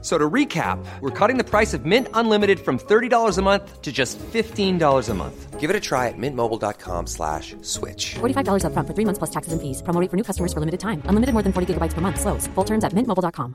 So 0.00 0.16
to 0.16 0.30
recap, 0.30 0.78
we're 1.00 1.10
cutting 1.10 1.38
the 1.38 1.44
price 1.44 1.74
of 1.74 1.84
Mint 1.84 2.06
Unlimited 2.14 2.60
from 2.60 2.78
$30 2.78 3.36
a 3.36 3.42
month 3.42 3.82
to 3.82 3.90
just 3.90 4.16
$15 4.32 5.08
a 5.08 5.14
month. 5.14 5.58
Give 5.58 5.70
it 5.70 5.74
a 5.74 5.80
try 5.80 6.06
at 6.06 6.14
mintmobile.com 6.16 7.08
slash 7.08 7.56
switch. 7.62 8.14
$45 8.20 8.62
upfront 8.62 8.86
for 8.86 8.94
three 8.94 9.04
months 9.04 9.18
plus 9.18 9.30
taxes 9.30 9.52
and 9.52 9.60
fees. 9.60 9.82
Promo 9.82 10.00
rate 10.00 10.08
for 10.08 10.16
new 10.16 10.22
customers 10.22 10.52
for 10.52 10.60
limited 10.60 10.78
time. 10.78 11.02
Unlimited 11.10 11.32
more 11.34 11.42
than 11.42 11.52
40 11.52 11.74
gigabytes 11.74 11.94
per 11.94 12.00
month. 12.00 12.20
Slows. 12.20 12.46
Full 12.54 12.64
terms 12.64 12.84
at 12.84 12.94
mintmobile.com. 12.94 13.54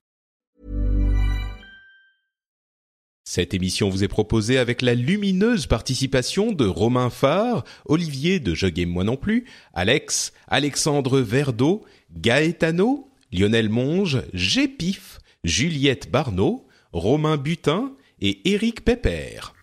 Cette 3.25 3.53
émission 3.53 3.89
vous 3.89 4.03
est 4.03 4.09
proposée 4.09 4.57
avec 4.59 4.81
la 4.81 4.93
lumineuse 4.93 5.65
participation 5.65 6.51
de 6.51 6.67
Romain 6.67 7.09
Farr, 7.09 7.63
Olivier 7.85 8.39
de 8.39 8.53
Je 8.53 8.67
Game 8.67 8.89
Moi 8.89 9.05
Non 9.05 9.15
Plus, 9.15 9.45
Alex, 9.73 10.33
Alexandre 10.49 11.19
Verdeau, 11.21 11.83
Gaetano, 12.15 13.09
Lionel 13.31 13.69
Monge, 13.69 14.21
Gépif, 14.33 15.19
Juliette 15.43 16.09
Barneau, 16.09 16.65
Romain 16.93 17.35
Butin 17.35 17.91
et 18.21 18.49
Éric 18.49 18.85
Pépère. 18.85 19.53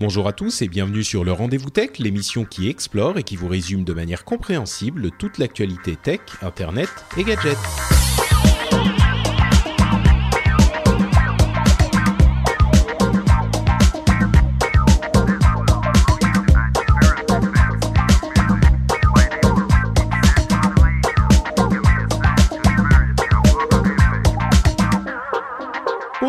Bonjour 0.00 0.26
à 0.26 0.32
tous 0.32 0.62
et 0.62 0.68
bienvenue 0.68 1.04
sur 1.04 1.22
le 1.22 1.30
Rendez-vous 1.30 1.70
Tech, 1.70 2.00
l'émission 2.00 2.44
qui 2.44 2.68
explore 2.68 3.18
et 3.18 3.22
qui 3.22 3.36
vous 3.36 3.46
résume 3.46 3.84
de 3.84 3.92
manière 3.92 4.24
compréhensible 4.24 5.12
toute 5.12 5.38
l'actualité 5.38 5.94
tech, 5.94 6.18
internet 6.42 6.88
et 7.16 7.22
gadgets. 7.22 7.56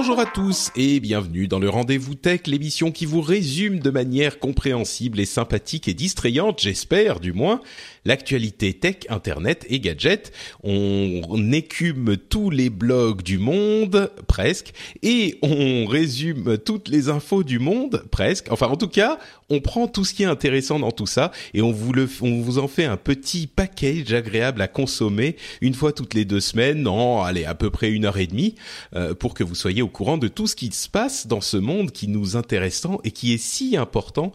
Bonjour 0.05 0.19
à 0.19 0.25
tous 0.25 0.69
et 0.75 0.99
bienvenue 0.99 1.47
dans 1.47 1.59
le 1.59 1.69
Rendez-vous 1.69 2.13
Tech, 2.13 2.41
l'émission 2.47 2.91
qui 2.91 3.05
vous 3.05 3.21
résume 3.21 3.79
de 3.79 3.89
manière 3.89 4.37
compréhensible 4.37 5.17
et 5.21 5.25
sympathique 5.25 5.87
et 5.87 5.93
distrayante, 5.93 6.59
j'espère 6.59 7.21
du 7.21 7.31
moins, 7.31 7.61
l'actualité 8.05 8.73
tech, 8.73 8.97
internet 9.09 9.65
et 9.69 9.79
gadgets. 9.79 10.31
On, 10.63 11.21
écume 11.53 12.17
tous 12.17 12.49
les 12.49 12.69
blogs 12.69 13.21
du 13.21 13.37
monde, 13.37 14.09
presque, 14.27 14.73
et 15.03 15.37
on 15.41 15.85
résume 15.85 16.57
toutes 16.57 16.87
les 16.87 17.09
infos 17.09 17.43
du 17.43 17.59
monde, 17.59 18.03
presque. 18.09 18.47
Enfin, 18.49 18.67
en 18.67 18.75
tout 18.75 18.87
cas, 18.87 19.19
on 19.49 19.59
prend 19.59 19.87
tout 19.87 20.03
ce 20.03 20.13
qui 20.13 20.23
est 20.23 20.27
intéressant 20.27 20.79
dans 20.79 20.91
tout 20.91 21.05
ça 21.05 21.31
et 21.53 21.61
on 21.61 21.71
vous 21.71 21.93
le, 21.93 22.09
on 22.21 22.41
vous 22.41 22.57
en 22.57 22.67
fait 22.67 22.85
un 22.85 22.97
petit 22.97 23.45
package 23.45 24.13
agréable 24.13 24.61
à 24.61 24.67
consommer 24.67 25.35
une 25.61 25.73
fois 25.73 25.91
toutes 25.91 26.13
les 26.13 26.25
deux 26.25 26.39
semaines, 26.39 26.87
en 26.87 27.21
allez 27.21 27.45
à 27.45 27.53
peu 27.53 27.69
près 27.69 27.91
une 27.91 28.05
heure 28.05 28.17
et 28.17 28.27
demie, 28.27 28.55
euh, 28.95 29.13
pour 29.13 29.33
que 29.33 29.43
vous 29.43 29.55
soyez 29.55 29.81
au 29.81 29.87
courant 29.87 30.17
de 30.17 30.27
tout 30.27 30.47
ce 30.47 30.55
qui 30.55 30.71
se 30.71 30.89
passe 30.89 31.27
dans 31.27 31.41
ce 31.41 31.57
monde 31.57 31.91
qui 31.91 32.07
nous 32.07 32.35
intéresse 32.35 32.81
tant 32.81 32.99
et 33.03 33.11
qui 33.11 33.33
est 33.33 33.37
si 33.37 33.77
important 33.77 34.33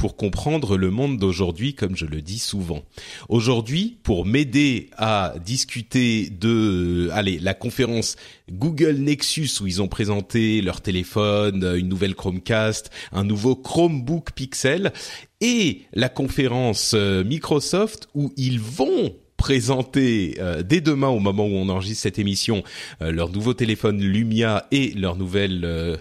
pour 0.00 0.16
comprendre 0.16 0.78
le 0.78 0.90
monde 0.90 1.18
d'aujourd'hui, 1.18 1.74
comme 1.74 1.94
je 1.94 2.06
le 2.06 2.22
dis 2.22 2.38
souvent. 2.38 2.82
Aujourd'hui, 3.28 3.98
pour 4.02 4.24
m'aider 4.24 4.88
à 4.96 5.34
discuter 5.44 6.30
de, 6.30 7.10
allez, 7.12 7.38
la 7.38 7.52
conférence 7.52 8.16
Google 8.50 8.96
Nexus 8.96 9.50
où 9.60 9.66
ils 9.66 9.82
ont 9.82 9.88
présenté 9.88 10.62
leur 10.62 10.80
téléphone, 10.80 11.74
une 11.76 11.90
nouvelle 11.90 12.14
Chromecast, 12.14 12.90
un 13.12 13.24
nouveau 13.24 13.54
Chromebook 13.54 14.32
Pixel 14.32 14.94
et 15.42 15.82
la 15.92 16.08
conférence 16.08 16.92
euh, 16.94 17.22
Microsoft 17.22 18.08
où 18.14 18.32
ils 18.38 18.58
vont 18.58 19.14
présenter 19.40 20.36
euh, 20.38 20.62
dès 20.62 20.82
demain 20.82 21.08
au 21.08 21.18
moment 21.18 21.46
où 21.46 21.54
on 21.54 21.70
enregistre 21.70 22.02
cette 22.02 22.18
émission 22.18 22.62
euh, 23.00 23.10
leur 23.10 23.30
nouveau 23.30 23.54
téléphone 23.54 23.98
Lumia 23.98 24.66
et 24.70 24.92
leur 24.92 25.16
nouvelle 25.16 25.62
euh, 25.64 25.96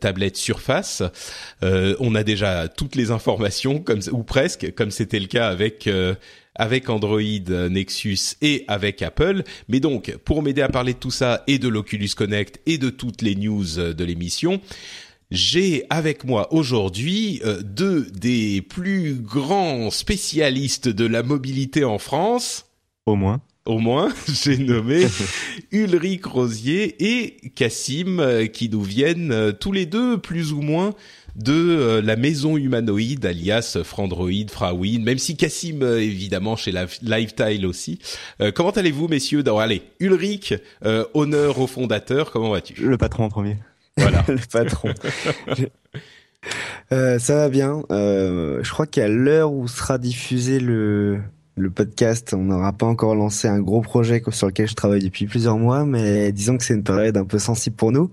tablette 0.00 0.38
Surface. 0.38 1.02
on 1.62 2.14
a 2.14 2.22
déjà 2.24 2.66
toutes 2.66 2.96
les 2.96 3.10
informations 3.10 3.78
comme 3.80 4.00
ou 4.10 4.22
presque 4.22 4.72
comme 4.74 4.90
c'était 4.90 5.20
le 5.20 5.26
cas 5.26 5.48
avec 5.48 5.88
avec 6.54 6.88
Android 6.88 7.20
Nexus 7.70 8.36
et 8.40 8.64
avec 8.68 9.02
Apple. 9.02 9.42
Mais 9.68 9.80
donc, 9.80 10.16
pour 10.24 10.42
m'aider 10.42 10.62
à 10.62 10.68
parler 10.68 10.94
de 10.94 10.98
tout 10.98 11.10
ça 11.10 11.44
et 11.46 11.58
de 11.58 11.68
l'Oculus 11.68 12.10
Connect 12.16 12.60
et 12.66 12.78
de 12.78 12.90
toutes 12.90 13.22
les 13.22 13.34
news 13.34 13.66
de 13.76 14.04
l'émission, 14.04 14.60
j'ai 15.30 15.84
avec 15.90 16.24
moi 16.24 16.52
aujourd'hui 16.52 17.42
deux 17.62 18.06
des 18.10 18.62
plus 18.62 19.14
grands 19.14 19.90
spécialistes 19.90 20.88
de 20.88 21.04
la 21.04 21.22
mobilité 21.22 21.84
en 21.84 21.98
France. 21.98 22.67
Au 23.08 23.16
moins. 23.16 23.40
Au 23.64 23.78
moins, 23.78 24.12
j'ai 24.28 24.58
nommé 24.58 25.06
Ulrich 25.72 26.26
Rosier 26.26 26.94
et 27.02 27.36
Cassim 27.54 28.20
euh, 28.20 28.46
qui 28.46 28.68
nous 28.68 28.82
viennent 28.82 29.32
euh, 29.32 29.52
tous 29.52 29.72
les 29.72 29.86
deux 29.86 30.18
plus 30.18 30.52
ou 30.52 30.60
moins 30.60 30.92
de 31.34 31.54
euh, 31.54 32.02
la 32.02 32.16
maison 32.16 32.58
humanoïde 32.58 33.24
alias 33.24 33.78
Frandroid, 33.84 34.48
Frawin, 34.50 35.00
même 35.00 35.16
si 35.16 35.38
Cassim 35.38 35.82
évidemment 35.82 36.54
chez 36.54 36.70
la 36.70 36.84
Lifetile 37.00 37.64
aussi. 37.64 37.98
comment 38.54 38.72
allez-vous 38.72 39.08
messieurs? 39.08 39.42
Allez, 39.58 39.80
Ulrich, 40.00 40.52
honneur 41.14 41.58
au 41.58 41.66
fondateur, 41.66 42.30
comment 42.30 42.50
vas-tu? 42.50 42.74
Le 42.82 42.98
patron 42.98 43.24
en 43.24 43.28
premier. 43.30 43.56
Voilà. 43.96 44.22
le 44.28 44.36
patron. 44.52 44.92
ça 46.90 47.34
va 47.34 47.48
bien. 47.48 47.82
je 47.88 48.70
crois 48.70 48.86
qu'à 48.86 49.08
l'heure 49.08 49.50
où 49.50 49.66
sera 49.66 49.96
diffusé 49.96 50.60
le 50.60 51.22
le 51.58 51.70
podcast, 51.70 52.34
on 52.34 52.44
n'aura 52.44 52.72
pas 52.72 52.86
encore 52.86 53.14
lancé 53.14 53.48
un 53.48 53.60
gros 53.60 53.80
projet 53.80 54.22
sur 54.30 54.46
lequel 54.46 54.68
je 54.68 54.74
travaille 54.74 55.02
depuis 55.02 55.26
plusieurs 55.26 55.58
mois, 55.58 55.84
mais 55.84 56.32
disons 56.32 56.56
que 56.56 56.64
c'est 56.64 56.74
une 56.74 56.82
période 56.82 57.16
un 57.16 57.24
peu 57.24 57.38
sensible 57.38 57.76
pour 57.76 57.92
nous. 57.92 58.10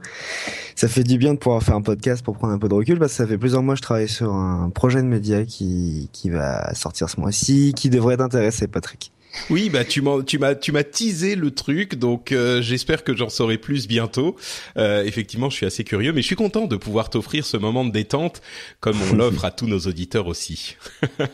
Ça 0.75 0.87
fait 0.87 1.03
du 1.03 1.17
bien 1.17 1.33
de 1.33 1.39
pouvoir 1.39 1.63
faire 1.63 1.75
un 1.75 1.81
podcast 1.81 2.23
pour 2.23 2.37
prendre 2.37 2.53
un 2.53 2.59
peu 2.59 2.67
de 2.67 2.73
recul, 2.73 2.99
parce 2.99 3.11
que 3.11 3.17
ça 3.17 3.27
fait 3.27 3.37
plusieurs 3.37 3.63
mois 3.63 3.75
que 3.75 3.79
je 3.79 3.83
travaille 3.83 4.09
sur 4.09 4.33
un 4.33 4.69
projet 4.69 5.01
de 5.01 5.07
média 5.07 5.45
qui, 5.45 6.09
qui 6.11 6.29
va 6.29 6.73
sortir 6.73 7.09
ce 7.09 7.19
mois-ci, 7.19 7.73
qui 7.75 7.89
devrait 7.89 8.17
t'intéresser, 8.17 8.67
Patrick. 8.67 9.11
Oui, 9.49 9.69
bah 9.69 9.85
tu 9.85 10.01
m'as 10.01 10.23
tu 10.23 10.39
m'as 10.39 10.55
tu 10.55 10.71
m'as 10.71 10.83
teasé 10.83 11.35
le 11.35 11.51
truc, 11.51 11.95
donc 11.95 12.31
euh, 12.31 12.61
j'espère 12.61 13.03
que 13.03 13.15
j'en 13.15 13.29
saurai 13.29 13.57
plus 13.57 13.87
bientôt. 13.87 14.35
Euh, 14.77 15.03
effectivement, 15.03 15.49
je 15.49 15.55
suis 15.55 15.65
assez 15.65 15.83
curieux, 15.83 16.13
mais 16.13 16.21
je 16.21 16.27
suis 16.27 16.35
content 16.35 16.65
de 16.65 16.75
pouvoir 16.75 17.09
t'offrir 17.09 17.45
ce 17.45 17.57
moment 17.57 17.85
de 17.85 17.91
détente, 17.91 18.41
comme 18.79 18.97
on 19.11 19.13
l'offre 19.15 19.45
à 19.45 19.51
tous 19.51 19.67
nos 19.67 19.79
auditeurs 19.79 20.27
aussi. 20.27 20.75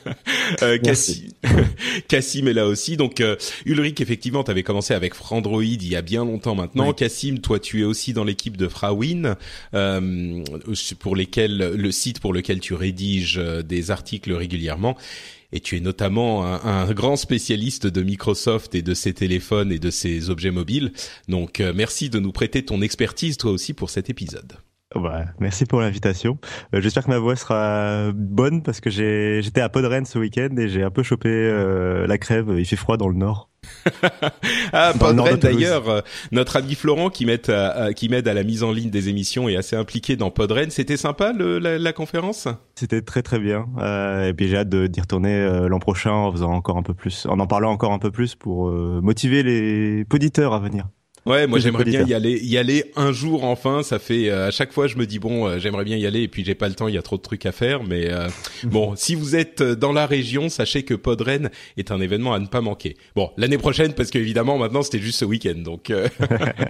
euh, 0.61 0.77
Cassim, 2.07 2.47
est 2.47 2.53
là 2.53 2.67
aussi, 2.67 2.97
donc 2.97 3.21
euh, 3.21 3.35
Ulrich, 3.65 4.01
effectivement, 4.01 4.43
tu 4.43 4.51
avais 4.51 4.63
commencé 4.63 4.93
avec 4.93 5.13
Frandroid 5.13 5.63
il 5.63 5.87
y 5.87 5.95
a 5.95 6.01
bien 6.01 6.25
longtemps 6.25 6.55
maintenant. 6.55 6.91
Cassim, 6.93 7.39
toi, 7.39 7.59
tu 7.59 7.81
es 7.81 7.83
aussi 7.83 8.13
dans 8.13 8.23
l'équipe 8.23 8.57
de 8.57 8.67
Frawin, 8.67 9.37
euh, 9.73 10.43
pour 10.99 11.15
lesquels 11.15 11.57
le 11.57 11.91
site 11.91 12.19
pour 12.19 12.33
lequel 12.33 12.59
tu 12.59 12.73
rédiges 12.73 13.37
des 13.37 13.91
articles 13.91 14.33
régulièrement 14.33 14.97
et 15.53 15.59
tu 15.59 15.77
es 15.77 15.79
notamment 15.79 16.45
un, 16.45 16.91
grand 16.93 17.15
spécialiste 17.15 17.87
de 17.87 18.01
Microsoft 18.01 18.75
et 18.75 18.81
de 18.81 18.93
ses 18.93 19.13
téléphones 19.13 19.71
et 19.71 19.79
de 19.79 19.89
ses 19.89 20.29
objets 20.29 20.51
mobiles. 20.51 20.91
Donc 21.27 21.59
euh, 21.59 21.73
merci 21.75 22.09
de 22.09 22.19
nous 22.19 22.31
prêter 22.31 22.63
ton 22.63 22.81
expertise 22.81 23.37
toi 23.37 23.51
aussi 23.51 23.73
pour 23.73 23.89
cet 23.89 24.09
épisode. 24.09 24.53
Ouais, 24.95 25.23
merci 25.39 25.65
pour 25.65 25.79
l'invitation. 25.79 26.37
Euh, 26.75 26.81
j'espère 26.81 27.05
que 27.05 27.09
ma 27.09 27.17
voix 27.17 27.37
sera 27.37 28.11
bonne 28.13 28.61
parce 28.61 28.81
que 28.81 28.89
j'étais 28.89 29.61
à 29.61 29.69
Podren 29.69 30.05
ce 30.05 30.19
week-end 30.19 30.49
et 30.57 30.67
j'ai 30.67 30.83
un 30.83 30.89
peu 30.89 31.01
chopé 31.01 31.29
euh, 31.29 32.05
la 32.07 32.17
crève. 32.17 32.53
Il 32.57 32.65
fait 32.65 32.75
froid 32.75 32.97
dans 32.97 33.07
le 33.07 33.15
nord. 33.15 33.49
ah, 34.73 34.91
Podren 34.99 35.37
d'ailleurs, 35.37 35.87
euh, 35.87 36.01
notre 36.33 36.57
ami 36.57 36.75
Florent 36.75 37.09
qui 37.09 37.25
m'aide 37.25 37.49
à, 37.49 37.93
qui 37.93 38.09
m'aide 38.09 38.27
à 38.27 38.33
la 38.33 38.43
mise 38.43 38.63
en 38.63 38.73
ligne 38.73 38.89
des 38.89 39.07
émissions 39.07 39.47
est 39.47 39.55
assez 39.55 39.77
impliqué 39.77 40.17
dans 40.17 40.29
Podren. 40.29 40.71
C'était 40.71 40.97
sympa 40.97 41.31
le, 41.31 41.57
la, 41.59 41.77
la, 41.77 41.93
conférence? 41.93 42.49
C'était 42.75 43.01
très 43.01 43.21
très 43.21 43.39
bien. 43.39 43.67
Euh, 43.77 44.27
et 44.27 44.33
puis 44.33 44.49
j'ai 44.49 44.57
hâte 44.57 44.69
d'y 44.69 44.99
retourner 44.99 45.67
l'an 45.69 45.79
prochain 45.79 46.11
en 46.11 46.31
faisant 46.33 46.51
encore 46.51 46.77
un 46.77 46.83
peu 46.83 46.93
plus, 46.93 47.25
en 47.27 47.39
en 47.39 47.47
parlant 47.47 47.71
encore 47.71 47.93
un 47.93 47.99
peu 47.99 48.11
plus 48.11 48.35
pour 48.35 48.69
motiver 48.69 49.41
les 49.41 50.05
auditeurs 50.11 50.53
à 50.53 50.59
venir. 50.59 50.87
Ouais, 51.27 51.45
moi 51.45 51.59
j'aimerais 51.59 51.83
bien 51.83 52.03
y 52.03 52.15
aller, 52.15 52.39
y 52.43 52.57
aller 52.57 52.85
un 52.95 53.11
jour 53.11 53.43
enfin. 53.43 53.83
Ça 53.83 53.99
fait 53.99 54.29
euh, 54.29 54.47
à 54.47 54.51
chaque 54.51 54.71
fois 54.71 54.87
je 54.87 54.95
me 54.97 55.05
dis 55.05 55.19
bon, 55.19 55.45
euh, 55.45 55.59
j'aimerais 55.59 55.83
bien 55.83 55.97
y 55.97 56.07
aller 56.07 56.23
et 56.23 56.27
puis 56.27 56.43
j'ai 56.43 56.55
pas 56.55 56.67
le 56.67 56.73
temps, 56.73 56.87
il 56.87 56.95
y 56.95 56.97
a 56.97 57.03
trop 57.03 57.17
de 57.17 57.21
trucs 57.21 57.45
à 57.45 57.51
faire. 57.51 57.83
Mais 57.83 58.09
euh, 58.09 58.27
bon, 58.63 58.95
si 58.95 59.13
vous 59.13 59.35
êtes 59.35 59.61
dans 59.61 59.93
la 59.93 60.07
région, 60.07 60.49
sachez 60.49 60.81
que 60.81 60.95
Podren 60.95 61.51
est 61.77 61.91
un 61.91 62.01
événement 62.01 62.33
à 62.33 62.39
ne 62.39 62.47
pas 62.47 62.61
manquer. 62.61 62.97
Bon, 63.15 63.29
l'année 63.37 63.59
prochaine 63.59 63.93
parce 63.93 64.09
qu'évidemment 64.09 64.57
maintenant 64.57 64.81
c'était 64.81 64.99
juste 64.99 65.19
ce 65.19 65.25
week-end. 65.25 65.57
Donc 65.57 65.93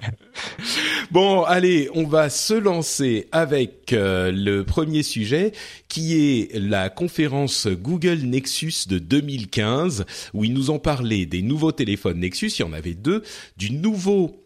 bon, 1.12 1.44
allez, 1.44 1.90
on 1.96 2.06
va 2.06 2.30
se 2.30 2.54
lancer 2.54 3.28
avec 3.32 3.92
le 3.94 4.64
premier 4.64 5.04
sujet 5.04 5.54
qui 5.88 6.18
est 6.18 6.60
la 6.60 6.90
conférence 6.90 7.68
Google 7.68 8.20
Nexus 8.24 8.88
de 8.90 9.00
2015 9.00 10.06
où 10.34 10.44
ils 10.44 10.54
nous 10.54 10.72
ont 10.72 10.80
parlé 10.80 11.26
des 11.26 11.42
nouveaux 11.42 11.72
téléphones 11.72 12.20
Nexus. 12.20 12.52
Il 12.60 12.62
y 12.62 12.66
en 12.66 12.74
avait 12.74 12.94
deux, 12.94 13.24
du 13.56 13.72
nouveau 13.72 14.41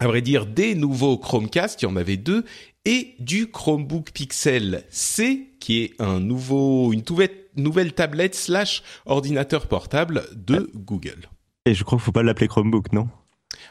à 0.00 0.06
vrai 0.06 0.22
dire, 0.22 0.46
des 0.46 0.74
nouveaux 0.74 1.18
Chromecast, 1.18 1.82
il 1.82 1.84
y 1.84 1.88
en 1.88 1.96
avait 1.96 2.16
deux, 2.16 2.44
et 2.86 3.14
du 3.18 3.50
Chromebook 3.50 4.10
Pixel 4.12 4.84
C, 4.88 5.50
qui 5.60 5.82
est 5.82 5.94
un 6.00 6.20
nouveau, 6.20 6.92
une 6.92 7.04
nouvelle 7.56 7.92
tablette 7.92 8.34
slash 8.34 8.82
ordinateur 9.04 9.66
portable 9.66 10.24
de 10.34 10.70
Google. 10.74 11.28
Et 11.66 11.74
je 11.74 11.84
crois 11.84 11.98
qu'il 11.98 12.04
faut 12.04 12.12
pas 12.12 12.22
l'appeler 12.22 12.48
Chromebook, 12.48 12.92
non? 12.92 13.08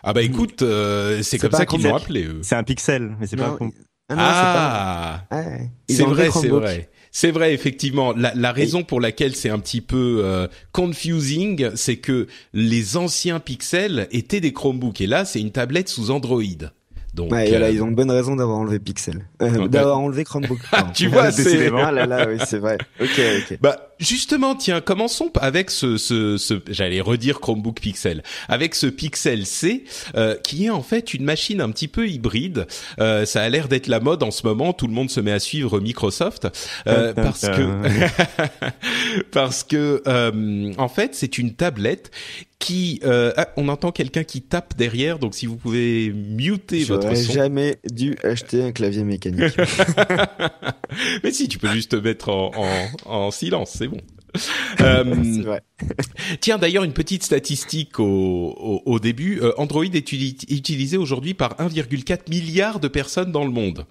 Ah 0.04 0.14
bah 0.14 0.22
écoute, 0.22 0.62
euh, 0.62 1.24
c'est 1.24 1.40
comme 1.40 1.52
ça 1.52 1.66
qu'ils 1.66 1.84
l'ont 1.84 1.96
appelé. 1.96 2.26
Eux. 2.26 2.42
C'est 2.44 2.56
un 2.56 2.64
Pixel, 2.64 3.16
mais 3.20 3.26
c'est 3.26 3.36
pas 3.36 3.48
un 3.48 3.56
Chromebook. 3.56 3.76
Ah, 4.12 5.26
ah 5.30 5.42
c'est 5.88 6.04
vrai, 6.04 6.30
c'est 6.32 6.48
vrai. 6.48 6.90
C'est 7.12 7.32
vrai, 7.32 7.54
effectivement. 7.54 8.14
La, 8.14 8.34
la 8.36 8.52
raison 8.52 8.84
pour 8.84 9.02
laquelle 9.02 9.36
c'est 9.36 9.50
un 9.50 9.60
petit 9.60 9.82
peu 9.82 10.22
euh, 10.24 10.48
confusing, 10.72 11.70
c'est 11.76 11.98
que 11.98 12.28
les 12.54 12.98
anciens 12.98 13.40
Pixels 13.40 14.08
étaient 14.12 14.42
des 14.42 14.54
Chromebooks 14.54 15.02
et 15.02 15.08
là, 15.08 15.26
c'est 15.26 15.42
une 15.42 15.52
tablette 15.52 15.90
sous 15.90 16.12
Android. 16.12 16.44
Donc, 17.14 17.32
ouais, 17.32 17.54
euh... 17.54 17.72
ils 17.72 17.82
ont 17.82 17.88
une 17.88 17.96
bonne 17.96 18.12
raison 18.12 18.36
d'avoir 18.36 18.60
enlevé 18.60 18.80
Pixel, 18.80 19.26
euh, 19.42 19.68
d'avoir 19.68 20.00
enlevé 20.00 20.24
Chromebook. 20.24 20.60
tu 20.94 21.08
vois, 21.08 21.32
c'est 21.32 21.72
ah 21.76 21.92
là 21.92 22.06
là, 22.06 22.28
oui, 22.30 22.38
c'est 22.46 22.60
vrai. 22.60 22.78
Ok, 23.02 23.20
ok. 23.20 23.58
Bah 23.62 23.89
justement, 24.00 24.56
tiens, 24.56 24.82
commençons 24.82 25.32
avec 25.40 25.70
ce, 25.70 25.98
ce, 25.98 26.38
ce 26.38 26.56
j'allais 26.70 27.02
redire 27.02 27.40
Chromebook 27.40 27.80
Pixel, 27.80 28.24
avec 28.48 28.76
ce 28.76 28.88
Pixel 28.88 29.46
C, 29.46 29.84
euh, 30.16 30.36
qui 30.36 30.66
est 30.66 30.70
en 30.70 30.84
fait 30.84 31.14
une 31.14 31.24
machine 31.24 31.62
un 31.62 31.70
petit 31.72 31.88
peu 31.88 32.08
hybride. 32.08 32.68
Euh, 33.00 33.26
ça 33.26 33.42
a 33.42 33.50
l'air 33.50 33.68
d'être 33.68 33.88
la 33.88 34.00
mode 34.00 34.24
en 34.24 34.32
ce 34.32 34.46
moment. 34.46 34.74
Tout 34.74 34.88
le 34.88 34.94
monde 34.94 35.10
se 35.10 35.20
met 35.20 35.32
à 35.32 35.40
suivre 35.40 35.80
Microsoft 35.80 36.48
euh, 36.88 37.14
parce 37.14 37.42
que 37.42 38.02
parce 39.32 39.64
que 39.64 40.02
euh, 40.08 40.74
en 40.78 40.90
fait, 40.90 41.16
c'est 41.16 41.38
une 41.38 41.54
tablette 41.54 42.12
qui 42.60 43.00
euh, 43.06 43.32
ah, 43.38 43.48
on 43.56 43.70
entend 43.70 43.94
quelqu'un 43.94 44.26
qui 44.26 44.42
tape 44.42 44.76
derrière 44.78 45.18
donc 45.18 45.34
si 45.34 45.46
vous 45.46 45.56
pouvez 45.56 46.12
muter 46.12 46.84
votre 46.84 47.16
son. 47.16 47.32
jamais 47.32 47.78
dû 47.90 48.18
acheter 48.22 48.62
un 48.62 48.74
clavier 48.74 49.06
mécanique. 49.06 49.56
Mais 51.24 51.32
si 51.32 51.48
tu 51.48 51.58
peux 51.58 51.70
juste 51.70 51.92
te 51.92 51.96
mettre 51.96 52.28
en, 52.28 52.52
en, 52.56 52.88
en 53.06 53.32
silence, 53.32 53.72
c'est 53.78 53.88
bon. 53.90 54.02
euh, 54.82 55.04
vrai. 55.44 55.62
tiens, 56.40 56.58
d'ailleurs, 56.58 56.84
une 56.84 56.94
petite 56.94 57.24
statistique 57.24 58.00
au, 58.00 58.06
au, 58.06 58.82
au 58.86 59.00
début. 59.00 59.40
Euh, 59.42 59.52
Android 59.58 59.84
est 59.84 60.12
utilisé 60.12 60.98
aujourd'hui 60.98 61.34
par 61.34 61.56
1,4 61.58 62.30
milliard 62.30 62.80
de 62.80 62.88
personnes 62.88 63.32
dans 63.32 63.44
le 63.44 63.52
monde. 63.52 63.86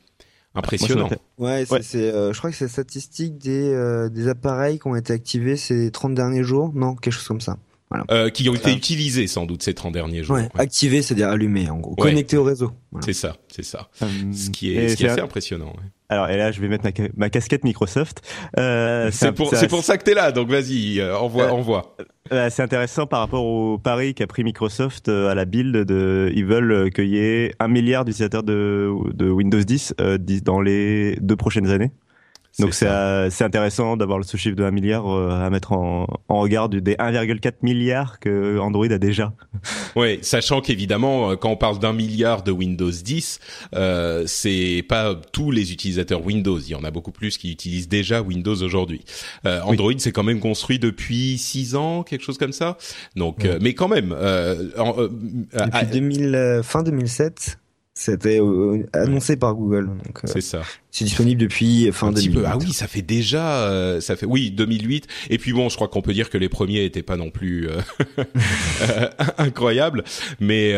Impressionnant. 0.55 1.11
ouais, 1.39 1.65
c'est 1.83 1.99
euh, 1.99 2.33
je 2.33 2.39
crois 2.39 2.51
que 2.51 2.57
c'est 2.57 2.65
la 2.65 2.71
statistique 2.71 3.39
des, 3.39 3.69
euh, 3.69 4.09
des 4.09 4.29
appareils 4.29 4.79
qui 4.79 4.87
ont 4.89 4.97
été 4.97 5.13
activés 5.13 5.57
ces 5.57 5.91
30 5.91 6.15
derniers 6.15 6.43
jours. 6.43 6.73
Non, 6.75 6.97
quelque 6.97 7.13
chose 7.13 7.29
comme 7.29 7.41
ça. 7.41 7.59
Voilà. 7.91 8.05
Euh, 8.11 8.29
qui 8.29 8.49
ont 8.49 8.55
été 8.55 8.73
utilisés 8.73 9.27
sans 9.29 9.47
doute 9.47 9.63
ces 9.63 9.73
30 9.73 9.93
derniers 9.93 10.23
jours. 10.23 10.37
Ouais, 10.37 10.43
ouais. 10.43 10.61
Activé, 10.61 11.01
c'est-à-dire 11.01 11.29
allumé 11.29 11.71
en 11.71 11.79
gros, 11.79 11.95
ouais. 11.99 12.11
connecté 12.11 12.37
au 12.37 12.45
réseau. 12.45 12.73
Voilà. 12.91 13.07
C'est 13.07 13.15
ça, 13.15 13.37
c'est 13.55 13.65
ça. 13.65 13.89
Hum, 14.03 14.33
ce 14.33 14.51
qui 14.51 14.75
est, 14.75 14.91
ce 14.91 14.97
qui 14.97 15.05
est 15.05 15.09
assez 15.09 15.21
un... 15.21 15.25
impressionnant. 15.25 15.75
Alors 16.11 16.31
et 16.31 16.37
là, 16.39 16.53
je 16.53 16.61
vais 16.61 16.69
mettre 16.69 16.85
ma, 16.85 16.91
ma 17.17 17.31
casquette 17.31 17.65
Microsoft. 17.65 18.23
Euh, 18.59 19.11
c'est 19.13 19.33
pour, 19.33 19.51
pour 19.51 19.85
ça 19.85 19.99
que 19.99 20.05
t'es 20.05 20.15
là. 20.15 20.33
Donc 20.33 20.49
vas-y, 20.49 21.01
euh, 21.01 21.17
envoie, 21.17 21.45
euh, 21.45 21.51
envoie. 21.51 21.97
Euh, 22.33 22.49
c'est 22.51 22.63
intéressant 22.63 23.07
par 23.07 23.21
rapport 23.21 23.45
au 23.45 23.79
pari 23.79 24.15
qu'a 24.15 24.27
pris 24.27 24.43
Microsoft 24.43 25.09
à 25.09 25.35
la 25.35 25.45
build 25.45 25.77
de, 25.77 26.33
ils 26.35 26.47
veulent 26.47 26.91
qu'il 26.91 27.09
y 27.09 27.19
ait 27.19 27.55
un 27.61 27.69
milliard 27.69 28.05
d'utilisateurs 28.05 28.43
de, 28.43 28.91
de 29.13 29.29
Windows 29.29 29.61
10 29.61 29.95
dans 30.45 30.61
les 30.61 31.17
deux 31.21 31.37
prochaines 31.37 31.69
années. 31.71 31.93
Donc 32.59 32.75
c'est 32.75 32.87
intéressant 33.43 33.97
d'avoir 33.97 34.25
ce 34.25 34.37
chiffre 34.37 34.57
de 34.57 34.65
1 34.65 34.71
milliard 34.71 35.09
euh, 35.09 35.31
à 35.31 35.49
mettre 35.51 35.73
en, 35.73 36.07
en 36.29 36.41
regard 36.41 36.69
du, 36.69 36.81
des 36.81 36.95
1,4 36.95 37.53
milliards 37.63 38.19
que 38.19 38.59
Android 38.59 38.91
a 38.91 38.99
déjà. 38.99 39.33
Oui, 39.97 40.19
sachant 40.23 40.61
qu'évidemment 40.61 41.37
quand 41.37 41.51
on 41.51 41.57
parle 41.57 41.79
d'un 41.79 41.93
milliard 41.93 42.43
de 42.43 42.51
Windows 42.51 42.91
10, 42.91 43.41
euh, 43.75 44.25
c'est 44.27 44.85
pas 44.89 45.15
tous 45.33 45.51
les 45.51 45.73
utilisateurs 45.73 46.25
Windows, 46.25 46.59
il 46.59 46.71
y 46.71 46.75
en 46.75 46.85
a 46.85 46.91
beaucoup 46.91 47.13
plus 47.13 47.39
qui 47.39 47.53
utilisent 47.53 47.89
déjà 47.89 48.23
Windows 48.23 48.61
aujourd'hui. 48.63 49.05
Euh, 49.47 49.61
Android 49.63 49.89
oui. 49.89 49.97
c'est 49.99 50.13
quand 50.13 50.23
même 50.23 50.41
construit 50.41 50.79
depuis 50.79 51.39
6 51.39 51.77
ans, 51.77 52.03
quelque 52.03 52.23
chose 52.23 52.39
comme 52.39 52.53
ça. 52.53 52.77
Donc 53.17 53.39
oui. 53.43 53.49
euh, 53.49 53.59
mais 53.61 53.75
quand 53.75 53.89
même 53.89 54.15
euh, 54.17 55.09
depuis 55.53 55.87
2000 55.93 56.61
fin 56.63 56.83
2007 56.83 57.59
c'était 57.99 58.41
euh, 58.41 58.87
annoncé 58.93 59.37
par 59.37 59.57
Google. 59.57 59.87
Donc, 59.89 60.21
c'est 60.23 60.41
ça. 60.41 60.63
C'est 60.93 61.05
disponible 61.05 61.41
depuis 61.41 61.91
fin 61.91 62.09
un 62.09 62.13
2008. 62.13 62.35
Peu. 62.35 62.45
Ah 62.47 62.57
oui, 62.57 62.73
ça 62.73 62.87
fait 62.87 63.03
déjà, 63.03 63.65
euh, 63.65 64.01
ça 64.01 64.15
fait 64.15 64.25
oui 64.25 64.53
2008. 64.53 65.09
Et 65.31 65.39
puis 65.39 65.53
bon, 65.53 65.69
je 65.69 65.75
crois 65.75 65.89
qu'on 65.89 66.01
peut 66.01 66.13
dire 66.13 66.31
que 66.31 66.39
les 66.39 66.49
premiers 66.49 66.85
étaient 66.85 67.03
pas 67.03 67.17
non 67.17 67.31
plus 67.31 67.69
euh, 67.69 69.09
incroyables, 69.39 70.05
mais 70.39 70.77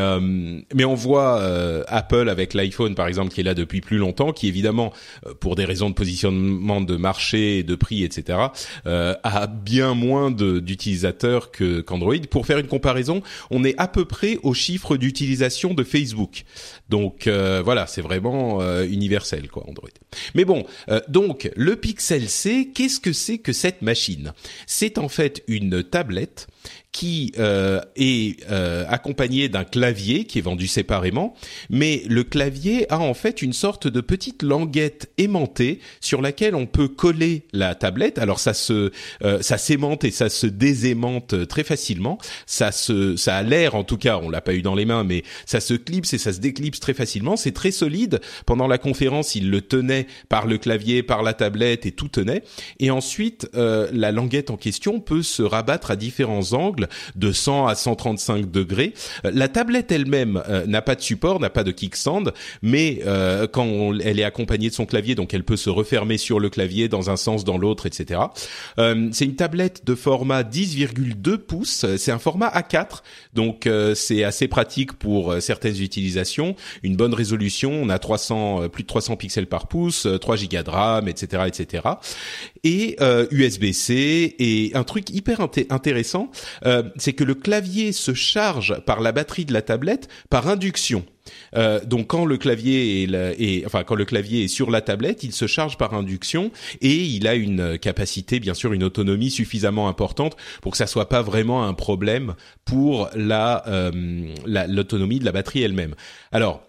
mais 0.74 0.84
on 0.84 0.94
voit 0.94 1.42
Apple 1.88 2.28
avec 2.30 2.54
l'iPhone 2.54 2.94
par 2.94 3.06
exemple 3.06 3.30
qui 3.30 3.40
est 3.40 3.44
là 3.44 3.54
depuis 3.54 3.82
plus 3.82 3.98
longtemps, 3.98 4.32
qui 4.32 4.48
évidemment 4.48 4.92
pour 5.40 5.56
des 5.56 5.66
raisons 5.66 5.90
de 5.90 5.94
positionnement 5.94 6.80
de 6.80 6.96
marché, 6.96 7.62
de 7.62 7.74
prix, 7.74 8.02
etc. 8.02 8.38
a 8.86 9.46
bien 9.46 9.94
moins 9.94 10.30
d'utilisateurs 10.30 11.50
que 11.50 11.82
qu'Android. 11.82 12.14
Pour 12.30 12.46
faire 12.46 12.58
une 12.58 12.66
comparaison, 12.66 13.22
on 13.50 13.62
est 13.62 13.74
à 13.78 13.88
peu 13.88 14.06
près 14.06 14.38
au 14.42 14.54
chiffre 14.54 14.96
d'utilisation 14.96 15.74
de 15.74 15.84
Facebook. 15.84 16.44
Donc 16.88 17.09
euh, 17.26 17.62
voilà, 17.64 17.86
c'est 17.86 18.02
vraiment 18.02 18.60
euh, 18.60 18.84
universel 18.84 19.48
quoi 19.48 19.64
Android. 19.68 19.88
Mais 20.34 20.44
bon, 20.44 20.64
euh, 20.88 21.00
donc 21.08 21.50
le 21.56 21.76
Pixel 21.76 22.28
C, 22.28 22.70
qu'est-ce 22.74 23.00
que 23.00 23.12
c'est 23.12 23.38
que 23.38 23.52
cette 23.52 23.82
machine? 23.82 24.32
C'est 24.66 24.98
en 24.98 25.08
fait 25.08 25.42
une 25.48 25.82
tablette 25.82 26.48
qui 26.92 27.32
euh, 27.38 27.80
est 27.96 28.44
euh, 28.50 28.84
accompagné 28.88 29.48
d'un 29.48 29.64
clavier 29.64 30.24
qui 30.24 30.38
est 30.38 30.42
vendu 30.42 30.66
séparément, 30.66 31.34
mais 31.68 32.02
le 32.08 32.24
clavier 32.24 32.90
a 32.92 32.98
en 32.98 33.14
fait 33.14 33.42
une 33.42 33.52
sorte 33.52 33.86
de 33.86 34.00
petite 34.00 34.42
languette 34.42 35.10
aimantée 35.16 35.80
sur 36.00 36.20
laquelle 36.20 36.54
on 36.54 36.66
peut 36.66 36.88
coller 36.88 37.42
la 37.52 37.74
tablette. 37.74 38.18
Alors 38.18 38.40
ça 38.40 38.54
se 38.54 38.90
euh, 39.22 39.40
ça 39.40 39.56
s'aimante 39.56 40.04
et 40.04 40.10
ça 40.10 40.28
se 40.28 40.46
désaimante 40.46 41.46
très 41.46 41.62
facilement. 41.62 42.18
Ça 42.46 42.72
se 42.72 43.16
ça 43.16 43.36
a 43.36 43.42
l'air 43.42 43.76
en 43.76 43.84
tout 43.84 43.96
cas, 43.96 44.18
on 44.20 44.28
l'a 44.28 44.40
pas 44.40 44.54
eu 44.54 44.62
dans 44.62 44.74
les 44.74 44.84
mains, 44.84 45.04
mais 45.04 45.22
ça 45.46 45.60
se 45.60 45.74
clipse 45.74 46.12
et 46.12 46.18
ça 46.18 46.32
se 46.32 46.40
déclipse 46.40 46.80
très 46.80 46.94
facilement. 46.94 47.36
C'est 47.36 47.52
très 47.52 47.70
solide. 47.70 48.20
Pendant 48.46 48.66
la 48.66 48.78
conférence, 48.78 49.36
il 49.36 49.50
le 49.50 49.60
tenait 49.60 50.06
par 50.28 50.46
le 50.46 50.58
clavier, 50.58 51.02
par 51.02 51.22
la 51.22 51.34
tablette 51.34 51.86
et 51.86 51.92
tout 51.92 52.08
tenait. 52.08 52.42
Et 52.80 52.90
ensuite, 52.90 53.48
euh, 53.54 53.88
la 53.92 54.10
languette 54.10 54.50
en 54.50 54.56
question 54.56 55.00
peut 55.00 55.22
se 55.22 55.42
rabattre 55.42 55.92
à 55.92 55.96
différents 55.96 56.52
angles 56.52 56.79
de 57.16 57.32
100 57.32 57.66
à 57.66 57.74
135 57.74 58.50
degrés. 58.50 58.94
La 59.24 59.48
tablette 59.48 59.92
elle-même 59.92 60.42
euh, 60.48 60.66
n'a 60.66 60.82
pas 60.82 60.94
de 60.94 61.00
support, 61.00 61.40
n'a 61.40 61.50
pas 61.50 61.64
de 61.64 61.72
kickstand, 61.72 62.32
mais 62.62 63.00
euh, 63.06 63.46
quand 63.46 63.92
elle 64.02 64.18
est 64.18 64.24
accompagnée 64.24 64.68
de 64.68 64.74
son 64.74 64.86
clavier, 64.86 65.14
donc 65.14 65.34
elle 65.34 65.44
peut 65.44 65.56
se 65.56 65.70
refermer 65.70 66.18
sur 66.18 66.40
le 66.40 66.50
clavier 66.50 66.88
dans 66.88 67.10
un 67.10 67.16
sens, 67.16 67.44
dans 67.44 67.58
l'autre, 67.58 67.86
etc. 67.86 68.20
Euh, 68.78 69.08
c'est 69.12 69.24
une 69.24 69.36
tablette 69.36 69.84
de 69.84 69.94
format 69.94 70.42
10,2 70.42 71.36
pouces. 71.38 71.86
C'est 71.96 72.12
un 72.12 72.18
format 72.18 72.48
A4, 72.48 73.02
donc 73.34 73.66
euh, 73.66 73.94
c'est 73.94 74.24
assez 74.24 74.48
pratique 74.48 74.92
pour 74.94 75.32
euh, 75.32 75.40
certaines 75.40 75.80
utilisations. 75.80 76.56
Une 76.82 76.96
bonne 76.96 77.14
résolution, 77.14 77.72
on 77.72 77.88
a 77.88 77.98
300, 77.98 78.68
plus 78.68 78.82
de 78.82 78.88
300 78.88 79.16
pixels 79.16 79.46
par 79.46 79.68
pouce, 79.68 80.06
3 80.20 80.36
gigas 80.36 80.62
de 80.62 80.70
RAM, 80.70 81.08
etc., 81.08 81.44
etc. 81.46 81.84
Et 82.64 82.96
USB-C 83.30 84.36
et 84.38 84.72
un 84.74 84.84
truc 84.84 85.10
hyper 85.10 85.40
intéressant 85.40 86.30
euh, 86.66 86.69
c'est 86.96 87.12
que 87.12 87.24
le 87.24 87.34
clavier 87.34 87.92
se 87.92 88.14
charge 88.14 88.80
par 88.86 89.00
la 89.00 89.12
batterie 89.12 89.44
de 89.44 89.52
la 89.52 89.62
tablette 89.62 90.08
par 90.28 90.48
induction. 90.48 91.04
Euh, 91.56 91.80
donc 91.84 92.08
quand 92.08 92.24
le 92.24 92.36
clavier 92.38 93.02
est, 93.02 93.12
est, 93.12 93.66
enfin 93.66 93.84
quand 93.84 93.94
le 93.94 94.04
clavier 94.04 94.44
est 94.44 94.48
sur 94.48 94.70
la 94.70 94.80
tablette, 94.80 95.22
il 95.22 95.32
se 95.32 95.46
charge 95.46 95.76
par 95.76 95.94
induction 95.94 96.50
et 96.80 96.96
il 96.96 97.26
a 97.26 97.34
une 97.34 97.78
capacité, 97.78 98.40
bien 98.40 98.54
sûr, 98.54 98.72
une 98.72 98.84
autonomie 98.84 99.30
suffisamment 99.30 99.88
importante 99.88 100.36
pour 100.62 100.72
que 100.72 100.78
ça 100.78 100.86
soit 100.86 101.08
pas 101.08 101.22
vraiment 101.22 101.66
un 101.66 101.74
problème 101.74 102.34
pour 102.64 103.10
la 103.14 103.64
l'autonomie 104.44 105.16
euh, 105.16 105.20
de 105.20 105.24
la 105.24 105.32
batterie 105.32 105.62
elle-même. 105.62 105.94
Alors 106.32 106.62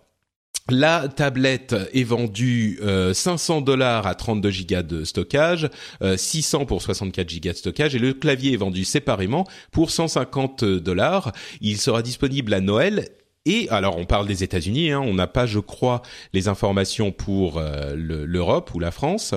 la 0.70 1.08
tablette 1.08 1.76
est 1.94 2.04
vendue 2.04 2.80
euh, 2.82 3.14
500 3.14 3.62
dollars 3.62 4.08
à 4.08 4.16
32 4.16 4.50
gigas 4.50 4.84
de 4.84 5.04
stockage, 5.04 5.70
euh, 6.02 6.18
600 6.18 6.66
pour 6.66 6.82
64 6.82 7.30
gigas 7.30 7.54
de 7.54 7.58
stockage, 7.58 7.96
et 7.96 8.00
le 8.00 8.14
clavier 8.14 8.54
est 8.54 8.58
vendu 8.58 8.86
séparément 8.86 9.46
pour 9.72 9.92
150 9.92 10.64
dollars. 10.64 11.32
Il 11.62 11.78
sera 11.78 12.02
disponible 12.02 12.54
à 12.54 12.62
Noël 12.62 13.10
et 13.46 13.68
alors, 13.70 13.98
on 13.98 14.06
parle 14.06 14.28
des 14.28 14.44
États-Unis. 14.44 14.92
Hein, 14.92 15.00
on 15.00 15.16
n'a 15.16 15.26
pas, 15.26 15.48
je 15.48 15.58
crois, 15.58 16.04
les 16.32 16.48
informations 16.48 17.12
pour 17.12 17.58
euh, 17.58 17.96
l'Europe 17.96 18.72
ou 18.76 18.80
la 18.80 18.92
France. 18.92 19.34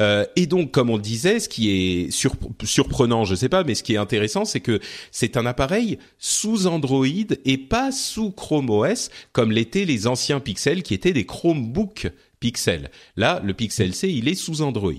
Euh, 0.00 0.26
et 0.34 0.46
donc, 0.46 0.72
comme 0.72 0.90
on 0.90 0.98
disait, 0.98 1.38
ce 1.38 1.48
qui 1.48 1.70
est 1.70 2.10
sur, 2.10 2.34
surprenant, 2.64 3.24
je 3.24 3.36
sais 3.36 3.48
pas, 3.48 3.62
mais 3.62 3.76
ce 3.76 3.84
qui 3.84 3.94
est 3.94 3.98
intéressant, 3.98 4.44
c'est 4.44 4.60
que 4.60 4.80
c'est 5.12 5.36
un 5.36 5.46
appareil 5.46 5.98
sous 6.18 6.66
Android 6.66 7.06
et 7.44 7.58
pas 7.58 7.92
sous 7.92 8.32
Chrome 8.32 8.68
OS, 8.68 9.10
comme 9.30 9.52
l'étaient 9.52 9.84
les 9.84 10.08
anciens 10.08 10.40
Pixel, 10.40 10.82
qui 10.82 10.94
étaient 10.94 11.12
des 11.12 11.24
Chromebook 11.24 12.10
Pixel. 12.40 12.90
Là, 13.16 13.40
le 13.44 13.54
Pixel 13.54 13.94
C, 13.94 14.08
il 14.08 14.28
est 14.28 14.34
sous 14.34 14.62
Android. 14.62 14.92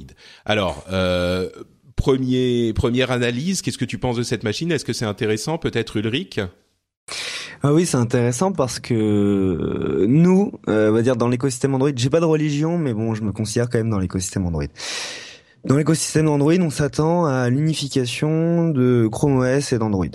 Alors. 0.45 0.85
Euh, 0.91 1.49
Premier, 1.95 2.73
première 2.73 3.09
analyse, 3.09 3.63
qu'est-ce 3.63 3.79
que 3.79 3.83
tu 3.83 3.97
penses 3.97 4.17
de 4.17 4.21
cette 4.21 4.43
machine? 4.43 4.71
Est-ce 4.71 4.85
que 4.85 4.93
c'est 4.93 5.03
intéressant? 5.03 5.57
Peut-être 5.57 5.97
Ulrich? 5.97 6.39
Ah 7.63 7.73
oui, 7.73 7.85
c'est 7.85 7.97
intéressant 7.97 8.51
parce 8.51 8.79
que 8.79 8.93
euh, 8.93 10.05
nous, 10.07 10.51
euh, 10.69 10.89
on 10.89 10.93
va 10.93 11.01
dire 11.01 11.15
dans 11.15 11.27
l'écosystème 11.27 11.73
Android, 11.73 11.89
j'ai 11.95 12.09
pas 12.09 12.19
de 12.19 12.25
religion, 12.25 12.77
mais 12.77 12.93
bon, 12.93 13.15
je 13.15 13.23
me 13.23 13.31
considère 13.31 13.69
quand 13.69 13.79
même 13.79 13.89
dans 13.89 13.99
l'écosystème 13.99 14.45
Android. 14.45 14.65
Dans 15.65 15.75
l'écosystème 15.75 16.27
Android, 16.27 16.53
on 16.59 16.69
s'attend 16.69 17.25
à 17.25 17.49
l'unification 17.49 18.69
de 18.69 19.07
Chrome 19.11 19.39
OS 19.39 19.73
et 19.73 19.79
d'Android. 19.79 20.05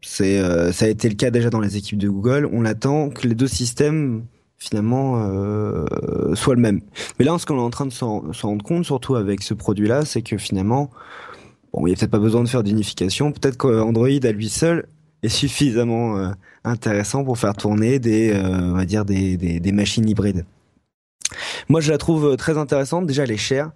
C'est, 0.00 0.38
euh, 0.38 0.72
ça 0.72 0.86
a 0.86 0.88
été 0.88 1.08
le 1.08 1.14
cas 1.14 1.30
déjà 1.30 1.50
dans 1.50 1.60
les 1.60 1.76
équipes 1.76 1.98
de 1.98 2.08
Google. 2.08 2.48
On 2.52 2.64
attend 2.64 3.10
que 3.10 3.26
les 3.26 3.34
deux 3.34 3.48
systèmes 3.48 4.24
finalement 4.58 5.16
euh, 5.18 6.34
soient 6.34 6.54
le 6.54 6.60
même. 6.60 6.80
Mais 7.18 7.24
là, 7.24 7.36
ce 7.38 7.46
qu'on 7.46 7.56
est 7.56 7.60
en 7.60 7.70
train 7.70 7.86
de 7.86 7.92
s'en 7.92 8.22
rendre 8.42 8.64
compte, 8.64 8.84
surtout 8.84 9.16
avec 9.16 9.42
ce 9.42 9.54
produit-là, 9.54 10.04
c'est 10.04 10.22
que 10.22 10.38
finalement, 10.38 10.90
bon, 11.72 11.86
il 11.86 11.90
n'y 11.90 11.92
a 11.92 11.96
peut-être 11.96 12.10
pas 12.10 12.18
besoin 12.18 12.44
de 12.44 12.48
faire 12.48 12.62
d'unification. 12.62 13.32
Peut-être 13.32 13.56
qu'Android 13.56 14.08
à 14.08 14.32
lui 14.32 14.48
seul 14.48 14.86
est 15.22 15.28
suffisamment 15.28 16.16
euh, 16.18 16.30
intéressant 16.64 17.24
pour 17.24 17.38
faire 17.38 17.54
tourner 17.54 17.98
des, 17.98 18.32
euh, 18.32 18.42
on 18.44 18.72
va 18.74 18.84
dire 18.84 19.04
des, 19.04 19.36
des, 19.36 19.60
des 19.60 19.72
machines 19.72 20.08
hybrides. 20.08 20.44
Moi, 21.68 21.80
je 21.80 21.90
la 21.90 21.98
trouve 21.98 22.36
très 22.36 22.58
intéressante. 22.58 23.06
Déjà, 23.06 23.24
elle 23.24 23.30
est 23.30 23.36
chère. 23.36 23.70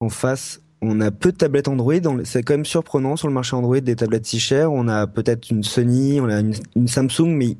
En 0.00 0.08
face, 0.08 0.60
on 0.80 1.00
a 1.00 1.10
peu 1.10 1.32
de 1.32 1.36
tablettes 1.36 1.68
Android. 1.68 1.94
C'est 2.24 2.42
quand 2.42 2.54
même 2.54 2.64
surprenant 2.64 3.16
sur 3.16 3.28
le 3.28 3.34
marché 3.34 3.56
Android 3.56 3.80
des 3.80 3.96
tablettes 3.96 4.26
si 4.26 4.38
chères. 4.40 4.72
On 4.72 4.88
a 4.88 5.06
peut-être 5.06 5.50
une 5.50 5.62
Sony, 5.62 6.20
on 6.20 6.28
a 6.28 6.40
une, 6.40 6.54
une 6.76 6.88
Samsung, 6.88 7.28
mais 7.36 7.56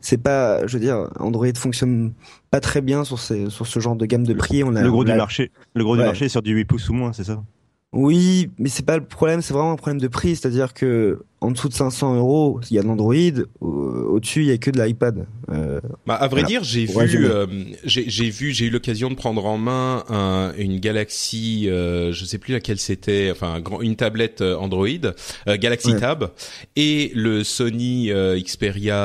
c'est 0.00 0.18
pas, 0.18 0.66
je 0.66 0.74
veux 0.74 0.80
dire, 0.80 1.10
Android 1.18 1.46
fonctionne 1.54 2.12
pas 2.50 2.60
très 2.60 2.80
bien 2.80 3.04
sur, 3.04 3.18
ces, 3.18 3.50
sur 3.50 3.66
ce 3.66 3.80
genre 3.80 3.96
de 3.96 4.06
gamme 4.06 4.24
de 4.24 4.34
prix. 4.34 4.62
On 4.64 4.74
a, 4.76 4.82
Le 4.82 4.90
gros 4.90 5.02
on 5.02 5.04
du 5.04 5.10
a- 5.10 5.16
marché, 5.16 5.50
le 5.74 5.84
gros 5.84 5.96
du 5.96 6.02
marché 6.02 6.26
est 6.26 6.30
sur 6.30 6.42
du 6.42 6.52
8 6.54 6.64
pouces 6.64 6.88
ou 6.88 6.94
moins, 6.94 7.12
c'est 7.12 7.24
ça? 7.24 7.42
Oui, 7.92 8.50
mais 8.58 8.68
c'est 8.68 8.84
pas 8.84 8.96
le 8.98 9.04
problème, 9.04 9.40
c'est 9.42 9.54
vraiment 9.54 9.72
un 9.72 9.76
problème 9.76 10.00
de 10.00 10.08
prix. 10.08 10.36
C'est-à-dire 10.36 10.74
que 10.74 11.22
en 11.46 11.50
dessous 11.52 11.68
de 11.68 11.74
500 11.74 12.16
euros, 12.16 12.60
il 12.70 12.74
y 12.76 12.78
a 12.78 12.82
de 12.82 12.86
l'Android. 12.88 13.14
au- 13.60 13.94
Au-dessus, 14.16 14.40
il 14.42 14.46
y 14.48 14.52
a 14.52 14.56
que 14.58 14.70
de 14.70 14.80
l'iPad. 14.82 15.26
Euh, 15.50 15.80
Bah, 16.06 16.14
à 16.14 16.26
vrai 16.28 16.40
Voilà. 16.42 16.46
dire, 16.48 16.64
j'ai 16.64 16.86
vu, 16.86 17.26
euh, 17.26 17.46
j'ai 17.84 18.30
vu, 18.30 18.52
j'ai 18.52 18.66
eu 18.66 18.70
l'occasion 18.70 19.10
de 19.10 19.14
prendre 19.14 19.44
en 19.44 19.58
main 19.58 20.04
un- 20.08 20.52
une 20.58 20.78
Galaxy, 20.80 21.66
euh, 21.68 22.12
je 22.12 22.24
sais 22.24 22.38
plus 22.38 22.52
laquelle 22.54 22.78
c'était, 22.78 23.28
enfin 23.30 23.60
une 23.82 23.94
tablette 23.96 24.40
euh, 24.40 24.56
Android, 24.56 24.86
euh, 25.48 25.56
Galaxy 25.58 25.92
Ouais. 25.92 26.00
Tab, 26.00 26.30
et 26.76 27.12
le 27.14 27.44
Sony 27.44 28.10
euh, 28.10 28.40
Xperia 28.40 28.96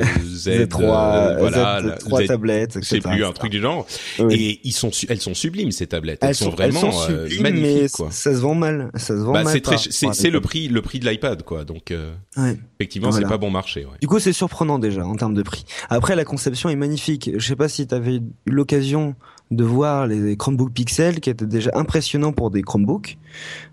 Z, 0.24 0.48
Z3, 0.48 0.82
euh, 0.82 1.36
voilà, 1.38 1.80
Z, 1.80 1.86
la- 1.86 1.92
3 1.96 2.20
Z- 2.22 2.26
tablettes, 2.26 2.76
etc. 2.76 2.86
c'est 2.90 3.00
plus 3.08 3.24
un 3.24 3.32
truc 3.32 3.50
du 3.50 3.60
genre. 3.60 3.86
Oui. 4.18 4.34
Et 4.34 4.60
ils 4.64 4.72
sont, 4.72 4.90
elles 5.08 5.20
sont 5.20 5.34
sublimes 5.34 5.70
ces 5.70 5.86
tablettes. 5.86 6.18
Elles, 6.22 6.30
Elles 6.30 6.34
sont, 6.34 6.46
sont, 6.46 6.50
vraiment 6.50 6.80
elles 6.82 6.92
sont 6.92 7.06
sublimes, 7.06 7.42
magnifiques 7.42 7.80
mais 7.82 7.88
quoi. 7.88 8.08
ça 8.10 8.34
se 8.34 8.40
vend 8.40 8.54
mal. 8.54 8.90
Ça 8.94 9.08
se 9.08 9.12
vend 9.22 9.32
Bah, 9.32 9.44
mal. 9.44 9.60
c'est 9.90 10.30
le 10.30 10.40
prix, 10.40 10.68
le 10.68 10.82
prix 10.82 10.89
de 10.98 11.08
l'iPad 11.08 11.42
quoi. 11.42 11.64
Donc 11.64 11.90
euh, 11.90 12.12
Ouais. 12.36 12.58
effectivement, 12.78 13.10
Voilà. 13.10 13.26
c'est 13.26 13.30
pas 13.30 13.38
bon 13.38 13.50
marché. 13.50 13.84
Ouais. 13.84 13.96
Du 14.00 14.08
coup, 14.08 14.18
c'est 14.18 14.32
surprenant 14.32 14.78
déjà 14.78 15.06
en 15.06 15.14
termes 15.16 15.34
de 15.34 15.42
prix. 15.42 15.64
Après, 15.88 16.16
la 16.16 16.24
conception 16.24 16.68
est 16.68 16.76
magnifique. 16.76 17.30
Je 17.36 17.46
sais 17.46 17.56
pas 17.56 17.68
si 17.68 17.86
tu 17.86 17.94
avais 17.94 18.16
eu 18.16 18.22
l'occasion 18.46 19.14
de 19.50 19.64
voir 19.64 20.06
les 20.06 20.36
Chromebook 20.36 20.72
Pixel, 20.72 21.20
qui 21.20 21.28
étaient 21.30 21.46
déjà 21.46 21.70
impressionnants 21.74 22.32
pour 22.32 22.50
des 22.50 22.62
Chromebooks, 22.62 23.18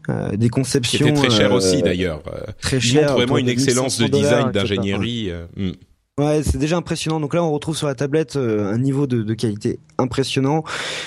euh, 0.10 0.32
des 0.32 0.46
Qui 0.46 0.50
conceptions 0.50 1.08
était 1.08 1.16
très 1.18 1.30
cher 1.30 1.52
euh, 1.52 1.58
aussi 1.58 1.82
d'ailleurs. 1.82 2.24
Très 2.62 2.78
montrent 2.78 3.14
vraiment 3.14 3.38
une 3.38 3.50
excellence 3.50 3.98
de 4.00 4.04
1500 4.06 4.22
design, 4.22 4.52
d'ingénierie. 4.52 5.32
hmm. 5.56 5.72
Ouais, 6.20 6.42
c'est 6.44 6.58
déjà 6.58 6.78
impressionnant. 6.78 7.20
Donc 7.20 7.36
là, 7.36 7.44
on 7.44 7.52
retrouve 7.52 7.78
sur 7.78 7.86
la 7.86 7.94
tablette 7.94 8.38
euh, 8.38 8.74
un 8.74 8.80
niveau 8.80 9.06
de, 9.06 9.22
de 9.22 9.34
qualité 9.36 9.78
impressionnant. 10.00 10.64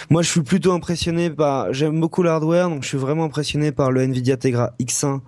Moi, 0.09 0.23
je 0.23 0.31
suis 0.31 0.43
plutôt 0.43 0.71
impressionné 0.73 1.31
par. 1.31 1.73
J'aime 1.75 1.99
beaucoup 2.01 2.23
l'hardware, 2.23 2.69
donc 2.69 2.85
je 2.85 2.89
suis 2.89 2.97
vraiment 2.99 3.25
impressionné 3.25 3.73
par 3.73 3.91
le 3.91 4.03
Nvidia 4.03 4.37
Tegra 4.37 4.73
X1, 4.81 5.19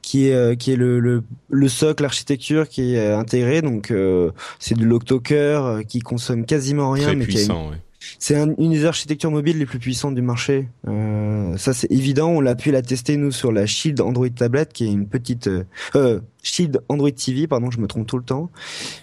qui 0.00 0.28
est 0.28 0.34
euh, 0.34 0.54
qui 0.54 0.72
est 0.72 0.76
le 0.76 0.98
le, 0.98 1.22
le 1.50 1.68
socle, 1.68 2.04
l'architecture 2.04 2.70
qui 2.70 2.94
est 2.94 2.98
euh, 2.98 3.18
intégrée. 3.18 3.60
Donc 3.60 3.90
euh, 3.90 4.30
c'est 4.58 4.78
de 4.78 4.84
l'octo-cœur 4.84 5.66
euh, 5.66 5.82
qui 5.82 5.98
consomme 6.00 6.46
quasiment 6.46 6.90
rien, 6.90 7.08
Très 7.08 7.16
mais 7.16 7.26
qui 7.26 7.36
a 7.36 7.40
une 7.40 7.46
puissant. 7.46 7.68
ouais. 7.70 7.76
C'est 8.18 8.36
un- 8.36 8.54
une 8.58 8.70
des 8.72 8.84
architectures 8.84 9.30
mobiles 9.30 9.58
les 9.58 9.66
plus 9.66 9.78
puissantes 9.78 10.14
du 10.14 10.22
marché. 10.22 10.68
Euh, 10.88 11.56
ça, 11.56 11.72
c'est 11.72 11.90
évident. 11.92 12.28
On 12.30 12.40
l'a 12.40 12.54
pu 12.56 12.70
la 12.70 12.82
tester 12.82 13.16
nous 13.16 13.30
sur 13.32 13.52
la 13.52 13.64
Shield 13.66 14.00
Android 14.00 14.28
Tablet, 14.28 14.66
qui 14.72 14.84
est 14.84 14.92
une 14.92 15.06
petite 15.06 15.46
euh, 15.48 15.64
euh, 15.94 16.20
Shield 16.42 16.80
Android 16.88 17.10
TV. 17.10 17.46
Pardon, 17.46 17.70
je 17.70 17.78
me 17.78 17.86
trompe 17.86 18.06
tout 18.06 18.18
le 18.18 18.24
temps. 18.24 18.50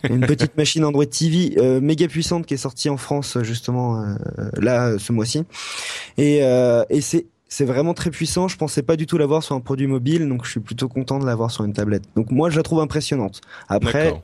Une 0.10 0.22
petite 0.27 0.57
machine 0.57 0.84
Android 0.84 1.05
TV 1.05 1.55
euh, 1.57 1.79
méga 1.81 2.07
puissante 2.07 2.45
qui 2.45 2.53
est 2.53 2.57
sortie 2.57 2.89
en 2.89 2.98
France 2.98 3.38
justement 3.41 4.01
euh, 4.03 4.15
là 4.57 4.98
ce 5.00 5.12
mois-ci. 5.13 5.43
Et, 6.17 6.39
euh, 6.43 6.84
et 6.89 7.01
c'est 7.01 7.25
c'est 7.48 7.65
vraiment 7.65 7.93
très 7.93 8.10
puissant. 8.10 8.48
Je 8.50 8.57
pensais 8.57 8.81
pas 8.81 8.98
du 8.98 9.05
tout 9.05 9.17
l'avoir 9.17 9.41
sur 9.43 9.55
un 9.55 9.62
produit 9.62 9.88
mobile, 9.88 10.27
donc 10.27 10.43
je 10.45 10.51
suis 10.51 10.60
plutôt 10.60 10.89
content 10.89 11.19
de 11.19 11.25
l'avoir 11.25 11.51
sur 11.51 11.63
une 11.63 11.74
tablette. 11.74 12.03
Donc 12.15 12.31
moi, 12.31 12.50
je 12.50 12.57
la 12.57 12.63
trouve 12.63 12.79
impressionnante. 12.81 13.39
Après, 13.69 14.05
D'accord. 14.05 14.24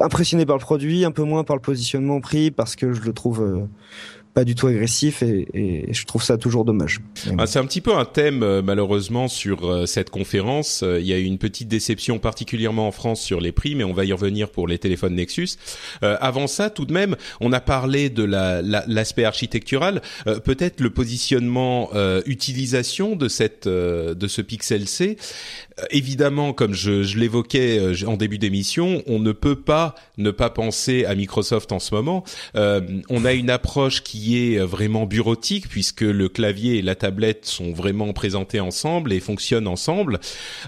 Impressionné 0.00 0.46
par 0.46 0.56
le 0.56 0.60
produit, 0.60 1.04
un 1.04 1.10
peu 1.10 1.22
moins 1.22 1.44
par 1.44 1.56
le 1.56 1.62
positionnement 1.62 2.20
prix 2.20 2.50
parce 2.50 2.76
que 2.76 2.92
je 2.92 3.02
le 3.02 3.12
trouve 3.12 3.42
euh, 3.42 3.66
pas 4.34 4.44
du 4.44 4.54
tout 4.54 4.66
agressif 4.68 5.22
et, 5.22 5.48
et 5.54 5.92
je 5.92 6.04
trouve 6.06 6.22
ça 6.22 6.38
toujours 6.38 6.64
dommage. 6.64 7.00
Ah, 7.38 7.46
c'est 7.46 7.58
un 7.58 7.66
petit 7.66 7.80
peu 7.80 7.94
un 7.94 8.04
thème 8.04 8.42
euh, 8.42 8.62
malheureusement 8.62 9.26
sur 9.28 9.68
euh, 9.68 9.86
cette 9.86 10.10
conférence. 10.10 10.82
Euh, 10.82 11.00
Il 11.00 11.06
y 11.06 11.12
a 11.12 11.18
eu 11.18 11.24
une 11.24 11.38
petite 11.38 11.68
déception 11.68 12.18
particulièrement 12.18 12.86
en 12.86 12.92
France 12.92 13.20
sur 13.20 13.40
les 13.40 13.52
prix, 13.52 13.74
mais 13.74 13.84
on 13.84 13.92
va 13.92 14.04
y 14.04 14.12
revenir 14.12 14.50
pour 14.50 14.68
les 14.68 14.78
téléphones 14.78 15.14
Nexus. 15.16 15.50
Euh, 16.02 16.16
avant 16.20 16.46
ça, 16.46 16.70
tout 16.70 16.84
de 16.86 16.92
même, 16.92 17.16
on 17.40 17.52
a 17.52 17.60
parlé 17.60 18.08
de 18.10 18.22
la- 18.22 18.62
la- 18.62 18.84
l'aspect 18.86 19.24
architectural, 19.24 20.00
Euh, 20.26 20.38
peut-être 20.38 20.80
le 20.80 20.90
positionnement 20.90 21.90
euh, 21.94 22.22
utilisation 22.26 23.16
de 23.16 23.28
cette 23.28 23.66
euh, 23.66 24.14
de 24.14 24.28
ce 24.28 24.42
Pixel 24.42 24.86
C. 24.86 25.16
Euh, 25.78 25.84
évidemment, 25.90 26.52
comme 26.52 26.74
je, 26.74 27.02
je 27.02 27.18
l'évoquais 27.18 27.78
euh, 27.78 27.94
en 28.06 28.16
début 28.16 28.38
d'émission, 28.38 29.02
on 29.06 29.18
ne 29.18 29.32
peut 29.32 29.56
pas 29.56 29.94
ne 30.18 30.30
pas 30.30 30.50
penser 30.50 31.04
à 31.04 31.14
Microsoft 31.14 31.72
en 31.72 31.78
ce 31.78 31.94
moment. 31.94 32.22
Euh, 32.54 32.80
on 33.08 33.24
a 33.24 33.32
une 33.32 33.50
approche 33.50 34.02
qui 34.02 34.19
est 34.36 34.58
euh, 34.58 34.66
vraiment 34.66 35.06
bureautique 35.06 35.68
puisque 35.68 36.02
le 36.02 36.28
clavier 36.28 36.78
et 36.78 36.82
la 36.82 36.94
tablette 36.94 37.46
sont 37.46 37.72
vraiment 37.72 38.12
présentés 38.12 38.60
ensemble 38.60 39.12
et 39.12 39.20
fonctionnent 39.20 39.66
ensemble. 39.66 40.20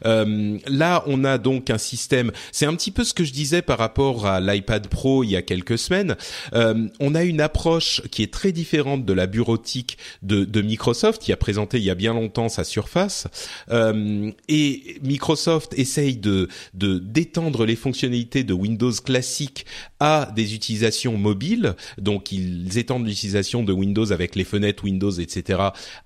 Euh, 0.04 0.58
là, 0.66 1.04
on 1.06 1.24
a 1.24 1.38
donc 1.38 1.70
un 1.70 1.78
système. 1.78 2.32
C'est 2.50 2.66
un 2.66 2.74
petit 2.74 2.90
peu 2.90 3.04
ce 3.04 3.14
que 3.14 3.24
je 3.24 3.32
disais 3.32 3.62
par 3.62 3.78
rapport 3.78 4.26
à 4.26 4.40
l'iPad 4.40 4.88
Pro 4.88 5.24
il 5.24 5.30
y 5.30 5.36
a 5.36 5.42
quelques 5.42 5.78
semaines. 5.78 6.16
Euh, 6.54 6.88
on 7.00 7.14
a 7.14 7.24
une 7.24 7.40
approche 7.40 8.02
qui 8.10 8.22
est 8.22 8.32
très 8.32 8.52
différente 8.52 9.04
de 9.04 9.12
la 9.12 9.26
bureautique 9.26 9.98
de, 10.22 10.44
de 10.44 10.62
Microsoft 10.62 11.22
qui 11.22 11.32
a 11.32 11.36
présenté 11.36 11.78
il 11.78 11.84
y 11.84 11.90
a 11.90 11.94
bien 11.94 12.14
longtemps 12.14 12.48
sa 12.48 12.64
Surface. 12.64 13.26
Et 14.48 14.96
Microsoft 15.02 15.74
essaye 15.78 16.16
de 16.16 16.48
d'étendre 16.74 17.64
les 17.64 17.76
fonctionnalités 17.76 18.44
de 18.44 18.52
Windows 18.52 18.92
classique 18.92 19.66
à 20.00 20.30
des 20.34 20.54
utilisations 20.54 21.16
mobiles. 21.16 21.74
Donc 21.98 22.32
ils 22.32 22.78
étendent 22.78 23.06
l'utilisation 23.06 23.41
de 23.42 23.72
Windows 23.72 24.12
avec 24.12 24.36
les 24.36 24.44
fenêtres 24.44 24.84
Windows, 24.84 25.10
etc. 25.10 25.58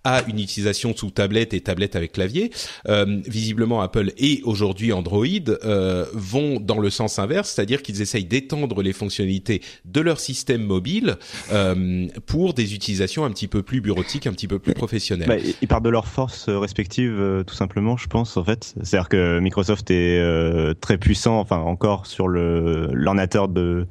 à 0.04 0.22
une 0.28 0.40
utilisation 0.40 0.96
sous 0.96 1.10
tablette 1.10 1.54
et 1.54 1.60
tablette 1.60 1.96
avec 1.96 2.12
clavier. 2.12 2.50
Euh, 2.88 3.20
visiblement, 3.26 3.80
Apple 3.82 4.12
et 4.18 4.40
aujourd'hui 4.44 4.92
Android 4.92 5.26
euh, 5.48 6.06
vont 6.12 6.60
dans 6.60 6.78
le 6.78 6.90
sens 6.90 7.18
inverse, 7.18 7.50
c'est-à-dire 7.50 7.82
qu'ils 7.82 8.00
essayent 8.00 8.24
d'étendre 8.24 8.82
les 8.82 8.92
fonctionnalités 8.92 9.60
de 9.84 10.00
leur 10.00 10.18
système 10.18 10.62
mobile 10.62 11.16
euh, 11.52 12.06
pour 12.26 12.54
des 12.54 12.74
utilisations 12.74 13.24
un 13.24 13.30
petit 13.30 13.48
peu 13.48 13.62
plus 13.62 13.80
bureautiques, 13.80 14.26
un 14.26 14.32
petit 14.32 14.48
peu 14.48 14.58
plus 14.58 14.74
professionnelles. 14.74 15.28
Bah, 15.28 15.36
ils 15.60 15.68
partent 15.68 15.84
de 15.84 15.90
leurs 15.90 16.08
forces 16.08 16.48
respectives, 16.48 17.44
tout 17.46 17.54
simplement, 17.54 17.96
je 17.96 18.06
pense, 18.06 18.36
en 18.36 18.44
fait. 18.44 18.74
C'est-à-dire 18.82 19.08
que 19.08 19.38
Microsoft 19.40 19.90
est 19.90 20.74
très 20.80 20.98
puissant, 20.98 21.38
enfin, 21.38 21.58
encore 21.58 22.06
sur 22.06 22.28
le 22.28 22.88
l'ordinateur 22.92 23.48
de 23.48 23.86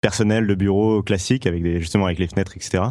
personnel 0.00 0.46
de 0.46 0.54
bureau 0.54 1.02
classique 1.02 1.46
avec 1.46 1.62
des 1.62 1.78
justement 1.80 2.06
avec 2.06 2.18
les 2.18 2.26
fenêtres 2.26 2.56
etc 2.56 2.84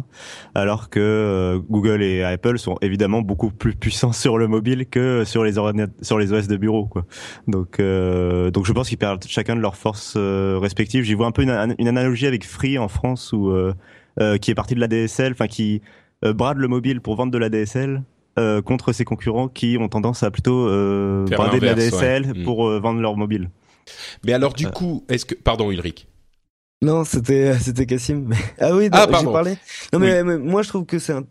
alors 0.54 0.90
que 0.90 1.00
euh, 1.00 1.58
Google 1.68 2.02
et 2.02 2.22
Apple 2.22 2.58
sont 2.58 2.76
évidemment 2.82 3.20
beaucoup 3.20 3.50
plus 3.50 3.74
puissants 3.74 4.12
sur 4.12 4.38
le 4.38 4.46
mobile 4.46 4.86
que 4.86 5.24
sur 5.24 5.42
les 5.42 5.58
ordinateurs 5.58 5.94
sur 6.02 6.18
les 6.18 6.32
OS 6.32 6.46
de 6.46 6.56
bureau 6.56 6.86
quoi 6.86 7.04
donc 7.48 7.80
euh, 7.80 8.50
donc 8.50 8.64
je 8.64 8.72
pense 8.72 8.88
qu'ils 8.88 8.98
perdent 8.98 9.24
chacun 9.26 9.56
de 9.56 9.60
leurs 9.60 9.76
forces 9.76 10.14
euh, 10.16 10.58
respectives 10.60 11.02
j'y 11.02 11.14
vois 11.14 11.26
un 11.26 11.32
peu 11.32 11.42
une, 11.42 11.74
une 11.78 11.88
analogie 11.88 12.26
avec 12.26 12.44
Free 12.44 12.78
en 12.78 12.88
France 12.88 13.32
où 13.32 13.50
euh, 13.50 13.74
euh, 14.20 14.38
qui 14.38 14.50
est 14.52 14.54
parti 14.54 14.74
de 14.74 14.80
la 14.80 14.86
DSL 14.88 15.32
enfin 15.32 15.48
qui 15.48 15.82
brade 16.22 16.58
le 16.58 16.68
mobile 16.68 17.00
pour 17.00 17.16
vendre 17.16 17.32
de 17.32 17.38
la 17.38 17.48
DSL 17.48 18.02
euh, 18.38 18.62
contre 18.62 18.92
ses 18.92 19.04
concurrents 19.04 19.48
qui 19.48 19.76
ont 19.80 19.88
tendance 19.88 20.22
à 20.22 20.30
plutôt 20.30 20.68
euh, 20.68 21.24
brader 21.26 21.58
de 21.58 21.64
la 21.64 21.72
ouais. 21.74 21.90
DSL 21.90 22.34
Mm. 22.36 22.44
pour 22.44 22.70
vendre 22.78 23.00
leur 23.00 23.16
mobile. 23.16 23.50
Mais 24.24 24.32
alors 24.32 24.52
du 24.52 24.68
coup, 24.68 25.04
est-ce 25.08 25.24
que 25.24 25.34
pardon 25.34 25.70
Ulrich 25.72 26.06
Non, 26.82 27.04
c'était 27.04 27.58
c'était 27.58 27.86
Cassim. 27.86 28.24
Mais- 28.28 28.36
Ah 28.60 28.74
oui, 28.74 28.88
Ah, 28.92 29.06
non, 29.06 29.12
pardon. 29.12 29.28
j'ai 29.30 29.32
parlé. 29.32 29.56
Non 29.92 29.98
mais, 29.98 30.24
mais 30.24 30.38
moi 30.38 30.62
je 30.62 30.68
trouve 30.68 30.86
que 30.86 30.98
c'est 30.98 31.12
un- 31.12 31.24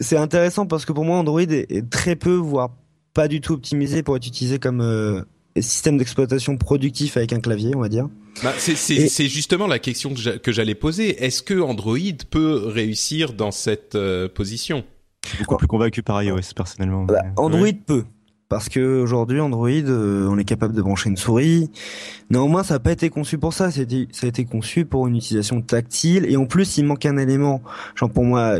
c'est 0.00 0.16
intéressant 0.16 0.66
parce 0.66 0.84
que 0.84 0.92
pour 0.92 1.04
moi 1.04 1.16
Android 1.18 1.40
est, 1.40 1.66
est 1.70 1.88
très 1.90 2.16
peu 2.16 2.34
voire 2.34 2.70
pas 3.14 3.28
du 3.28 3.40
tout 3.40 3.54
optimisé 3.54 4.02
pour 4.02 4.16
être 4.16 4.26
utilisé 4.26 4.58
comme 4.58 4.80
euh, 4.80 5.22
système 5.58 5.96
d'exploitation 5.96 6.56
productif 6.58 7.16
avec 7.16 7.32
un 7.32 7.40
clavier, 7.40 7.74
on 7.74 7.80
va 7.80 7.88
dire. 7.88 8.08
Bah, 8.42 8.52
c'est 8.58 8.76
c'est- 8.76 8.94
Et- 8.94 9.08
c'est 9.08 9.26
justement 9.28 9.66
la 9.66 9.78
question 9.78 10.10
que 10.12 10.20
j'a- 10.20 10.38
que 10.38 10.52
j'allais 10.52 10.74
poser. 10.74 11.24
Est-ce 11.24 11.42
que 11.42 11.58
Android 11.60 11.96
peut 12.30 12.62
réussir 12.66 13.32
dans 13.32 13.50
cette 13.50 13.94
euh, 13.94 14.28
position? 14.28 14.84
Beaucoup 15.38 15.56
plus 15.56 15.66
convaincu 15.66 16.02
par 16.02 16.22
iOS 16.22 16.52
personnellement. 16.54 17.04
Bah, 17.04 17.22
Android 17.36 17.66
peut. 17.86 18.04
Parce 18.48 18.68
que 18.68 19.00
aujourd'hui 19.00 19.40
Android, 19.40 19.68
euh, 19.70 20.28
on 20.28 20.38
est 20.38 20.44
capable 20.44 20.74
de 20.74 20.82
brancher 20.82 21.10
une 21.10 21.16
souris. 21.16 21.70
Néanmoins, 22.30 22.62
ça 22.62 22.74
n'a 22.74 22.80
pas 22.80 22.92
été 22.92 23.10
conçu 23.10 23.38
pour 23.38 23.52
ça. 23.52 23.70
Ça 23.70 23.80
a 23.80 23.82
été, 23.82 24.08
ça 24.12 24.26
a 24.26 24.28
été 24.28 24.44
conçu 24.44 24.84
pour 24.84 25.06
une 25.06 25.16
utilisation 25.16 25.60
tactile. 25.62 26.26
Et 26.28 26.36
en 26.36 26.46
plus, 26.46 26.78
il 26.78 26.84
manque 26.84 27.06
un 27.06 27.16
élément, 27.16 27.62
genre 27.94 28.10
pour 28.10 28.24
moi 28.24 28.58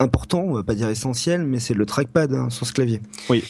important, 0.00 0.40
on 0.46 0.54
va 0.54 0.62
pas 0.62 0.74
dire 0.74 0.88
essentiel, 0.88 1.44
mais 1.44 1.58
c'est 1.58 1.74
le 1.74 1.84
trackpad 1.84 2.32
hein, 2.32 2.50
sur 2.50 2.66
ce 2.66 2.72
clavier. 2.72 3.00
Oui. 3.28 3.42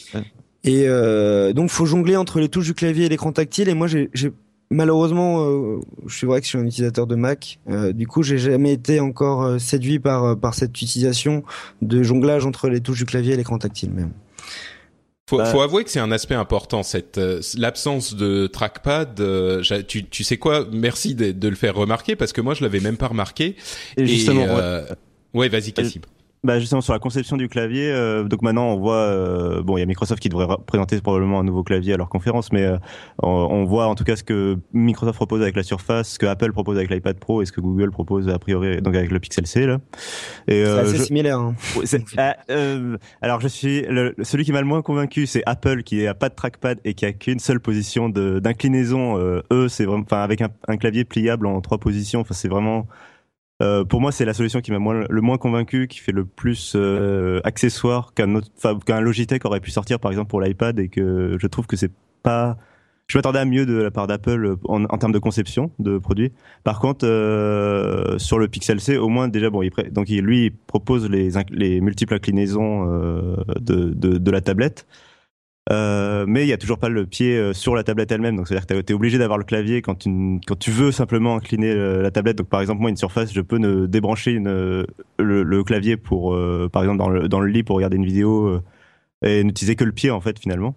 Et 0.64 0.84
euh, 0.88 1.52
donc, 1.52 1.70
faut 1.70 1.86
jongler 1.86 2.16
entre 2.16 2.40
les 2.40 2.48
touches 2.48 2.66
du 2.66 2.74
clavier 2.74 3.06
et 3.06 3.08
l'écran 3.08 3.32
tactile. 3.32 3.68
Et 3.68 3.74
moi, 3.74 3.86
j'ai 3.86 4.10
j'ai- 4.14 4.32
malheureusement, 4.70 5.44
euh, 5.44 5.78
je 6.06 6.16
suis 6.16 6.26
vrai 6.26 6.40
que 6.40 6.44
je 6.46 6.50
suis 6.50 6.58
un 6.58 6.64
utilisateur 6.66 7.06
de 7.06 7.14
Mac. 7.14 7.58
Euh, 7.70 7.92
du 7.92 8.06
coup, 8.06 8.22
j'ai 8.22 8.38
jamais 8.38 8.72
été 8.72 8.98
encore 8.98 9.60
séduit 9.60 9.98
par 9.98 10.36
par 10.38 10.54
cette 10.54 10.70
utilisation 10.70 11.42
de 11.80 12.02
jonglage 12.02 12.44
entre 12.44 12.68
les 12.68 12.80
touches 12.80 12.98
du 12.98 13.04
clavier 13.04 13.34
et 13.34 13.36
l'écran 13.36 13.58
tactile. 13.58 13.90
Même. 13.92 14.10
Faut, 15.28 15.36
Bah- 15.36 15.44
faut 15.44 15.60
avouer 15.60 15.84
que 15.84 15.90
c'est 15.90 16.00
un 16.00 16.10
aspect 16.10 16.34
important, 16.34 16.82
cette 16.82 17.18
euh, 17.18 17.42
l'absence 17.58 18.14
de 18.14 18.46
trackpad. 18.46 19.20
euh, 19.20 19.62
tu, 19.86 20.06
tu 20.06 20.24
sais 20.24 20.38
quoi 20.38 20.66
Merci 20.72 21.14
de, 21.14 21.32
de 21.32 21.48
le 21.48 21.54
faire 21.54 21.74
remarquer 21.74 22.16
parce 22.16 22.32
que 22.32 22.40
moi 22.40 22.54
je 22.54 22.62
l'avais 22.62 22.80
même 22.80 22.96
pas 22.96 23.08
remarqué. 23.08 23.54
Et 23.98 24.06
justement, 24.06 24.44
ouais. 24.44 24.48
euh, 24.50 24.86
ouais, 25.34 25.50
vas-y 25.50 25.72
Cassim. 25.74 26.00
Bah 26.44 26.60
justement 26.60 26.80
sur 26.80 26.92
la 26.92 27.00
conception 27.00 27.36
du 27.36 27.48
clavier, 27.48 27.90
euh, 27.90 28.22
donc 28.22 28.42
maintenant 28.42 28.68
on 28.68 28.76
voit, 28.78 28.94
euh, 28.94 29.60
bon 29.60 29.76
il 29.76 29.80
y 29.80 29.82
a 29.82 29.86
Microsoft 29.86 30.20
qui 30.22 30.28
devrait 30.28 30.44
ra- 30.44 30.58
présenter 30.64 31.00
probablement 31.00 31.40
un 31.40 31.42
nouveau 31.42 31.64
clavier 31.64 31.94
à 31.94 31.96
leur 31.96 32.08
conférence, 32.08 32.52
mais 32.52 32.62
euh, 32.62 32.78
on, 33.20 33.28
on 33.28 33.64
voit 33.64 33.86
en 33.88 33.96
tout 33.96 34.04
cas 34.04 34.14
ce 34.14 34.22
que 34.22 34.56
Microsoft 34.72 35.16
propose 35.16 35.42
avec 35.42 35.56
la 35.56 35.64
Surface, 35.64 36.10
ce 36.10 36.18
que 36.20 36.26
Apple 36.26 36.52
propose 36.52 36.76
avec 36.76 36.90
l'iPad 36.90 37.18
Pro 37.18 37.42
et 37.42 37.44
ce 37.46 37.50
que 37.50 37.60
Google 37.60 37.90
propose 37.90 38.28
a 38.28 38.38
priori 38.38 38.80
donc 38.80 38.94
avec 38.94 39.10
le 39.10 39.18
Pixel 39.18 39.48
C 39.48 39.66
là. 39.66 39.78
Et 40.46 40.64
C'est 40.64 40.70
euh, 40.70 40.82
assez 40.82 40.96
je- 40.98 41.02
similaire. 41.02 41.38
Hein. 41.40 41.56
Ah, 42.16 42.36
euh, 42.50 42.96
alors 43.20 43.40
je 43.40 43.48
suis 43.48 43.82
le- 43.82 44.14
celui 44.22 44.44
qui 44.44 44.52
m'a 44.52 44.60
le 44.60 44.66
moins 44.66 44.82
convaincu, 44.82 45.26
c'est 45.26 45.42
Apple 45.44 45.82
qui 45.82 46.06
a 46.06 46.14
pas 46.14 46.28
de 46.28 46.34
trackpad 46.36 46.78
et 46.84 46.94
qui 46.94 47.04
a 47.04 47.12
qu'une 47.12 47.40
seule 47.40 47.58
position 47.58 48.08
d'inclinaison. 48.08 49.18
Euh, 49.18 49.42
eux, 49.52 49.68
c'est 49.68 49.84
vraiment, 49.86 50.04
enfin 50.04 50.22
avec 50.22 50.40
un, 50.40 50.48
un 50.68 50.76
clavier 50.76 51.04
pliable 51.04 51.46
en 51.46 51.60
trois 51.60 51.78
positions. 51.78 52.20
Enfin, 52.20 52.34
c'est 52.34 52.48
vraiment. 52.48 52.86
Euh, 53.60 53.84
pour 53.84 54.00
moi, 54.00 54.12
c'est 54.12 54.24
la 54.24 54.34
solution 54.34 54.60
qui 54.60 54.70
m'a 54.70 54.78
le 55.08 55.20
moins 55.20 55.38
convaincu, 55.38 55.88
qui 55.88 55.98
fait 55.98 56.12
le 56.12 56.24
plus 56.24 56.74
euh, 56.76 57.40
accessoire 57.44 58.14
qu'un 58.14 58.40
qu'un 58.86 59.00
Logitech 59.00 59.44
aurait 59.44 59.60
pu 59.60 59.70
sortir 59.70 59.98
par 59.98 60.10
exemple 60.12 60.28
pour 60.28 60.40
l'iPad 60.40 60.78
et 60.78 60.88
que 60.88 61.36
je 61.40 61.46
trouve 61.46 61.66
que 61.66 61.76
c'est 61.76 61.90
pas. 62.22 62.56
Je 63.08 63.16
m'attendais 63.16 63.38
à 63.38 63.46
mieux 63.46 63.64
de 63.64 63.74
la 63.74 63.90
part 63.90 64.06
d'Apple 64.06 64.56
en, 64.64 64.84
en 64.84 64.98
termes 64.98 65.12
de 65.12 65.18
conception 65.18 65.72
de 65.78 65.96
produits. 65.96 66.30
Par 66.62 66.78
contre, 66.78 67.06
euh, 67.06 68.18
sur 68.18 68.38
le 68.38 68.48
Pixel 68.48 68.80
C, 68.80 68.98
au 68.98 69.08
moins 69.08 69.28
déjà 69.28 69.48
bon, 69.48 69.62
il 69.62 69.70
donc 69.92 70.10
lui 70.10 70.44
il 70.44 70.52
propose 70.52 71.08
les, 71.08 71.30
les 71.50 71.80
multiples 71.80 72.12
inclinaisons 72.14 72.86
euh, 72.86 73.36
de, 73.60 73.94
de, 73.94 74.18
de 74.18 74.30
la 74.30 74.42
tablette. 74.42 74.86
Euh, 75.70 76.24
mais 76.26 76.44
il 76.44 76.48
y 76.48 76.52
a 76.54 76.56
toujours 76.56 76.78
pas 76.78 76.88
le 76.88 77.04
pied 77.04 77.36
euh, 77.36 77.52
sur 77.52 77.74
la 77.74 77.82
tablette 77.82 78.10
elle-même, 78.10 78.36
donc 78.36 78.48
c'est-à-dire 78.48 78.66
que 78.66 78.80
tu 78.80 78.92
es 78.92 78.96
obligé 78.96 79.18
d'avoir 79.18 79.36
le 79.36 79.44
clavier 79.44 79.82
quand 79.82 79.96
tu, 79.96 80.08
quand 80.46 80.58
tu 80.58 80.70
veux 80.70 80.92
simplement 80.92 81.36
incliner 81.36 81.70
euh, 81.70 82.00
la 82.00 82.10
tablette. 82.10 82.38
Donc 82.38 82.48
par 82.48 82.60
exemple 82.62 82.80
moi 82.80 82.88
une 82.88 82.96
surface, 82.96 83.34
je 83.34 83.40
peux 83.42 83.58
ne 83.58 83.84
débrancher 83.86 84.30
une, 84.32 84.48
le, 84.48 85.42
le 85.42 85.64
clavier 85.64 85.98
pour 85.98 86.34
euh, 86.34 86.70
par 86.72 86.82
exemple 86.82 86.98
dans 86.98 87.10
le, 87.10 87.28
dans 87.28 87.40
le 87.40 87.48
lit 87.48 87.64
pour 87.64 87.76
regarder 87.76 87.96
une 87.98 88.06
vidéo 88.06 88.46
euh, 88.46 88.62
et 89.22 89.44
n'utiliser 89.44 89.76
que 89.76 89.84
le 89.84 89.92
pied 89.92 90.10
en 90.10 90.20
fait 90.22 90.38
finalement. 90.38 90.74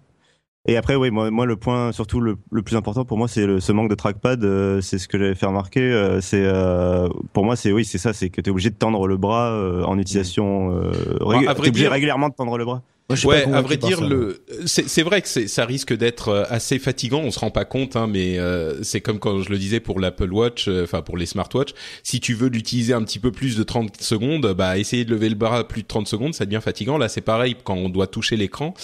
Et 0.68 0.76
après, 0.76 0.94
oui, 0.94 1.10
moi, 1.10 1.30
moi 1.30 1.44
le 1.46 1.56
point 1.56 1.90
surtout 1.90 2.20
le, 2.20 2.36
le 2.52 2.62
plus 2.62 2.76
important 2.76 3.04
pour 3.04 3.16
moi, 3.18 3.26
c'est 3.28 3.58
ce 3.60 3.72
manque 3.72 3.88
de 3.90 3.96
trackpad. 3.96 4.44
euh, 4.44 4.80
c'est 4.80 4.98
ce 4.98 5.08
que 5.08 5.18
j'avais 5.18 5.34
fait 5.34 5.46
remarquer. 5.46 5.80
euh, 5.80 6.20
c'est 6.20 6.44
euh, 6.44 7.08
pour 7.32 7.44
moi, 7.44 7.56
c'est 7.56 7.72
oui, 7.72 7.84
c'est 7.84 7.98
ça, 7.98 8.12
c'est 8.12 8.28
que 8.28 8.40
tu 8.40 8.48
es 8.48 8.52
obligé 8.52 8.68
de 8.70 8.76
tendre 8.76 9.08
le 9.08 9.16
bras 9.16 9.50
euh, 9.52 9.82
en 9.84 9.98
utilisation. 9.98 10.70
Euh, 10.76 10.92
rég- 11.20 11.48
à 11.48 11.54
vrai 11.54 11.62
t'es 11.64 11.68
obligé 11.70 11.84
dire- 11.86 11.90
régulièrement 11.92 12.28
de 12.28 12.34
tendre 12.34 12.58
le 12.58 12.64
bras. 12.64 12.82
Moi, 13.24 13.34
Ouais, 13.34 13.44
à 13.52 13.60
vrai 13.62 13.76
dire, 13.76 13.98
ça. 13.98 14.06
le 14.06 14.40
c'est 14.66 15.02
vrai 15.02 15.22
que 15.22 15.28
ça 15.28 15.64
risque 15.64 15.92
d'être 15.96 16.28
euh, 16.28 16.44
assez 16.48 16.78
fatigant. 16.78 17.20
On 17.20 17.30
se 17.30 17.38
rend 17.38 17.50
pas 17.50 17.64
compte, 17.64 17.96
hein, 17.96 18.06
mais 18.06 18.38
euh, 18.38 18.82
c'est 18.82 19.00
comme 19.00 19.18
quand 19.18 19.40
je 19.42 19.50
le 19.50 19.58
disais 19.58 19.80
pour 19.80 20.00
l'Apple 20.00 20.32
Watch, 20.32 20.66
euh, 20.68 20.84
enfin 20.84 21.02
pour 21.02 21.16
les 21.16 21.26
smartwatches. 21.26 21.74
Si 22.02 22.20
tu 22.20 22.34
veux 22.34 22.48
l'utiliser 22.48 22.92
un 22.94 23.02
petit 23.02 23.18
peu 23.18 23.32
plus 23.32 23.56
de 23.56 23.62
30 23.62 24.00
secondes, 24.00 24.52
bah 24.56 24.78
essayer 24.78 25.04
de 25.04 25.10
lever 25.10 25.28
le 25.28 25.34
bras 25.34 25.66
plus 25.66 25.82
de 25.82 25.86
30 25.86 26.06
secondes, 26.08 26.34
ça 26.34 26.44
devient 26.46 26.60
fatigant. 26.62 26.98
Là, 26.98 27.08
c'est 27.08 27.20
pareil 27.20 27.56
quand 27.64 27.74
on 27.76 27.88
doit 27.88 28.06
toucher 28.06 28.36
l'écran. 28.36 28.74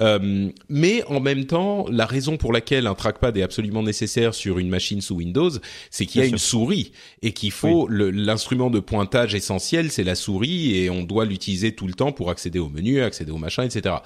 Euh, 0.00 0.48
mais 0.68 1.02
en 1.04 1.20
même 1.20 1.46
temps, 1.46 1.86
la 1.90 2.06
raison 2.06 2.36
pour 2.36 2.52
laquelle 2.52 2.86
un 2.86 2.94
trackpad 2.94 3.36
est 3.36 3.42
absolument 3.42 3.82
nécessaire 3.82 4.34
sur 4.34 4.58
une 4.58 4.68
machine 4.68 5.00
sous 5.00 5.16
Windows, 5.16 5.50
c'est 5.90 6.06
qu'il 6.06 6.20
y 6.20 6.24
a 6.24 6.26
une 6.26 6.38
souris 6.38 6.92
et 7.22 7.32
qu'il 7.32 7.50
faut 7.50 7.86
le- 7.88 8.10
l'instrument 8.10 8.70
de 8.70 8.80
pointage 8.80 9.34
essentiel, 9.34 9.90
c'est 9.90 10.04
la 10.04 10.14
souris 10.14 10.76
et 10.76 10.90
on 10.90 11.02
doit 11.02 11.24
l'utiliser 11.24 11.72
tout 11.72 11.86
le 11.86 11.94
temps 11.94 12.12
pour 12.12 12.30
accéder 12.30 12.58
au 12.58 12.68
menu, 12.68 13.00
accéder 13.02 13.32
au 13.32 13.36
machin, 13.38 13.64
etc. 13.74 13.96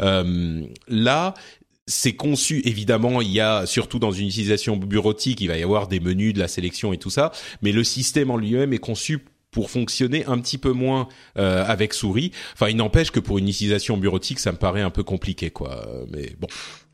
Euh, 0.00 0.62
là, 0.88 1.34
c'est 1.86 2.14
conçu, 2.14 2.62
évidemment, 2.64 3.20
il 3.20 3.30
y 3.30 3.40
a, 3.40 3.66
surtout 3.66 3.98
dans 3.98 4.12
une 4.12 4.28
utilisation 4.28 4.76
bureautique, 4.76 5.40
il 5.40 5.48
va 5.48 5.56
y 5.58 5.62
avoir 5.62 5.88
des 5.88 6.00
menus, 6.00 6.32
de 6.34 6.38
la 6.38 6.48
sélection 6.48 6.92
et 6.92 6.98
tout 6.98 7.10
ça, 7.10 7.32
mais 7.60 7.72
le 7.72 7.82
système 7.84 8.30
en 8.30 8.36
lui-même 8.36 8.72
est 8.72 8.78
conçu 8.78 9.24
pour 9.50 9.68
fonctionner 9.70 10.24
un 10.24 10.38
petit 10.38 10.56
peu 10.56 10.72
moins 10.72 11.08
euh, 11.38 11.62
avec 11.66 11.92
souris. 11.92 12.32
Enfin, 12.54 12.68
il 12.70 12.76
n'empêche 12.76 13.10
que 13.10 13.20
pour 13.20 13.36
une 13.36 13.48
utilisation 13.48 13.98
bureautique, 13.98 14.38
ça 14.38 14.50
me 14.50 14.56
paraît 14.56 14.80
un 14.80 14.88
peu 14.88 15.02
compliqué, 15.02 15.50
quoi. 15.50 15.84
Mais 16.10 16.34
bon. 16.40 16.46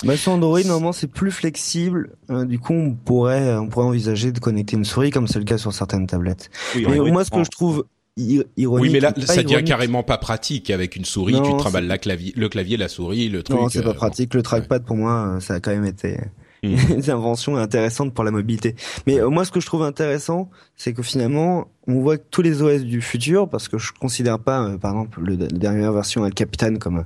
Bah, 0.03 0.17
sur 0.17 0.33
Android, 0.33 0.61
normalement, 0.62 0.93
c'est 0.93 1.07
plus 1.07 1.31
flexible. 1.31 2.17
Euh, 2.31 2.45
du 2.45 2.59
coup, 2.59 2.73
on 2.73 2.95
pourrait, 2.95 3.55
on 3.55 3.69
pourrait 3.69 3.87
envisager 3.87 4.33
de 4.33 4.41
connecter 4.41 4.77
une 4.77 4.85
souris, 4.85 5.11
comme 5.11 5.29
c'est 5.29 5.38
le 5.38 5.45
cas 5.45 5.59
sur 5.59 5.73
certaines 5.73 6.09
tablettes. 6.09 6.51
Oui, 6.75 6.85
Mais 6.88 6.99
moi, 6.99 7.25
ce 7.25 7.31
que 7.31 7.37
en- 7.37 7.45
je 7.45 7.51
trouve 7.51 7.85
ironique. 8.18 8.83
oui, 8.83 8.90
mais 8.90 9.00
là, 9.00 9.12
ça 9.24 9.42
devient 9.42 9.62
carrément 9.64 10.02
pas 10.02 10.18
pratique 10.18 10.70
avec 10.70 10.96
une 10.96 11.04
souris. 11.04 11.35
Non, 11.35 11.42
tu 11.42 11.57
trimbales 11.57 11.87
la 11.87 11.98
clavier, 11.98 12.33
le 12.37 12.48
clavier, 12.48 12.76
la 12.76 12.88
souris, 12.88 13.28
le 13.28 13.42
truc. 13.42 13.59
Non, 13.59 13.68
c'est 13.68 13.83
pas 13.83 13.90
euh, 13.90 13.94
pratique. 13.94 14.35
Le 14.35 14.42
trackpad, 14.42 14.85
pour 14.85 14.96
moi, 14.96 15.35
euh, 15.37 15.40
ça 15.40 15.54
a 15.54 15.61
quand 15.61 15.70
même 15.70 15.85
été 15.87 16.18
Mm. 16.64 16.74
une 16.96 17.11
invention 17.11 17.57
intéressante 17.57 18.12
pour 18.12 18.24
la 18.24 18.33
mobilité. 18.33 18.74
Mais 19.07 19.20
euh, 19.20 19.31
moi, 19.31 19.44
ce 19.44 19.52
que 19.52 19.61
je 19.61 19.66
trouve 19.66 19.85
intéressant, 19.85 20.50
c'est 20.74 20.92
que 20.92 21.02
finalement, 21.04 21.68
on 21.87 22.00
voit 22.00 22.18
que 22.18 22.24
tous 22.33 22.42
les 22.42 22.62
OS 22.62 22.83
du 22.83 23.00
futur, 23.00 23.48
parce 23.48 23.68
que 23.68 23.78
je 23.78 23.92
considère 23.92 24.40
pas, 24.40 24.64
euh, 24.64 24.76
par 24.76 24.90
exemple, 24.90 25.20
le, 25.22 25.37
la 25.37 25.46
dernière 25.46 25.92
version 25.92 26.26
El 26.26 26.35
Capitan 26.35 26.74
comme 26.74 27.04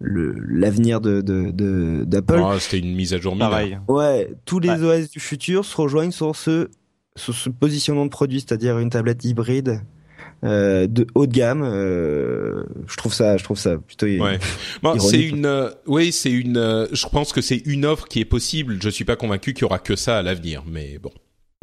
l'avenir 0.00 1.00
de 1.00 1.20
de 1.20 1.50
de- 1.50 2.04
d'Apple. 2.04 2.40
ah, 2.44 2.56
C'était 2.60 2.78
une 2.86 2.94
mise 2.94 3.14
à 3.14 3.18
jour 3.18 3.36
pareil. 3.36 3.78
Ouais, 3.88 4.32
tous 4.44 4.58
les 4.60 4.68
Ouais. 4.70 5.00
OS 5.02 5.10
du 5.10 5.20
futur 5.20 5.64
se 5.64 5.76
rejoignent 5.76 6.10
sur 6.12 6.34
ce 6.36 6.68
sur 7.16 7.34
ce 7.34 7.48
positionnement 7.48 8.04
de 8.04 8.10
produit, 8.10 8.40
c'est-à-dire 8.40 8.78
une 8.78 8.90
tablette 8.90 9.24
hybride 9.24 9.80
euh, 10.44 10.86
de 10.86 11.06
haut 11.14 11.26
de 11.26 11.32
gamme. 11.32 11.62
euh, 11.62 12.64
je 12.86 12.96
trouve 12.96 13.14
ça, 13.14 13.36
je 13.36 13.44
trouve 13.44 13.58
ça 13.58 13.76
plutôt. 13.78 14.06
Ouais. 14.06 14.38
Bon, 14.82 14.98
c'est 14.98 15.20
une, 15.20 15.46
euh, 15.46 15.70
oui, 15.86 16.12
c'est 16.12 16.30
une. 16.30 16.56
euh, 16.56 16.86
je 16.92 17.06
pense 17.06 17.32
que 17.32 17.40
c'est 17.40 17.62
une 17.66 17.84
offre 17.86 18.06
qui 18.08 18.20
est 18.20 18.24
possible. 18.24 18.78
Je 18.82 18.88
suis 18.88 19.04
pas 19.04 19.16
convaincu 19.16 19.54
qu'il 19.54 19.62
y 19.62 19.64
aura 19.64 19.78
que 19.78 19.96
ça 19.96 20.18
à 20.18 20.22
l'avenir, 20.22 20.62
mais 20.66 20.98
bon. 21.02 21.10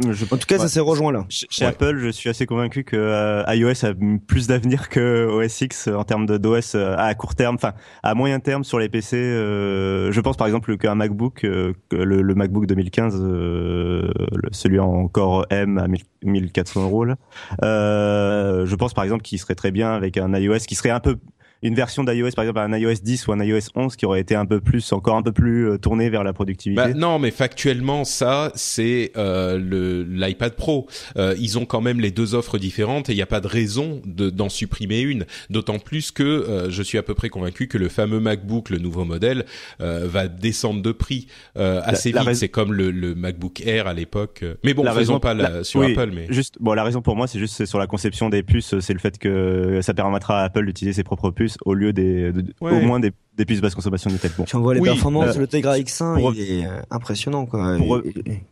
Je- 0.10 0.26
En 0.26 0.38
tout 0.38 0.46
cas, 0.48 0.56
Ouais. 0.56 0.62
ça 0.62 0.68
s'est 0.68 0.80
rejoint 0.80 1.12
là. 1.12 1.26
Chez 1.30 1.46
chez 1.50 1.66
Ouais. 1.66 1.72
Apple, 1.72 1.98
je 2.00 2.10
suis 2.10 2.30
assez 2.30 2.46
convaincu 2.46 2.84
que 2.84 2.96
euh, 2.96 3.44
iOS 3.48 3.86
a 3.86 3.94
plus 4.28 4.48
d'avenir 4.48 4.90
que 4.90 5.28
OS 5.30 5.62
X 5.62 5.88
en 5.88 6.04
termes 6.04 6.26
de 6.26 6.38
d'OS 6.38 6.76
euh, 6.76 6.96
à 6.98 7.14
court 7.16 7.36
terme, 7.36 7.56
enfin 7.56 7.74
à 8.04 8.14
moyen 8.16 8.40
terme 8.40 8.64
sur 8.64 8.80
les 8.80 8.90
PC. 8.90 9.18
euh, 9.18 10.12
je 10.12 10.22
pense 10.22 10.38
par 10.38 10.48
exemple 10.48 10.78
qu'un 10.78 10.96
MacBook, 10.96 11.44
euh, 11.44 11.74
que 11.90 11.96
le, 11.98 12.22
le 12.22 12.36
MacBook 12.36 12.66
2015, 12.66 13.20
euh, 13.22 14.10
le- 14.32 14.50
celui 14.52 14.80
en 14.80 15.08
Core 15.08 15.46
M 15.50 15.78
à 15.78 15.88
1000 15.88 16.02
1400 16.24 16.84
euros, 16.84 17.04
là, 17.06 17.16
euh, 17.64 18.66
je 18.66 18.76
pense 18.76 18.94
par 18.94 19.04
exemple 19.04 19.24
qu'il 19.24 19.40
serait 19.40 19.56
très 19.56 19.72
bien 19.72 19.92
avec 19.92 20.18
un 20.18 20.34
iOS 20.34 20.60
qui 20.68 20.76
serait 20.76 20.90
un 20.92 21.00
peu 21.00 21.16
une 21.64 21.76
version 21.76 22.04
d'iOS, 22.04 22.32
par 22.36 22.44
exemple 22.44 22.60
un 22.60 22.78
iOS 22.78 22.96
10 23.04 23.28
ou 23.28 23.32
un 23.34 23.44
iOS 23.44 23.60
11 23.76 23.96
qui 23.96 24.06
aurait 24.06 24.20
été 24.22 24.36
un 24.36 24.46
peu 24.46 24.60
plus, 24.60 24.92
encore 24.94 25.16
un 25.16 25.22
peu 25.22 25.32
plus 25.32 25.70
euh, 25.70 25.78
tourné 25.78 26.10
vers 26.10 26.24
la 26.24 26.34
productivité. 26.34 26.82
Bah, 26.82 26.94
non, 26.94 27.20
mais 27.20 27.32
factuellement, 27.32 28.04
ça, 28.04 28.52
c'est 28.56 29.12
euh, 29.18 29.58
le 29.60 30.04
l'iPad 30.04 30.56
Pro. 30.56 30.88
Euh, 31.18 31.36
ils 31.40 31.58
ont 31.60 31.66
quand 31.66 31.82
même 31.82 32.00
les 32.00 32.12
deux 32.12 32.34
offres 32.36 32.58
différentes 32.58 33.10
et 33.10 33.14
il 33.14 33.16
n'y 33.16 33.22
a 33.22 33.26
pas 33.28 33.42
de 33.42 33.48
raison 33.48 34.02
de- 34.06 34.30
d'en 34.30 34.50
supprimer 34.50 35.02
une. 35.02 35.26
D'autant 35.50 35.78
plus 35.80 36.12
que 36.12 36.24
euh, 36.24 36.70
je 36.72 36.82
suis 36.84 36.98
à 36.98 37.04
peu 37.04 37.14
près 37.14 37.30
convaincu 37.30 37.68
que 37.68 37.78
le 37.78 37.90
fameux 37.90 38.20
MacBook, 38.20 38.70
le 38.70 38.78
nouveau 38.80 39.06
modèle, 39.06 39.46
euh, 39.82 40.08
va 40.08 40.28
descendre 40.28 40.82
de 40.82 40.92
prix 40.92 41.28
euh, 41.58 41.82
assez 41.84 42.12
la 42.12 42.22
vite. 42.24 42.36
C'est 42.36 42.50
comme 42.50 42.74
le, 42.74 42.92
le 42.92 43.14
MacBook 43.16 43.62
Air 43.66 43.88
à 43.88 43.94
l'époque. 43.94 44.44
Mais 44.64 44.74
bon, 44.74 44.84
La 44.84 44.92
faisons 44.92 45.00
raison- 45.16 45.20
pas 45.20 45.34
la, 45.34 45.50
la- 45.50 45.64
sur 45.64 45.82
oui, 45.82 45.92
Apple, 45.92 46.12
mais 46.14 46.26
Juste, 46.30 46.56
bon, 46.60 46.74
la 46.74 46.84
raison 46.84 47.02
pour 47.02 47.16
moi, 47.16 47.28
c'est 47.28 47.40
juste 47.40 47.66
sur 47.66 47.78
la 47.80 47.88
conception 47.88 48.30
des 48.30 48.42
puces, 48.44 48.80
c'est 48.80 48.94
le 48.94 49.00
fait 49.00 49.18
que 49.18 49.80
ça 49.82 49.94
permettra 49.94 50.42
à 50.42 50.44
Apple 50.46 50.66
d'utiliser 50.66 50.94
ses 50.96 51.04
propres 51.04 51.30
puces 51.32 51.51
au 51.66 51.74
lieu 51.74 51.94
des, 51.94 52.32
de- 52.32 52.54
Ouais. 52.62 52.72
au 52.72 52.82
moins 52.82 53.00
des, 53.00 53.12
des 53.38 53.46
puces 53.46 53.62
basse 53.62 53.76
consommation 53.76 54.10
d'Intel. 54.10 54.32
Bon. 54.38 54.46
Si 54.46 54.56
on 54.56 54.62
voit 54.62 54.74
les 54.74 54.80
Oui, 54.80 54.90
performances, 54.90 55.36
euh, 55.36 55.40
le 55.40 55.48
Tegra 55.48 55.78
X1, 55.78 56.20
pour- 56.20 56.34
il 56.34 56.42
est 56.62 56.66
euh, 56.66 56.82
impressionnant 56.90 57.46
quoi. 57.46 57.78
pour- 57.78 57.98
Et- 58.06 58.10
et- 58.10 58.32
et- 58.32 58.44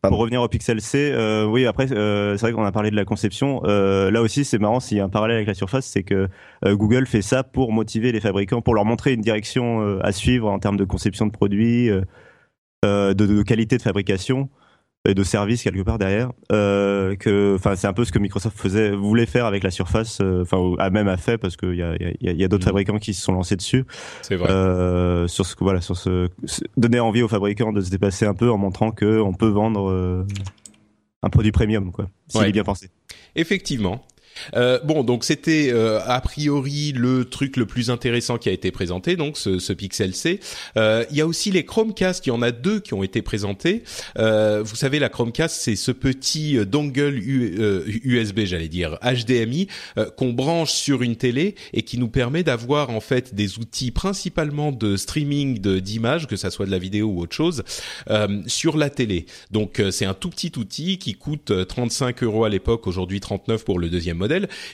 Pardon. 0.00 0.14
Pour 0.14 0.20
revenir 0.22 0.40
au 0.42 0.46
Pixel 0.48 0.80
C, 0.80 1.10
euh, 1.12 1.44
oui, 1.44 1.66
après, 1.66 1.90
euh, 1.92 2.36
c'est 2.36 2.42
vrai 2.42 2.52
qu'on 2.52 2.64
a 2.64 2.70
parlé 2.70 2.92
de 2.92 2.94
la 2.94 3.04
conception. 3.04 3.62
Euh, 3.64 4.12
là 4.12 4.22
aussi, 4.22 4.44
c'est 4.44 4.58
marrant, 4.58 4.78
s'il 4.78 4.96
y 4.96 5.00
a 5.00 5.04
un 5.04 5.08
parallèle 5.08 5.34
avec 5.38 5.48
la 5.48 5.54
Surface, 5.54 5.86
c'est 5.86 6.04
que 6.04 6.28
euh, 6.64 6.76
Google 6.76 7.04
fait 7.04 7.20
ça 7.20 7.42
pour 7.42 7.72
motiver 7.72 8.12
les 8.12 8.20
fabricants, 8.20 8.60
pour 8.62 8.76
leur 8.76 8.84
montrer 8.84 9.12
une 9.12 9.20
direction 9.22 9.80
euh, 9.82 9.98
à 10.04 10.12
suivre 10.12 10.48
en 10.48 10.60
termes 10.60 10.76
de 10.76 10.84
conception 10.84 11.26
de 11.26 11.32
produits, 11.32 11.90
de, 12.84 13.12
de 13.12 13.42
qualité 13.42 13.76
de 13.76 13.82
fabrication. 13.82 14.48
Et 15.06 15.14
de 15.14 15.22
service 15.22 15.62
quelque 15.62 15.82
part 15.82 15.98
derrière. 15.98 16.32
Euh, 16.52 17.14
que, 17.16 17.54
enfin, 17.54 17.76
c'est 17.76 17.86
un 17.86 17.92
peu 17.92 18.04
ce 18.04 18.12
que 18.12 18.18
Microsoft 18.18 18.58
faisait, 18.58 18.90
voulait 18.90 19.26
faire 19.26 19.46
avec 19.46 19.62
la 19.62 19.70
Surface, 19.70 20.18
euh, 20.20 20.42
enfin, 20.42 20.58
a 20.78 20.90
même 20.90 21.08
a 21.08 21.16
fait 21.16 21.38
parce 21.38 21.56
qu'il 21.56 21.74
y 21.76 21.82
a, 21.82 21.94
il 22.00 22.16
y 22.20 22.28
a, 22.28 22.32
y 22.32 22.44
a 22.44 22.48
d'autres 22.48 22.64
Mhm. 22.64 22.68
fabricants 22.70 22.98
qui 22.98 23.14
se 23.14 23.22
sont 23.22 23.32
lancés 23.32 23.56
dessus. 23.56 23.84
C'est 24.22 24.36
vrai. 24.36 24.50
Euh, 24.50 25.26
sur 25.28 25.46
ce 25.46 25.54
voilà, 25.60 25.80
sur 25.80 25.96
ce, 25.96 26.28
donner 26.76 27.00
envie 27.00 27.22
aux 27.22 27.28
fabricants 27.28 27.72
de 27.72 27.80
se 27.80 27.90
dépasser 27.90 28.26
un 28.26 28.34
peu 28.34 28.50
en 28.50 28.58
montrant 28.58 28.90
que 28.90 29.20
on 29.20 29.32
peut 29.32 29.48
vendre 29.48 30.24
un 31.22 31.30
produit 31.30 31.52
premium, 31.52 31.90
quoi, 31.92 32.08
s'il 32.28 32.40
Ouais. 32.40 32.48
est 32.48 32.52
bien 32.52 32.64
pensé. 32.64 32.90
Effectivement. 33.34 34.04
Euh, 34.54 34.78
bon, 34.84 35.04
donc 35.04 35.24
c'était 35.24 35.70
euh, 35.72 36.00
a 36.06 36.20
priori 36.20 36.92
le 36.92 37.24
truc 37.24 37.56
le 37.56 37.66
plus 37.66 37.90
intéressant 37.90 38.38
qui 38.38 38.48
a 38.48 38.52
été 38.52 38.70
présenté, 38.70 39.16
donc 39.16 39.36
ce, 39.36 39.58
ce 39.58 39.72
Pixel 39.72 40.14
C. 40.14 40.40
Euh, 40.76 41.04
il 41.10 41.16
y 41.16 41.20
a 41.20 41.26
aussi 41.26 41.50
les 41.50 41.64
Chromecast, 41.64 42.26
il 42.26 42.30
y 42.30 42.32
en 42.32 42.42
a 42.42 42.50
deux 42.50 42.80
qui 42.80 42.94
ont 42.94 43.02
été 43.02 43.22
présentés. 43.22 43.82
Euh, 44.18 44.62
vous 44.64 44.76
savez, 44.76 44.98
la 44.98 45.08
Chromecast, 45.08 45.60
c'est 45.60 45.76
ce 45.76 45.92
petit 45.92 46.58
dongle 46.66 47.18
USB, 47.18 48.40
j'allais 48.44 48.68
dire 48.68 48.98
HDMI, 49.02 49.68
qu'on 50.16 50.32
branche 50.32 50.72
sur 50.72 51.02
une 51.02 51.16
télé 51.16 51.54
et 51.72 51.82
qui 51.82 51.98
nous 51.98 52.08
permet 52.08 52.42
d'avoir 52.42 52.90
en 52.90 53.00
fait 53.00 53.34
des 53.34 53.58
outils 53.58 53.90
principalement 53.90 54.72
de 54.72 54.96
streaming 54.96 55.60
de 55.60 55.78
d'images, 55.78 56.26
que 56.26 56.36
ça 56.36 56.50
soit 56.50 56.66
de 56.66 56.70
la 56.70 56.78
vidéo 56.78 57.08
ou 57.08 57.20
autre 57.20 57.34
chose, 57.34 57.64
sur 58.46 58.76
la 58.76 58.90
télé. 58.90 59.26
Donc 59.50 59.82
c'est 59.90 60.04
un 60.04 60.14
tout 60.14 60.30
petit 60.30 60.52
outil 60.56 60.98
qui 60.98 61.14
coûte 61.14 61.50
euh, 61.50 61.64
35 61.64 62.22
euros 62.22 62.44
à 62.44 62.48
l'époque, 62.48 62.86
aujourd'hui 62.86 63.20
39 63.20 63.64
pour 63.64 63.78
le 63.78 63.88
deuxième 63.88 64.18
modèle, 64.18 64.27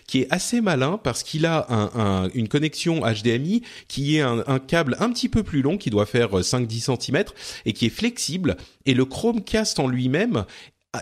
qui 0.07 0.21
est 0.23 0.27
assez 0.31 0.61
malin 0.61 0.99
parce 1.03 1.23
qu'il 1.23 1.47
a 1.47 1.67
un, 1.69 1.91
un- 1.95 2.31
une 2.35 2.49
connexion 2.49 3.01
HDMI 3.01 3.63
qui 3.89 4.17
est 4.17 4.21
un, 4.21 4.59
câble 4.59 4.97
un 5.01 5.11
petit 5.11 5.29
peu 5.29 5.43
plus 5.43 5.63
long, 5.63 5.77
qui 5.79 5.91
doit 5.91 6.07
faire 6.07 6.39
euh, 6.39 6.43
5-10 6.43 6.97
cm 7.01 7.25
et 7.67 7.73
qui 7.73 7.87
est 7.87 7.91
flexible. 7.91 8.57
Et 8.87 8.95
le 8.95 9.05
Chromecast 9.05 9.79
en 9.79 9.89
lui-même 9.89 10.45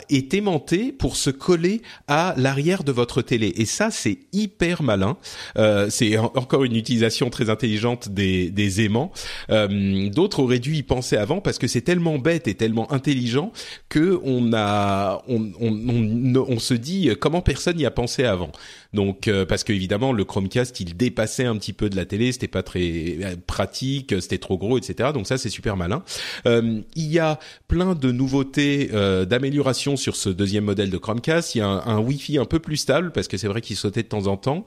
est 0.09 0.35
aimanté 0.35 0.93
pour 0.93 1.17
se 1.17 1.31
coller 1.31 1.83
à 2.09 2.35
l'arrière 2.37 2.85
de 2.85 2.93
votre 2.93 3.23
télé. 3.23 3.53
Et 3.57 3.65
ça 3.65 3.91
c'est 3.91 4.19
hyper 4.33 4.83
malin. 4.83 5.17
Euh, 5.59 5.89
c'est 5.91 6.17
en- 6.19 6.33
encore 6.35 6.65
une 6.65 6.77
utilisation 6.77 7.31
très 7.31 7.51
intelligente 7.51 8.09
des, 8.09 8.85
aimants. 8.85 9.13
Euh, 9.51 10.09
d'autres 10.09 10.41
auraient 10.41 10.59
dû 10.59 10.77
y 10.77 10.83
penser 10.83 11.17
avant 11.17 11.41
parce 11.41 11.59
que 11.59 11.67
c'est 11.67 11.83
tellement 11.83 12.19
bête 12.19 12.49
et 12.49 12.55
tellement 12.55 12.91
intelligent 12.93 13.53
que 13.89 14.21
on 14.25 14.53
a 14.55 15.23
on, 15.29 15.53
on, 15.61 16.35
on, 16.37 16.59
se 16.59 16.75
dit 16.75 17.11
comment 17.21 17.43
personne 17.43 17.77
n'y 17.77 17.87
a 17.87 17.91
pensé 17.91 18.25
avant 18.25 18.53
donc 18.93 19.29
euh, 19.29 19.45
parce 19.45 19.65
que 19.65 19.73
évidemment 19.73 20.13
le 20.13 20.25
Chromecast 20.25 20.81
il 20.81 20.97
dépassait 20.97 21.45
un 21.45 21.57
petit 21.57 21.73
peu 21.73 21.89
de 21.89 21.97
la 21.97 22.05
télé 22.05 22.33
c'était 22.33 22.49
pas 22.49 22.63
très 22.63 23.17
euh, 23.23 23.37
pratique 23.47 24.15
c'était 24.21 24.39
trop 24.39 24.59
gros 24.59 24.79
etc 24.79 25.11
donc 25.13 25.27
ça 25.27 25.39
c'est 25.39 25.49
super 25.49 25.77
malin 25.77 26.03
euh, 26.47 26.81
il 26.95 27.13
y 27.13 27.19
a 27.19 27.39
plein 27.69 27.95
de 27.95 28.13
nouveautés 28.13 28.91
euh, 28.93 29.25
d'amélioration 29.25 29.97
sur 29.97 30.17
ce 30.17 30.29
deuxième 30.29 30.65
modèle 30.65 30.91
de 30.91 30.99
Chromecast 30.99 31.55
il 31.55 31.59
y 31.59 31.61
a 31.63 31.69
un, 31.69 31.99
Wi-Fi 31.99 32.39
un 32.39 32.45
peu 32.45 32.59
plus 32.59 32.77
stable 32.77 33.13
parce 33.13 33.29
que 33.29 33.37
c'est 33.37 33.49
vrai 33.49 33.61
qu'il 33.61 33.77
sautait 33.77 34.03
de 34.03 34.09
temps 34.09 34.27
en 34.27 34.37
temps 34.37 34.65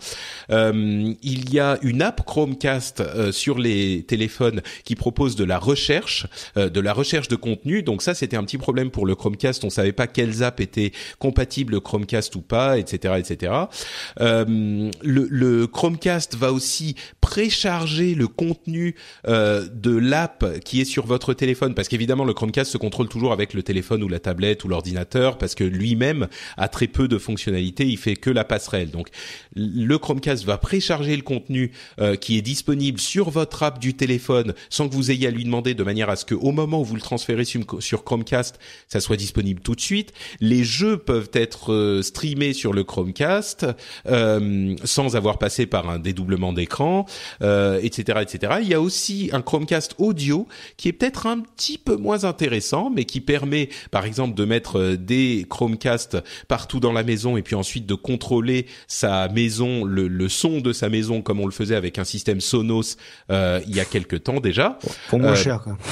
euh, 0.50 1.14
il 1.22 1.54
y 1.54 1.60
a 1.60 1.78
une 1.82 2.02
app 2.02 2.26
Chromecast 2.26 3.02
euh, 3.02 3.32
sur 3.32 3.58
les 3.58 4.04
téléphones 4.04 4.62
qui 4.84 4.96
propose 4.96 5.36
de 5.36 5.44
la 5.44 5.60
recherche, 5.60 6.28
de 6.56 6.80
la 6.80 6.94
recherche 6.94 7.28
de 7.28 7.36
contenu. 7.36 7.84
Donc 7.84 8.02
ça, 8.02 8.14
c'était 8.14 8.38
un 8.38 8.44
petit 8.44 8.58
problème 8.58 8.92
pour 8.92 9.06
le 9.06 9.16
Chromecast. 9.16 9.64
On 9.64 9.70
savait 9.70 9.92
pas 9.92 10.08
quelles 10.08 10.44
apps 10.44 10.62
étaient 10.62 10.92
compatibles 11.20 11.82
Chromecast 11.82 12.36
ou 12.36 12.42
pas, 12.42 12.78
etc., 12.78 13.16
etc. 13.18 13.54
Euh, 14.22 14.92
le, 15.04 15.28
le 15.30 15.68
Chromecast 15.68 16.36
va 16.36 16.52
aussi 16.52 16.96
précharger 17.26 18.14
le 18.14 18.28
contenu 18.28 18.96
euh, 19.28 19.68
de 19.74 19.96
l'app 19.96 20.60
qui 20.64 20.80
est 20.80 20.86
sur 20.86 21.06
votre 21.06 21.34
téléphone, 21.34 21.74
parce 21.74 21.88
qu'évidemment 21.88 22.24
le 22.24 22.34
Chromecast 22.34 22.72
se 22.72 22.78
contrôle 22.78 23.10
toujours 23.10 23.34
avec 23.34 23.54
le 23.54 23.64
téléphone 23.64 24.04
ou 24.04 24.08
la 24.08 24.20
tablette 24.20 24.64
ou 24.64 24.68
l'ordinateur, 24.68 25.38
parce 25.38 25.56
que 25.56 25.64
lui-même 25.64 26.28
a 26.58 26.68
très 26.68 26.88
peu 26.88 27.08
de 27.08 27.18
fonctionnalités. 27.18 27.88
Il 27.88 27.98
fait 27.98 28.16
que 28.16 28.30
la 28.30 28.44
passerelle. 28.44 28.92
Donc 28.92 29.10
le 29.56 29.98
Chromecast 29.98 30.46
va 30.46 30.58
précharger 30.58 31.16
le 31.16 31.24
contenu 31.24 31.72
euh, 32.00 32.16
qui 32.16 32.38
est 32.38 32.42
disponible 32.42 33.00
sur 33.00 33.30
votre 33.30 33.64
app 33.64 33.80
du 33.80 33.96
téléphone 33.96 34.54
sans 34.70 34.88
que 34.88 34.94
vous 34.94 35.12
ayez 35.12 35.28
à 35.28 35.32
lui 35.32 35.46
demander 35.46 35.74
de 35.74 35.84
manière 35.84 36.10
à 36.10 36.16
ce 36.16 36.26
que 36.26 36.36
au 36.36 36.52
moment 36.52 36.82
où 36.82 36.86
vous 36.86 36.96
le 36.96 37.02
transférez 37.02 37.46
sur, 37.46 38.04
Chromecast, 38.04 38.60
ça 38.88 39.00
soit 39.00 39.18
disponible 39.18 39.62
tout 39.62 39.76
de 39.76 39.82
suite. 39.82 40.14
Les 40.40 40.64
jeux 40.64 40.98
peuvent 40.98 41.32
être 41.34 41.74
euh, 41.74 42.02
streamés 42.02 42.54
sur 42.54 42.72
le 42.72 42.84
Chromecast 42.84 43.66
sans 44.84 45.16
avoir 45.16 45.38
passé 45.38 45.66
par 45.66 45.90
un 45.90 46.00
dédoublement 46.00 46.54
d'écran, 46.54 47.06
euh, 47.42 47.80
etc., 47.82 48.20
etc. 48.22 48.54
Il 48.62 48.68
y 48.68 48.74
a 48.74 48.82
aussi 48.82 49.30
un 49.34 49.42
Chromecast 49.42 49.96
audio 49.98 50.48
qui 50.78 50.90
est 50.90 50.94
peut-être 50.94 51.28
un 51.28 51.40
petit 51.40 51.78
peu 51.78 51.96
moins 51.96 52.24
intéressant, 52.24 52.90
mais 52.90 53.06
qui 53.06 53.22
permet, 53.22 53.70
par 53.92 54.06
exemple, 54.06 54.36
de 54.36 54.46
mettre 54.46 54.80
euh, 54.80 54.98
des 54.98 55.46
Chromecast 55.50 56.18
partout 56.48 56.80
dans 56.80 56.94
la 56.94 57.04
maison 57.04 57.38
et 57.38 57.42
puis 57.42 57.56
ensuite 57.56 57.86
de 57.86 57.96
contrôler 57.96 58.68
sa 58.88 59.28
maison, 59.30 59.84
le, 59.84 60.08
le 60.08 60.30
son 60.30 60.62
de 60.62 60.74
sa 60.74 60.90
maison 60.90 61.22
comme 61.22 61.40
on 61.40 61.46
le 61.46 61.52
faisait 61.52 61.76
avec 61.76 62.00
un 62.00 62.04
système 62.04 62.42
Sonos 62.42 62.98
euh, 63.32 63.60
il 63.68 63.76
y 63.76 63.80
a 63.80 63.86
quelque 63.86 64.16
temps 64.16 64.40
déjà. 64.40 64.78
Pour 65.10 65.20
moins 65.20 65.32
Euh, 65.32 65.36
cher, 65.36 65.62
quoi. 65.62 65.78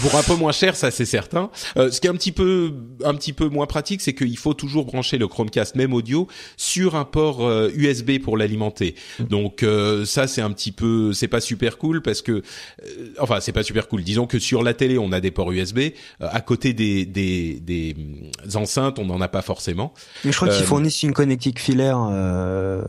Pour 0.00 0.14
un 0.16 0.22
peu 0.22 0.34
moins 0.36 0.52
cher, 0.52 0.74
ça 0.74 0.90
c'est 0.90 1.04
certain. 1.04 1.50
Euh, 1.76 1.90
ce 1.90 2.00
qui 2.00 2.06
est 2.06 2.10
un 2.10 2.14
petit 2.14 2.32
peu 2.32 2.72
un 3.04 3.14
petit 3.14 3.34
peu 3.34 3.48
moins 3.48 3.66
pratique, 3.66 4.00
c'est 4.00 4.14
qu'il 4.14 4.38
faut 4.38 4.54
toujours 4.54 4.86
brancher 4.86 5.18
le 5.18 5.28
Chromecast 5.28 5.74
même 5.74 5.92
audio 5.92 6.28
sur 6.56 6.96
un 6.96 7.04
port 7.04 7.41
euh, 7.46 7.70
USB 7.74 8.18
pour 8.22 8.36
l'alimenter. 8.36 8.94
Donc 9.20 9.62
euh, 9.62 10.04
ça 10.04 10.26
c'est 10.26 10.40
un 10.42 10.50
petit 10.50 10.72
peu 10.72 11.12
c'est 11.12 11.28
pas 11.28 11.40
super 11.40 11.78
cool 11.78 12.02
parce 12.02 12.22
que 12.22 12.32
euh, 12.32 12.42
enfin 13.18 13.40
c'est 13.40 13.52
pas 13.52 13.62
super 13.62 13.88
cool. 13.88 14.02
Disons 14.02 14.26
que 14.26 14.38
sur 14.38 14.62
la 14.62 14.74
télé 14.74 14.98
on 14.98 15.12
a 15.12 15.20
des 15.20 15.30
ports 15.30 15.52
USB, 15.52 15.78
euh, 15.78 15.90
à 16.20 16.40
côté 16.40 16.72
des 16.72 17.04
des, 17.06 17.60
des 17.60 17.96
enceintes 18.54 18.98
on 18.98 19.04
n'en 19.06 19.20
a 19.20 19.28
pas 19.28 19.42
forcément. 19.42 19.92
Mais 20.24 20.32
je 20.32 20.36
crois 20.36 20.48
euh, 20.48 20.56
qu'ils 20.56 20.66
fournissent 20.66 21.02
une 21.02 21.12
connectique 21.12 21.60
filaire. 21.60 21.98
Euh, 22.10 22.82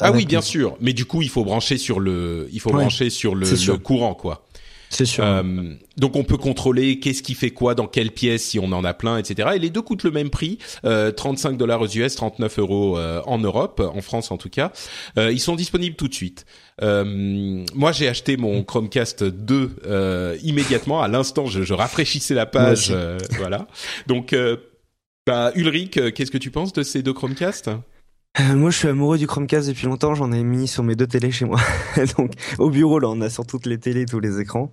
Ah 0.00 0.12
oui 0.12 0.26
bien 0.26 0.40
sûr, 0.40 0.76
mais 0.80 0.92
du 0.92 1.04
coup 1.04 1.22
il 1.22 1.28
faut 1.28 1.44
brancher 1.44 1.78
sur 1.78 2.00
le 2.00 2.48
il 2.52 2.60
faut 2.60 2.70
Ouais, 2.70 2.82
brancher 2.82 3.10
sur 3.10 3.34
le 3.34 3.76
courant 3.78 4.14
quoi. 4.14 4.44
C'est 4.90 5.06
sûr. 5.06 5.24
Euh, 5.24 5.42
donc 5.96 6.16
on 6.16 6.24
peut 6.24 6.36
contrôler 6.36 6.98
qu'est-ce 6.98 7.22
qui 7.22 7.34
fait 7.34 7.52
quoi 7.52 7.76
dans 7.76 7.86
quelle 7.86 8.10
pièce 8.10 8.42
si 8.42 8.58
on 8.58 8.72
en 8.72 8.84
a 8.84 8.92
plein, 8.92 9.18
etc. 9.18 9.50
Et 9.54 9.58
les 9.60 9.70
deux 9.70 9.82
coûtent 9.82 10.02
le 10.02 10.10
même 10.10 10.30
prix, 10.30 10.58
euh, 10.84 11.12
35 11.12 11.56
dollars 11.56 11.80
aux 11.80 11.86
US, 11.86 12.14
39 12.16 12.58
euros 12.58 12.98
euh, 12.98 13.22
en 13.24 13.38
Europe, 13.38 13.80
en 13.80 14.00
France 14.02 14.32
en 14.32 14.36
tout 14.36 14.50
cas. 14.50 14.72
Euh, 15.16 15.30
ils 15.30 15.38
sont 15.38 15.54
disponibles 15.54 15.94
tout 15.94 16.08
de 16.08 16.14
suite. 16.14 16.44
Moi 16.82 17.92
j'ai 17.92 18.08
acheté 18.08 18.36
mon 18.36 18.64
Chromecast 18.64 19.22
2 19.22 19.70
euh, 19.86 20.36
immédiatement, 20.42 21.02
à 21.02 21.08
l'instant 21.08 21.46
je, 21.46 21.62
je 21.62 21.74
rafraîchissais 21.74 22.34
la 22.34 22.46
page, 22.46 22.92
voilà. 23.38 23.68
Donc 24.08 24.34
bah, 25.26 25.52
Ulrich, 25.54 26.12
qu'est-ce 26.14 26.30
que 26.32 26.38
tu 26.38 26.50
penses 26.50 26.72
de 26.72 26.82
ces 26.82 27.02
deux 27.02 27.12
Chromecast? 27.12 27.70
Moi, 28.38 28.70
je 28.70 28.78
suis 28.78 28.88
amoureux 28.88 29.18
du 29.18 29.26
Chromecast 29.26 29.68
depuis 29.68 29.86
longtemps. 29.86 30.14
J'en 30.14 30.30
ai 30.30 30.44
mis 30.44 30.68
sur 30.68 30.84
mes 30.84 30.94
deux 30.94 31.06
télés 31.08 31.32
chez 31.32 31.46
moi. 31.46 31.58
Donc, 32.16 32.32
au 32.58 32.70
bureau, 32.70 33.00
là, 33.00 33.08
on 33.08 33.20
a 33.20 33.28
sur 33.28 33.44
toutes 33.44 33.66
les 33.66 33.76
télés, 33.78 34.06
tous 34.06 34.20
les 34.20 34.38
écrans. 34.40 34.70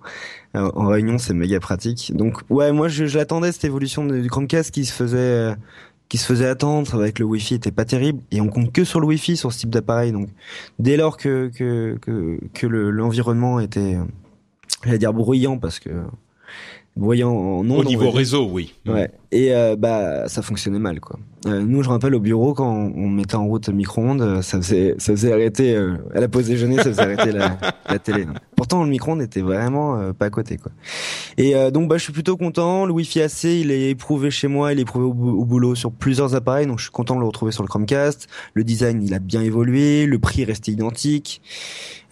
Euh, 0.54 0.70
en 0.76 0.86
réunion, 0.86 1.18
c'est 1.18 1.34
méga 1.34 1.58
pratique. 1.58 2.12
Donc, 2.14 2.38
ouais, 2.50 2.70
moi, 2.70 2.86
je, 2.86 3.04
l'attendais 3.18 3.50
cette 3.50 3.64
évolution 3.64 4.06
du 4.06 4.28
Chromecast 4.30 4.70
qui 4.70 4.84
se 4.84 4.92
faisait, 4.92 5.18
euh, 5.18 5.54
qui 6.08 6.18
se 6.18 6.26
faisait 6.26 6.46
attendre 6.46 6.94
avec 6.94 7.18
le 7.18 7.24
Wi-Fi, 7.24 7.54
était 7.54 7.72
pas 7.72 7.84
terrible. 7.84 8.22
Et 8.30 8.40
on 8.40 8.46
compte 8.48 8.70
que 8.72 8.84
sur 8.84 9.00
le 9.00 9.06
Wi-Fi 9.08 9.36
sur 9.36 9.52
ce 9.52 9.58
type 9.58 9.70
d'appareil. 9.70 10.12
Donc, 10.12 10.28
dès 10.78 10.96
lors 10.96 11.16
que 11.16 11.50
que 11.52 11.98
que, 12.00 12.38
que 12.54 12.66
le- 12.68 12.90
l'environnement 12.92 13.58
était, 13.58 13.96
euh, 13.96 14.04
j'allais 14.84 14.98
dire 14.98 15.12
bruyant 15.12 15.58
parce 15.58 15.80
que 15.80 15.90
bruyant 16.98 17.30
en 17.30 17.60
ondes, 17.70 17.70
Au 17.70 17.84
niveau 17.84 18.10
réseau, 18.10 18.48
oui. 18.50 18.74
Ouais. 18.86 19.10
Et 19.30 19.54
euh, 19.54 19.76
bah 19.76 20.26
ça 20.28 20.40
fonctionnait 20.42 20.78
mal 20.78 21.00
quoi. 21.00 21.18
Euh, 21.46 21.60
nous 21.62 21.82
je 21.82 21.88
rappelle 21.88 22.14
au 22.14 22.20
bureau 22.20 22.54
quand 22.54 22.72
on, 22.72 23.08
mettait 23.08 23.36
en 23.36 23.46
route 23.46 23.68
le 23.68 23.74
micro-ondes, 23.74 24.22
euh, 24.22 24.42
ça 24.42 24.58
faisait 24.60 24.94
ça 24.98 25.12
faisait 25.12 25.32
arrêter 25.32 25.76
euh, 25.76 25.96
à 26.14 26.20
la 26.20 26.28
pause 26.28 26.46
déjeuner, 26.46 26.76
ça 26.78 26.84
faisait 26.84 27.02
arrêter 27.02 27.30
la, 27.32 27.58
la 27.88 27.98
télé. 27.98 28.26
Pourtant 28.56 28.82
le 28.82 28.90
micro-ondes 28.90 29.20
était 29.22 29.42
vraiment 29.42 29.96
euh, 29.98 30.12
pas 30.14 30.26
à 30.26 30.30
côté 30.30 30.56
quoi. 30.56 30.72
Et 31.36 31.54
euh, 31.54 31.70
donc 31.70 31.88
bah 31.88 31.98
je 31.98 32.02
suis 32.04 32.12
plutôt 32.12 32.36
content, 32.38 32.86
le 32.86 32.92
Wi-Fi 32.92 33.20
AC, 33.22 33.44
il 33.44 33.70
est 33.70 33.90
éprouvé 33.90 34.30
chez 34.30 34.48
moi, 34.48 34.72
il 34.72 34.78
est 34.78 34.82
éprouvé 34.82 35.04
au, 35.04 35.12
bou- 35.14 35.38
au 35.40 35.44
boulot 35.44 35.74
sur 35.74 35.92
plusieurs 35.92 36.34
appareils 36.34 36.66
donc 36.66 36.78
je 36.78 36.84
suis 36.84 36.90
content 36.92 37.14
de 37.14 37.20
le 37.20 37.26
retrouver 37.26 37.52
sur 37.52 37.62
le 37.62 37.68
Chromecast. 37.68 38.28
Le 38.54 38.64
design, 38.64 39.02
il 39.02 39.12
a 39.14 39.18
bien 39.18 39.42
évolué, 39.42 40.06
le 40.06 40.18
prix 40.18 40.42
est 40.42 40.46
resté 40.46 40.72
identique. 40.72 41.42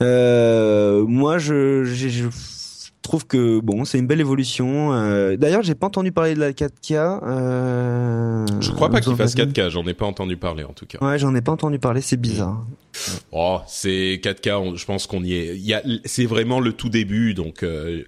Euh, 0.02 1.04
moi 1.06 1.38
je 1.38 1.82
j'ai- 1.84 2.10
je 2.10 2.26
trouve 3.06 3.26
que 3.26 3.60
bon, 3.60 3.84
c'est 3.84 3.98
une 3.98 4.06
belle 4.06 4.20
évolution. 4.20 4.92
Euh, 4.92 5.36
D'ailleurs, 5.36 5.62
j'ai 5.62 5.74
pas 5.74 5.86
entendu 5.86 6.12
parler 6.12 6.34
de 6.34 6.40
la 6.40 6.52
4K. 6.52 7.20
Euh... 7.26 8.46
Je 8.60 8.70
crois 8.72 8.90
pas 8.90 9.00
qu'il 9.00 9.14
fasse 9.16 9.34
faites- 9.34 9.52
4K, 9.52 9.70
j'en 9.70 9.86
ai 9.86 9.94
pas 9.94 10.06
entendu 10.06 10.36
parler 10.36 10.64
en 10.64 10.72
tout 10.72 10.86
cas. 10.86 10.98
Ouais, 11.00 11.18
j'en 11.18 11.34
ai 11.34 11.40
pas 11.40 11.52
entendu 11.52 11.78
parler, 11.78 12.00
c'est 12.00 12.16
bizarre. 12.20 12.64
Oh, 13.32 13.58
c'est 13.66 14.20
4K. 14.22 14.50
on- 14.58 14.74
je 14.76 14.86
pense 14.86 15.06
qu'on 15.06 15.22
y 15.22 15.34
est. 15.34 15.54
Il 15.56 15.66
y 15.66 15.74
a, 15.74 15.82
c'est 16.06 16.24
vraiment 16.24 16.60
le 16.60 16.72
tout 16.72 16.88
début. 16.88 17.34
Donc, 17.34 17.62
euh, 17.62 18.02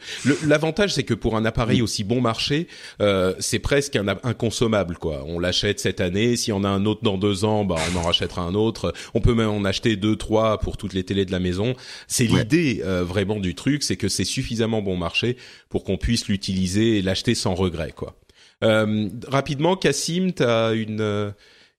l'avantage, 0.46 0.94
c'est 0.94 1.02
que 1.02 1.12
pour 1.14 1.36
un 1.36 1.44
appareil 1.44 1.82
aussi 1.82 2.04
bon 2.04 2.20
marché, 2.22 2.68
euh, 3.02 3.34
c'est 3.38 3.58
presque 3.58 3.96
un 3.96 4.08
inconsommable. 4.22 4.96
Quoi. 4.96 5.24
On 5.26 5.38
l'achète 5.38 5.78
cette 5.80 6.00
année. 6.00 6.36
Si 6.36 6.52
on 6.52 6.64
a 6.64 6.68
un 6.68 6.86
autre 6.86 7.02
dans 7.02 7.18
deux 7.18 7.44
ans, 7.44 7.64
bah, 7.66 7.76
on 7.94 7.98
en 7.98 8.02
rachètera 8.02 8.42
un 8.42 8.54
autre. 8.54 8.94
On 9.14 9.20
peut 9.20 9.34
même 9.34 9.50
en 9.50 9.64
acheter 9.64 9.96
deux, 9.96 10.16
trois 10.16 10.58
pour 10.58 10.78
toutes 10.78 10.94
les 10.94 11.04
télés 11.04 11.26
de 11.26 11.32
la 11.32 11.40
maison. 11.40 11.74
C'est 12.06 12.24
l'idée 12.24 12.80
euh, 12.84 13.04
vraiment 13.04 13.36
du 13.40 13.54
truc, 13.54 13.82
c'est 13.82 13.96
que 13.96 14.08
c'est 14.08 14.24
suffisamment 14.24 14.80
bon 14.80 14.87
marché 14.96 15.36
pour 15.68 15.84
qu'on 15.84 15.96
puisse 15.96 16.28
l'utiliser 16.28 16.98
et 16.98 17.02
l'acheter 17.02 17.34
sans 17.34 17.54
regret. 17.54 17.92
Quoi. 17.94 18.16
Euh, 18.64 19.08
rapidement, 19.28 19.76
Cassim, 19.76 20.32
t'as 20.32 20.74
une, 20.74 21.00
euh, 21.00 21.30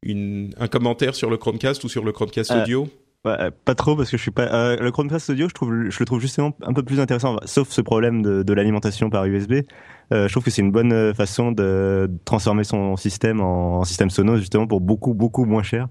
une 0.02 0.54
un 0.58 0.68
commentaire 0.68 1.16
sur 1.16 1.30
le 1.30 1.38
Chromecast 1.38 1.84
ou 1.84 1.90
sur 1.90 2.04
le 2.06 2.12
Chromecast 2.12 2.52
Euh, 2.52 2.62
audio? 2.64 2.90
Ouais, 3.26 3.36
euh, 3.38 3.52
pas 3.66 3.76
trop 3.76 3.98
parce 3.98 4.10
que 4.10 4.16
je 4.16 4.22
suis 4.22 4.32
pas. 4.32 4.44
euh, 4.44 4.78
le 4.78 4.92
Chromecast 4.92 5.30
audio, 5.30 5.50
je 5.50 5.54
trouve, 5.54 5.90
je 5.90 6.00
le 6.00 6.06
trouve 6.06 6.22
justement 6.22 6.56
un 6.62 6.72
peu 6.72 6.84
plus 6.84 7.02
intéressant, 7.02 7.36
sauf 7.44 7.70
ce 7.70 7.82
problème 7.82 8.22
de, 8.22 8.44
de 8.44 8.54
l'alimentation 8.54 9.10
par 9.10 9.26
USB. 9.26 9.56
Euh, 10.12 10.28
je 10.28 10.34
trouve 10.34 10.44
que 10.44 10.50
c'est 10.50 10.62
une 10.62 10.72
bonne 10.72 10.92
euh, 10.92 11.14
façon 11.14 11.52
de, 11.52 12.10
transformer 12.26 12.64
son 12.64 12.96
système 12.96 13.42
en, 13.42 13.84
système 13.84 14.10
Sonos 14.10 14.38
justement 14.38 14.66
pour 14.68 14.82
beaucoup 14.82 15.14
beaucoup 15.14 15.46
moins 15.46 15.64
cher. 15.64 15.88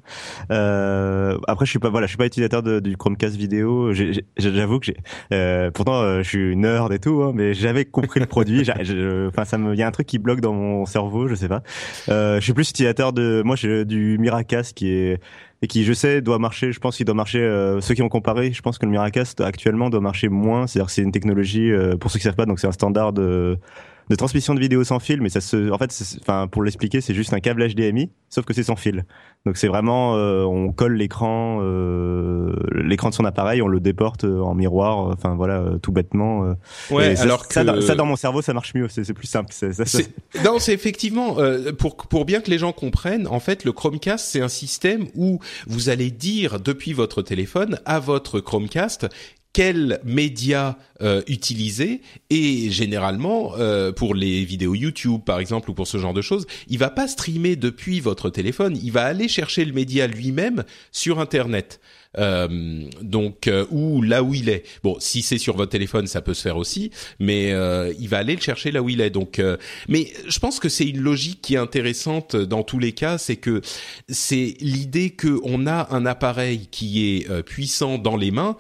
Euh, 0.51 1.39
après, 1.47 1.67
je 1.67 1.71
suis 1.71 1.79
pas 1.79 1.91
voilà, 1.91 2.07
je 2.07 2.13
suis 2.13 2.17
pas 2.17 2.27
utilisateur 2.27 2.63
du 2.63 2.97
Chromecast 2.97 3.37
vidéo. 3.37 3.93
J'avoue 4.39 4.81
que 4.81 4.87
j'ai. 4.87 4.97
Euh, 5.33 5.71
pourtant, 5.71 6.01
euh, 6.01 6.23
je 6.23 6.29
suis 6.29 6.57
nerd 6.57 6.93
et 6.93 6.99
tout, 6.99 7.23
hein, 7.23 7.33
mais 7.35 7.55
j'avais 7.55 7.85
compris 7.85 8.21
le 8.21 8.27
produit. 8.27 8.65
Enfin, 9.29 9.45
ça 9.45 9.59
me, 9.59 9.75
il 9.75 9.79
y 9.79 9.83
a 9.83 9.87
un 9.87 9.91
truc 9.91 10.07
qui 10.07 10.19
bloque 10.19 10.41
dans 10.41 10.55
mon 10.55 10.87
cerveau, 10.87 11.29
je 11.29 11.35
sais 11.35 11.49
pas. 11.49 11.63
Je 12.07 12.41
suis 12.41 12.55
plus 12.55 12.71
utilisateur 12.71 13.13
de, 13.13 13.43
moi, 13.45 13.55
j'ai 13.57 13.85
du 13.85 14.17
Miracast 14.19 14.75
qui 14.75 14.89
est 14.91 15.21
et 15.63 15.67
qui 15.67 15.85
je 15.85 15.93
sais 15.93 16.21
doit 16.21 16.39
marcher. 16.39 16.73
Je 16.73 16.81
pense 16.81 16.97
qu'il 16.97 17.07
doit 17.07 17.15
marcher 17.15 17.41
euh, 17.41 17.81
ceux 17.81 17.95
qui 17.95 18.03
ont 18.03 18.09
comparé 18.09 18.53
je 18.53 18.63
pense 18.63 18.79
que 18.79 18.87
le 18.87 18.93
Miracast 18.93 19.41
actuellement 19.41 19.91
doit 19.91 20.01
marcher 20.01 20.29
moins. 20.29 20.67
C'est-à-dire 20.67 20.87
que 20.87 20.93
c'est 20.93 21.03
une 21.03 21.13
technologie 21.13 21.71
euh, 21.71 21.97
pour 21.97 22.11
ceux 22.11 22.19
qui 22.19 22.25
savent 22.25 22.37
pas 22.37 22.47
donc 22.47 22.61
c'est 22.61 22.69
un 22.69 22.73
standard 22.73 23.13
de 24.11 24.15
transmission 24.17 24.55
de 24.55 24.61
vidéo 24.61 24.85
sans 24.85 24.99
fil 25.01 25.21
mais 25.21 25.29
ça 25.29 25.41
se 25.41 25.71
en 25.71 25.79
fait 25.79 25.91
enfin 26.23 26.47
pour 26.49 26.63
l'expliquer 26.63 27.01
c'est 27.01 27.15
juste 27.15 27.33
un 27.35 27.41
câble 27.41 27.67
HDMI 27.69 28.11
sauf 28.31 28.45
que 28.45 28.55
c'est 28.55 28.63
sans 28.63 28.77
fil 28.77 29.05
donc 29.47 29.57
c'est 29.57 29.69
vraiment 29.69 30.17
euh, 30.17 30.45
on 30.45 30.73
colle 30.73 30.95
l'écran 30.95 31.59
euh, 31.63 32.55
l'écran 32.75 33.11
de 33.11 33.15
son 33.15 33.25
appareil 33.25 33.63
on 33.63 33.69
le 33.69 33.81
déporte 33.81 34.25
euh, 34.25 34.41
en 34.41 34.55
miroir 34.55 34.99
enfin 34.99 35.35
voilà 35.35 35.61
euh, 35.61 35.79
tout 35.79 35.93
bêtement 35.93 36.45
euh. 36.45 36.55
Ouais, 36.91 37.17
ça, 37.17 37.23
alors 37.25 37.47
que 37.47 37.55
ça, 37.55 37.65
dans- 37.65 37.81
ça 37.81 37.95
dans 37.95 38.07
mon 38.07 38.17
cerveau 38.17 38.43
ça 38.43 38.53
marche 38.55 38.75
mieux 38.75 38.89
c'est 38.89 39.13
plus 39.15 39.27
simple 39.27 39.53
ça- 39.53 39.67
non, 40.45 40.59
c'est 40.59 40.73
effectivement 40.73 41.39
euh, 41.39 41.73
pour 41.73 41.97
pour 41.97 42.25
bien 42.25 42.41
que 42.41 42.51
les 42.51 42.59
gens 42.59 42.73
comprennent. 42.73 43.27
En 43.27 43.41
fait, 43.41 43.65
le 43.65 43.73
Chromecast 43.73 44.27
c'est 44.27 44.41
un 44.41 44.49
système 44.49 45.07
où 45.15 45.39
vous 45.67 45.89
allez 45.89 46.11
dire 46.11 46.61
depuis 46.61 46.93
votre 46.93 47.23
téléphone 47.23 47.79
à 47.85 47.99
votre 48.01 48.41
Chromecast 48.41 49.09
quel 49.59 49.99
média 50.05 50.79
euh, 51.03 51.21
utiliser 51.27 52.01
et 52.31 52.71
généralement 52.71 53.55
euh, 53.57 53.91
pour 53.91 54.15
les 54.15 54.45
vidéos 54.45 54.77
YouTube 54.77 55.23
par 55.27 55.41
exemple 55.41 55.69
ou 55.69 55.75
pour 55.75 55.89
ce 55.89 55.99
genre 55.99 56.15
de 56.15 56.23
choses, 56.23 56.47
il 56.69 56.79
va 56.79 56.91
pas 56.91 57.09
streamer 57.09 57.57
depuis 57.57 57.99
votre 57.99 58.31
téléphone, 58.31 58.79
il 58.81 58.93
va 58.93 59.05
aller 59.05 59.27
chercher 59.27 59.65
le 59.65 59.73
média 59.73 60.07
lui-même 60.07 60.63
sur 60.93 61.19
internet. 61.19 61.81
Euh, 62.17 62.89
donc 63.03 63.49
euh, 63.49 63.67
ou 63.71 64.03
là 64.03 64.23
où 64.23 64.35
il 64.35 64.49
est. 64.49 64.65
Bon, 64.83 64.97
si 64.99 65.23
c'est 65.23 65.39
sur 65.39 65.57
votre 65.57 65.71
téléphone, 65.71 66.07
ça 66.07 66.23
peut 66.23 66.35
se 66.35 66.43
faire 66.43 66.57
aussi, 66.57 66.91
mais 67.19 67.53
euh, 67.53 67.93
il 67.99 68.09
va 68.09 68.19
aller 68.19 68.35
le 68.35 68.41
chercher 68.41 68.71
là 68.71 68.83
où 68.83 68.89
il 68.89 69.01
est. 69.01 69.11
Donc, 69.11 69.39
euh, 69.39 69.57
mais 69.89 70.13
je 70.27 70.39
pense 70.39 70.59
que 70.61 70.69
c'est 70.69 70.87
une 70.87 71.01
logique 71.01 71.41
qui 71.43 71.55
est 71.55 71.59
intéressante 71.59 72.37
dans 72.37 72.63
tous 72.63 72.79
les 72.79 72.93
cas, 72.93 73.19
c'est 73.19 73.37
que 73.37 73.61
c'est 74.09 74.55
l'idée 74.61 75.11
que 75.11 75.39
on 75.45 75.67
a 75.67 75.89
un 75.95 76.07
appareil 76.07 76.69
qui 76.71 77.05
est 77.05 77.43
puissant 77.43 77.99
dans 77.99 78.17
les 78.17 78.31
mains. 78.31 78.57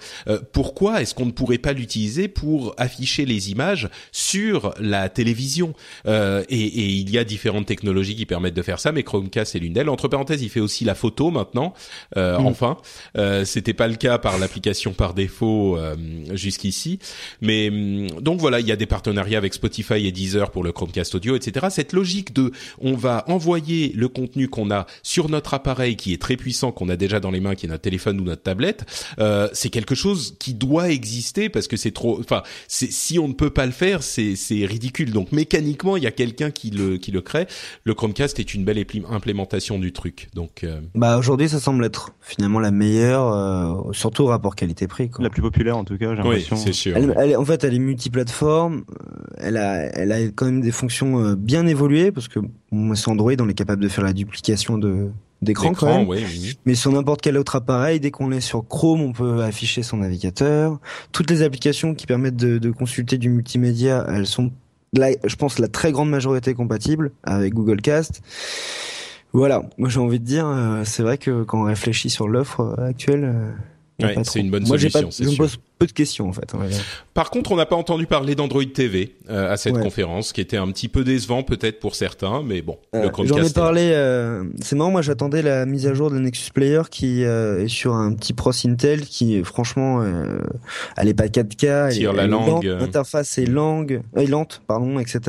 Pourquoi 0.52 1.00
est-ce 1.00 1.14
qu'on 1.14 1.26
ne 1.26 1.32
pourrait 1.32 1.58
pas 1.58 1.72
l'utiliser 1.72 2.28
pour 2.28 2.74
afficher 2.76 3.24
les 3.24 3.50
images 3.50 3.88
sur 4.12 4.74
la 4.80 5.08
télévision? 5.08 5.74
Euh, 6.06 6.44
et, 6.48 6.61
et 6.61 6.87
il 6.87 7.11
y 7.11 7.18
a 7.18 7.24
différentes 7.24 7.66
technologies 7.66 8.16
qui 8.16 8.26
permettent 8.26 8.54
de 8.54 8.62
faire 8.62 8.80
ça, 8.80 8.92
mais 8.92 9.02
Chromecast 9.02 9.54
est 9.54 9.58
l'une 9.58 9.72
d'elles. 9.72 9.88
Entre 9.88 10.08
parenthèses, 10.08 10.42
il 10.42 10.50
fait 10.50 10.61
aussi 10.61 10.84
la 10.84 10.94
photo 10.94 11.30
maintenant. 11.30 11.72
Euh, 12.16 12.37
Enfin, 12.48 12.78
euh, 13.16 13.38
c'était 13.44 13.74
pas 13.74 13.88
le 13.88 13.96
cas 13.96 14.18
par 14.18 14.38
l'application 14.38 14.92
par 14.92 15.14
défaut 15.14 15.77
euh, 15.77 15.96
jusqu'ici. 16.35 16.98
Mais 17.40 17.68
hum, 17.68 18.20
donc 18.20 18.40
voilà, 18.40 18.61
il 18.61 18.66
y 18.66 18.72
a 18.72 18.77
des 18.77 18.87
partenariats 18.87 19.38
avec 19.38 19.55
Spotify 19.55 20.07
et 20.07 20.12
Deezer 20.12 20.51
pour 20.51 20.64
le 20.64 20.72
Chromecast 20.72 21.14
audio, 21.14 21.37
etc. 21.37 21.66
Cette 21.70 21.92
logique 21.92 22.33
de 22.33 22.53
on 22.79 22.94
va 22.94 23.24
envoyer 23.29 23.92
le 23.94 24.09
contenu 24.09 24.48
qu'on 24.48 24.70
a 24.70 24.87
sur 25.03 25.29
notre 25.29 25.55
appareil 25.55 25.96
qui 25.96 26.12
est 26.12 26.20
très 26.20 26.37
puissant, 26.37 26.72
qu'on 26.72 26.88
a 26.88 26.96
déjà 26.96 27.20
dans 27.20 27.31
les 27.31 27.40
mains, 27.40 27.55
qui 27.55 27.66
est 27.66 27.68
notre 27.68 27.83
téléphone 27.83 28.20
ou 28.20 28.24
notre 28.24 28.42
tablette, 28.42 28.85
euh, 29.18 29.48
c'est 29.53 29.70
quelque 29.70 29.94
chose 29.94 30.37
qui 30.38 30.55
doit 30.55 30.90
exister 30.90 31.48
parce 31.48 31.68
que 31.68 31.77
c'est 31.77 31.92
trop. 31.92 32.18
Enfin, 32.20 32.42
si 32.68 33.18
on 33.18 33.29
ne 33.29 33.35
peut 33.35 33.51
pas 33.51 33.66
le 33.66 33.72
faire, 33.72 34.03
c'est 34.03 34.37
ridicule. 34.64 35.12
Donc 35.12 35.33
mécaniquement, 35.33 35.96
il 35.96 36.03
y 36.03 36.07
a 36.07 36.11
quelqu'un 36.11 36.51
qui 36.51 36.70
le 36.70 36.96
qui 36.96 37.11
le 37.11 37.20
crée. 37.20 37.46
Le 37.85 37.94
Chromecast 37.94 38.38
est 38.38 38.55
une 38.55 38.64
belle 38.64 38.85
implémentation 39.09 39.79
du 39.79 39.92
truc. 39.92 40.29
Donc 40.35 40.64
euh, 40.64 40.81
Bah 40.94 41.18
aujourd'hui, 41.18 41.48
ça 41.48 41.61
semble 41.61 41.85
être 41.85 42.11
finalement 42.20 42.61
la 42.61 42.70
meilleure, 42.70 43.27
euh, 43.32 43.92
surtout 43.92 44.22
au 44.24 44.26
rapport 44.26 44.54
qualité-prix. 44.56 45.10
la 45.18 45.30
plus 45.30 45.42
populaire 45.42 45.76
en 45.76 45.84
tout 45.84 45.96
cas 45.98 46.06
j'ai 46.14 46.20
oui, 46.22 46.28
l'impression 46.28 46.56
c'est 46.56 46.72
sûr. 46.72 46.96
Elle, 46.96 47.14
elle 47.18 47.30
est- 47.30 47.36
en 47.36 47.44
fait, 47.44 47.64
elle 47.64 47.74
est 47.74 47.78
multiplateforme. 47.78 48.84
euh, 48.90 49.34
Elle 49.38 49.56
a, 49.56 49.84
elle 49.96 50.12
a 50.12 50.20
quand 50.34 50.46
même 50.46 50.60
des 50.60 50.72
fonctions 50.72 51.18
euh, 51.24 51.34
bien 51.36 51.66
évoluées 51.66 52.10
parce 52.12 52.28
que 52.28 52.40
sur 52.94 53.12
Android, 53.12 53.32
on 53.40 53.48
est 53.48 53.54
capable 53.54 53.82
de 53.82 53.88
faire 53.88 54.04
la 54.04 54.12
duplication 54.12 54.78
de 54.78 55.08
d'écran 55.40 55.72
quand 55.72 55.86
L'écran, 55.86 55.98
même. 56.00 56.08
oui, 56.08 56.24
oui. 56.26 56.58
Mais 56.66 56.74
sur 56.74 56.90
n'importe 56.90 57.20
quel 57.22 57.36
autre 57.38 57.54
appareil, 57.54 58.00
dès 58.00 58.10
qu'on 58.10 58.32
est 58.32 58.40
sur 58.40 58.66
Chrome, 58.66 59.00
on 59.02 59.12
peut 59.12 59.42
afficher 59.44 59.84
son 59.84 59.98
navigateur. 59.98 60.80
Toutes 61.12 61.30
les 61.30 61.42
applications 61.42 61.94
qui 61.94 62.06
permettent 62.06 62.34
de, 62.36 62.58
de 62.58 62.70
consulter 62.72 63.18
du 63.18 63.28
multimédia, 63.30 64.04
elles 64.08 64.26
sont, 64.26 64.50
là, 64.94 65.10
je 65.24 65.36
pense, 65.36 65.60
la 65.60 65.68
très 65.68 65.92
grande 65.92 66.10
majorité 66.10 66.54
compatibles 66.54 67.12
avec 67.22 67.54
Google 67.54 67.80
Cast. 67.80 68.20
Voilà, 69.32 69.62
moi 69.78 69.88
j'ai 69.88 70.00
envie 70.00 70.18
de 70.20 70.24
dire, 70.24 70.46
euh, 70.46 70.82
c'est 70.84 71.02
vrai 71.02 71.18
que 71.18 71.42
quand 71.44 71.60
on 71.60 71.64
réfléchit 71.64 72.10
sur 72.10 72.28
l'offre 72.28 72.60
euh, 72.78 72.88
actuelle, 72.88 73.24
euh, 73.24 73.50
Ouais, 74.00 74.14
pas 74.14 74.22
c'est 74.24 74.40
une 74.40 74.50
bonne 74.50 74.66
Moi, 74.66 74.78
solution, 74.78 75.00
pas- 75.02 75.10
c'est 75.10 75.24
Je 75.24 75.30
me 75.30 75.36
pose 75.36 75.58
peu 75.78 75.86
de 75.86 75.92
questions 75.92 76.28
en 76.28 76.32
fait. 76.32 76.52
Par 77.14 77.30
contre, 77.30 77.52
on 77.52 77.56
n'a 77.56 77.66
pas 77.66 77.76
entendu 77.76 78.06
parler 78.06 78.34
d'Android 78.34 78.62
TV 78.72 79.14
euh, 79.30 79.52
à 79.52 79.56
cette 79.56 79.74
Ouais. 79.76 79.82
conférence, 79.82 80.32
qui 80.32 80.40
était 80.40 80.56
un 80.56 80.66
petit 80.68 80.88
peu 80.88 81.04
décevant 81.04 81.42
peut-être 81.42 81.78
pour 81.80 81.94
certains, 81.94 82.42
mais 82.42 82.62
bon, 82.62 82.78
Euh, 82.94 83.02
le 83.04 83.08
Chromecast. 83.10 83.36
J'en 83.38 83.44
ai 83.44 83.46
est- 83.48 83.54
parlé. 83.54 83.90
euh, 83.92 84.44
c'est 84.60 84.74
marrant, 84.76 84.90
moi 84.90 85.02
j'attendais 85.02 85.42
la 85.42 85.66
mise 85.66 85.86
à 85.86 85.94
jour 85.94 86.10
de 86.10 86.18
Nexus 86.18 86.50
Player 86.52 86.82
qui 86.90 87.24
euh, 87.24 87.64
est 87.64 87.68
sur 87.68 87.94
un 87.94 88.12
petit 88.14 88.32
Pros 88.32 88.52
Intel 88.66 89.02
qui, 89.02 89.42
franchement, 89.44 90.00
euh, 90.02 90.38
elle 90.96 91.08
est 91.08 91.14
pas 91.14 91.28
4K. 91.28 91.64
Elle, 91.88 91.92
Tire 91.94 92.10
est- 92.10 92.16
la 92.16 92.22
elle 92.24 92.28
est 92.28 92.32
langue, 92.32 92.66
euh. 92.66 92.78
L'interface 92.80 93.38
est 93.38 93.46
langue, 93.46 94.00
euh, 94.16 94.26
lente, 94.26 94.62
pardon, 94.66 94.98
etc. 94.98 95.20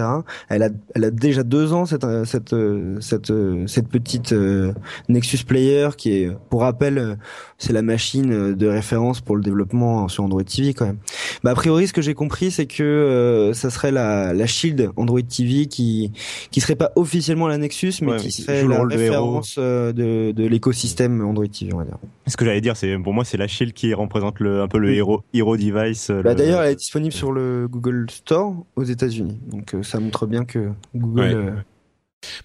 Elle 0.49 0.63
a, 0.63 0.69
elle 0.95 1.03
a 1.05 1.11
déjà 1.11 1.43
deux 1.43 1.73
ans 1.73 1.85
cette 1.85 2.05
cette 2.25 2.55
cette 3.01 3.31
cette 3.67 3.87
petite 3.87 4.31
euh, 4.33 4.73
Nexus 5.09 5.43
Player 5.45 5.89
qui 5.97 6.13
est, 6.13 6.31
pour 6.49 6.61
rappel, 6.61 7.17
c'est 7.57 7.73
la 7.73 7.81
machine 7.81 8.53
de 8.55 8.67
référence 8.67 9.21
pour 9.21 9.35
le 9.35 9.41
développement 9.43 10.07
sur 10.07 10.23
Android 10.23 10.38
TV 10.43 10.73
quand 10.73 10.85
même. 10.85 10.97
Bah 11.43 11.51
a 11.51 11.55
priori, 11.55 11.87
ce 11.87 11.93
que 11.93 12.01
j'ai 12.01 12.13
compris, 12.13 12.51
c'est 12.51 12.65
que 12.65 12.83
euh, 12.83 13.53
ça 13.53 13.69
serait 13.69 13.91
la 13.91 14.33
la 14.33 14.47
Shield 14.47 14.89
Android 14.95 15.21
TV 15.21 15.65
qui 15.67 16.11
qui 16.51 16.61
serait 16.61 16.75
pas 16.75 16.91
officiellement 16.95 17.47
la 17.47 17.57
Nexus, 17.57 17.93
mais 18.01 18.11
Ouais, 18.13 18.17
qui 18.17 18.31
serait 18.31 18.63
la 18.67 18.79
de 18.79 18.95
référence 18.97 19.55
euh, 19.57 19.91
de, 19.93 20.31
de 20.31 20.45
l'écosystème 20.47 21.21
Android 21.21 21.45
TV, 21.47 21.73
on 21.73 21.77
va 21.77 21.85
dire. 21.85 21.97
Ce 22.27 22.37
que 22.37 22.45
j'allais 22.45 22.61
dire, 22.61 22.75
c'est 22.77 22.97
pour 22.99 23.13
moi 23.13 23.25
c'est 23.25 23.37
la 23.37 23.47
Shield 23.47 23.73
qui 23.73 23.93
représente 23.93 24.39
le 24.39 24.61
un 24.61 24.67
peu 24.67 24.77
le 24.79 24.93
hero 24.93 25.23
hero 25.33 25.57
device. 25.57 26.09
euh, 26.09 26.21
Bah, 26.21 26.31
le- 26.31 26.35
D'ailleurs, 26.35 26.61
elle 26.61 26.71
est 26.71 26.75
disponible 26.75 27.13
sur 27.13 27.31
le 27.31 27.67
Google 27.67 28.05
Store 28.09 28.55
aux 28.75 28.83
États-Unis, 28.83 29.37
donc 29.47 29.73
euh, 29.75 29.83
ça 29.83 29.99
montre 29.99 30.25
bien 30.27 30.45
que 30.45 30.69
Google. 30.95 31.21
Ouais. 31.21 31.53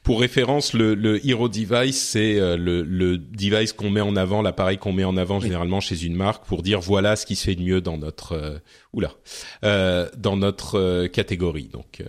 Pour 0.03 0.21
référence, 0.21 0.73
le, 0.73 0.95
le 0.95 1.27
Hero 1.27 1.49
Device, 1.49 2.01
c'est 2.01 2.39
euh, 2.39 2.57
le, 2.57 2.83
le 2.83 3.19
device 3.19 3.73
qu'on 3.73 3.91
met 3.91 4.01
en 4.01 4.17
avant, 4.17 4.41
l'appareil 4.43 4.79
qu'on 4.79 4.93
met 4.93 5.05
en 5.05 5.17
avant 5.17 5.41
généralement 5.41 5.81
chez 5.81 6.05
une 6.05 6.15
marque 6.15 6.47
pour 6.47 6.63
dire 6.63 6.81
voilà 6.81 7.17
ce 7.17 7.27
qui 7.27 7.37
se 7.37 7.45
fait 7.45 7.55
de 7.57 7.63
mieux 7.63 7.81
dans 7.81 7.97
notre 7.99 8.33
euh, 8.33 8.59
oula 8.93 9.13
euh, 9.65 10.09
dans 10.17 10.37
notre 10.37 10.79
euh, 10.79 11.09
catégorie. 11.09 11.69
Donc 11.73 12.01
euh. 12.01 12.05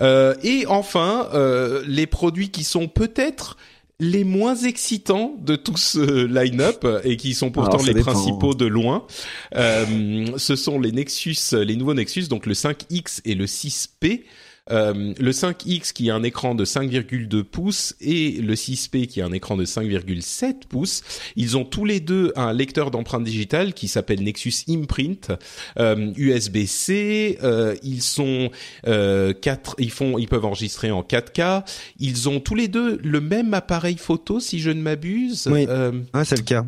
Euh, 0.00 0.34
et 0.42 0.66
enfin 0.66 1.28
euh, 1.32 1.84
les 1.86 2.06
produits 2.08 2.50
qui 2.50 2.64
sont 2.64 2.88
peut-être 2.88 3.56
les 4.00 4.24
moins 4.24 4.56
excitants 4.56 5.36
de 5.40 5.54
tout 5.56 5.76
ce 5.76 6.24
line-up 6.24 6.86
et 7.04 7.16
qui 7.18 7.34
sont 7.34 7.50
pourtant 7.50 7.74
Alors, 7.74 7.86
les 7.86 7.94
dépend. 7.94 8.12
principaux 8.12 8.54
de 8.54 8.64
loin. 8.66 9.06
Euh, 9.54 10.26
ce 10.38 10.56
sont 10.56 10.80
les 10.80 10.90
Nexus, 10.90 11.36
les 11.52 11.76
nouveaux 11.76 11.92
Nexus, 11.94 12.26
donc 12.28 12.46
le 12.46 12.54
5X 12.54 13.20
et 13.26 13.34
le 13.34 13.44
6P. 13.44 14.22
Euh, 14.70 15.14
le 15.18 15.32
5X 15.32 15.92
qui 15.92 16.10
a 16.10 16.14
un 16.14 16.22
écran 16.22 16.54
de 16.54 16.64
5,2 16.64 17.42
pouces 17.42 17.96
et 18.00 18.32
le 18.40 18.54
6P 18.54 19.06
qui 19.06 19.20
a 19.20 19.26
un 19.26 19.32
écran 19.32 19.56
de 19.56 19.64
5,7 19.64 20.66
pouces. 20.68 21.02
Ils 21.34 21.56
ont 21.56 21.64
tous 21.64 21.84
les 21.84 21.98
deux 21.98 22.32
un 22.36 22.52
lecteur 22.52 22.90
d'empreintes 22.90 23.24
digitales 23.24 23.74
qui 23.74 23.88
s'appelle 23.88 24.22
Nexus 24.22 24.52
Imprint 24.68 25.32
euh, 25.78 26.12
USB-C. 26.16 27.38
Euh, 27.42 27.74
ils 27.82 28.02
sont 28.02 28.50
euh, 28.86 29.32
quatre, 29.32 29.74
ils 29.78 29.90
font, 29.90 30.18
ils 30.18 30.28
peuvent 30.28 30.44
enregistrer 30.44 30.90
en 30.90 31.02
4K. 31.02 31.64
Ils 31.98 32.28
ont 32.28 32.40
tous 32.40 32.54
les 32.54 32.68
deux 32.68 32.98
le 33.02 33.20
même 33.20 33.54
appareil 33.54 33.96
photo 33.96 34.40
si 34.40 34.60
je 34.60 34.70
ne 34.70 34.80
m'abuse. 34.82 35.48
Oui. 35.50 35.66
Euh, 35.68 35.92
Ah, 36.12 36.24
c'est 36.24 36.36
le 36.36 36.42
cas. 36.42 36.64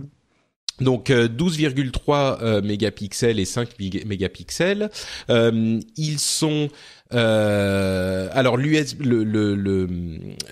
donc 0.81 1.11
euh, 1.11 1.28
12,3 1.28 2.38
euh, 2.42 2.62
mégapixels 2.62 3.38
et 3.38 3.44
5 3.44 3.78
mig- 3.78 4.05
mégapixels. 4.07 4.90
Euh, 5.31 5.78
ils 5.96 6.18
sont 6.18 6.68
euh, 7.14 8.29
alors 8.33 8.57
l'US, 8.57 8.96
le, 8.98 9.25
le, 9.25 9.55
le, 9.55 9.88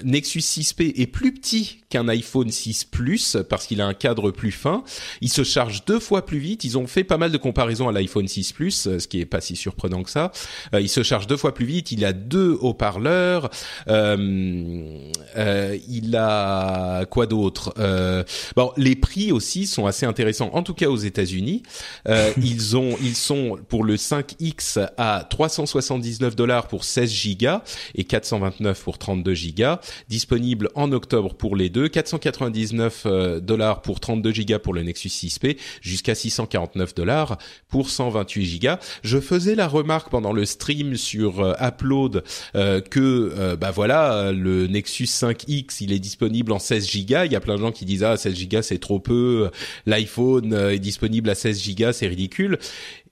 Nexus 0.05 0.41
6P 0.41 1.01
est 1.01 1.07
plus 1.07 1.33
petit 1.33 1.80
qu'un 1.91 2.09
iPhone 2.09 2.51
6 2.51 2.85
Plus 2.85 3.37
parce 3.49 3.67
qu'il 3.67 3.81
a 3.81 3.87
un 3.87 3.95
cadre 3.95 4.31
plus 4.31 4.53
fin. 4.53 4.83
Il 5.21 5.29
se 5.29 5.45
charge 5.45 5.85
deux 5.85 6.01
fois 6.01 6.25
plus 6.25 6.39
vite. 6.39 6.65
Ils 6.65 6.79
ont 6.79 6.87
fait 6.87 7.05
pas 7.05 7.19
mal 7.19 7.33
de 7.33 7.37
comparaisons 7.37 7.89
à 7.89 7.93
l'iPhone 7.93 8.27
6 8.27 8.53
Plus, 8.53 8.99
ce 8.99 9.09
qui 9.09 9.21
est 9.21 9.27
pas 9.27 9.41
si 9.41 9.57
surprenant 9.57 10.03
que 10.03 10.11
ça. 10.11 10.33
Euh, 10.75 10.81
il 10.81 10.89
se 10.89 11.03
charge 11.03 11.27
deux 11.27 11.37
fois 11.37 11.53
plus 11.53 11.67
vite. 11.67 11.93
Il 11.93 12.05
a 12.05 12.13
deux 12.13 12.57
haut-parleurs. 12.61 13.51
Euh, 13.89 15.09
euh, 15.37 15.79
il 15.89 16.17
a 16.17 17.05
quoi 17.07 17.27
d'autre? 17.27 17.75
Euh, 17.79 18.25
Bon, 18.57 18.73
les 18.77 18.97
prix 18.97 19.33
aussi 19.33 19.67
sont 19.67 19.87
assez 19.87 20.07
intéressants. 20.07 20.51
En 20.53 20.63
tout 20.63 20.75
cas 20.75 20.89
aux 20.89 20.97
États-Unis, 20.97 21.63
ils 22.37 22.77
ont, 22.77 22.97
ils 23.03 23.17
sont 23.17 23.59
pour 23.69 23.85
le 23.85 23.97
5X 23.97 24.89
à 24.97 25.27
379 25.29 26.37
dollars 26.37 26.69
pour 26.69 26.85
16 26.85 27.11
gigas 27.11 27.63
et 27.95 28.05
429 28.05 28.83
pour 28.83 28.99
32 28.99 29.35
gigas. 29.35 29.81
Disponible 30.09 30.69
en 30.75 30.93
octobre 30.93 31.35
pour 31.35 31.57
les 31.57 31.69
deux 31.69 31.80
499 31.89 33.03
euh, 33.07 33.41
dollars 33.41 33.83
pour 33.83 34.01
32 34.01 34.33
gigas 34.33 34.59
pour 34.59 34.75
le 34.75 34.83
Nexus 34.83 35.09
6P, 35.09 35.57
jusqu'à 35.81 36.15
649 36.15 36.95
dollars 36.95 37.39
pour 37.69 37.91
128 37.91 38.45
gigas. 38.45 38.79
Je 39.03 39.19
faisais 39.19 39.55
la 39.55 39.69
remarque 39.69 40.11
pendant 40.11 40.33
le 40.33 40.45
stream 40.45 40.97
sur 40.97 41.41
euh, 41.41 41.55
Upload 41.61 42.25
euh, 42.55 42.81
que 42.81 43.55
bah 43.57 43.71
voilà, 43.71 44.33
le 44.33 44.67
Nexus 44.67 45.05
5X, 45.05 45.79
il 45.81 45.93
est 45.93 45.99
disponible 45.99 46.53
en 46.53 46.59
16 46.59 46.89
gigas. 46.89 47.27
Il 47.27 47.33
y 47.33 47.37
a 47.37 47.41
plein 47.41 47.57
de 47.57 47.61
gens 47.61 47.73
qui 47.73 47.85
disent 47.85 48.05
ah 48.05 48.17
16 48.17 48.35
gigas 48.35 48.63
c'est 48.63 48.79
trop 48.79 49.01
peu, 49.01 49.51
l'iPhone 49.87 50.53
est 50.53 50.79
disponible 50.79 51.31
à 51.31 51.35
16 51.35 51.61
gigas, 51.61 51.93
c'est 51.93 52.07
ridicule. 52.07 52.59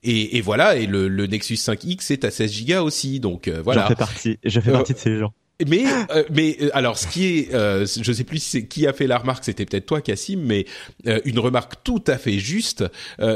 Et, 0.01 0.37
et, 0.37 0.41
voilà, 0.41 0.77
et 0.77 0.85
le, 0.85 1.07
le, 1.07 1.27
Nexus 1.27 1.55
5X 1.55 2.13
est 2.13 2.23
à 2.23 2.31
16 2.31 2.51
gigas 2.51 2.81
aussi, 2.81 3.19
donc 3.19 3.49
voilà. 3.49 3.81
J'en 3.81 3.87
fais 3.89 3.95
partie, 3.95 4.39
je 4.43 4.59
fais 4.59 4.71
partie 4.71 4.93
de 4.93 4.99
ces 4.99 5.17
gens. 5.17 5.33
Mais 5.67 5.83
euh, 6.15 6.23
mais 6.33 6.55
euh, 6.61 6.69
alors 6.73 6.97
ce 6.97 7.05
qui 7.07 7.25
est 7.27 7.53
euh, 7.53 7.85
je 7.85 8.13
sais 8.13 8.23
plus 8.23 8.57
qui 8.69 8.87
a 8.87 8.93
fait 8.93 9.07
la 9.07 9.17
remarque 9.17 9.43
c'était 9.43 9.65
peut-être 9.65 9.85
toi 9.85 9.99
Cassim 9.99 10.41
mais 10.41 10.65
euh, 11.05 11.19
une 11.25 11.37
remarque 11.37 11.83
tout 11.83 12.03
à 12.07 12.17
fait 12.17 12.39
juste 12.39 12.85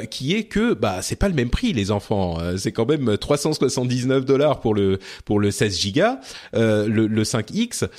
qui 0.10 0.34
est 0.34 0.46
que 0.46 0.74
bah 0.74 1.02
c'est 1.02 1.18
pas 1.18 1.28
le 1.28 1.34
même 1.34 1.50
prix 1.50 1.74
les 1.74 1.92
enfants 1.92 2.38
c'est 2.58 2.72
quand 2.72 2.88
même 2.88 3.18
379 3.18 4.24
dollars 4.24 4.62
pour 4.62 4.74
le 4.74 5.00
pour 5.26 5.40
le 5.40 5.52
16 5.52 5.78
gigas 5.78 6.20
le, 6.54 6.88
le 6.88 7.24
5X 7.24 7.90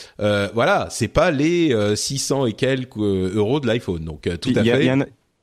voilà 0.54 0.88
c'est 0.90 1.08
pas 1.08 1.30
les 1.30 1.74
600 1.94 2.46
et 2.46 2.52
quelques 2.54 2.96
euros 2.96 3.60
de 3.60 3.66
l'iPhone. 3.66 4.04
Donc 4.04 4.22
tout 4.40 4.50
à 4.50 4.54
fait. 4.54 4.60
il 4.60 4.84
y, 4.84 4.88
a 4.88 4.94
un, 4.94 5.00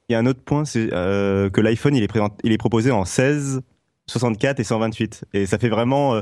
il 0.09 0.13
y 0.13 0.15
a 0.15 0.19
un 0.19 0.25
autre 0.25 0.41
point 0.43 0.65
c'est 0.65 0.87
que 0.89 1.61
l'iPhone 1.61 1.95
il 1.95 2.03
est 2.03 2.07
présent, 2.07 2.29
il 2.43 2.51
est 2.51 2.57
proposé 2.57 2.89
en 2.89 3.05
16 3.05 3.61
64 4.07 4.59
et 4.59 4.63
128 4.63 5.25
et 5.33 5.45
ça 5.45 5.59
fait 5.59 5.69
vraiment 5.69 6.21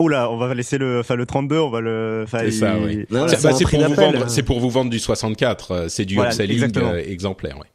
Oh 0.00 0.06
là, 0.06 0.30
on 0.30 0.36
va 0.36 0.54
laisser 0.54 0.78
le, 0.78 1.00
enfin 1.00 1.16
le 1.16 1.26
32, 1.26 1.58
on 1.58 1.70
va 1.70 1.80
le. 1.80 2.24
C'est 2.30 2.52
ça, 2.52 2.76
oui. 2.78 3.04
Bah, 3.10 3.26
c'est 3.28 3.64
pour 3.64 3.80
vous 3.80 3.94
vendre, 3.94 4.28
c'est 4.28 4.42
pour 4.44 4.60
vous 4.60 4.70
vendre 4.70 4.90
du 4.90 5.00
64, 5.00 5.70
euh, 5.72 5.88
c'est 5.88 6.04
du 6.04 6.20
upselling 6.20 6.70
euh, 6.76 7.02
exemplaire, 7.04 7.56
oui. 7.58 7.66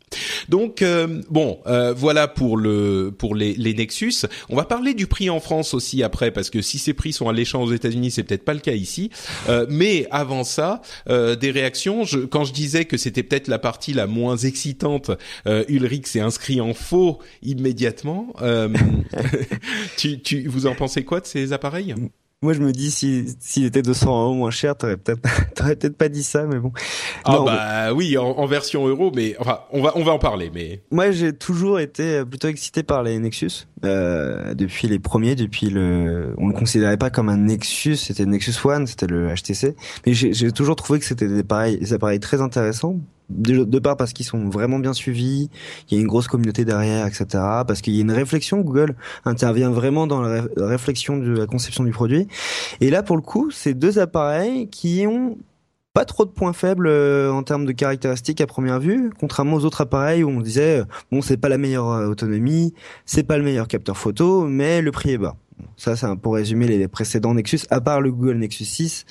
Donc 0.50 0.82
euh, 0.82 1.22
bon, 1.30 1.60
euh, 1.68 1.94
voilà 1.94 2.28
pour 2.28 2.58
le 2.58 3.14
pour 3.18 3.36
les, 3.36 3.54
les 3.54 3.74
Nexus. 3.74 4.26
On 4.50 4.56
va 4.56 4.66
parler 4.66 4.94
du 4.94 5.08
prix 5.08 5.30
en 5.30 5.40
France 5.40 5.74
aussi 5.74 6.04
après 6.04 6.32
parce 6.32 6.50
que 6.50 6.62
si 6.62 6.80
ces 6.80 6.94
prix 6.94 7.14
sont 7.14 7.30
alléchants 7.30 7.62
aux 7.62 7.72
États-Unis, 7.72 8.12
c'est 8.12 8.24
peut-être 8.24 8.46
pas 8.46 8.54
le 8.54 8.60
cas 8.60 8.74
ici. 8.74 9.10
Euh, 9.50 9.66
mais 9.70 10.08
avant 10.12 10.44
ça, 10.44 10.82
des 11.08 11.52
réactions. 11.52 12.04
Je, 12.04 12.20
quand 12.20 12.44
je 12.44 12.54
disais 12.54 12.86
que 12.86 12.98
c'était 12.98 13.24
peut-être 13.24 13.48
la 13.48 13.60
partie 13.60 13.94
la 13.94 14.08
moins 14.08 14.38
excitante, 14.38 15.12
Ulrich 15.46 16.08
s'est 16.08 16.20
inscrit 16.20 16.62
en 16.62 16.74
faux 16.74 17.20
immédiatement. 17.42 18.34
tu, 19.98 20.22
tu, 20.22 20.48
vous 20.48 20.66
en 20.66 20.76
pensez 20.76 21.04
quoi 21.04 21.20
de 21.20 21.26
ces 21.26 21.54
appareils? 21.54 21.96
Moi, 22.44 22.54
je 22.54 22.60
me 22.60 22.72
dis, 22.72 22.92
s'il 22.92 23.26
si, 23.40 23.66
était 23.66 23.82
200 23.82 24.26
euros 24.26 24.34
moins 24.34 24.52
cher, 24.52 24.76
t'aurais 24.76 24.98
peut-être, 24.98 25.22
t'aurais 25.56 25.76
peut-être 25.76 25.98
pas 25.98 26.10
dit 26.10 26.24
ça, 26.24 26.44
mais 26.44 26.60
bon. 26.60 26.72
Ah 27.24 27.40
bah 27.46 27.94
oui, 27.94 28.18
en, 28.18 28.46
version 28.46 28.88
euro, 28.88 29.12
mais 29.16 29.36
enfin, 29.40 29.62
on 29.72 29.82
va, 29.82 29.94
on 29.96 30.04
va 30.04 30.12
en 30.12 30.20
parler, 30.20 30.52
mais. 30.54 30.82
Moi, 30.92 31.12
j'ai 31.12 31.34
toujours 31.34 31.80
été 31.80 32.24
plutôt 32.26 32.50
excité 32.50 32.84
par 32.84 33.02
les 33.02 33.18
Nexus 33.18 33.68
euh, 33.86 34.54
depuis 34.54 34.88
les 34.88 35.00
premiers, 35.00 35.36
depuis 35.36 35.70
le, 35.70 36.34
on 36.38 36.48
le 36.48 36.54
considérait 36.54 36.98
pas 36.98 37.10
comme 37.10 37.30
un 37.30 37.38
Nexus, 37.38 37.96
c'était 37.96 38.26
le 38.26 38.32
Nexus 38.32 38.56
One, 38.64 38.88
c'était 38.88 39.08
le 39.08 39.34
HTC, 39.34 39.76
mais 40.06 40.14
j'ai 40.14 40.52
toujours 40.52 40.76
trouvé 40.76 41.00
que 41.00 41.06
c'était 41.06 41.28
des 41.28 41.40
appareils, 41.40 41.78
des 41.78 41.94
appareils 41.94 42.20
très 42.20 42.42
intéressants 42.42 42.98
de, 43.36 43.80
part 43.80 43.98
parce 43.98 44.14
qu'ils 44.14 44.26
sont 44.26 44.50
vraiment 44.50 44.80
bien 44.80 44.94
suivis, 44.94 45.50
il 45.90 45.96
y 45.96 45.98
a 45.98 46.02
une 46.02 46.08
grosse 46.08 46.28
communauté 46.28 46.66
derrière, 46.66 47.06
etc. 47.08 47.26
Parce 47.68 47.82
qu'il 47.82 47.94
y 47.94 48.00
a 48.00 48.02
une 48.02 48.12
réflexion, 48.12 48.62
Google 48.62 48.96
intervient 49.26 49.72
vraiment 49.72 50.08
dans 50.08 50.22
la 50.22 50.44
réflexion 50.58 51.18
de 51.18 51.32
la 51.32 51.46
conception 51.46 51.84
du 51.84 51.92
produit. 51.92 52.28
Et 52.82 52.90
là, 52.90 53.04
pour 53.04 53.16
le 53.16 53.22
coup, 53.22 53.52
c'est 53.52 53.74
deux 53.74 54.00
appareils 54.00 54.68
qui 54.70 55.06
ont 55.08 55.38
pas 55.94 56.06
trop 56.06 56.26
de 56.26 56.32
points 56.32 56.54
faibles 56.54 56.88
euh, 56.88 57.32
en 57.32 57.44
termes 57.44 57.66
de 57.66 57.72
caractéristiques 57.72 58.42
à 58.42 58.48
première 58.48 58.80
vue, 58.80 59.12
contrairement 59.20 59.58
aux 59.58 59.66
autres 59.66 59.82
appareils 59.82 60.24
où 60.24 60.30
on 60.30 60.42
disait 60.42 60.80
euh, 60.80 60.86
bon 61.12 61.22
c'est 61.22 61.38
pas 61.38 61.50
la 61.50 61.60
meilleure 61.60 61.90
euh, 61.90 62.08
autonomie, 62.08 62.74
c'est 63.06 63.24
pas 63.24 63.38
le 63.38 63.44
meilleur 63.44 63.68
capteur 63.68 63.96
photo, 63.96 64.48
mais 64.48 64.82
le 64.82 64.92
prix 64.92 65.12
est 65.12 65.18
bas. 65.20 65.36
Ça, 65.78 65.96
c'est 65.96 66.08
pour 66.16 66.34
résumer 66.34 66.68
les 66.68 66.88
précédents 66.88 67.36
Nexus, 67.36 67.60
à 67.70 67.80
part 67.80 68.02
le 68.02 68.12
Google 68.12 68.38
Nexus 68.38 68.66
6 68.66 69.06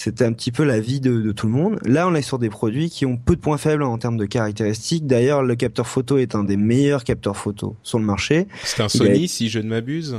c'était 0.00 0.24
un 0.24 0.32
petit 0.32 0.50
peu 0.50 0.64
la 0.64 0.80
vie 0.80 0.98
de, 0.98 1.30
tout 1.32 1.46
le 1.46 1.52
monde. 1.52 1.78
Là, 1.84 2.08
on 2.08 2.14
est 2.14 2.22
sur 2.22 2.38
des 2.38 2.48
produits 2.48 2.88
qui 2.88 3.04
ont 3.04 3.18
peu 3.18 3.36
de 3.36 3.40
points 3.40 3.58
faibles 3.58 3.82
en 3.82 3.98
termes 3.98 4.16
de 4.16 4.24
caractéristiques. 4.24 5.06
D'ailleurs, 5.06 5.42
le 5.42 5.54
capteur 5.56 5.86
photo 5.86 6.16
est 6.16 6.34
un 6.34 6.42
des 6.42 6.56
meilleurs 6.56 7.04
capteurs 7.04 7.36
photo 7.36 7.76
sur 7.82 7.98
le 7.98 8.06
marché. 8.06 8.46
C'est 8.64 8.82
un 8.82 8.88
Sony, 8.88 9.28
si 9.28 9.50
je 9.50 9.58
ne 9.58 9.68
m'abuse? 9.68 10.16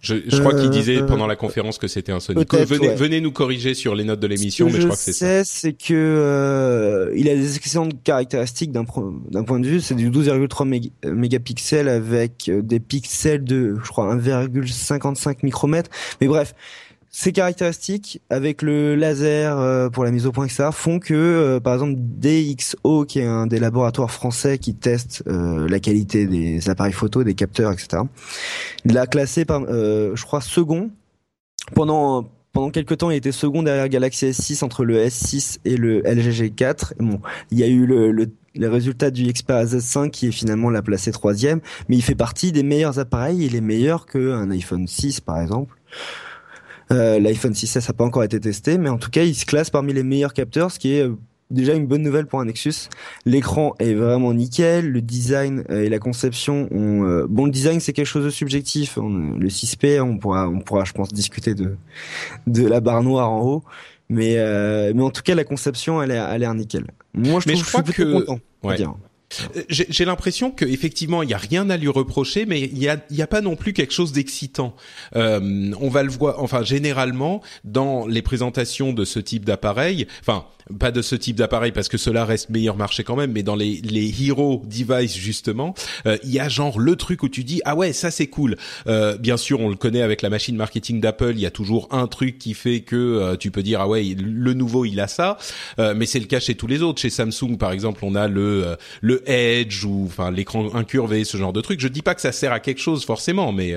Je, 0.00 0.38
crois 0.38 0.54
qu'il 0.54 0.70
disait 0.70 0.98
euh, 0.98 1.06
pendant 1.06 1.26
la 1.26 1.34
conférence 1.34 1.78
que 1.78 1.88
c'était 1.88 2.12
un 2.12 2.20
Sony. 2.20 2.44
Venez, 2.48 2.94
venez, 2.94 3.20
nous 3.20 3.32
corriger 3.32 3.74
sur 3.74 3.96
les 3.96 4.04
notes 4.04 4.20
de 4.20 4.28
l'émission, 4.28 4.66
mais 4.66 4.80
je, 4.80 4.84
crois 4.86 4.96
que 4.96 5.02
c'est 5.02 5.12
ça. 5.12 5.44
C'est 5.44 5.72
que 5.72 5.92
euh, 5.92 7.12
il 7.16 7.28
a 7.28 7.34
des 7.34 7.56
excellentes 7.56 8.00
caractéristiques 8.04 8.70
d'un 8.70 8.84
point 8.84 9.58
de 9.58 9.66
vue. 9.66 9.80
C'est 9.80 9.96
du 9.96 10.08
12,3 10.08 10.90
mégapixels 11.12 11.88
avec 11.88 12.48
euh, 12.48 12.62
des 12.62 12.78
pixels 12.78 13.42
de, 13.42 13.76
je 13.82 13.88
crois, 13.88 14.14
1,55 14.14 15.38
micromètres. 15.42 15.90
Mais 16.20 16.28
bref, 16.28 16.54
ces 17.14 17.32
caractéristiques, 17.32 18.22
avec 18.30 18.62
le 18.62 18.94
laser 18.94 19.58
euh, 19.58 19.90
pour 19.90 20.02
la 20.02 20.10
mise 20.10 20.26
au 20.26 20.32
point, 20.32 20.46
etc., 20.46 20.70
font 20.72 20.98
que, 20.98 21.12
euh, 21.12 21.60
par 21.60 21.74
exemple, 21.74 21.94
DxO, 21.98 23.04
qui 23.04 23.18
est 23.18 23.26
un 23.26 23.46
des 23.46 23.58
laboratoires 23.58 24.10
français 24.10 24.56
qui 24.56 24.74
teste 24.74 25.22
euh, 25.26 25.68
la 25.68 25.78
qualité 25.78 26.26
des 26.26 26.70
appareils 26.70 26.94
photo, 26.94 27.22
des 27.22 27.34
capteurs, 27.34 27.70
etc., 27.70 28.04
l'a 28.86 29.06
classé, 29.06 29.44
par, 29.44 29.60
je 29.68 30.24
crois, 30.24 30.40
second. 30.40 30.90
Pendant 31.74 32.28
pendant 32.52 32.70
quelques 32.70 32.98
temps, 32.98 33.10
il 33.10 33.16
était 33.16 33.32
second 33.32 33.62
derrière 33.62 33.88
Galaxy 33.88 34.26
S6 34.26 34.62
entre 34.62 34.84
le 34.84 34.98
S6 34.98 35.60
et 35.64 35.78
le 35.78 36.00
LG 36.00 36.54
G4. 36.54 36.92
Bon, 36.98 37.20
il 37.50 37.58
y 37.58 37.62
a 37.62 37.66
eu 37.66 37.86
le, 37.86 38.10
le 38.12 38.26
les 38.54 38.68
résultats 38.68 39.10
du 39.10 39.24
Xperia 39.24 39.64
Z5 39.64 40.10
qui 40.10 40.28
est 40.28 40.32
finalement 40.32 40.68
la 40.68 40.82
placé 40.82 41.10
troisième, 41.12 41.60
mais 41.88 41.96
il 41.96 42.02
fait 42.02 42.14
partie 42.14 42.52
des 42.52 42.62
meilleurs 42.62 42.98
appareils. 42.98 43.46
Il 43.46 43.56
est 43.56 43.62
meilleur 43.62 44.04
qu'un 44.04 44.50
iPhone 44.50 44.86
6 44.86 45.22
par 45.22 45.40
exemple. 45.40 45.74
Euh, 46.92 47.18
L'iPhone 47.18 47.52
6S 47.52 47.88
n'a 47.88 47.94
pas 47.94 48.04
encore 48.04 48.22
été 48.22 48.38
testé, 48.38 48.78
mais 48.78 48.88
en 48.88 48.98
tout 48.98 49.10
cas, 49.10 49.22
il 49.22 49.34
se 49.34 49.46
classe 49.46 49.70
parmi 49.70 49.92
les 49.92 50.02
meilleurs 50.02 50.34
capteurs, 50.34 50.70
ce 50.70 50.78
qui 50.78 50.94
est 50.94 51.02
euh, 51.02 51.16
déjà 51.50 51.74
une 51.74 51.86
bonne 51.86 52.02
nouvelle 52.02 52.26
pour 52.26 52.40
un 52.40 52.44
Nexus. 52.44 52.88
L'écran 53.24 53.74
est 53.78 53.94
vraiment 53.94 54.34
nickel, 54.34 54.90
le 54.90 55.00
design 55.00 55.64
euh, 55.70 55.82
et 55.82 55.88
la 55.88 55.98
conception 55.98 56.68
ont 56.70 57.24
bon 57.28 57.46
le 57.46 57.50
design 57.50 57.80
c'est 57.80 57.92
quelque 57.92 58.06
chose 58.06 58.24
de 58.24 58.30
subjectif, 58.30 58.96
le 58.96 59.48
6P 59.48 60.00
on 60.00 60.18
pourra 60.18 60.48
on 60.48 60.60
pourra 60.60 60.84
je 60.84 60.92
pense 60.92 61.12
discuter 61.12 61.54
de 61.54 61.76
de 62.46 62.66
la 62.66 62.80
barre 62.80 63.02
noire 63.02 63.30
en 63.30 63.42
haut, 63.42 63.64
mais 64.08 64.36
mais 64.94 65.02
en 65.02 65.10
tout 65.10 65.22
cas 65.22 65.34
la 65.34 65.44
conception 65.44 66.02
elle 66.02 66.12
a 66.12 66.36
l'air 66.38 66.54
nickel. 66.54 66.86
Moi 67.14 67.40
je, 67.40 67.48
trouve, 67.48 67.62
je, 67.62 67.68
crois 67.68 67.82
je 67.86 67.92
suis 67.92 68.04
que... 68.04 68.12
content. 68.12 68.38
Euh, 68.64 68.86
j'ai 69.68 70.04
l'impression 70.04 70.50
qu'effectivement, 70.50 71.22
il 71.22 71.26
n'y 71.26 71.34
a 71.34 71.38
rien 71.38 71.70
à 71.70 71.76
lui 71.76 71.88
reprocher, 71.88 72.46
mais 72.46 72.60
il 72.60 72.74
n'y 72.74 72.88
a, 72.88 72.98
y 73.10 73.22
a 73.22 73.26
pas 73.26 73.40
non 73.40 73.56
plus 73.56 73.72
quelque 73.72 73.92
chose 73.92 74.12
d'excitant. 74.12 74.74
Euh, 75.16 75.72
on 75.80 75.88
va 75.88 76.02
le 76.02 76.10
voir, 76.10 76.42
enfin, 76.42 76.62
généralement, 76.62 77.42
dans 77.64 78.06
les 78.06 78.22
présentations 78.22 78.92
de 78.92 79.04
ce 79.04 79.18
type 79.18 79.44
d'appareil, 79.44 80.06
enfin, 80.20 80.46
pas 80.78 80.90
de 80.90 81.02
ce 81.02 81.14
type 81.14 81.36
d'appareil 81.36 81.72
parce 81.72 81.88
que 81.88 81.98
cela 81.98 82.24
reste 82.24 82.50
meilleur 82.50 82.76
marché 82.76 83.04
quand 83.04 83.16
même, 83.16 83.32
mais 83.32 83.42
dans 83.42 83.56
les, 83.56 83.80
les 83.82 84.12
hero 84.22 84.62
device 84.64 85.16
justement, 85.16 85.74
euh, 86.06 86.16
il 86.24 86.30
y 86.30 86.40
a 86.40 86.48
genre 86.48 86.78
le 86.78 86.96
truc 86.96 87.22
où 87.22 87.28
tu 87.28 87.44
dis 87.44 87.60
ah 87.64 87.74
ouais 87.74 87.92
ça 87.92 88.10
c'est 88.10 88.26
cool. 88.26 88.56
Euh, 88.86 89.16
bien 89.16 89.36
sûr 89.36 89.60
on 89.60 89.68
le 89.68 89.76
connaît 89.76 90.02
avec 90.02 90.22
la 90.22 90.30
machine 90.30 90.56
marketing 90.56 91.00
d'Apple, 91.00 91.32
il 91.34 91.40
y 91.40 91.46
a 91.46 91.50
toujours 91.50 91.88
un 91.90 92.06
truc 92.06 92.38
qui 92.38 92.54
fait 92.54 92.80
que 92.80 92.96
euh, 92.96 93.36
tu 93.36 93.50
peux 93.50 93.62
dire 93.62 93.80
ah 93.80 93.88
ouais 93.88 94.14
le 94.18 94.54
nouveau 94.54 94.84
il 94.84 95.00
a 95.00 95.08
ça, 95.08 95.36
mais 95.78 96.06
c'est 96.06 96.20
le 96.20 96.26
cas 96.26 96.40
chez 96.40 96.54
tous 96.54 96.66
les 96.66 96.82
autres. 96.82 97.00
Chez 97.00 97.10
Samsung 97.10 97.56
par 97.58 97.72
exemple 97.72 98.00
on 98.04 98.14
a 98.14 98.28
le 98.28 98.76
le 99.00 99.21
Edge 99.26 99.84
ou 99.84 100.04
enfin 100.06 100.30
l'écran 100.30 100.74
incurvé 100.74 101.24
ce 101.24 101.36
genre 101.36 101.52
de 101.52 101.60
truc. 101.60 101.80
Je 101.80 101.88
dis 101.88 102.02
pas 102.02 102.14
que 102.14 102.20
ça 102.20 102.32
sert 102.32 102.52
à 102.52 102.60
quelque 102.60 102.80
chose 102.80 103.04
forcément, 103.04 103.52
mais 103.52 103.74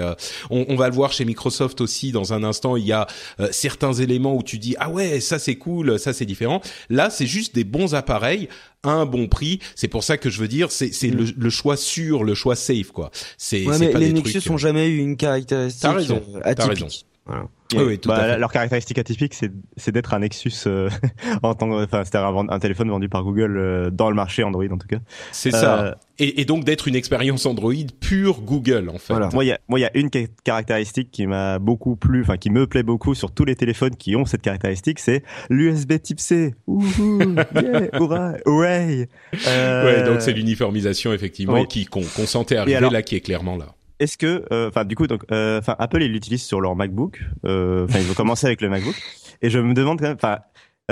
on, 0.49 0.65
on, 0.69 0.75
va 0.75 0.89
le 0.89 0.95
voir 0.95 1.11
chez 1.11 1.25
Microsoft 1.25 1.81
aussi 1.81 2.11
dans 2.11 2.33
un 2.33 2.43
instant. 2.43 2.77
Il 2.77 2.85
y 2.85 2.91
a 2.91 3.07
certains 3.51 3.93
éléments 3.93 4.35
où 4.35 4.43
tu 4.43 4.57
dis 4.57 4.75
ah 4.79 4.89
ouais 4.89 5.19
ça 5.19 5.39
c'est 5.39 5.55
cool, 5.55 5.99
ça 5.99 6.13
c'est 6.13 6.25
différent. 6.25 6.61
Là, 6.89 7.09
c'est 7.09 7.27
juste 7.27 7.55
des 7.55 7.63
bons 7.63 7.95
appareils 7.95 8.49
à 8.83 8.89
un 8.89 9.05
bon 9.05 9.27
prix. 9.27 9.59
C'est 9.75 9.87
pour 9.87 10.03
ça 10.03 10.17
que 10.17 10.29
je 10.29 10.39
veux 10.39 10.47
dire, 10.47 10.71
c'est 10.71 10.89
mm. 11.03 11.33
le, 11.37 11.49
choix 11.49 11.77
sûr, 11.77 12.23
le 12.23 12.35
choix 12.35 12.55
safe, 12.55 12.91
quoi. 12.91 13.11
C'est 13.37 13.65
ouais, 13.65 13.93
les 13.93 14.13
Nexus 14.13 14.49
n'ont 14.49 14.57
jamais 14.57 14.87
eu 14.87 14.97
une 14.97 15.17
caractéristique 15.17 15.89
raison, 15.89 16.21
euh, 16.35 16.41
atypique. 16.43 17.05
Voilà. 17.25 17.47
Oui, 17.75 17.81
oui, 17.83 17.97
tout 17.99 18.11
à 18.11 18.15
Bah, 18.17 18.23
fait. 18.33 18.37
Leur 18.37 18.51
caractéristique 18.51 18.99
atypique, 18.99 19.33
c'est 19.33 19.51
c'est 19.75 19.91
d'être 19.91 20.13
un 20.13 20.19
Nexus 20.19 20.51
euh, 20.67 20.87
en 21.43 21.55
tant 21.55 21.67
que, 21.67 21.83
enfin, 21.83 22.03
c'est-à-dire 22.03 22.27
un, 22.37 22.47
un 22.49 22.59
téléphone 22.59 22.89
vendu 22.89 23.09
par 23.09 23.23
Google 23.23 23.57
euh, 23.57 23.89
dans 23.89 24.09
le 24.09 24.15
marché 24.15 24.43
Android 24.43 24.65
en 24.71 24.77
tout 24.77 24.87
cas. 24.87 24.99
C'est 25.31 25.49
ça. 25.49 25.83
Euh, 25.85 25.91
Et, 26.19 26.41
et 26.41 26.45
donc 26.45 26.63
d'être 26.63 26.87
une 26.87 26.95
expérience 26.95 27.47
Android 27.47 27.73
pure 27.99 28.41
Google 28.41 28.89
en 28.93 28.99
fait. 28.99 29.13
Voilà. 29.13 29.29
Moi, 29.33 29.43
il 29.43 29.47
y 29.47 29.51
a, 29.51 29.59
moi, 29.67 29.79
il 29.79 29.81
y 29.81 29.85
a 29.85 29.91
une 29.97 30.09
ca- 30.13 30.27
caractéristique 30.43 31.09
qui 31.09 31.25
m'a 31.25 31.57
beaucoup 31.57 31.95
plu, 31.95 32.21
enfin, 32.21 32.37
qui 32.37 32.51
me 32.51 32.67
plaît 32.67 32.83
beaucoup 32.83 33.15
sur 33.15 33.31
tous 33.31 33.45
les 33.45 33.55
téléphones 33.55 33.95
qui 33.95 34.15
ont 34.15 34.25
cette 34.25 34.43
caractéristique, 34.43 34.99
c'est 34.99 35.23
l'USB 35.49 35.93
Type 36.03 36.19
C. 36.19 36.53
Ouhou, 36.67 36.83
yeah, 37.55 37.89
hurrah, 37.99 38.33
hooray. 38.45 39.09
Euh, 39.47 39.85
Ouais, 39.85 40.03
donc 40.05 40.21
c'est 40.21 40.33
l'uniformisation 40.33 41.11
effectivement 41.13 41.53
oui. 41.61 41.67
qui 41.67 41.85
qu'on 41.87 42.01
qu'on 42.03 42.27
sentait 42.27 42.57
arriver 42.57 42.75
alors- 42.77 42.91
là, 42.91 43.01
qui 43.01 43.15
est 43.15 43.21
clairement 43.21 43.57
là. 43.57 43.73
Est-ce 43.99 44.17
que, 44.17 44.43
euh, 44.51 44.67
enfin, 44.69 44.83
du 44.85 44.95
coup, 44.95 45.07
donc, 45.07 45.23
euh, 45.31 45.59
enfin, 45.59 45.75
Apple 45.79 46.01
ils 46.03 46.11
l'utilisent 46.11 46.43
sur 46.43 46.59
leur 46.61 46.75
MacBook. 46.75 47.21
euh, 47.45 47.85
Enfin, 47.85 47.99
ils 47.99 48.05
vont 48.05 48.13
commencer 48.13 48.45
avec 48.47 48.61
le 48.61 48.69
MacBook. 48.69 48.95
Et 49.41 49.49
je 49.49 49.59
me 49.59 49.73
demande 49.73 49.99
quand 49.99 50.07
même, 50.07 50.15
enfin, 50.21 50.39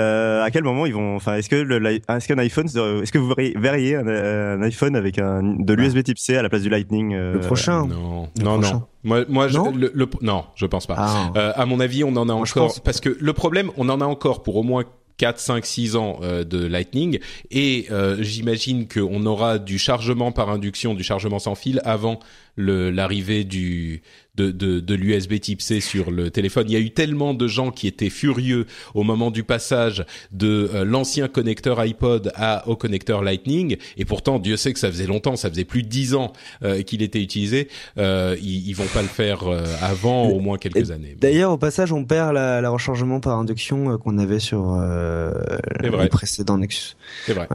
euh, 0.00 0.42
à 0.42 0.50
quel 0.50 0.64
moment 0.64 0.86
ils 0.86 0.94
vont, 0.94 1.14
enfin, 1.16 1.36
est-ce 1.36 1.48
que 1.48 1.54
est-ce 1.56 2.26
qu'un 2.28 2.38
iPhone, 2.38 2.66
est-ce 2.66 3.12
que 3.12 3.18
vous 3.18 3.32
verriez, 3.56 3.94
un, 3.96 4.06
un 4.08 4.62
iPhone 4.62 4.96
avec 4.96 5.18
un 5.18 5.42
de 5.42 5.72
l'USB 5.74 6.02
Type 6.02 6.18
C 6.18 6.36
à 6.36 6.42
la 6.42 6.48
place 6.48 6.62
du 6.62 6.68
Lightning 6.68 7.14
euh, 7.14 7.34
Le 7.34 7.40
prochain. 7.40 7.86
Non, 7.86 8.28
Le 8.36 8.42
non, 8.44 8.54
prochain. 8.58 8.72
non. 8.74 8.82
Moi, 9.04 9.24
moi, 9.28 9.48
je- 9.48 9.58
Non 9.58 9.70
le, 9.70 9.92
le- 9.94 10.08
non, 10.22 10.44
je 10.56 10.66
pense 10.66 10.86
pas. 10.86 10.94
Ah. 10.98 11.32
Euh, 11.36 11.52
à 11.54 11.66
mon 11.66 11.78
avis, 11.80 12.02
on 12.04 12.16
en 12.16 12.22
a 12.28 12.32
Moi, 12.32 12.36
encore 12.42 12.68
pense. 12.68 12.80
parce 12.80 13.00
que 13.00 13.16
le 13.20 13.32
problème, 13.34 13.70
on 13.76 13.88
en 13.90 14.00
a 14.00 14.04
encore 14.06 14.42
pour 14.42 14.56
au 14.56 14.62
moins 14.62 14.82
4, 15.16 15.38
5, 15.38 15.66
6 15.66 15.96
ans 15.96 16.18
euh, 16.22 16.44
de 16.44 16.64
Lightning. 16.64 17.18
Et 17.50 17.86
euh, 17.90 18.16
j'imagine 18.20 18.88
qu'on 18.88 19.24
aura 19.26 19.58
du 19.58 19.78
chargement 19.78 20.32
par 20.32 20.50
induction, 20.50 20.94
du 20.94 21.04
chargement 21.04 21.38
sans 21.38 21.54
fil 21.54 21.80
avant 21.84 22.18
l'arrivée 22.56 23.44
du 23.44 24.02
de 24.36 24.50
de, 24.50 24.80
de 24.80 24.94
l'USB 24.94 25.40
Type 25.40 25.62
C 25.62 25.80
sur 25.80 26.10
le 26.10 26.30
téléphone. 26.30 26.66
Il 26.68 26.72
y 26.72 26.76
a 26.76 26.80
eu 26.80 26.90
tellement 26.90 27.34
de 27.34 27.46
gens 27.46 27.70
qui 27.70 27.86
étaient 27.86 28.10
furieux 28.10 28.66
au 28.94 29.02
moment 29.02 29.30
du 29.30 29.44
passage 29.44 30.04
de 30.32 30.70
euh, 30.74 30.84
l'ancien 30.84 31.28
connecteur 31.28 31.78
iPod 31.80 32.32
à 32.34 32.68
au 32.68 32.76
connecteur 32.76 33.22
Lightning 33.22 33.76
et 33.96 34.04
pourtant 34.04 34.38
Dieu 34.38 34.56
sait 34.56 34.72
que 34.72 34.78
ça 34.78 34.90
faisait 34.90 35.06
longtemps, 35.06 35.36
ça 35.36 35.50
faisait 35.50 35.64
plus 35.64 35.82
de 35.82 35.88
10 35.88 36.14
ans 36.14 36.32
euh, 36.62 36.82
qu'il 36.82 37.02
était 37.02 37.22
utilisé. 37.22 37.68
Euh, 37.98 38.36
ils, 38.40 38.68
ils 38.68 38.74
vont 38.74 38.86
pas 38.86 39.02
le 39.02 39.08
faire 39.08 39.46
euh, 39.46 39.64
avant 39.80 40.28
au 40.28 40.40
moins 40.40 40.58
quelques 40.58 40.90
années. 40.90 41.16
D'ailleurs, 41.20 41.52
au 41.52 41.58
passage, 41.58 41.92
on 41.92 42.04
perd 42.04 42.34
la, 42.34 42.60
la 42.60 42.70
rechargement 42.70 43.20
par 43.20 43.38
induction 43.38 43.98
qu'on 43.98 44.18
avait 44.18 44.40
sur 44.40 44.74
euh, 44.74 45.32
le 45.80 46.08
précédent 46.08 46.58
Nexus. 46.58 46.96
C'est 47.26 47.34
vrai. 47.34 47.48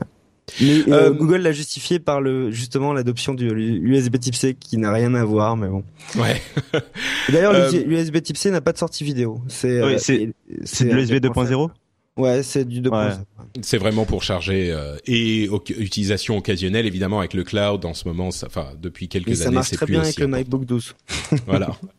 Mais 0.61 0.79
euh, 0.87 1.09
Euh, 1.09 1.09
Google 1.11 1.37
l'a 1.37 1.51
justifié 1.51 1.99
par 1.99 2.21
le 2.21 2.51
justement 2.51 2.93
l'adoption 2.93 3.33
du 3.33 3.47
USB 3.49 4.17
Type 4.19 4.35
C 4.35 4.55
qui 4.59 4.77
n'a 4.77 4.91
rien 4.91 5.13
à 5.15 5.23
voir, 5.23 5.55
mais 5.57 5.67
bon. 5.67 5.83
Ouais. 6.17 6.41
D'ailleurs, 7.29 7.53
Euh, 7.53 7.71
l'USB 7.85 8.21
Type 8.21 8.37
C 8.37 8.51
n'a 8.51 8.61
pas 8.61 8.71
de 8.73 8.77
sortie 8.77 9.03
vidéo. 9.03 9.41
C'est 9.47 9.83
Oui, 9.83 9.99
c'est- 9.99 10.31
C'est 10.63 10.85
de 10.85 10.93
l'USB 10.95 11.15
2.0 11.19 11.69
Ouais, 12.17 12.43
c'est 12.43 12.65
du 12.65 12.81
2.0. 12.81 13.17
C'est 13.61 13.77
vraiment 13.77 14.03
pour 14.05 14.23
charger 14.23 14.71
euh, 14.71 14.97
et 15.07 15.47
utilisation 15.77 16.37
occasionnelle 16.37 16.85
évidemment 16.85 17.19
avec 17.19 17.33
le 17.33 17.43
cloud 17.43 17.85
en 17.85 17.93
ce 17.93 18.07
moment. 18.07 18.31
ça- 18.31 18.47
Enfin 18.47 18.67
depuis 18.81 19.07
quelques 19.07 19.29
Et 19.29 19.35
ça 19.35 19.45
années, 19.47 19.55
marche 19.55 19.69
c'est 19.69 19.77
très 19.77 19.85
plus 19.85 19.93
bien 19.93 20.01
aussi 20.01 20.09
avec 20.09 20.19
le. 20.19 20.27
MacBook 20.27 20.65
12. 20.65 20.95
Voilà. 21.47 21.69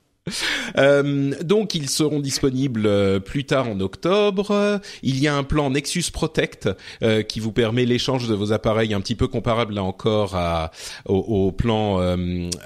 Euh, 0.78 1.32
donc 1.42 1.74
ils 1.74 1.88
seront 1.88 2.20
disponibles 2.20 2.86
euh, 2.86 3.20
plus 3.20 3.44
tard 3.44 3.68
en 3.68 3.80
octobre. 3.80 4.80
Il 5.02 5.18
y 5.18 5.28
a 5.28 5.34
un 5.34 5.42
plan 5.42 5.70
Nexus 5.70 6.04
Protect 6.12 6.68
euh, 7.02 7.22
qui 7.22 7.40
vous 7.40 7.52
permet 7.52 7.84
l'échange 7.84 8.28
de 8.28 8.34
vos 8.34 8.52
appareils 8.52 8.94
un 8.94 9.00
petit 9.00 9.14
peu 9.14 9.28
comparable 9.28 9.74
là 9.74 9.82
encore 9.82 10.38
au, 11.06 11.52
plan 11.52 12.00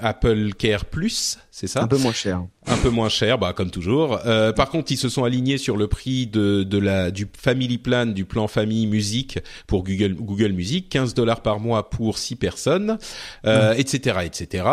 Apple 0.01 0.53
Care 0.57 0.85
Plus, 0.85 1.37
c'est 1.57 1.67
ça 1.67 1.83
Un 1.83 1.87
peu 1.87 1.97
moins 1.97 2.11
cher. 2.11 2.43
un 2.67 2.75
peu 2.75 2.89
moins 2.89 3.07
cher, 3.07 3.37
bah 3.37 3.53
comme 3.53 3.71
toujours. 3.71 4.19
Euh, 4.25 4.51
par 4.51 4.69
contre, 4.69 4.91
ils 4.91 4.97
se 4.97 5.07
sont 5.07 5.23
alignés 5.23 5.57
sur 5.57 5.77
le 5.77 5.87
prix 5.87 6.27
de, 6.27 6.63
de 6.63 6.77
la 6.77 7.11
du 7.11 7.29
Family 7.41 7.77
Plan, 7.77 8.07
du 8.07 8.25
plan 8.25 8.49
famille 8.49 8.87
musique 8.87 9.39
pour 9.65 9.85
Google 9.85 10.15
Google 10.15 10.51
Music, 10.51 10.89
15 10.89 11.13
dollars 11.13 11.39
par 11.39 11.61
mois 11.61 11.89
pour 11.89 12.17
6 12.17 12.35
personnes, 12.35 12.97
euh, 13.45 13.73
etc., 13.75 14.17
etc. 14.25 14.65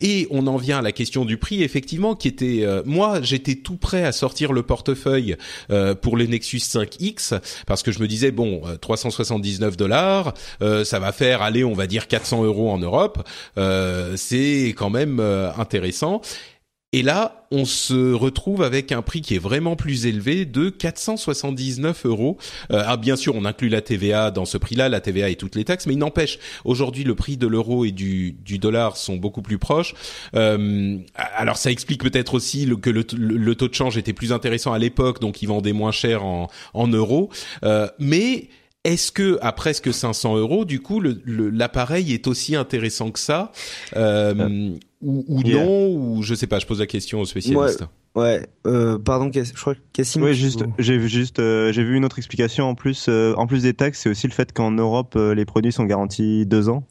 Et 0.00 0.28
on 0.30 0.46
en 0.46 0.58
vient 0.58 0.78
à 0.78 0.82
la 0.82 0.92
question 0.92 1.24
du 1.24 1.38
prix, 1.38 1.64
effectivement, 1.64 2.14
qui 2.14 2.28
était 2.28 2.60
euh, 2.62 2.82
moi 2.86 3.20
j'étais 3.20 3.56
tout 3.56 3.76
prêt 3.76 4.04
à 4.04 4.12
sortir 4.12 4.52
le 4.52 4.62
portefeuille 4.62 5.34
euh, 5.72 5.96
pour 5.96 6.16
le 6.16 6.26
Nexus 6.26 6.58
5X 6.58 7.40
parce 7.66 7.82
que 7.82 7.90
je 7.90 7.98
me 7.98 8.06
disais 8.06 8.30
bon 8.30 8.62
euh, 8.64 8.76
379 8.76 9.76
dollars, 9.76 10.34
euh, 10.62 10.84
ça 10.84 11.00
va 11.00 11.10
faire 11.10 11.42
aller 11.42 11.64
on 11.64 11.74
va 11.74 11.88
dire 11.88 12.06
400 12.06 12.44
euros 12.44 12.70
en 12.70 12.78
Europe, 12.78 13.28
euh, 13.58 14.14
c'est 14.16 14.72
quand 14.76 14.90
même 14.90 15.18
euh, 15.18 15.50
intéressant. 15.58 16.20
Et 16.94 17.02
là, 17.02 17.46
on 17.50 17.66
se 17.66 18.14
retrouve 18.14 18.62
avec 18.62 18.92
un 18.92 19.02
prix 19.02 19.20
qui 19.20 19.34
est 19.34 19.38
vraiment 19.38 19.76
plus 19.76 20.06
élevé 20.06 20.46
de 20.46 20.70
479 20.70 22.06
euros. 22.06 22.38
Euh, 22.72 22.82
ah, 22.86 22.96
bien 22.96 23.14
sûr, 23.14 23.34
on 23.36 23.44
inclut 23.44 23.68
la 23.68 23.82
TVA 23.82 24.30
dans 24.30 24.46
ce 24.46 24.56
prix-là, 24.56 24.88
la 24.88 25.00
TVA 25.02 25.28
et 25.28 25.36
toutes 25.36 25.54
les 25.54 25.64
taxes, 25.64 25.86
mais 25.86 25.92
il 25.92 25.98
n'empêche, 25.98 26.38
aujourd'hui, 26.64 27.04
le 27.04 27.14
prix 27.14 27.36
de 27.36 27.46
l'euro 27.46 27.84
et 27.84 27.90
du, 27.92 28.32
du 28.32 28.58
dollar 28.58 28.96
sont 28.96 29.16
beaucoup 29.16 29.42
plus 29.42 29.58
proches. 29.58 29.94
Euh, 30.34 30.96
alors, 31.14 31.58
ça 31.58 31.70
explique 31.70 32.02
peut-être 32.02 32.32
aussi 32.32 32.66
que 32.80 32.88
le, 32.88 33.04
le- 33.18 33.36
le 33.36 33.54
taux 33.54 33.68
de 33.68 33.74
change 33.74 33.98
était 33.98 34.14
plus 34.14 34.32
intéressant 34.32 34.72
à 34.72 34.78
l'époque, 34.78 35.20
donc 35.20 35.42
ils 35.42 35.46
vendaient 35.46 35.74
moins 35.74 35.92
cher 35.92 36.24
en, 36.24 36.48
en 36.72 36.86
euros. 36.88 37.28
Euh, 37.64 37.86
mais 37.98 38.48
est-ce 38.88 39.12
que 39.12 39.38
à 39.40 39.52
presque 39.52 39.92
500 39.94 40.36
euros, 40.36 40.64
du 40.64 40.80
coup, 40.80 41.00
le- 41.00 41.20
le- 41.24 41.50
l'appareil 41.50 42.12
est 42.12 42.26
aussi 42.26 42.56
intéressant 42.56 43.10
que 43.10 43.18
ça 43.18 43.52
euh, 43.96 44.70
ou, 45.02 45.24
ou 45.28 45.42
Yeah. 45.42 45.64
non 45.64 45.88
Ou 45.94 46.22
je 46.22 46.34
sais 46.34 46.46
pas. 46.46 46.58
Je 46.58 46.66
pose 46.66 46.80
la 46.80 46.86
question 46.86 47.20
aux 47.20 47.24
spécialistes. 47.24 47.84
Ouais, 48.14 48.44
euh, 48.66 48.98
pardon, 48.98 49.30
je 49.32 49.52
crois 49.52 49.74
que 49.74 49.80
Cassim. 49.92 50.22
Oui, 50.22 50.34
juste, 50.34 50.64
j'ai 50.78 50.98
vu 50.98 51.08
juste, 51.08 51.38
euh, 51.38 51.72
j'ai 51.72 51.84
vu 51.84 51.96
une 51.96 52.04
autre 52.04 52.18
explication 52.18 52.64
en 52.68 52.74
plus, 52.74 53.06
euh, 53.08 53.32
en 53.36 53.46
plus 53.46 53.62
des 53.62 53.74
taxes, 53.74 54.00
c'est 54.02 54.08
aussi 54.10 54.26
le 54.26 54.32
fait 54.32 54.52
qu'en 54.52 54.72
Europe, 54.72 55.14
euh, 55.16 55.34
les 55.34 55.44
produits 55.44 55.70
sont 55.70 55.84
garantis 55.84 56.44
deux 56.44 56.68
ans. 56.68 56.82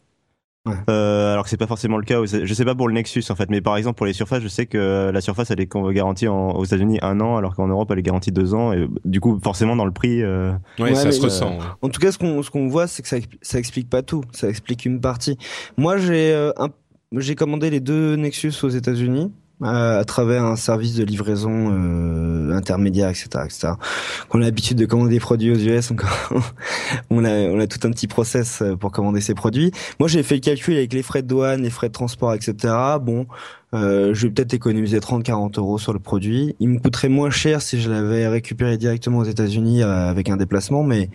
Ouais. 0.68 0.74
Euh, 0.90 1.32
alors 1.32 1.44
que 1.44 1.50
c'est 1.50 1.56
pas 1.56 1.66
forcément 1.66 1.96
le 1.96 2.04
cas. 2.04 2.20
Je 2.24 2.54
sais 2.54 2.64
pas 2.64 2.74
pour 2.74 2.88
le 2.88 2.94
Nexus 2.94 3.24
en 3.30 3.34
fait, 3.34 3.48
mais 3.50 3.60
par 3.60 3.76
exemple 3.76 3.96
pour 3.96 4.06
les 4.06 4.12
surfaces, 4.12 4.42
je 4.42 4.48
sais 4.48 4.66
que 4.66 5.10
la 5.12 5.20
surface 5.20 5.50
elle 5.50 5.60
est 5.60 5.68
garantie 5.92 6.28
en- 6.28 6.50
aux 6.52 6.64
États-Unis 6.64 6.98
un 7.02 7.20
an, 7.20 7.36
alors 7.36 7.54
qu'en 7.54 7.66
Europe 7.68 7.90
elle 7.92 7.98
est 7.98 8.02
garantie 8.02 8.32
deux 8.32 8.54
ans. 8.54 8.72
Et 8.72 8.86
du 9.04 9.20
coup, 9.20 9.38
forcément 9.42 9.76
dans 9.76 9.84
le 9.84 9.92
prix. 9.92 10.22
euh, 10.22 10.52
Ouais, 10.78 10.90
Ouais, 10.90 10.94
ça 10.94 11.10
se 11.12 11.20
euh, 11.20 11.24
ressent. 11.24 11.50
ouais. 11.52 11.64
En 11.82 11.88
tout 11.88 12.00
cas, 12.00 12.12
ce 12.12 12.18
qu'on 12.18 12.42
ce 12.42 12.50
qu'on 12.50 12.68
voit, 12.68 12.86
c'est 12.86 13.02
que 13.02 13.08
ça, 13.08 13.16
ça 13.42 13.58
explique 13.58 13.88
pas 13.90 14.02
tout. 14.02 14.22
Ça 14.32 14.48
explique 14.48 14.84
une 14.86 15.00
partie. 15.00 15.36
Moi, 15.76 15.96
j'ai 15.98 16.32
euh, 16.32 16.50
un- 16.58 16.68
j'ai 17.16 17.34
commandé 17.34 17.70
les 17.70 17.80
deux 17.80 18.16
Nexus 18.16 18.52
aux 18.62 18.68
États-Unis 18.68 19.32
euh, 19.32 19.47
à 19.62 20.04
travers 20.04 20.44
un 20.44 20.56
service 20.56 20.94
de 20.94 21.04
livraison 21.04 21.70
euh, 21.72 22.52
intermédiaire, 22.52 23.08
etc., 23.08 23.28
etc. 23.44 23.68
On 24.30 24.40
a 24.40 24.44
l'habitude 24.44 24.78
de 24.78 24.86
commander 24.86 25.10
des 25.10 25.20
produits 25.20 25.50
aux 25.50 25.56
US, 25.56 25.92
on 27.10 27.24
a 27.24 27.30
on 27.30 27.58
a 27.58 27.66
tout 27.66 27.86
un 27.86 27.90
petit 27.90 28.06
process 28.06 28.62
euh, 28.62 28.76
pour 28.76 28.92
commander 28.92 29.20
ces 29.20 29.34
produits. 29.34 29.72
Moi, 29.98 30.08
j'ai 30.08 30.22
fait 30.22 30.36
le 30.36 30.40
calcul 30.40 30.76
avec 30.76 30.92
les 30.92 31.02
frais 31.02 31.22
de 31.22 31.28
douane, 31.28 31.62
les 31.62 31.70
frais 31.70 31.88
de 31.88 31.92
transport, 31.92 32.34
etc. 32.34 32.74
Bon. 33.00 33.26
Euh, 33.74 34.14
je 34.14 34.26
vais 34.26 34.32
peut-être 34.32 34.54
économiser 34.54 34.98
30-40 34.98 35.58
euros 35.58 35.78
sur 35.78 35.92
le 35.92 35.98
produit. 35.98 36.56
Il 36.58 36.70
me 36.70 36.78
coûterait 36.78 37.10
moins 37.10 37.30
cher 37.30 37.60
si 37.60 37.80
je 37.80 37.90
l'avais 37.90 38.26
récupéré 38.26 38.78
directement 38.78 39.18
aux 39.18 39.24
États-Unis 39.24 39.82
euh, 39.82 40.08
avec 40.08 40.30
un 40.30 40.38
déplacement, 40.38 40.82
mais 40.82 41.10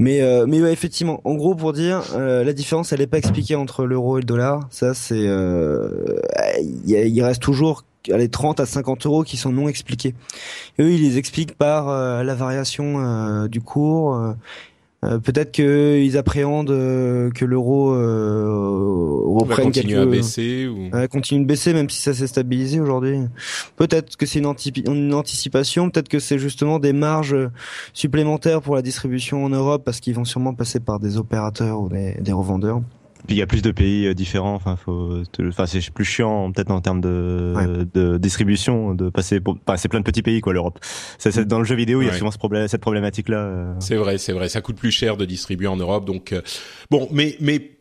mais 0.00 0.22
euh, 0.22 0.46
mais 0.48 0.62
ouais, 0.62 0.72
effectivement, 0.72 1.20
en 1.24 1.34
gros 1.34 1.54
pour 1.54 1.74
dire, 1.74 2.02
euh, 2.14 2.42
la 2.42 2.54
différence 2.54 2.90
elle 2.94 3.02
est 3.02 3.06
pas 3.06 3.18
expliquée 3.18 3.54
entre 3.54 3.84
l'euro 3.84 4.16
et 4.16 4.22
le 4.22 4.26
dollar. 4.26 4.66
Ça 4.70 4.94
c'est, 4.94 5.26
euh, 5.26 6.18
il 6.86 7.22
reste 7.22 7.42
toujours 7.42 7.84
les 8.08 8.30
30 8.30 8.60
à 8.60 8.66
50 8.66 9.04
euros 9.04 9.24
qui 9.24 9.36
sont 9.36 9.52
non 9.52 9.68
expliqués. 9.68 10.14
Eux 10.80 10.90
ils 10.90 11.02
les 11.02 11.18
expliquent 11.18 11.54
par 11.54 11.90
euh, 11.90 12.22
la 12.22 12.34
variation 12.34 12.94
euh, 12.98 13.46
du 13.46 13.60
cours. 13.60 14.18
Euh, 15.04 15.18
Peut-être 15.18 15.52
qu'ils 15.52 16.16
appréhendent 16.18 16.70
euh, 16.70 17.30
que 17.30 17.44
l'euro 17.44 17.94
euh, 17.94 19.22
reprenne 19.26 19.72
quelques... 19.72 19.94
à 19.94 20.06
baisser 20.06 20.66
ou. 20.66 20.94
Ouais, 20.94 21.08
continue 21.08 21.42
de 21.42 21.46
baisser 21.46 21.72
même 21.72 21.88
si 21.88 22.00
ça 22.02 22.12
s'est 22.14 22.26
stabilisé 22.26 22.80
aujourd'hui. 22.80 23.18
Peut-être 23.76 24.16
que 24.16 24.26
c'est 24.26 24.38
une, 24.40 24.46
antipi- 24.46 24.88
une 24.90 25.14
anticipation, 25.14 25.90
peut-être 25.90 26.08
que 26.08 26.18
c'est 26.18 26.38
justement 26.38 26.78
des 26.78 26.92
marges 26.92 27.36
supplémentaires 27.94 28.60
pour 28.60 28.74
la 28.74 28.82
distribution 28.82 29.44
en 29.44 29.48
Europe 29.48 29.82
parce 29.84 30.00
qu'ils 30.00 30.14
vont 30.14 30.24
sûrement 30.24 30.54
passer 30.54 30.80
par 30.80 31.00
des 31.00 31.16
opérateurs 31.16 31.80
ou 31.80 31.88
des, 31.88 32.14
des 32.20 32.32
revendeurs. 32.32 32.82
Puis 33.26 33.36
il 33.36 33.38
y 33.38 33.42
a 33.42 33.46
plus 33.46 33.62
de 33.62 33.70
pays 33.70 34.06
euh, 34.06 34.14
différents. 34.14 34.54
Enfin, 34.54 34.76
faut, 34.76 35.22
enfin 35.48 35.66
c'est 35.66 35.90
plus 35.90 36.04
chiant 36.04 36.50
peut-être 36.52 36.70
en 36.70 36.80
termes 36.80 37.00
de, 37.00 37.52
Ouais. 37.56 37.66
de 37.94 38.18
distribution 38.18 38.94
de 38.94 39.10
passer. 39.10 39.40
Pour, 39.40 39.58
enfin, 39.66 39.76
c'est 39.76 39.88
plein 39.88 40.00
de 40.00 40.04
petits 40.04 40.22
pays 40.22 40.40
quoi 40.40 40.52
l'Europe. 40.52 40.78
C'est, 41.18 41.30
c'est- 41.30 41.44
dans 41.44 41.58
le 41.58 41.64
jeu 41.64 41.74
vidéo, 41.76 42.02
il 42.02 42.06
y 42.06 42.10
a 42.10 42.12
souvent 42.14 42.30
ce 42.30 42.38
problème, 42.38 42.66
cette 42.68 42.80
problématique 42.80 43.28
là. 43.28 43.74
C'est 43.80 43.96
vrai, 43.96 44.18
c'est 44.18 44.32
vrai. 44.32 44.48
Ça 44.48 44.60
coûte 44.60 44.76
plus 44.76 44.90
cher 44.90 45.16
de 45.16 45.24
distribuer 45.24 45.66
en 45.68 45.76
Europe, 45.76 46.04
donc 46.04 46.32
euh, 46.32 46.40
bon, 46.90 47.08
mais 47.12 47.36
mais 47.40 47.72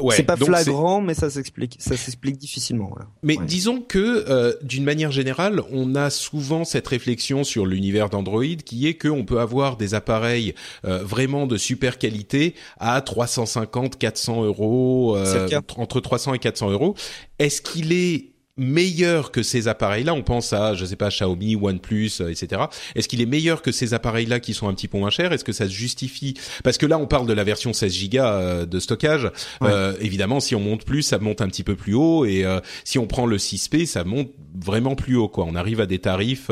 ouais. 0.00 0.14
c'est 0.16 0.22
pas 0.22 0.36
flagrant, 0.36 1.00
mais 1.00 1.14
ça 1.14 1.30
s'explique. 1.30 1.76
Ça 1.78 1.96
s'explique 1.96 2.38
difficilement. 2.38 2.88
Voilà. 2.90 3.06
Mais 3.22 3.38
Ouais. 3.38 3.44
disons 3.46 3.80
que, 3.80 4.24
euh, 4.28 4.54
d'une 4.62 4.84
manière 4.84 5.10
générale, 5.10 5.62
on 5.72 5.94
a 5.94 6.10
souvent 6.10 6.64
cette 6.64 6.86
réflexion 6.88 7.44
sur 7.44 7.66
l'univers 7.66 8.08
d'Android 8.10 8.44
qui 8.64 8.86
est 8.86 8.94
qu'on 8.94 9.24
peut 9.24 9.40
avoir 9.40 9.76
des 9.76 9.94
appareils 9.94 10.54
euh, 10.84 11.02
vraiment 11.02 11.46
de 11.46 11.56
super 11.56 11.98
qualité 11.98 12.54
à 12.78 13.00
350, 13.00 13.98
400 13.98 14.44
euros, 14.44 15.16
euh, 15.16 15.48
entre 15.76 16.00
300 16.00 16.34
et 16.34 16.38
400 16.38 16.70
euros. 16.70 16.94
Est-ce 17.38 17.62
qu'il 17.62 17.92
est 17.92 18.29
meilleur 18.60 19.32
que 19.32 19.42
ces 19.42 19.68
appareils-là 19.68 20.14
On 20.14 20.22
pense 20.22 20.52
à, 20.52 20.74
je 20.74 20.84
sais 20.84 20.96
pas, 20.96 21.08
Xiaomi, 21.08 21.56
OnePlus, 21.56 22.10
euh, 22.20 22.30
etc. 22.30 22.62
Est-ce 22.94 23.08
qu'il 23.08 23.20
est 23.20 23.26
meilleur 23.26 23.62
que 23.62 23.72
ces 23.72 23.94
appareils-là 23.94 24.38
qui 24.38 24.54
sont 24.54 24.68
un 24.68 24.74
petit 24.74 24.86
peu 24.86 24.98
moins 24.98 25.10
chers? 25.10 25.32
Est-ce 25.32 25.44
que 25.44 25.52
ça 25.52 25.64
se 25.64 25.72
justifie? 25.72 26.34
Parce 26.62 26.78
que 26.78 26.86
là, 26.86 26.98
on 26.98 27.06
parle 27.06 27.26
de 27.26 27.32
la 27.32 27.42
version 27.42 27.72
16 27.72 28.10
Go 28.10 28.18
euh, 28.18 28.66
de 28.66 28.78
stockage. 28.78 29.30
Euh, 29.62 29.94
évidemment, 30.00 30.40
si 30.40 30.54
on 30.54 30.60
monte 30.60 30.84
plus, 30.84 31.02
ça 31.02 31.18
monte 31.18 31.40
un 31.40 31.48
petit 31.48 31.64
peu 31.64 31.74
plus 31.74 31.94
haut, 31.94 32.24
et 32.24 32.44
euh, 32.44 32.60
si 32.84 32.98
on 32.98 33.06
prend 33.06 33.26
le 33.26 33.38
6P, 33.38 33.86
ça 33.86 34.04
monte 34.04 34.30
vraiment 34.54 34.94
plus 34.94 35.16
haut. 35.16 35.28
Quoi, 35.28 35.44
on 35.48 35.54
arrive 35.54 35.80
à 35.80 35.86
des 35.86 35.98
tarifs. 35.98 36.50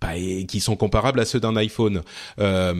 Bah, 0.00 0.16
et 0.16 0.44
qui 0.46 0.60
sont 0.60 0.76
comparables 0.76 1.20
à 1.20 1.24
ceux 1.24 1.40
d'un 1.40 1.56
iPhone. 1.56 2.02
Euh, 2.38 2.72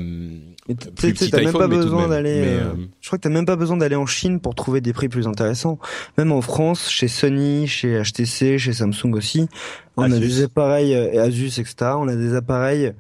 plus 0.67 0.75
tu 0.77 0.85
sais, 0.99 1.13
petit 1.13 1.31
t'as 1.31 1.43
même 1.43 1.53
pas 1.53 1.69
mais 1.69 1.77
besoin 1.77 2.09
d'aller. 2.09 2.41
Euh, 2.45 2.61
euh, 2.61 2.73
Je 3.01 3.09
crois 3.09 3.19
que 3.19 3.23
t'as 3.23 3.31
même 3.31 3.47
pas 3.47 3.57
besoin 3.57 3.77
d'aller 3.77 3.97
en 3.97 4.07
Chine 4.07 4.41
pour 4.41 4.55
trouver 4.55 4.81
des 4.81 4.93
prix 4.93 5.09
plus 5.09 5.27
intéressants. 5.27 5.79
Même 6.19 6.33
en 6.33 6.41
France, 6.43 6.89
chez 6.91 7.09
Sony, 7.09 7.67
chez 7.67 8.01
HTC, 8.03 8.59
chez 8.59 8.73
Samsung 8.73 9.13
aussi, 9.15 9.49
on 9.97 10.03
a 10.03 10.07
Asus. 10.07 10.21
des 10.21 10.43
appareils 10.45 10.95
euh, 10.95 11.13
et 11.13 11.19
Asus, 11.19 11.59
etc. 11.59 11.75
On 11.97 12.09
a 12.09 12.17
des 12.17 12.35
appareils 12.35 12.93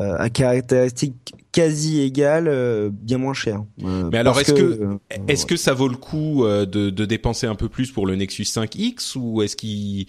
euh, 0.00 0.16
à 0.18 0.30
caractéristiques 0.30 1.34
quasi 1.50 2.00
égales, 2.02 2.46
euh, 2.46 2.88
bien 2.92 3.18
moins 3.18 3.34
chers. 3.34 3.62
Euh, 3.82 4.08
Mais 4.12 4.18
alors, 4.18 4.38
est-ce 4.38 4.52
que- 4.52 4.62
euh, 4.62 4.96
Est-ce 5.26 5.44
que 5.44 5.56
ça 5.56 5.74
vaut 5.74 5.88
le 5.88 5.96
coup 5.96 6.44
euh, 6.44 6.66
de, 6.66 6.90
de 6.90 7.04
dépenser 7.04 7.46
un 7.46 7.54
peu 7.56 7.68
plus 7.68 7.90
pour 7.90 8.06
le 8.06 8.14
Nexus 8.14 8.44
5X 8.44 9.16
ou 9.16 9.42
est-ce 9.42 9.56
qu'il 9.56 10.06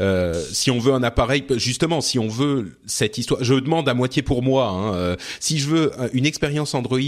euh, 0.00 0.42
si 0.50 0.70
on 0.70 0.78
veut 0.78 0.94
un 0.94 1.02
appareil, 1.02 1.44
justement, 1.56 2.00
si 2.00 2.18
on 2.18 2.26
veut 2.28 2.78
cette 2.86 3.18
histoire, 3.18 3.44
je 3.44 3.54
demande 3.54 3.88
à 3.90 3.94
moitié 3.94 4.22
pour 4.22 4.42
moi. 4.42 4.68
Hein, 4.68 4.94
euh, 4.94 5.16
si 5.38 5.58
je 5.58 5.68
veux 5.68 5.92
une 6.14 6.24
expérience 6.24 6.74
Android 6.74 6.98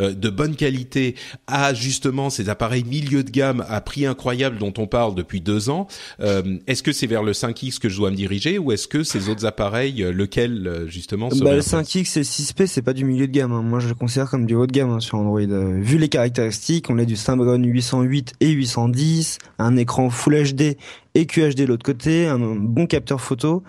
euh, 0.00 0.14
de 0.14 0.30
bonne 0.30 0.56
qualité 0.56 1.16
à 1.46 1.74
justement 1.74 2.30
ces 2.30 2.48
appareils 2.48 2.84
milieu 2.84 3.22
de 3.24 3.30
gamme 3.30 3.62
à 3.68 3.82
prix 3.82 4.06
incroyable 4.06 4.56
dont 4.56 4.72
on 4.78 4.86
parle 4.86 5.14
depuis 5.14 5.42
deux 5.42 5.68
ans, 5.68 5.86
euh, 6.20 6.56
est-ce 6.66 6.82
que 6.82 6.92
c'est 6.92 7.06
vers 7.06 7.22
le 7.22 7.32
5X 7.32 7.78
que 7.78 7.90
je 7.90 7.96
dois 7.98 8.10
me 8.10 8.16
diriger 8.16 8.58
ou 8.58 8.72
est-ce 8.72 8.88
que 8.88 9.02
ces 9.02 9.28
autres 9.28 9.44
appareils, 9.44 10.02
euh, 10.02 10.10
lequel 10.10 10.86
justement 10.86 11.28
Bah, 11.28 11.34
le 11.36 11.46
intéressant 11.46 11.82
5X 11.82 12.16
et 12.16 12.20
le 12.20 12.24
6P, 12.24 12.66
c'est 12.66 12.82
pas 12.82 12.94
du 12.94 13.04
milieu 13.04 13.26
de 13.26 13.32
gamme. 13.32 13.52
hein. 13.52 13.62
Moi, 13.62 13.80
je 13.80 13.88
le 13.88 13.94
considère 13.94 14.30
comme 14.30 14.46
du 14.46 14.54
haut 14.54 14.66
de 14.66 14.72
gamme 14.72 14.90
hein, 14.90 15.00
sur 15.00 15.18
Android. 15.18 15.40
Vu 15.40 15.98
les 15.98 16.08
caractéristiques, 16.08 16.88
on 16.88 16.98
a 16.98 17.04
du 17.04 17.16
Snapdragon 17.16 17.62
808 17.62 18.32
et 18.40 18.48
810, 18.48 19.38
un 19.58 19.76
écran 19.76 20.08
Full 20.08 20.54
HD 20.54 20.76
et 21.14 21.26
QHD 21.26 21.56
de 21.62 21.64
l'autre 21.66 21.84
côté, 21.84 22.26
un 22.26 22.38
bon 22.38 22.86
capteur 22.86 23.20
photo, 23.20 23.62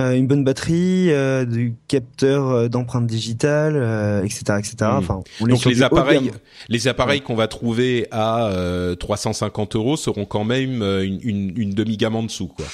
euh, 0.00 0.12
une 0.12 0.26
bonne 0.26 0.44
batterie, 0.44 1.10
euh, 1.10 1.44
du 1.44 1.74
capteur 1.88 2.48
euh, 2.48 2.68
d'empreinte 2.68 3.06
digitale, 3.06 3.74
euh, 3.76 4.22
etc., 4.24 4.42
etc. 4.58 4.74
Mhm. 4.80 4.88
Enfin, 4.98 5.20
on 5.40 5.46
Donc 5.46 5.64
les 5.66 5.82
appareils, 5.82 6.26
gamme. 6.26 6.38
les 6.68 6.88
appareils 6.88 7.20
qu'on 7.20 7.36
va 7.36 7.46
trouver 7.48 8.08
à 8.10 8.46
euh, 8.48 8.94
350 8.96 9.76
euros 9.76 9.96
seront 9.96 10.24
quand 10.24 10.44
même 10.44 10.82
une, 10.82 11.20
une, 11.22 11.52
une 11.56 11.70
demi-gamme 11.70 12.16
en 12.16 12.22
dessous, 12.24 12.48
quoi. 12.48 12.66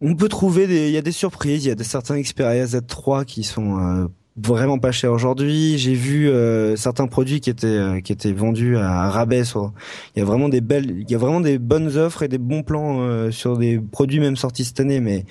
On 0.00 0.16
peut 0.16 0.28
trouver 0.28 0.66
des, 0.66 0.88
il 0.88 0.92
y 0.92 0.98
a 0.98 1.02
des 1.02 1.12
surprises, 1.12 1.64
il 1.64 1.68
y 1.68 1.72
a 1.72 1.76
des 1.76 1.84
certains 1.84 2.20
Xperia 2.20 2.66
Z3 2.66 3.24
qui 3.24 3.42
sont 3.44 3.78
euh, 3.78 4.06
vraiment 4.36 4.78
pas 4.78 4.92
chers 4.92 5.12
aujourd'hui. 5.12 5.78
J'ai 5.78 5.94
vu 5.94 6.28
euh, 6.28 6.76
certains 6.76 7.06
produits 7.06 7.40
qui 7.40 7.50
étaient 7.50 7.66
euh, 7.66 8.00
qui 8.00 8.12
étaient 8.12 8.32
vendus 8.32 8.76
à 8.76 9.10
rabais. 9.10 9.44
Sur, 9.44 9.72
il 10.14 10.20
y 10.20 10.22
a 10.22 10.24
vraiment 10.24 10.48
des 10.48 10.60
belles, 10.60 10.90
il 11.00 11.10
y 11.10 11.14
a 11.14 11.18
vraiment 11.18 11.40
des 11.40 11.58
bonnes 11.58 11.96
offres 11.96 12.22
et 12.22 12.28
des 12.28 12.38
bons 12.38 12.62
plans 12.62 13.00
euh, 13.02 13.30
sur 13.30 13.56
des 13.56 13.78
produits 13.78 14.20
même 14.20 14.36
sortis 14.36 14.64
cette 14.64 14.80
année, 14.80 15.00
mais 15.00 15.24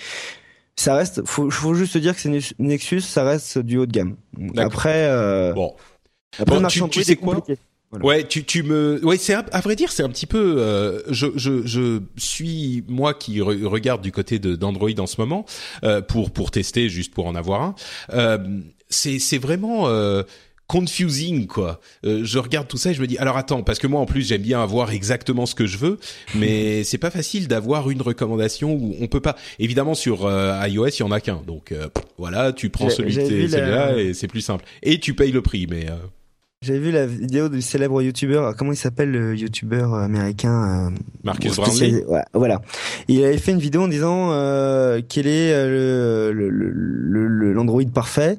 ça 0.76 0.96
reste, 0.96 1.22
faut, 1.26 1.50
faut 1.52 1.74
juste 1.76 1.98
dire 1.98 2.16
que 2.16 2.22
c'est 2.22 2.30
Nex- 2.30 2.54
Nexus, 2.60 3.02
ça 3.02 3.24
reste 3.24 3.60
du 3.60 3.78
haut 3.78 3.86
de 3.86 3.92
gamme. 3.92 4.16
Après, 4.58 5.06
euh, 5.08 5.54
Bon, 5.54 5.74
après 6.40 6.60
Bon, 6.60 6.68
tu- 6.90 7.04
sais 7.04 7.16
quoi. 7.16 7.44
Voilà. 7.92 8.06
ouais, 8.08 8.24
tu 8.28 8.44
tu 8.44 8.64
me, 8.64 9.00
ouais, 9.06 9.18
c'est 9.18 9.36
à 9.36 9.62
vrai 9.62 9.76
dire, 9.76 9.92
c'est 9.92 10.02
un 10.02 10.10
petit 10.10 10.26
peu, 10.26 10.56
euh, 10.58 11.00
je 11.12 11.28
je 11.36 11.62
je 11.64 12.00
suis 12.18 12.84
moi 12.88 13.14
qui 13.14 13.38
re- 13.38 13.66
regarde 13.68 14.02
du 14.02 14.12
côté 14.12 14.40
de 14.40 14.56
d'Android 14.56 14.90
en 14.98 15.06
ce 15.06 15.22
moment 15.22 15.46
euh, 15.84 16.02
pour 16.02 16.32
pour 16.32 16.50
tester 16.50 16.90
juste 16.90 17.14
pour 17.14 17.28
en 17.28 17.36
avoir 17.36 17.62
un. 17.62 17.76
Euh, 18.14 18.40
c'est 18.94 19.20
c'est 19.20 19.38
vraiment. 19.40 19.88
Euh, 19.88 20.24
confusing 20.66 21.46
quoi. 21.46 21.82
Euh, 22.06 22.22
je 22.24 22.40
regarde 22.40 22.70
tout 22.70 22.78
ça 22.78 22.92
et 22.92 22.94
je 22.94 23.02
me 23.02 23.06
dis 23.06 23.18
alors 23.18 23.36
attends 23.36 23.64
parce 23.64 23.80
que 23.80 23.86
moi 23.86 24.00
en 24.00 24.06
plus 24.06 24.26
j'aime 24.28 24.42
bien 24.42 24.64
avoir 24.64 24.92
exactement 24.92 25.46
ce 25.46 25.56
que 25.56 25.66
je 25.68 25.78
veux 25.78 26.00
mais 26.36 26.84
c'est 26.86 26.98
pas 26.98 27.12
facile 27.12 27.50
d'avoir 27.50 27.90
une 27.90 28.02
recommandation 28.02 28.74
où 28.74 28.96
on 29.02 29.08
peut 29.08 29.20
pas 29.20 29.36
évidemment 29.60 29.94
sur 29.94 30.26
euh, 30.26 30.58
iOS 30.68 30.88
il 30.88 31.00
y 31.02 31.04
en 31.04 31.12
a 31.12 31.20
qu'un 31.20 31.42
donc 31.46 31.74
euh, 31.74 31.90
voilà 32.18 32.54
tu 32.54 32.70
prends 32.70 32.90
celui 32.90 33.12
la- 33.14 33.26
celui-là 33.26 33.98
et 33.98 34.14
c'est 34.14 34.30
plus 34.30 34.42
simple 34.42 34.64
et 34.82 35.00
tu 35.00 35.14
payes 35.14 35.34
le 35.34 35.42
prix 35.42 35.68
mais 35.70 35.90
euh, 35.90 35.96
J'avais 36.64 36.80
vu 36.80 36.92
la 36.92 37.06
vidéo 37.06 37.50
du 37.50 37.62
célèbre 37.62 38.02
youtubeur, 38.02 38.56
comment 38.56 38.72
il 38.72 38.78
s'appelle 38.78 39.12
le 39.12 39.36
youtubeur 39.36 39.94
américain 39.96 40.88
euh, 40.94 40.98
Marcus 41.26 41.58
Brownlee 41.58 42.06
ouais, 42.08 42.22
voilà. 42.34 42.62
Il 43.10 43.22
avait 43.26 43.38
fait 43.38 43.52
une 43.52 43.60
vidéo 43.60 43.82
en 43.84 43.88
disant 43.90 44.30
euh, 44.32 45.02
quel 45.08 45.28
est 45.28 45.52
euh, 45.54 46.32
le 46.32 46.50
le- 46.50 46.70
le- 46.70 47.28
le- 47.28 47.54
l'Android 47.54 47.84
parfait. 47.94 48.38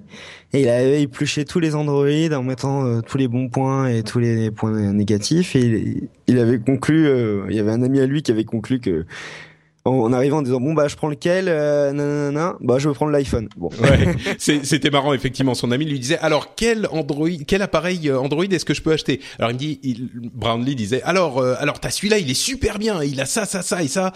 Et 0.54 0.62
il 0.62 0.68
avait 0.68 1.02
épluché 1.02 1.44
tous 1.44 1.58
les 1.60 1.74
Android 1.74 2.06
en 2.32 2.42
mettant 2.42 2.86
euh, 2.86 3.00
tous 3.02 3.18
les 3.18 3.28
bons 3.28 3.48
points 3.50 3.88
et 3.88 4.02
tous 4.02 4.20
les 4.20 4.50
points 4.50 4.92
négatifs. 4.92 5.54
Et 5.54 5.60
il, 5.66 6.08
il 6.28 6.38
avait 6.38 6.60
conclu, 6.60 7.06
euh, 7.06 7.44
il 7.50 7.56
y 7.56 7.60
avait 7.60 7.72
un 7.72 7.82
ami 7.82 8.00
à 8.00 8.06
lui 8.06 8.22
qui 8.22 8.30
avait 8.30 8.44
conclu 8.44 8.80
que 8.80 9.04
en, 9.84 10.12
arrivant 10.12 10.38
en 10.38 10.42
disant 10.42 10.60
bon 10.60 10.72
bah 10.72 10.88
je 10.88 10.96
prends 10.96 11.08
lequel, 11.08 11.46
euh, 11.48 11.92
nanana, 11.92 12.56
bah 12.60 12.78
je 12.78 12.88
veux 12.88 12.94
prendre 12.94 13.12
l'iPhone. 13.12 13.48
Bon. 13.56 13.70
Ouais, 13.84 14.14
c'était 14.38 14.90
marrant 14.90 15.12
effectivement. 15.12 15.54
Son 15.54 15.70
ami 15.70 15.84
lui 15.84 15.98
disait 15.98 16.18
alors 16.18 16.54
quel 16.54 16.88
Android, 16.90 17.28
quel 17.46 17.60
appareil 17.60 18.08
euh, 18.08 18.18
Android 18.18 18.44
est-ce 18.44 18.64
que 18.64 18.74
je 18.74 18.82
peux 18.82 18.92
acheter? 18.92 19.20
Alors 19.38 19.50
il 19.50 19.54
me 19.54 19.58
dit, 19.58 19.80
il, 19.82 20.08
Brownlee 20.32 20.74
disait 20.74 21.02
alors 21.02 21.38
euh, 21.38 21.54
alors 21.58 21.80
t'as 21.80 21.90
celui-là, 21.90 22.18
il 22.18 22.30
est 22.30 22.34
super 22.34 22.78
bien, 22.78 23.02
il 23.02 23.20
a 23.20 23.26
ça 23.26 23.44
ça 23.44 23.62
ça 23.62 23.82
et 23.82 23.88
ça. 23.88 24.12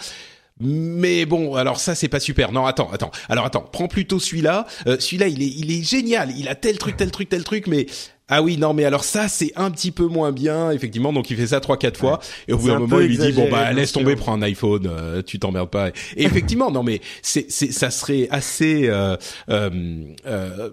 Mais 0.61 1.25
bon, 1.25 1.55
alors 1.55 1.79
ça 1.79 1.95
c'est 1.95 2.09
pas 2.09 2.19
super. 2.19 2.51
Non, 2.51 2.65
attends, 2.65 2.91
attends. 2.91 3.11
Alors 3.29 3.45
attends, 3.45 3.61
prends 3.61 3.87
plutôt 3.87 4.19
celui-là. 4.19 4.65
Euh, 4.87 4.97
celui-là, 4.99 5.27
il 5.27 5.41
est, 5.41 5.47
il 5.55 5.71
est 5.71 5.83
génial. 5.83 6.31
Il 6.37 6.49
a 6.49 6.55
tel 6.55 6.77
truc, 6.77 6.97
tel 6.97 7.11
truc, 7.11 7.29
tel 7.29 7.43
truc. 7.43 7.67
Mais 7.67 7.85
ah 8.29 8.41
oui, 8.41 8.57
non, 8.57 8.73
mais 8.73 8.85
alors 8.85 9.03
ça 9.03 9.27
c'est 9.27 9.51
un 9.55 9.71
petit 9.71 9.91
peu 9.91 10.05
moins 10.05 10.31
bien, 10.31 10.71
effectivement. 10.71 11.11
Donc 11.11 11.29
il 11.29 11.37
fait 11.37 11.47
ça 11.47 11.59
trois, 11.59 11.77
quatre 11.77 11.97
fois. 11.99 12.19
Et 12.47 12.53
au 12.53 12.57
bout 12.57 12.67
d'un 12.67 12.75
un 12.75 12.79
moment, 12.79 12.99
il 12.99 13.07
lui 13.07 13.17
dit 13.17 13.31
bon 13.31 13.49
bah 13.49 13.71
laisse 13.73 13.91
tomber, 13.91 14.15
prends 14.15 14.33
un 14.33 14.41
iPhone. 14.41 14.87
euh, 14.87 15.21
tu 15.21 15.39
t'emmerdes 15.39 15.69
pas. 15.69 15.89
Et 16.15 16.23
effectivement, 16.23 16.71
non, 16.71 16.83
mais 16.83 17.01
c'est, 17.21 17.49
c'est, 17.49 17.71
ça 17.71 17.89
serait 17.91 18.27
assez. 18.31 18.87
Euh, 18.87 19.15
euh, 19.49 19.69
euh, 20.25 20.69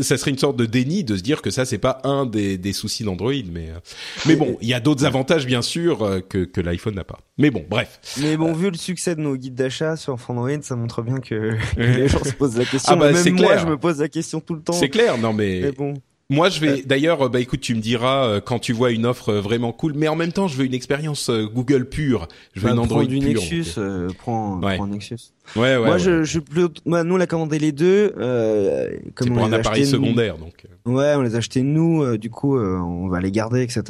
ça 0.00 0.16
serait 0.16 0.30
une 0.30 0.38
sorte 0.38 0.56
de 0.56 0.66
déni 0.66 1.02
de 1.02 1.16
se 1.16 1.20
dire 1.22 1.42
que 1.42 1.50
ça 1.50 1.64
c'est 1.64 1.76
pas 1.78 1.98
un 2.04 2.24
des, 2.24 2.56
des 2.58 2.72
soucis 2.72 3.02
d'Android, 3.02 3.32
mais 3.50 3.70
euh, 3.70 3.80
mais 4.24 4.36
bon, 4.36 4.56
il 4.60 4.68
y 4.68 4.72
a 4.74 4.78
d'autres 4.78 5.04
avantages 5.04 5.46
bien 5.46 5.62
sûr 5.62 6.02
euh, 6.04 6.20
que 6.20 6.44
que 6.44 6.60
l'iPhone 6.60 6.94
n'a 6.94 7.02
pas. 7.02 7.18
Mais 7.38 7.50
bon, 7.50 7.64
bref. 7.68 7.98
Mais 8.22 8.36
bon, 8.36 8.52
vu 8.52 8.70
le 8.70 8.76
succès 8.76 9.16
de 9.16 9.20
nos 9.20 9.34
guides 9.34 9.56
d'achat 9.56 9.96
sur 9.96 10.16
Android, 10.28 10.48
ça 10.62 10.76
montre 10.76 11.02
bien 11.02 11.18
que, 11.18 11.56
que 11.76 11.80
les 11.80 12.06
gens 12.06 12.22
se 12.22 12.32
posent 12.34 12.56
la 12.56 12.66
question. 12.66 12.92
Ah 12.92 12.96
bah, 12.96 13.12
c'est 13.14 13.32
Même 13.32 13.40
moi, 13.40 13.48
clair. 13.54 13.62
je 13.62 13.66
me 13.66 13.76
pose 13.76 13.98
la 14.00 14.08
question 14.08 14.38
tout 14.40 14.54
le 14.54 14.62
temps. 14.62 14.74
C'est 14.74 14.90
clair, 14.90 15.18
non 15.18 15.32
mais 15.32 15.58
Mais 15.60 15.72
bon. 15.72 15.94
Moi, 16.30 16.48
je 16.48 16.60
vais. 16.60 16.82
D'ailleurs, 16.82 17.26
euh, 17.26 17.28
bah 17.28 17.40
écoute, 17.40 17.60
tu 17.60 17.74
me 17.74 17.80
diras 17.80 18.24
euh, 18.26 18.40
quand 18.40 18.58
tu 18.60 18.72
vois 18.72 18.92
une 18.92 19.04
offre 19.04 19.28
euh, 19.30 19.40
vraiment 19.40 19.72
cool. 19.72 19.92
Mais 19.94 20.08
en 20.08 20.16
même 20.16 20.32
temps, 20.32 20.48
je 20.48 20.56
veux 20.56 20.64
une 20.64 20.74
expérience 20.74 21.28
Google 21.28 21.86
pure. 21.88 22.28
Je 22.54 22.60
veux 22.60 22.66
Bah, 22.68 22.72
une 22.72 22.78
Android 22.78 23.02
prends 23.02 23.08
du 23.10 23.18
pure. 23.18 23.40
Nexus, 23.40 23.64
euh, 23.78 24.08
prends, 24.18 24.60
Ouais. 24.60 24.76
prends 24.76 24.86
Nexus. 24.86 25.18
Ouais, 25.56 25.76
ouais. 25.76 25.78
Moi, 25.78 25.92
ouais. 25.94 25.98
je, 25.98 26.22
je 26.22 26.38
moi, 26.86 27.02
nous, 27.02 27.16
on 27.16 27.20
a 27.20 27.26
commandé 27.26 27.58
les 27.58 27.72
deux. 27.72 28.12
Euh, 28.18 28.88
comme 29.16 29.26
C'est 29.28 29.32
on 29.32 29.36
pour 29.36 29.44
un 29.46 29.52
appareil 29.52 29.82
nous- 29.82 29.88
secondaire, 29.88 30.38
donc. 30.38 30.64
euh. 30.64 30.90
Ouais, 30.92 31.14
on 31.16 31.22
les 31.22 31.34
a 31.34 31.38
achetés 31.38 31.62
nous. 31.62 32.02
euh, 32.02 32.18
du 32.18 32.30
coup, 32.30 32.56
euh, 32.56 32.78
on 32.78 33.08
va 33.08 33.20
les 33.20 33.32
garder, 33.32 33.62
etc. 33.62 33.82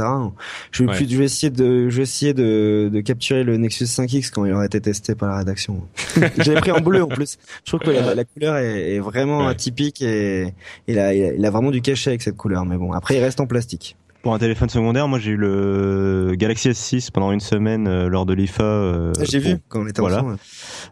Je 0.72 0.84
vais 0.84 0.92
plus, 0.94 1.08
je 1.10 1.16
vais 1.18 1.24
essayer 1.26 1.50
de, 1.50 1.88
je 1.90 1.96
vais 1.98 2.02
essayer 2.04 2.32
de, 2.34 2.90
de 2.92 3.00
capturer 3.02 3.44
le 3.44 3.56
Nexus 3.58 3.84
5X 3.84 4.30
quand 4.30 4.44
il 4.46 4.52
aura 4.52 4.64
été 4.64 4.80
testé 4.80 5.14
par 5.14 5.28
la 5.28 5.36
rédaction. 5.38 5.82
J'avais 6.38 6.60
pris 6.60 6.70
en 6.72 6.80
bleu 6.80 7.02
en 7.02 7.08
plus. 7.08 7.38
Je 7.64 7.70
trouve 7.70 7.80
que 7.80 7.90
la, 7.90 8.14
la 8.14 8.24
couleur 8.24 8.56
est, 8.56 8.94
est 8.94 8.98
vraiment 9.00 9.46
atypique 9.46 10.00
et 10.02 10.54
il 10.88 10.98
a, 10.98 11.12
il 11.14 11.44
a 11.44 11.50
vraiment 11.50 11.70
du 11.70 11.82
cachet 11.82 12.10
avec 12.10 12.22
cette 12.22 12.36
couleur. 12.36 12.64
Mais 12.64 12.76
bon, 12.78 12.92
après, 12.92 13.16
il 13.16 13.20
reste 13.22 13.40
en 13.40 13.46
plastique. 13.46 13.96
Pour 14.22 14.34
un 14.34 14.38
téléphone 14.38 14.68
secondaire, 14.68 15.08
moi 15.08 15.18
j'ai 15.18 15.30
eu 15.30 15.36
le 15.36 16.34
Galaxy 16.36 16.68
S6 16.68 17.10
pendant 17.10 17.32
une 17.32 17.40
semaine 17.40 17.88
euh, 17.88 18.08
lors 18.08 18.26
de 18.26 18.34
l'IFA. 18.34 18.62
euh, 18.62 19.12
Ah, 19.18 19.22
J'ai 19.24 19.38
vu 19.38 19.56
quand 19.68 19.80
on 19.82 19.86
était 19.88 20.02
voilà. 20.02 20.18
ensemble. 20.18 20.36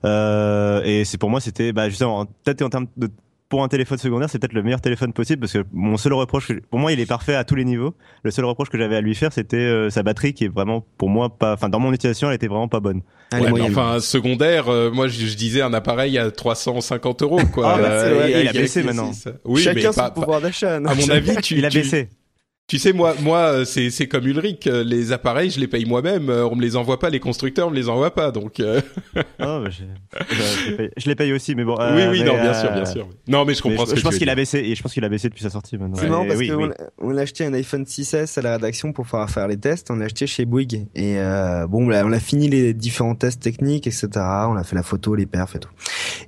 Euh, 0.06 0.80
et 0.84 1.04
c'est 1.04 1.18
pour 1.18 1.28
moi, 1.28 1.40
c'était 1.40 1.72
bah, 1.72 1.88
justement, 1.90 2.20
en- 2.20 2.24
peut-être 2.26 2.62
en 2.62 2.70
termes 2.70 2.86
de 2.96 3.08
pour 3.50 3.62
un 3.64 3.68
téléphone 3.68 3.96
secondaire, 3.96 4.28
c'est 4.30 4.38
peut-être 4.38 4.52
le 4.52 4.62
meilleur 4.62 4.80
téléphone 4.82 5.14
possible 5.14 5.40
parce 5.40 5.52
que 5.54 5.64
mon 5.72 5.96
seul 5.96 6.12
reproche, 6.12 6.52
pour 6.70 6.78
moi, 6.78 6.92
il 6.92 7.00
est 7.00 7.06
parfait 7.06 7.34
à 7.34 7.44
tous 7.44 7.54
les 7.54 7.64
niveaux. 7.64 7.94
Le 8.22 8.30
seul 8.30 8.44
reproche 8.44 8.68
que 8.68 8.76
j'avais 8.76 8.96
à 8.96 9.00
lui 9.00 9.14
faire, 9.14 9.32
c'était 9.32 9.56
euh, 9.56 9.88
sa 9.88 10.02
batterie 10.02 10.34
qui 10.34 10.44
est 10.44 10.48
vraiment, 10.52 10.84
pour 10.98 11.08
moi, 11.08 11.30
pas, 11.30 11.54
enfin, 11.54 11.70
dans 11.70 11.80
mon 11.80 11.90
utilisation, 11.94 12.28
elle 12.28 12.34
était 12.34 12.46
vraiment 12.46 12.68
pas 12.68 12.80
bonne. 12.80 13.00
Allez, 13.30 13.44
Ouais, 13.44 13.46
mais 13.52 13.58
moyenne. 13.60 13.72
enfin, 13.78 14.00
secondaire, 14.00 14.68
euh, 14.68 14.90
moi 14.90 15.08
je, 15.08 15.24
je 15.24 15.34
disais 15.34 15.62
un 15.62 15.72
appareil 15.72 16.18
à 16.18 16.30
350 16.30 17.22
euros, 17.22 17.40
quoi. 17.52 17.72
Ah, 17.74 17.78
bah, 17.78 17.84
c'est 17.88 18.06
Euh, 18.10 18.26
et 18.26 18.30
il 18.30 18.34
a 18.34 18.50
avec 18.50 18.52
baissé 18.62 18.80
les 18.80 18.86
maintenant. 18.86 19.10
Oui, 19.46 19.62
Chacun 19.62 19.74
mais 19.76 19.82
son 19.82 19.92
pas, 20.00 20.10
pas- 20.10 20.20
pouvoir 20.20 20.40
d'achat. 20.42 20.76
à 20.76 20.80
mon 20.80 21.08
avis, 21.10 21.36
tu, 21.42 21.56
il 21.56 21.64
a 21.64 21.70
tu- 21.70 21.78
baissé. 21.78 22.08
Tu 22.68 22.78
sais, 22.78 22.92
moi, 22.92 23.14
moi, 23.22 23.38
euh, 23.38 23.64
c'est 23.64 23.88
c'est 23.88 24.08
comme 24.08 24.26
Ulrich. 24.26 24.66
euh, 24.66 24.84
Les 24.84 25.10
appareils, 25.12 25.48
je 25.48 25.58
les 25.58 25.66
paye 25.68 25.86
moi-même. 25.86 26.28
euh, 26.28 26.46
On 26.46 26.54
me 26.54 26.60
les 26.60 26.76
envoie 26.76 26.98
pas. 26.98 27.08
Les 27.08 27.18
constructeurs 27.18 27.70
me 27.70 27.74
les 27.74 27.88
envoient 27.88 28.14
pas. 28.14 28.30
Donc 28.30 28.60
euh, 28.60 28.82
Ah, 29.38 29.60
bah, 29.64 29.70
je, 29.70 29.84
je 30.34 30.70
les 30.70 30.76
paye- 30.76 30.90
je 30.98 31.08
les 31.08 31.14
paye 31.14 31.32
aussi, 31.32 31.54
mais 31.54 31.64
bon. 31.64 31.76
oui, 31.78 31.82
euh, 32.02 32.10
oui, 32.10 32.18
mais, 32.20 32.26
non, 32.26 32.34
bien 32.34 32.52
euh, 32.52 32.60
sûr, 32.60 32.70
bien 32.72 32.84
sûr. 32.84 33.08
Non, 33.26 33.46
mais 33.46 33.54
je 33.54 33.62
mais 33.64 33.70
comprends 33.70 33.84
je, 33.86 33.88
ce 33.88 33.94
que 33.94 34.00
je 34.00 34.04
pense 34.04 34.18
qu'il 34.18 34.28
a 34.28 34.34
baissé 34.34 34.58
et 34.58 34.74
je 34.74 34.82
pense 34.82 34.92
qu'il 34.92 35.02
a 35.02 35.08
baissé 35.08 35.30
depuis 35.30 35.42
sa 35.42 35.48
sortie 35.48 35.78
maintenant. 35.78 35.96
C'est 35.96 36.10
marrant 36.10 36.26
parce 36.26 36.38
oui, 36.38 36.48
qu'on 36.50 36.66
oui. 36.66 36.68
on 36.98 37.16
a 37.16 37.22
acheté 37.22 37.46
un 37.46 37.54
iPhone 37.54 37.84
6S 37.84 38.38
à 38.38 38.42
la 38.42 38.52
rédaction 38.56 38.92
pour 38.92 39.06
pouvoir 39.06 39.30
faire 39.30 39.48
les 39.48 39.56
tests. 39.56 39.90
On 39.90 39.96
l'a 39.96 40.04
acheté 40.04 40.26
chez 40.26 40.44
Bouygues 40.44 40.88
et 40.94 41.14
euh, 41.18 41.66
bon, 41.66 41.88
là, 41.88 42.02
on 42.04 42.12
a 42.12 42.20
fini 42.20 42.50
les 42.50 42.74
différents 42.74 43.14
tests 43.14 43.40
techniques, 43.42 43.86
etc. 43.86 44.08
On 44.14 44.56
a 44.56 44.62
fait 44.62 44.76
la 44.76 44.82
photo, 44.82 45.14
les 45.14 45.24
perfs 45.24 45.56
et 45.56 45.60
tout. 45.60 45.70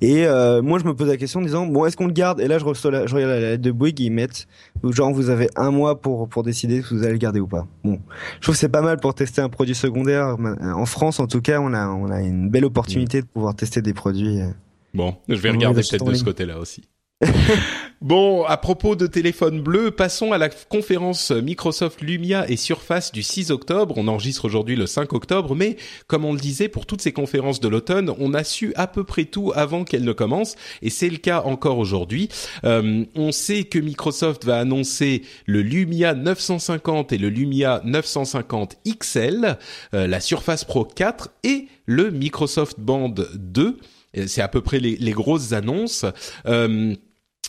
Et 0.01 0.25
euh, 0.27 0.63
moi, 0.63 0.79
je 0.79 0.85
me 0.87 0.95
pose 0.95 1.09
la 1.09 1.19
question 1.19 1.41
en 1.41 1.43
disant 1.43 1.67
bon, 1.67 1.85
est-ce 1.85 1.99
qu'on 1.99 2.07
le 2.07 2.15
garde? 2.15 2.41
Et 2.41 2.49
là, 2.49 2.59
je 2.59 2.65
reçois, 2.65 2.91
la- 2.91 3.07
je 3.07 3.15
regarde 3.15 3.33
la 3.33 3.41
lettre 3.41 3.63
de 3.63 3.71
Bouygues, 3.73 4.01
ils 4.01 4.11
mettent 4.11 4.47
genre 4.83 5.13
vous 5.13 5.29
avez 5.29 5.51
un 5.57 5.71
mois 5.71 6.01
pour 6.01 6.30
pour 6.31 6.43
décider 6.43 6.83
si 6.83 6.95
vous 6.95 7.03
allez 7.03 7.13
le 7.13 7.19
garder 7.19 7.41
ou 7.41 7.47
pas. 7.47 7.67
Bon, 7.85 8.01
je 8.37 8.41
trouve 8.43 8.55
que 8.55 8.59
c'est 8.59 8.69
pas 8.71 8.81
mal 8.83 8.99
pour 8.99 9.15
tester 9.15 9.43
un 9.43 9.49
produit 9.49 9.75
secondaire. 9.75 10.37
En 10.63 10.87
France, 10.87 11.21
en 11.21 11.27
tout 11.27 11.41
cas, 11.43 11.61
on 11.61 11.75
a 11.75 11.87
on 11.89 12.11
a 12.11 12.23
une 12.23 12.49
belle 12.49 12.65
opportunité 12.65 13.21
de 13.21 13.27
pouvoir 13.27 13.55
tester 13.55 13.83
des 13.83 13.93
produits. 13.93 14.41
euh, 14.41 14.49
Bon, 14.95 15.17
je 15.29 15.35
vais 15.35 15.51
regarder 15.51 15.83
peut-être 15.83 16.05
de 16.05 16.15
ce 16.15 16.25
côté-là 16.25 16.59
aussi. 16.59 16.83
bon, 18.01 18.45
à 18.45 18.57
propos 18.57 18.97
de 18.97 19.07
téléphone 19.07 19.61
bleu, 19.61 19.91
passons 19.91 20.33
à 20.33 20.39
la 20.39 20.49
conférence 20.49 21.31
Microsoft 21.31 22.01
Lumia 22.01 22.49
et 22.49 22.57
Surface 22.57 23.13
du 23.13 23.23
6 23.23 23.51
octobre. 23.51 23.95
On 23.99 24.09
enregistre 24.09 24.47
aujourd'hui 24.47 24.75
le 24.75 24.87
5 24.87 25.13
octobre, 25.13 25.55
mais 25.55 25.77
comme 26.07 26.25
on 26.25 26.33
le 26.33 26.41
disait, 26.41 26.69
pour 26.69 26.87
toutes 26.87 27.03
ces 27.03 27.13
conférences 27.13 27.61
de 27.61 27.69
l'automne, 27.69 28.11
on 28.19 28.33
a 28.33 28.43
su 28.43 28.73
à 28.75 28.87
peu 28.87 29.05
près 29.05 29.27
tout 29.27 29.53
avant 29.55 29.85
qu'elles 29.85 30.05
ne 30.05 30.13
commencent, 30.13 30.57
et 30.81 30.89
c'est 30.89 31.11
le 31.11 31.19
cas 31.19 31.43
encore 31.43 31.77
aujourd'hui. 31.79 32.31
Euh, 32.65 33.05
on 33.15 33.33
sait 33.33 33.65
que 33.65 33.79
Microsoft 33.79 34.47
va 34.47 34.59
annoncer 34.59 35.23
le 35.45 35.61
Lumia 35.61 36.15
950 36.15 37.13
et 37.13 37.19
le 37.19 37.29
Lumia 37.29 37.83
950 37.85 38.79
XL, 38.99 39.59
euh, 39.93 40.07
la 40.07 40.21
Surface 40.21 40.65
Pro 40.65 40.85
4 40.87 41.29
et 41.45 41.67
le 41.85 42.11
Microsoft 42.11 42.81
Band 42.81 43.15
2. 43.35 43.77
Euh, 44.17 44.25
C'est 44.27 44.43
à 44.43 44.49
peu 44.49 44.61
près 44.61 44.81
les, 44.81 44.97
les 44.97 45.13
grosses 45.13 45.53
annonces. 45.53 46.05
Euh, 46.47 46.95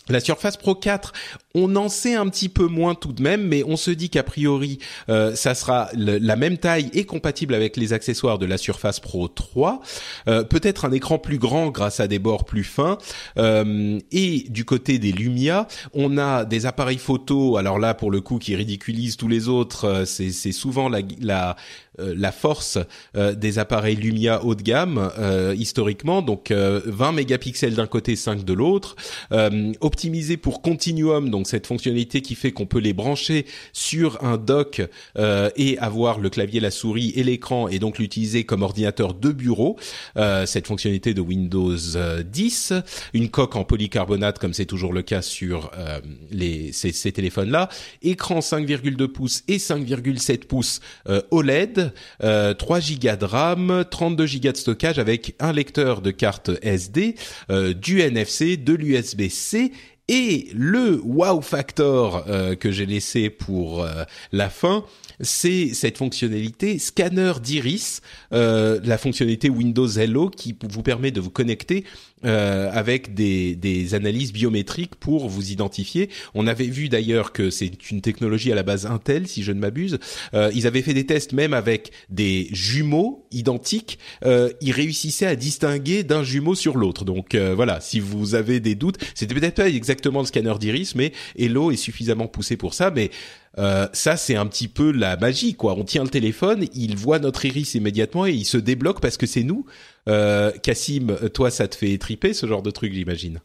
la 0.08 0.20
Surface 0.20 0.56
Pro 0.56 0.74
4, 0.74 1.12
on 1.54 1.76
en 1.76 1.88
sait 1.88 2.14
un 2.14 2.28
petit 2.28 2.48
peu 2.48 2.66
moins 2.66 2.94
tout 2.94 3.12
de 3.12 3.22
même, 3.22 3.46
mais 3.46 3.62
on 3.64 3.76
se 3.76 3.90
dit 3.90 4.10
qu'a 4.10 4.22
priori, 4.22 4.78
euh, 5.08 5.34
ça 5.34 5.54
sera 5.54 5.88
la 5.94 6.36
même 6.36 6.58
taille 6.58 6.90
et 6.92 7.04
compatible 7.04 7.54
avec 7.54 7.76
les 7.76 7.92
accessoires 7.92 8.38
de 8.38 8.46
la 8.46 8.58
Surface 8.58 9.00
Pro 9.00 9.28
3. 9.28 9.80
Euh, 10.28 10.44
Peut-être 10.44 10.84
un 10.84 10.92
écran 10.92 11.18
plus 11.18 11.38
grand 11.38 11.68
grâce 11.68 12.00
à 12.00 12.08
des 12.08 12.18
bords 12.18 12.44
plus 12.44 12.64
fins. 12.64 12.98
Euh, 13.38 13.98
et 14.10 14.46
du 14.48 14.64
côté 14.64 14.98
des 14.98 15.12
Lumia, 15.12 15.66
on 15.94 16.18
a 16.18 16.44
des 16.44 16.66
appareils 16.66 16.98
photo. 16.98 17.56
Alors 17.56 17.78
là, 17.78 17.94
pour 17.94 18.10
le 18.10 18.20
coup, 18.20 18.38
qui 18.38 18.56
ridiculisent 18.56 19.16
tous 19.16 19.28
les 19.28 19.48
autres, 19.48 20.04
c'est 20.06 20.52
souvent 20.52 20.88
la, 20.88 21.56
la 21.98 22.32
force 22.32 22.78
euh, 23.16 23.34
des 23.34 23.58
appareils 23.58 23.96
Lumia 23.96 24.44
haut 24.44 24.54
de 24.54 24.62
gamme 24.62 25.10
euh, 25.18 25.54
historiquement 25.56 26.22
donc 26.22 26.50
euh, 26.50 26.80
20 26.86 27.12
mégapixels 27.12 27.74
d'un 27.74 27.86
côté 27.86 28.16
5 28.16 28.44
de 28.44 28.52
l'autre 28.52 28.96
euh, 29.32 29.72
optimisé 29.80 30.36
pour 30.36 30.62
Continuum 30.62 31.30
donc 31.30 31.46
cette 31.46 31.66
fonctionnalité 31.66 32.22
qui 32.22 32.34
fait 32.34 32.52
qu'on 32.52 32.66
peut 32.66 32.78
les 32.78 32.92
brancher 32.92 33.46
sur 33.72 34.22
un 34.24 34.36
dock 34.36 34.82
euh, 35.18 35.50
et 35.56 35.78
avoir 35.78 36.18
le 36.18 36.30
clavier 36.30 36.60
la 36.60 36.70
souris 36.70 37.12
et 37.16 37.22
l'écran 37.22 37.68
et 37.68 37.78
donc 37.78 37.98
l'utiliser 37.98 38.44
comme 38.44 38.62
ordinateur 38.62 39.14
de 39.14 39.30
bureau. 39.30 39.76
Euh, 40.16 40.46
cette 40.46 40.66
fonctionnalité 40.66 41.14
de 41.14 41.20
Windows 41.20 41.76
euh, 41.96 42.22
10 42.22 42.72
une 43.14 43.28
coque 43.28 43.56
en 43.56 43.64
polycarbonate 43.64 44.38
comme 44.38 44.54
c'est 44.54 44.66
toujours 44.66 44.92
le 44.92 45.02
cas 45.02 45.22
sur 45.22 45.70
euh, 45.76 46.00
les 46.30 46.72
ces, 46.72 46.92
ces 46.92 47.12
téléphones 47.12 47.50
là 47.50 47.68
écran 48.02 48.38
5,2 48.38 49.06
pouces 49.08 49.42
et 49.48 49.58
5,7 49.58 50.46
pouces 50.46 50.80
euh, 51.08 51.22
OLED, 51.30 51.81
euh, 52.22 52.54
3 52.54 52.80
Go 52.80 53.16
de 53.16 53.24
RAM, 53.24 53.84
32 53.90 54.26
Go 54.26 54.52
de 54.52 54.56
stockage 54.56 54.98
avec 54.98 55.34
un 55.40 55.52
lecteur 55.52 56.00
de 56.00 56.10
carte 56.10 56.50
SD, 56.62 57.16
euh, 57.50 57.74
du 57.74 58.00
NFC, 58.00 58.56
de 58.56 58.74
l'USB-C 58.74 59.72
et 60.08 60.48
le 60.54 61.00
wow 61.04 61.40
factor 61.40 62.24
euh, 62.28 62.54
que 62.54 62.70
j'ai 62.70 62.86
laissé 62.86 63.30
pour 63.30 63.82
euh, 63.82 64.04
la 64.32 64.50
fin, 64.50 64.84
c'est 65.22 65.72
cette 65.72 65.98
fonctionnalité 65.98 66.78
scanner 66.78 67.32
d'iris, 67.42 68.00
euh, 68.32 68.80
la 68.84 68.98
fonctionnalité 68.98 69.48
Windows 69.48 69.88
Hello 69.88 70.28
qui 70.28 70.54
vous 70.68 70.82
permet 70.82 71.10
de 71.10 71.20
vous 71.20 71.30
connecter 71.30 71.84
euh, 72.24 72.70
avec 72.72 73.14
des, 73.14 73.56
des 73.56 73.94
analyses 73.94 74.32
biométriques 74.32 74.96
pour 74.96 75.28
vous 75.28 75.50
identifier. 75.50 76.08
On 76.34 76.46
avait 76.46 76.66
vu 76.66 76.88
d'ailleurs 76.88 77.32
que 77.32 77.50
c'est 77.50 77.90
une 77.90 78.00
technologie 78.00 78.52
à 78.52 78.54
la 78.54 78.62
base 78.62 78.86
Intel, 78.86 79.26
si 79.26 79.42
je 79.42 79.52
ne 79.52 79.60
m'abuse. 79.60 79.98
Euh, 80.34 80.50
ils 80.54 80.66
avaient 80.66 80.82
fait 80.82 80.94
des 80.94 81.06
tests 81.06 81.32
même 81.32 81.54
avec 81.54 81.92
des 82.10 82.48
jumeaux 82.52 83.26
identiques. 83.30 83.98
Euh, 84.24 84.50
ils 84.60 84.72
réussissaient 84.72 85.26
à 85.26 85.36
distinguer 85.36 86.02
d'un 86.02 86.22
jumeau 86.22 86.54
sur 86.54 86.76
l'autre. 86.76 87.04
Donc 87.04 87.34
euh, 87.34 87.54
voilà, 87.54 87.80
si 87.80 88.00
vous 88.00 88.34
avez 88.34 88.60
des 88.60 88.74
doutes, 88.74 88.98
c'était 89.14 89.34
peut-être 89.34 89.56
pas 89.56 89.68
exactement 89.68 90.20
le 90.20 90.26
scanner 90.26 90.54
d'iris, 90.58 90.94
mais 90.94 91.12
Hello 91.36 91.70
est 91.70 91.76
suffisamment 91.76 92.28
poussé 92.28 92.56
pour 92.56 92.74
ça. 92.74 92.90
Mais 92.90 93.10
euh, 93.58 93.86
ça, 93.92 94.16
c'est 94.16 94.36
un 94.36 94.46
petit 94.46 94.68
peu 94.68 94.92
la 94.92 95.16
magie, 95.16 95.54
quoi. 95.54 95.74
On 95.74 95.84
tient 95.84 96.02
le 96.02 96.08
téléphone, 96.08 96.66
il 96.74 96.96
voit 96.96 97.18
notre 97.18 97.44
iris 97.44 97.74
immédiatement 97.74 98.26
et 98.26 98.32
il 98.32 98.44
se 98.44 98.56
débloque 98.56 99.00
parce 99.00 99.16
que 99.16 99.26
c'est 99.26 99.42
nous. 99.42 99.66
Euh, 100.08 100.50
Cassim, 100.62 101.16
toi, 101.34 101.50
ça 101.50 101.68
te 101.68 101.74
fait 101.74 101.96
triper 101.98 102.32
ce 102.32 102.46
genre 102.46 102.62
de 102.62 102.70
truc, 102.70 102.92
j'imagine? 102.92 103.40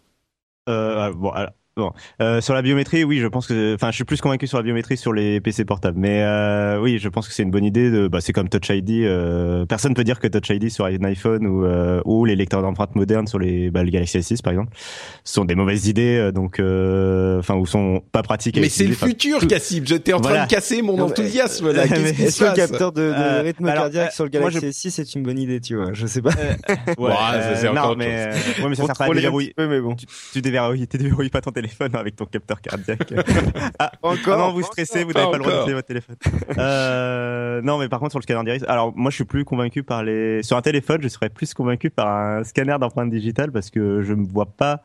Euh, 0.69 1.13
bon, 1.13 1.29
alors, 1.31 1.51
bon. 1.77 1.91
Euh, 2.21 2.41
sur 2.41 2.53
la 2.53 2.61
biométrie, 2.61 3.03
oui, 3.03 3.19
je 3.19 3.27
pense 3.27 3.47
que, 3.47 3.75
enfin, 3.75 3.91
je 3.91 3.95
suis 3.95 4.03
plus 4.03 4.19
convaincu 4.21 4.47
sur 4.47 4.57
la 4.57 4.63
biométrie 4.63 4.97
sur 4.97 5.13
les 5.13 5.39
PC 5.39 5.63
portables. 5.65 5.97
Mais 5.99 6.21
euh, 6.23 6.79
oui, 6.81 6.99
je 6.99 7.07
pense 7.09 7.27
que 7.27 7.33
c'est 7.33 7.43
une 7.43 7.51
bonne 7.51 7.63
idée. 7.65 7.89
De, 7.89 8.07
bah, 8.07 8.19
c'est 8.21 8.33
comme 8.33 8.49
Touch 8.49 8.69
ID. 8.69 9.03
Euh, 9.05 9.65
personne 9.65 9.93
peut 9.93 10.03
dire 10.03 10.19
que 10.19 10.27
Touch 10.27 10.49
ID 10.49 10.69
sur 10.69 10.85
un 10.85 11.03
iPhone 11.03 11.45
ou 11.47 11.65
euh, 11.65 12.01
ou 12.05 12.25
les 12.25 12.35
lecteurs 12.35 12.61
d'empreintes 12.61 12.95
modernes 12.95 13.27
sur 13.27 13.39
les 13.39 13.69
bah, 13.71 13.83
le 13.83 13.89
Galaxy 13.89 14.17
S6 14.19 14.41
par 14.41 14.51
exemple 14.53 14.73
sont 15.23 15.45
des 15.45 15.55
mauvaises 15.55 15.87
idées. 15.87 16.17
euh, 16.17 16.31
Donc, 16.31 16.59
euh, 16.59 17.39
enfin, 17.39 17.55
ou 17.55 17.65
sont 17.65 18.01
pas 18.11 18.23
pratiques. 18.23 18.57
Mais 18.59 18.69
c'est 18.69 18.85
le 18.85 18.93
futur, 18.95 19.45
Cassim. 19.47 19.83
J'étais 19.85 20.13
en 20.13 20.19
train 20.19 20.29
Voilà. 20.31 20.45
de 20.45 20.49
casser 20.51 20.81
mon 20.81 20.99
enthousiasme 20.99 21.71
là. 21.71 21.87
Qu'est-ce 21.87 22.13
qui 22.13 22.21
Est-ce 22.23 22.31
se 22.31 22.39
que 22.39 22.43
le 22.45 22.49
passe 22.49 22.57
capteur 22.69 22.91
de, 22.91 23.01
de 23.01 23.13
Euh, 23.15 23.41
rythme 23.41 23.65
alors, 23.67 23.83
cardiaque 23.83 24.09
euh, 24.09 24.13
sur 24.15 24.23
le 24.25 24.31
moi, 24.39 24.49
Galaxy 24.49 24.89
je- 24.89 24.89
S6 24.89 24.91
c'est 24.91 25.15
une 25.15 25.23
bonne 25.23 25.39
idée, 25.39 25.59
tu 25.59 25.75
vois. 25.75 25.93
Je 25.93 26.07
sais 26.07 26.21
pas. 26.21 26.31
Ouais, 26.31 26.95
Ouais, 26.97 27.13
ça, 27.13 27.55
c'est 27.55 27.67
euh, 27.67 27.71
encore 27.71 27.89
non, 27.91 27.95
mais, 27.97 28.27
euh, 28.27 28.31
ouais, 28.63 28.69
mais 28.69 28.75
ça 28.75 28.85
sert 28.85 28.95
pas 28.95 29.05
à 29.05 29.09
déverrouiller. 29.13 29.53
mais 29.57 29.79
bon. 29.81 29.95
Tu, 29.95 30.05
tu 30.33 30.41
déverrouilles, 30.41 30.87
tu 30.87 30.97
déverrouilles 30.97 31.29
pas 31.29 31.41
ton 31.41 31.51
téléphone 31.51 31.66
avec 31.93 32.15
ton 32.15 32.25
capteur 32.25 32.61
cardiaque. 32.61 33.13
ah, 33.79 33.91
Encore, 34.01 34.33
ah 34.35 34.37
non, 34.37 34.51
vous 34.53 34.63
stressez, 34.63 35.03
vous 35.03 35.13
n'avez 35.13 35.31
pas 35.31 35.37
le 35.37 35.43
droit 35.43 35.53
encore. 35.53 35.65
d'utiliser 35.65 35.73
votre 35.73 35.87
téléphone. 35.87 36.15
euh, 36.57 37.61
non, 37.61 37.77
mais 37.77 37.89
par 37.89 37.99
contre 37.99 38.11
sur 38.11 38.19
le 38.19 38.23
scanner 38.23 38.43
d'iris, 38.43 38.63
alors 38.67 38.93
moi 38.95 39.11
je 39.11 39.15
suis 39.15 39.25
plus 39.25 39.45
convaincu 39.45 39.83
par 39.83 40.03
les. 40.03 40.43
Sur 40.43 40.57
un 40.57 40.61
téléphone, 40.61 41.01
je 41.01 41.07
serais 41.07 41.29
plus 41.29 41.53
convaincu 41.53 41.89
par 41.89 42.07
un 42.07 42.43
scanner 42.43 42.75
d'empreinte 42.79 43.09
digitale 43.09 43.51
parce 43.51 43.69
que 43.69 44.01
je 44.01 44.13
ne 44.13 44.25
vois 44.25 44.45
pas. 44.47 44.81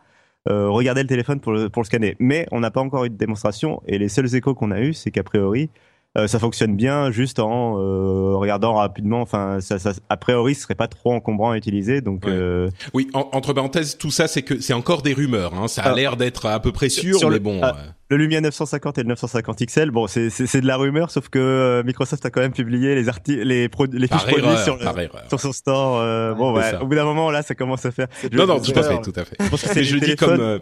euh, 0.48 0.68
regarder 0.68 1.02
le 1.02 1.08
téléphone 1.08 1.38
pour 1.40 1.52
le, 1.52 1.68
pour 1.68 1.82
le 1.82 1.86
scanner. 1.86 2.16
Mais 2.18 2.46
on 2.50 2.60
n'a 2.60 2.70
pas 2.72 2.80
encore 2.80 3.04
eu 3.04 3.10
de 3.10 3.16
démonstration 3.16 3.80
et 3.86 3.98
les 3.98 4.08
seuls 4.08 4.34
échos 4.34 4.54
qu'on 4.54 4.72
a 4.72 4.80
eu, 4.80 4.92
c'est 4.92 5.12
qu'a 5.12 5.22
priori, 5.22 5.70
euh, 6.18 6.26
ça 6.26 6.38
fonctionne 6.38 6.76
bien 6.76 7.10
juste 7.10 7.38
en 7.38 7.78
euh, 7.78 8.36
regardant 8.36 8.74
rapidement. 8.74 9.20
Enfin, 9.22 9.60
ça, 9.60 9.78
ça, 9.78 9.92
a 10.08 10.16
priori, 10.16 10.54
ce 10.54 10.62
serait 10.62 10.74
pas 10.74 10.88
trop 10.88 11.12
encombrant 11.12 11.52
à 11.52 11.56
utiliser. 11.56 12.00
Donc, 12.00 12.24
Ouais. 12.26 12.32
euh, 12.32 12.68
Oui, 12.94 13.08
en- 13.14 13.28
entre 13.32 13.52
parenthèses, 13.52 13.96
tout 13.96 14.10
ça, 14.10 14.28
c'est 14.28 14.42
que 14.42 14.60
c'est 14.60 14.74
encore 14.74 15.02
des 15.02 15.14
rumeurs. 15.14 15.54
Hein. 15.54 15.68
Ça 15.68 15.82
a 15.82 15.92
Ah. 15.92 15.94
l'air 15.94 16.16
d'être 16.16 16.46
à 16.46 16.60
peu 16.60 16.70
près 16.72 16.88
sûr, 16.90 17.16
Sur 17.18 17.28
mais 17.30 17.36
le- 17.36 17.40
bon. 17.40 17.60
ah. 17.62 17.74
euh, 17.78 17.82
Le 18.10 18.18
Lumia 18.18 18.42
950 18.42 18.98
et 18.98 19.02
le 19.04 19.08
950 19.08 19.62
XL, 19.62 19.90
bon, 19.90 20.06
c'est 20.06 20.28
c'est 20.28 20.46
c'est 20.46 20.60
de 20.60 20.66
la 20.66 20.76
rumeur, 20.76 21.10
sauf 21.10 21.30
que 21.30 21.38
euh, 21.38 21.82
Microsoft 21.82 22.26
a 22.26 22.30
quand 22.30 22.42
même 22.42 22.52
publié 22.52 22.94
les 22.94 23.08
articles, 23.08 23.40
les, 23.42 23.70
pro- 23.70 23.86
les 23.86 24.06
fiches 24.06 24.26
produits 24.26 24.58
sur, 24.64 24.76
le- 24.76 24.82
sur 25.30 25.40
son 25.40 25.52
store. 25.52 25.98
euh, 25.98 26.34
bon, 26.34 26.54
ouais, 26.54 26.74
au 26.82 26.86
bout 26.86 26.94
d'un 26.94 27.04
moment, 27.06 27.30
là, 27.30 27.42
ça 27.42 27.54
commence 27.54 27.86
à 27.86 27.90
faire. 27.90 28.08
Non, 28.32 28.46
non, 28.46 28.60
tout 28.60 28.72
à 28.78 28.82
fait, 28.82 29.00
tout 29.00 29.14
à 29.16 29.24
fait. 29.24 29.36
Je 29.40 29.48
pense 29.48 29.62
que 29.62 29.68
c'est 29.68 29.76
Mais 29.76 29.80
les 29.80 29.86
je 29.86 29.94
le 29.94 30.00
dis 30.02 30.16
comme. 30.16 30.60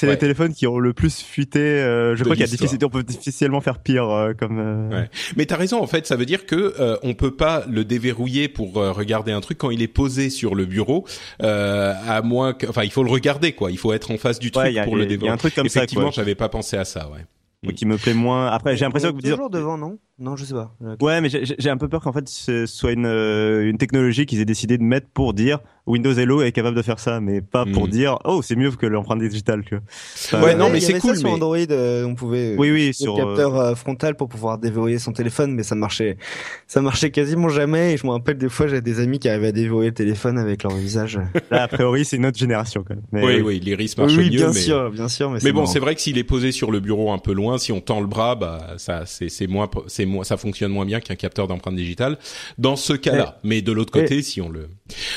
C'est 0.00 0.06
ouais. 0.06 0.12
les 0.14 0.18
téléphones 0.18 0.52
qui 0.54 0.66
ont 0.66 0.78
le 0.78 0.92
plus 0.92 1.22
fuité. 1.22 1.58
euh, 1.60 2.14
je 2.14 2.20
De 2.20 2.24
crois 2.24 2.34
qu'il 2.36 2.44
y 2.44 2.48
a 2.48 2.50
difficile, 2.50 2.78
on 2.84 2.88
peut 2.88 3.02
difficilement 3.02 3.60
faire 3.60 3.78
pire 3.78 4.08
euh, 4.08 4.32
comme. 4.34 4.58
euh, 4.58 4.88
Ouais. 5.02 5.10
Mais 5.36 5.46
t'as 5.46 5.56
raison, 5.56 5.80
en 5.82 5.86
fait, 5.86 6.06
ça 6.06 6.16
veut 6.16 6.26
dire 6.26 6.46
que 6.46 6.74
euh, 6.80 6.96
on 7.02 7.14
peut 7.14 7.34
pas 7.36 7.64
le 7.70 7.84
déverrouiller 7.84 8.48
pour 8.48 8.78
euh, 8.78 8.92
regarder 8.92 9.32
un 9.32 9.40
truc 9.40 9.58
quand 9.58 9.70
il 9.70 9.82
est 9.82 9.88
posé 9.88 10.30
sur 10.30 10.54
le 10.54 10.64
bureau, 10.66 11.06
euh, 11.42 11.92
à 12.08 12.22
moins 12.22 12.52
que, 12.54 12.66
enfin, 12.66 12.82
il 12.84 12.90
faut 12.90 13.02
le 13.04 13.10
regarder, 13.10 13.52
quoi. 13.52 13.70
Il 13.70 13.78
faut 13.78 13.92
être 13.92 14.10
en 14.10 14.16
face 14.18 14.38
du 14.38 14.50
truc 14.50 14.64
Ouais, 14.66 14.78
a- 14.78 14.84
pour 14.84 14.96
le 14.96 15.02
a- 15.02 15.04
il 15.04 15.10
y 15.10 15.14
a 15.14 15.16
déverrouiller. 15.16 15.32
un 15.32 15.36
truc 15.36 15.54
comme 15.54 15.68
ça, 15.68 15.80
Effectivement, 15.80 16.10
j'avais 16.10 16.34
pas 16.34 16.48
pensé 16.48 16.76
à 16.76 16.84
ça, 16.84 17.08
ouais. 17.10 17.72
qui 17.74 17.84
me 17.86 17.96
plaît 17.98 18.14
moins. 18.14 18.46
Après, 18.48 18.76
j'ai 18.76 18.84
l'impression 18.86 19.10
que 19.10 19.14
vous 19.16 19.20
dites. 19.20 19.32
toujours 19.32 19.50
devant, 19.50 19.76
non? 19.76 19.98
Non, 20.20 20.36
je 20.36 20.44
sais 20.44 20.52
pas. 20.54 20.74
Ouais, 21.00 21.20
mais 21.22 21.30
j'ai 21.30 21.70
un 21.70 21.78
peu 21.78 21.88
peur 21.88 22.02
qu'en 22.02 22.12
fait 22.12 22.28
ce 22.28 22.66
soit 22.66 22.92
une, 22.92 23.06
euh, 23.06 23.68
une 23.68 23.78
technologie 23.78 24.26
qu'ils 24.26 24.40
aient 24.40 24.44
décidé 24.44 24.76
de 24.76 24.82
mettre 24.82 25.06
pour 25.08 25.32
dire 25.32 25.60
Windows 25.86 26.12
Hello 26.12 26.42
est 26.42 26.52
capable 26.52 26.76
de 26.76 26.82
faire 26.82 26.98
ça, 27.00 27.20
mais 27.20 27.40
pas 27.40 27.64
pour 27.64 27.86
Mm. 27.86 27.90
dire 27.90 28.18
oh 28.26 28.42
c'est 28.42 28.54
mieux 28.54 28.70
que 28.70 28.84
l'empreinte 28.86 29.18
digitale. 29.20 29.64
Tu 29.64 29.76
vois. 29.76 29.84
Enfin, 30.26 30.42
Ouais, 30.42 30.54
non, 30.54 30.68
mais 30.70 30.78
c'est 30.80 30.98
cool, 31.00 31.14
Ça 31.14 31.20
sur 31.22 31.30
Android, 31.32 31.56
euh, 31.70 32.04
on 32.04 32.14
pouvait. 32.14 32.54
Oui, 32.58 32.70
oui, 32.70 32.86
le 32.88 32.92
sur. 32.92 33.14
euh, 33.14 33.24
capteur 33.24 33.56
euh, 33.58 33.74
frontal 33.74 34.14
pour 34.14 34.28
pouvoir 34.28 34.58
déverrouiller 34.58 34.98
son 34.98 35.12
téléphone, 35.12 35.54
mais 35.54 35.62
ça 35.62 35.74
marchait, 35.74 36.18
ça 36.66 36.82
marchait 36.82 37.10
quasiment 37.10 37.48
jamais. 37.48 37.94
Et 37.94 37.96
je 37.96 38.06
me 38.06 38.12
rappelle 38.12 38.36
des 38.36 38.50
fois, 38.50 38.66
j'avais 38.68 38.82
des 38.82 39.00
amis 39.00 39.18
qui 39.18 39.28
arrivaient 39.28 39.48
à 39.48 39.52
déverrouiller 39.52 39.88
le 39.88 39.94
téléphone 39.94 40.38
avec 40.38 40.62
leur 40.62 40.72
visage. 40.74 41.18
Là, 41.50 41.62
a 41.62 41.68
priori, 41.68 42.04
c'est 42.04 42.16
une 42.16 42.26
autre 42.26 42.38
génération 42.38 42.84
quand 42.86 42.94
même. 42.94 43.04
Mais 43.10 43.24
Oui, 43.24 43.40
oui, 43.40 43.58
l'iris 43.58 43.96
marche 43.96 44.12
oui, 44.16 44.24
mieux, 44.24 44.36
bien 44.36 44.48
mais. 44.48 44.52
sûr, 44.52 44.90
bien 44.90 45.08
sûr, 45.08 45.30
mais, 45.30 45.38
Mais 45.42 45.52
bon, 45.52 45.64
c'est 45.66 45.80
vrai 45.80 45.94
que 45.94 46.02
s'il 46.02 46.18
est 46.18 46.24
posé 46.24 46.52
sur 46.52 46.70
le 46.70 46.80
bureau 46.80 47.10
un 47.10 47.18
peu 47.18 47.32
loin, 47.32 47.56
si 47.58 47.72
on 47.72 47.80
tend 47.80 48.00
le 48.02 48.06
bras, 48.06 48.34
bah 48.36 48.74
ça, 48.76 49.04
c'est 49.06 49.30
c'est 49.30 49.46
moins, 49.46 49.68
c'est 49.86 50.04
moins, 50.10 50.24
ça 50.24 50.36
fonctionne 50.36 50.72
moins 50.72 50.84
bien 50.84 51.00
qu'un 51.00 51.14
capteur 51.14 51.48
d'empreinte 51.48 51.76
digitale. 51.76 52.18
Dans 52.58 52.76
ce 52.76 52.92
cas-là, 52.92 53.38
mais 53.42 53.62
de 53.62 53.72
l'autre 53.72 53.92
côté, 53.92 54.22
si 54.22 54.40
on 54.40 54.48
le, 54.48 54.68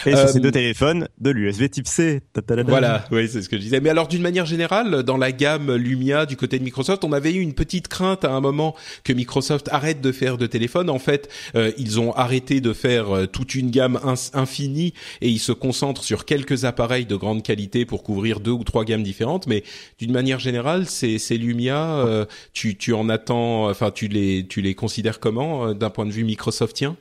Et 0.06 0.12
sur 0.12 0.20
Euh, 0.20 0.28
ces 0.28 0.39
deux 0.39 0.52
téléphones, 0.52 1.08
de 1.20 1.30
l'USB 1.30 1.70
Type 1.70 1.88
C. 1.88 2.22
Voilà, 2.72 3.06
oui, 3.12 3.28
c'est 3.28 3.41
ce 3.41 3.50
que 3.50 3.58
je 3.58 3.62
disais. 3.62 3.80
Mais 3.80 3.89
alors, 3.89 4.08
d'une 4.08 4.22
manière 4.22 4.46
générale, 4.46 5.04
dans 5.04 5.18
la 5.18 5.32
gamme 5.32 5.76
Lumia 5.76 6.26
du 6.26 6.38
côté 6.38 6.60
de 6.60 6.64
Microsoft, 6.64 7.04
on 7.04 7.12
avait 7.12 7.34
eu 7.34 7.39
une 7.39 7.54
petite 7.54 7.88
crainte 7.88 8.24
à 8.26 8.32
un 8.32 8.39
moment 8.41 8.76
que 9.04 9.14
Microsoft 9.14 9.70
arrête 9.72 10.02
de 10.02 10.12
faire 10.12 10.38
de 10.38 10.48
téléphone. 10.48 10.89
En 10.89 11.00
fait, 11.00 11.30
euh, 11.56 11.72
ils 11.78 12.00
ont 12.00 12.14
arrêté 12.14 12.62
de 12.62 12.74
faire 12.74 13.16
euh, 13.16 13.26
toute 13.26 13.56
une 13.56 13.72
gamme 13.72 14.00
infinie 14.34 14.94
et 15.22 15.30
ils 15.30 15.39
se 15.39 15.52
concentrent 15.52 16.04
sur 16.04 16.26
quelques 16.26 16.66
appareils 16.66 17.06
de 17.06 17.16
grande 17.16 17.44
qualité 17.44 17.86
pour 17.86 18.04
couvrir 18.04 18.39
deux 18.39 18.52
ou 18.52 18.64
trois 18.64 18.86
gammes 18.86 19.04
différentes. 19.04 19.48
Mais 19.48 19.64
d'une 20.00 20.12
manière 20.12 20.39
générale, 20.39 20.86
ces, 20.86 21.18
ces 21.18 21.38
Lumia, 21.38 21.96
euh, 21.98 22.26
tu, 22.54 22.78
tu 22.78 22.94
en 22.94 23.10
attends, 23.10 23.70
enfin, 23.70 23.91
tu 23.91 24.08
les, 24.08 24.46
tu 24.48 24.62
les 24.62 24.76
considères 24.84 25.22
comment 25.22 25.68
euh, 25.68 25.74
d'un 25.74 25.90
point 25.90 26.06
de 26.06 26.12
vue 26.12 26.26
Microsoftien 26.26 26.98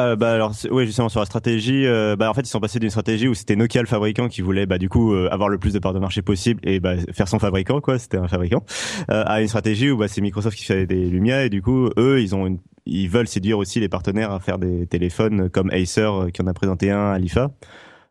Euh, 0.00 0.16
bah 0.16 0.32
alors 0.32 0.52
oui 0.72 0.86
justement 0.86 1.08
sur 1.08 1.20
la 1.20 1.26
stratégie 1.26 1.86
euh, 1.86 2.16
bah 2.16 2.28
en 2.28 2.34
fait 2.34 2.42
ils 2.42 2.48
sont 2.48 2.58
passés 2.60 2.80
d'une 2.80 2.90
stratégie 2.90 3.28
où 3.28 3.34
c'était 3.34 3.54
Nokia 3.54 3.80
le 3.80 3.86
fabricant 3.86 4.28
qui 4.28 4.42
voulait 4.42 4.66
bah 4.66 4.76
du 4.76 4.88
coup 4.88 5.14
euh, 5.14 5.28
avoir 5.30 5.48
le 5.48 5.56
plus 5.56 5.72
de 5.72 5.78
parts 5.78 5.94
de 5.94 6.00
marché 6.00 6.20
possible 6.20 6.60
et 6.64 6.80
bah 6.80 6.96
faire 7.14 7.28
son 7.28 7.38
fabricant 7.38 7.80
quoi 7.80 7.98
c'était 7.98 8.18
un 8.18 8.26
fabricant 8.26 8.62
à 9.08 9.40
une 9.40 9.46
stratégie 9.46 9.88
où 9.88 9.96
bah 9.96 10.08
c'est 10.08 10.20
Microsoft 10.20 10.58
qui 10.58 10.64
fait 10.64 10.84
des 10.84 11.08
Lumia 11.08 11.44
et 11.44 11.48
du 11.48 11.62
coup 11.62 11.88
eux 11.96 12.20
ils 12.20 12.34
ont 12.34 12.58
ils 12.86 13.08
veulent 13.08 13.28
séduire 13.28 13.56
aussi 13.56 13.78
les 13.80 13.88
partenaires 13.88 14.32
à 14.32 14.40
faire 14.40 14.58
des 14.58 14.86
téléphones 14.86 15.48
comme 15.48 15.70
Acer 15.70 16.10
qui 16.34 16.42
en 16.42 16.46
a 16.48 16.54
présenté 16.54 16.90
un 16.90 17.12
à 17.12 17.18
l'IFA 17.18 17.52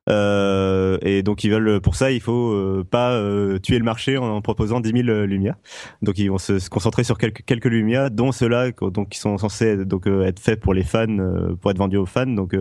euh, 0.07 0.97
et 1.01 1.23
donc 1.23 1.43
ils 1.43 1.51
veulent 1.51 1.81
pour 1.81 1.95
ça 1.95 2.11
il 2.11 2.21
faut 2.21 2.51
euh, 2.51 2.85
pas 2.89 3.13
euh, 3.13 3.57
tuer 3.57 3.79
le 3.79 3.83
marché 3.83 4.17
en, 4.17 4.39
proposant 4.41 4.79
10 4.79 5.03
000 5.03 5.25
Lumia 5.25 5.57
donc 6.03 6.19
ils 6.19 6.29
vont 6.29 6.37
se, 6.37 6.69
concentrer 6.69 7.03
sur 7.03 7.17
quelques 7.17 7.43
quelques 7.45 7.65
Lumia, 7.65 8.09
dont 8.09 8.31
ceux-là 8.31 8.71
donc 8.71 9.09
qui 9.09 9.19
sont 9.19 9.37
censés 9.37 9.85
donc 9.85 10.07
euh, 10.07 10.25
être 10.25 10.39
faits 10.39 10.59
pour 10.59 10.73
les 10.73 10.83
fans, 10.83 11.07
euh, 11.09 11.55
pour 11.55 11.71
être 11.71 11.77
vendus 11.77 11.97
aux 11.97 12.05
fans. 12.05 12.25
Donc 12.25 12.55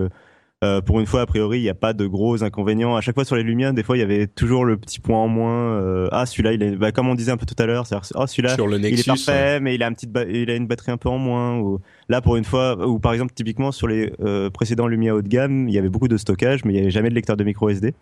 euh, 0.64 0.80
pour 0.80 0.98
une 0.98 1.06
fois, 1.06 1.20
a 1.20 1.26
priori, 1.26 1.58
il 1.58 1.62
n'y 1.62 1.68
a 1.68 1.74
pas 1.74 1.92
de 1.92 2.06
gros 2.06 2.42
inconvénients. 2.42 2.96
À 2.96 3.02
chaque 3.02 3.14
fois 3.14 3.24
sur 3.24 3.36
les 3.36 3.42
Lumia, 3.42 3.72
des 3.72 3.82
fois, 3.82 3.96
il 3.96 4.00
y 4.00 4.02
avait 4.02 4.26
toujours 4.26 4.64
le 4.64 4.78
petit 4.78 4.98
point 4.98 5.18
en 5.18 5.28
moins. 5.28 5.74
euh, 5.74 6.08
ah, 6.10 6.24
celui-là, 6.24 6.52
il 6.54 6.62
est, 6.62 6.76
bah, 6.76 6.90
comme 6.90 7.08
on 7.08 7.14
disait 7.14 7.32
un 7.32 7.36
peu 7.36 7.44
tout 7.44 7.60
à 7.62 7.66
l'heure, 7.66 7.86
c'est 7.86 7.96
oh 8.14 8.26
celui-là, 8.26 8.54
sur 8.54 8.66
le 8.66 8.78
il 8.78 8.98
est 8.98 9.06
parfait, 9.06 9.60
mais 9.60 9.74
il 9.74 9.82
a 9.82 9.86
un 9.86 9.92
petit, 9.92 10.08
il 10.30 10.50
a 10.50 10.54
une 10.54 10.66
batterie 10.66 10.92
un 10.92 10.96
peu 10.96 11.10
en 11.10 11.18
moins. 11.18 11.58
Ou 11.58 11.80
là, 12.08 12.22
pour 12.22 12.36
une 12.36 12.44
fois, 12.44 12.86
ou 12.86 12.98
par 12.98 13.12
exemple, 13.12 13.34
typiquement 13.34 13.72
sur 13.72 13.88
les 13.88 14.12
euh, 14.20 14.48
précédents 14.48 14.86
Lumia 14.86 15.14
haut 15.14 15.22
de 15.22 15.28
gamme, 15.28 15.68
il 15.68 15.74
y 15.74 15.78
avait 15.78 15.90
beaucoup 15.90 16.08
de 16.08 16.16
stockage, 16.16 16.64
mais 16.64 16.72
il 16.72 16.76
n'y 16.76 16.82
avait 16.82 16.90
jamais 16.90 17.10
de 17.10 17.14
lecteur 17.14 17.36
de 17.36 17.44
micro 17.44 17.68
SD. 17.68 17.94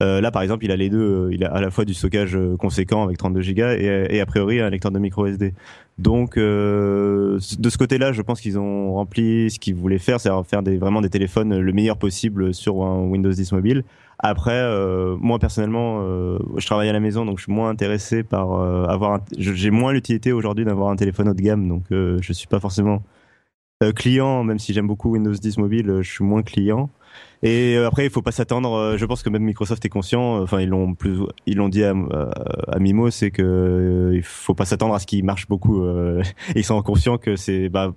Euh, 0.00 0.20
là, 0.20 0.30
par 0.30 0.42
exemple, 0.42 0.64
il 0.64 0.70
a 0.70 0.76
les 0.76 0.90
deux. 0.90 1.26
euh, 1.26 1.28
Il 1.32 1.44
a 1.44 1.52
à 1.52 1.60
la 1.60 1.70
fois 1.70 1.84
du 1.84 1.92
stockage 1.92 2.36
euh, 2.36 2.56
conséquent 2.56 3.02
avec 3.02 3.18
32 3.18 3.40
Go 3.52 3.62
et, 3.76 4.06
et 4.10 4.20
a 4.20 4.26
priori 4.26 4.60
un 4.60 4.70
lecteur 4.70 4.92
de 4.92 4.98
micro 5.00 5.26
SD. 5.26 5.54
Donc, 5.98 6.36
euh, 6.36 7.40
de 7.58 7.68
ce 7.68 7.76
côté-là, 7.78 8.12
je 8.12 8.22
pense 8.22 8.40
qu'ils 8.40 8.58
ont 8.60 8.94
rempli 8.94 9.50
ce 9.50 9.58
qu'ils 9.58 9.74
voulaient 9.74 9.98
faire, 9.98 10.20
c'est 10.20 10.30
faire 10.44 10.62
des, 10.62 10.78
vraiment 10.78 11.00
des 11.00 11.10
téléphones 11.10 11.58
le 11.58 11.72
meilleur 11.72 11.96
possible 11.96 12.54
sur 12.54 12.84
un 12.84 13.00
Windows 13.08 13.30
10 13.32 13.50
mobile. 13.52 13.82
Après, 14.20 14.52
euh, 14.54 15.16
moi 15.20 15.40
personnellement, 15.40 16.00
euh, 16.02 16.38
je 16.56 16.66
travaille 16.66 16.88
à 16.88 16.92
la 16.92 17.00
maison, 17.00 17.24
donc 17.24 17.38
je 17.38 17.44
suis 17.44 17.52
moins 17.52 17.68
intéressé 17.68 18.22
par 18.22 18.52
euh, 18.52 18.84
avoir. 18.86 19.20
J'ai 19.36 19.70
moins 19.70 19.92
l'utilité 19.92 20.32
aujourd'hui 20.32 20.64
d'avoir 20.64 20.90
un 20.90 20.96
téléphone 20.96 21.28
haut 21.28 21.34
de 21.34 21.42
gamme, 21.42 21.68
donc 21.68 21.84
euh, 21.90 22.18
je 22.20 22.32
suis 22.32 22.46
pas 22.48 22.60
forcément 22.60 23.02
euh, 23.82 23.92
client, 23.92 24.42
même 24.44 24.58
si 24.58 24.72
j'aime 24.72 24.86
beaucoup 24.88 25.10
Windows 25.12 25.32
10 25.32 25.58
mobile, 25.58 25.88
euh, 25.90 26.02
je 26.02 26.10
suis 26.10 26.24
moins 26.24 26.42
client. 26.42 26.90
Et 27.42 27.76
euh, 27.76 27.86
après, 27.86 28.04
il 28.04 28.10
faut 28.10 28.22
pas 28.22 28.32
s'attendre. 28.32 28.72
euh, 28.74 28.96
je 28.96 29.04
pense 29.06 29.22
que 29.22 29.30
même 29.30 29.42
Microsoft 29.44 29.84
est 29.84 29.88
conscient. 29.88 30.38
euh, 30.38 30.42
Enfin, 30.42 30.60
ils 30.60 30.68
l'ont 30.68 30.94
plus, 30.94 31.18
ils 31.46 31.56
l'ont 31.56 31.68
dit 31.68 31.84
à, 31.84 31.90
à, 31.92 32.72
à 32.72 32.78
Mimo, 32.80 33.10
c'est 33.10 33.30
que 33.30 33.42
euh, 33.42 34.16
il 34.16 34.22
faut 34.22 34.54
pas 34.54 34.64
s'attendre 34.64 34.94
à 34.94 34.98
ce 34.98 35.06
qu'il 35.06 35.24
marche 35.24 35.46
beaucoup. 35.48 35.82
euh, 35.84 36.22
ils 36.56 36.64
sont 36.64 36.80
conscients 36.82 37.16
que 37.18 37.36
c'est. 37.36 37.68
Bah, 37.68 37.92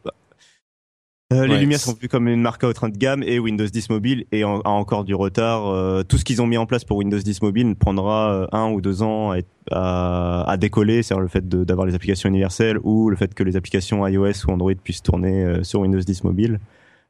euh, 1.33 1.47
les 1.47 1.65
Ouais, 1.65 1.71
c'est- 1.71 1.77
sont 1.77 1.97
vues 1.99 2.09
comme 2.09 2.27
une 2.27 2.41
marque 2.41 2.63
à 2.65 2.67
haut 2.67 2.73
train 2.73 2.89
de 2.89 2.97
gamme 2.97 3.23
et 3.23 3.39
Windows 3.39 3.65
10 3.65 3.89
mobile 3.89 4.25
et 4.33 4.43
en- 4.43 4.59
a 4.59 4.69
encore 4.69 5.05
du 5.05 5.15
retard. 5.15 5.65
Euh, 5.69 6.03
tout 6.03 6.17
ce 6.17 6.25
qu'ils 6.25 6.41
ont 6.41 6.45
mis 6.47 6.57
en 6.57 6.65
place 6.65 6.83
pour 6.83 6.97
Windows 6.97 7.17
10 7.17 7.41
mobile 7.41 7.73
prendra 7.75 8.47
un 8.51 8.69
ou 8.71 8.81
deux 8.81 9.01
ans 9.01 9.31
à, 9.31 9.37
être- 9.37 9.47
à, 9.71 10.43
à 10.47 10.57
décoller, 10.57 11.01
c'est-à-dire 11.03 11.21
le 11.21 11.29
fait 11.29 11.47
d'avoir 11.47 11.87
les 11.87 11.95
applications 11.95 12.27
universelles 12.29 12.77
ou 12.83 13.09
le 13.09 13.15
fait 13.15 13.33
que 13.33 13.43
les 13.43 13.55
applications 13.55 14.05
iOS 14.05 14.45
ou 14.47 14.51
Android 14.51 14.73
puissent 14.83 15.01
tourner 15.03 15.43
euh, 15.45 15.63
sur 15.63 15.79
Windows 15.79 15.99
10 15.99 16.25
mobile. 16.25 16.59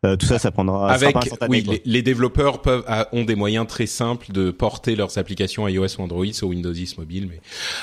Euh, 0.03 0.15
tout 0.15 0.25
ça, 0.25 0.39
ça 0.39 0.49
prendra. 0.49 0.87
ça 0.89 0.95
Avec, 0.95 1.13
pas 1.13 1.19
instantané, 1.19 1.57
oui, 1.59 1.63
les, 1.69 1.81
les 1.85 2.01
développeurs 2.01 2.63
peuvent 2.63 2.83
a- 2.87 3.07
ont 3.13 3.23
des 3.23 3.35
moyens 3.35 3.67
très 3.67 3.85
simples 3.85 4.31
de 4.31 4.49
porter 4.49 4.95
leurs 4.95 5.19
applications 5.19 5.67
iOS 5.67 5.99
ou 5.99 6.01
Android 6.01 6.25
sur 6.33 6.47
Windows 6.47 6.71
10 6.71 6.97
mobile. 6.97 7.27
Mais 7.29 7.39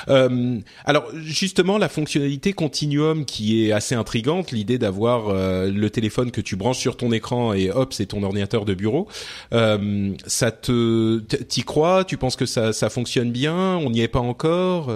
euh, 0.09 0.59
alors 0.83 1.05
justement, 1.15 1.77
la 1.77 1.87
fonctionnalité 1.87 2.51
Continuum 2.51 3.23
qui 3.23 3.63
est 3.65 3.71
assez 3.71 3.95
intrigante, 3.95 4.51
l'idée 4.51 4.77
d'avoir 4.77 5.29
euh, 5.29 5.71
le 5.71 5.89
téléphone 5.89 6.31
que 6.31 6.41
tu 6.41 6.57
branches 6.57 6.79
sur 6.79 6.97
ton 6.97 7.13
écran 7.13 7.53
et 7.53 7.71
hop, 7.71 7.93
c'est 7.93 8.07
ton 8.07 8.21
ordinateur 8.23 8.65
de 8.65 8.73
bureau. 8.73 9.07
Euh, 9.53 10.11
ça 10.27 10.51
te, 10.51 11.19
t'y 11.19 11.63
crois? 11.63 12.03
Tu 12.03 12.17
penses 12.17 12.35
que 12.35 12.45
ça, 12.45 12.73
ça 12.73 12.89
fonctionne 12.89 13.31
bien? 13.31 13.77
On 13.77 13.91
n'y 13.91 14.01
est 14.01 14.09
pas 14.09 14.19
encore 14.19 14.91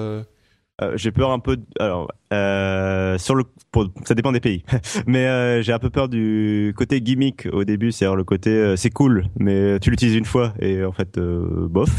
euh 0.82 0.94
j'ai 0.96 1.12
peur 1.12 1.32
un 1.32 1.40
peu. 1.40 1.58
de- 1.58 1.64
Alors, 1.80 2.12
euh, 2.34 3.18
sur 3.18 3.36
le, 3.36 3.44
pour- 3.72 3.90
ça 4.06 4.16
dépend 4.16 4.32
des 4.32 4.40
pays, 4.40 4.64
mais 5.08 5.28
euh, 5.28 5.62
j'ai 5.62 5.74
un 5.74 5.80
peu 5.80 5.90
peur 5.90 6.10
du 6.10 6.74
côté 6.78 7.02
gimmick 7.02 7.48
au 7.52 7.64
début, 7.64 7.92
c'est-à-dire 7.92 8.16
le 8.16 8.24
côté 8.24 8.50
euh, 8.50 8.76
c'est 8.76 8.90
cool, 8.90 9.26
mais 9.40 9.80
tu 9.80 9.90
l'utilises 9.92 10.16
une 10.16 10.26
fois 10.26 10.54
et 10.60 10.84
en 10.84 10.92
fait 10.92 11.18
euh, 11.18 11.68
bof. 11.70 11.90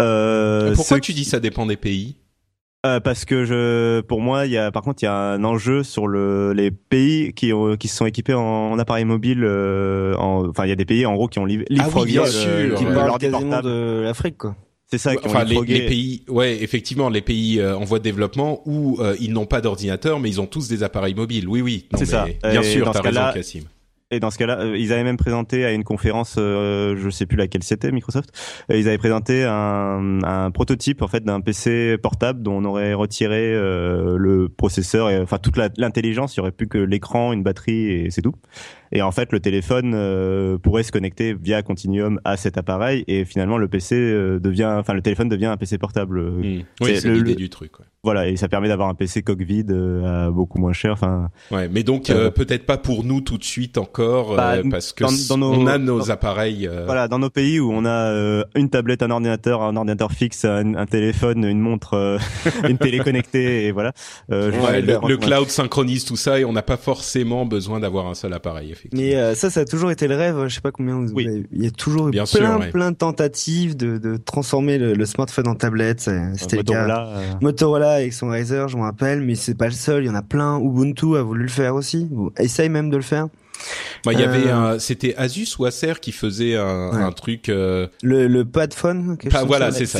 Euh, 0.00 0.74
Pourquoi 0.74 0.98
ce 0.98 1.00
tu 1.00 1.12
dis 1.12 1.24
ça 1.24 1.40
dépend 1.40 1.66
des 1.66 1.76
pays? 1.76 2.16
Euh, 2.86 3.00
parce 3.00 3.24
que 3.24 3.44
je, 3.44 4.00
pour 4.02 4.20
moi, 4.20 4.46
il 4.46 4.52
y 4.52 4.56
a, 4.56 4.70
par 4.70 4.82
contre, 4.82 5.02
il 5.02 5.06
y 5.06 5.08
a 5.08 5.12
un 5.32 5.42
enjeu 5.42 5.82
sur 5.82 6.06
le, 6.06 6.52
les 6.52 6.70
pays 6.70 7.32
qui 7.32 7.52
ont, 7.52 7.76
qui 7.76 7.88
se 7.88 7.96
sont 7.96 8.06
équipés 8.06 8.34
en, 8.34 8.40
en 8.40 8.78
appareil 8.78 9.04
mobile. 9.04 9.42
euh, 9.42 10.14
en, 10.14 10.48
enfin, 10.48 10.64
il 10.64 10.68
y 10.68 10.72
a 10.72 10.76
des 10.76 10.84
pays 10.84 11.04
en 11.04 11.14
gros 11.14 11.26
qui 11.26 11.40
ont 11.40 11.44
liv- 11.44 11.64
Ah 11.80 11.88
oui, 11.92 12.04
bien 12.06 12.24
sûr, 12.26 12.76
qui 12.76 12.84
ouais. 12.84 12.94
parlent 12.94 13.08
l'ordi 13.08 13.26
quasiment 13.26 13.50
portable. 13.50 13.68
de 13.68 14.00
l'Afrique, 14.04 14.38
quoi. 14.38 14.54
C'est 14.90 14.98
ça, 14.98 15.14
qui 15.14 15.26
ont 15.26 15.30
Enfin, 15.30 15.44
les, 15.44 15.60
les 15.66 15.86
pays, 15.86 16.22
ouais, 16.28 16.62
effectivement, 16.62 17.10
les 17.10 17.20
pays 17.20 17.60
euh, 17.60 17.76
en 17.76 17.84
voie 17.84 17.98
de 17.98 18.04
développement 18.04 18.62
où 18.64 18.98
euh, 19.00 19.14
ils 19.20 19.32
n'ont 19.32 19.44
pas 19.46 19.60
d'ordinateur, 19.60 20.18
mais 20.18 20.30
ils 20.30 20.40
ont 20.40 20.46
tous 20.46 20.66
des 20.68 20.82
appareils 20.82 21.14
mobiles. 21.14 21.46
Oui, 21.46 21.60
oui. 21.60 21.86
C'est 21.96 22.06
ça. 22.06 22.26
Bien 22.42 22.62
Et 22.62 22.64
sûr, 22.64 22.90
t'as 22.90 23.02
raison, 23.02 23.20
Cassim. 23.34 23.64
Et 24.10 24.20
dans 24.20 24.30
ce 24.30 24.38
cas-là, 24.38 24.60
euh, 24.60 24.78
ils 24.78 24.90
avaient 24.94 25.04
même 25.04 25.18
présenté 25.18 25.66
à 25.66 25.72
une 25.72 25.84
conférence, 25.84 26.36
euh, 26.38 26.96
je 26.96 27.10
sais 27.10 27.26
plus 27.26 27.36
laquelle 27.36 27.62
c'était, 27.62 27.92
Microsoft. 27.92 28.30
euh, 28.70 28.78
ils 28.78 28.88
avaient 28.88 28.96
présenté 28.96 29.44
un, 29.44 30.20
un 30.24 30.50
prototype 30.50 31.02
en 31.02 31.08
fait 31.08 31.22
d'un 31.24 31.42
PC 31.42 31.98
portable 31.98 32.42
dont 32.42 32.54
on 32.54 32.64
aurait 32.64 32.94
retiré 32.94 33.52
euh, 33.54 34.16
le 34.16 34.48
processeur, 34.48 35.10
et, 35.10 35.18
enfin 35.20 35.36
toute 35.36 35.58
l'intelligence. 35.76 36.34
Il 36.34 36.38
y 36.38 36.40
aurait 36.40 36.52
plus 36.52 36.68
que 36.68 36.78
l'écran, 36.78 37.34
une 37.34 37.42
batterie 37.42 37.90
et 37.90 38.10
c'est 38.10 38.22
tout. 38.22 38.32
Et 38.92 39.02
en 39.02 39.10
fait, 39.10 39.32
le 39.32 39.40
téléphone 39.40 39.92
euh, 39.94 40.58
pourrait 40.58 40.82
se 40.82 40.92
connecter 40.92 41.34
via 41.34 41.62
Continuum 41.62 42.20
à 42.24 42.36
cet 42.36 42.56
appareil 42.58 43.04
et 43.08 43.24
finalement 43.24 43.58
le 43.58 43.68
PC 43.68 43.94
euh, 43.96 44.38
devient, 44.38 44.74
enfin 44.78 44.94
le 44.94 45.02
téléphone 45.02 45.28
devient 45.28 45.46
un 45.46 45.56
PC 45.56 45.78
portable. 45.78 46.20
Hmm. 46.22 46.62
Oui, 46.80 46.96
c'est 46.96 47.10
l'idée 47.10 47.34
du 47.34 47.50
truc. 47.50 47.78
Ouais. 47.78 47.84
Voilà, 48.04 48.28
et 48.28 48.36
ça 48.36 48.48
permet 48.48 48.68
d'avoir 48.68 48.88
un 48.88 48.94
PC 48.94 49.22
coque 49.22 49.42
vide 49.42 49.72
euh, 49.72 50.26
à 50.28 50.30
beaucoup 50.30 50.58
moins 50.58 50.72
cher. 50.72 50.92
Enfin, 50.92 51.28
Ouais, 51.50 51.68
mais 51.68 51.82
donc 51.82 52.10
euh, 52.10 52.26
Euh, 52.26 52.30
peut-être 52.30 52.64
pas 52.64 52.78
pour 52.78 53.04
nous 53.04 53.20
tout 53.20 53.38
de 53.38 53.44
suite 53.44 53.76
encore, 53.78 54.36
Bah, 54.36 54.54
euh, 54.56 54.62
parce 54.70 54.92
que 54.92 55.04
dans- 55.28 55.36
nos- 55.36 55.52
on 55.52 55.66
a 55.66 55.78
nos 55.78 55.98
dans- 55.98 56.10
appareils. 56.10 56.68
Voilà, 56.86 57.08
dans 57.08 57.18
nos 57.18 57.30
pays 57.30 57.60
où 57.60 57.70
on 57.72 57.84
a 57.84 57.88
euh, 58.12 58.44
une 58.54 58.70
tablette, 58.70 59.02
un 59.02 59.10
ordinateur, 59.10 59.62
un 59.62 59.76
ordinateur 59.76 60.12
fixe, 60.12 60.44
un, 60.44 60.74
un 60.74 60.86
téléphone, 60.86 61.44
une 61.44 61.60
montre, 61.60 62.18
une 62.68 62.78
télé 62.78 63.00
connectée, 63.00 63.66
et 63.66 63.72
voilà. 63.72 63.92
Euh, 64.32 64.50
ouais, 64.52 64.80
le, 64.80 65.16
cloud 65.16 65.48
synchronise 65.48 66.04
tout 66.04 66.16
ça 66.16 66.38
et 66.40 66.44
on 66.44 66.52
n'a 66.52 66.62
pas 66.62 66.76
forcément 66.76 67.46
besoin 67.46 67.80
d'avoir 67.80 68.06
un 68.06 68.14
seul 68.14 68.32
appareil. 68.32 68.74
Mais 68.92 69.14
euh, 69.16 69.34
ça, 69.34 69.50
ça 69.50 69.60
a 69.60 69.64
toujours 69.64 69.90
été 69.90 70.06
le 70.08 70.16
rêve. 70.16 70.46
Je 70.48 70.54
sais 70.54 70.60
pas 70.60 70.70
combien 70.72 70.96
vous 70.96 71.12
Oui. 71.12 71.26
avez- 71.26 71.46
Il 71.52 71.64
y 71.64 71.66
a 71.66 71.70
toujours 71.70 72.08
eu 72.08 72.10
Bien 72.10 72.24
plein, 72.24 72.50
sûr, 72.52 72.60
ouais. 72.60 72.70
plein 72.70 72.90
de 72.90 72.96
tentatives 72.96 73.76
de, 73.76 73.98
de 73.98 74.16
transformer 74.16 74.78
le, 74.78 74.94
le 74.94 75.06
smartphone 75.06 75.48
en 75.48 75.54
tablette. 75.54 76.00
C'est- 76.00 76.20
C'était 76.36 76.56
le 76.58 76.62
cas. 76.62 76.72
Motorola, 76.86 77.08
euh, 77.08 77.32
Motorola 77.40 77.90
avec 77.92 78.12
son 78.12 78.28
Razer, 78.28 78.68
je 78.68 78.76
me 78.76 78.82
rappelle, 78.82 79.20
mais 79.22 79.34
c'est 79.34 79.54
pas 79.56 79.66
le 79.66 79.72
seul. 79.72 80.04
Il 80.04 80.06
y 80.06 80.10
en 80.10 80.14
a 80.14 80.22
plein. 80.22 80.58
Ubuntu 80.58 81.16
a 81.16 81.22
voulu 81.22 81.42
le 81.42 81.48
faire 81.48 81.74
aussi. 81.74 82.08
Ou 82.12 82.30
Essaye 82.38 82.68
même 82.68 82.90
de 82.90 82.96
le 82.96 83.02
faire. 83.02 83.28
Bah, 84.04 84.12
il 84.12 84.20
y 84.20 84.22
avait 84.22 84.46
Euh, 84.46 84.74
un, 84.74 84.78
c'était 84.78 85.16
Asus 85.16 85.48
ou 85.58 85.64
Acer 85.64 85.94
qui 86.00 86.12
faisait 86.12 86.54
un, 86.56 86.90
Ouais. 86.90 87.02
un 87.02 87.10
truc. 87.10 87.48
Euh, 87.48 87.88
Le, 88.04 88.28
le 88.28 88.44
pad 88.44 88.72
phone. 88.72 89.16
chose 89.20 89.44
voilà, 89.46 89.72
ça, 89.72 89.78
c'est 89.78 89.80
le 89.80 89.86
ça. 89.88 89.98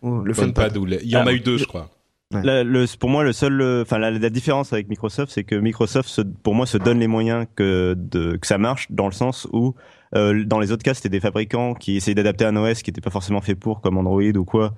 Oh, 0.00 0.22
le 0.24 0.32
ou 0.78 0.86
le- 0.86 1.02
il 1.04 1.10
y 1.10 1.16
en 1.16 1.26
a 1.26 1.30
Ah, 1.30 1.32
eu 1.34 1.40
deux, 1.40 1.58
je 1.58 1.66
crois. 1.66 1.90
Ouais. 2.34 2.42
La- 2.42 2.64
le- 2.64 2.86
pour 2.98 3.08
moi, 3.08 3.22
le 3.22 3.32
seul, 3.32 3.62
enfin 3.82 3.98
la, 3.98 4.10
la 4.10 4.30
différence 4.30 4.72
avec 4.72 4.88
Microsoft, 4.88 5.30
c'est 5.32 5.44
que 5.44 5.54
Microsoft, 5.54 6.08
se- 6.08 6.22
pour 6.22 6.54
moi, 6.56 6.66
se 6.66 6.76
donne 6.76 6.98
les 6.98 7.06
moyens 7.06 7.46
que 7.54 7.94
de, 7.96 8.36
que 8.36 8.46
ça 8.46 8.58
marche, 8.58 8.88
dans 8.90 9.06
le 9.06 9.12
sens 9.12 9.46
où 9.52 9.74
euh, 10.16 10.44
dans 10.44 10.58
les 10.58 10.72
autres 10.72 10.82
cas, 10.82 10.94
c'était 10.94 11.08
des 11.08 11.20
fabricants 11.20 11.74
qui 11.74 11.96
essayaient 11.96 12.14
d'adapter 12.16 12.44
un 12.44 12.56
OS 12.56 12.82
qui 12.82 12.90
n'était 12.90 13.00
pas 13.00 13.10
forcément 13.10 13.40
fait 13.40 13.54
pour, 13.54 13.80
comme 13.80 13.96
Android 13.96 14.22
ou 14.22 14.44
quoi, 14.44 14.74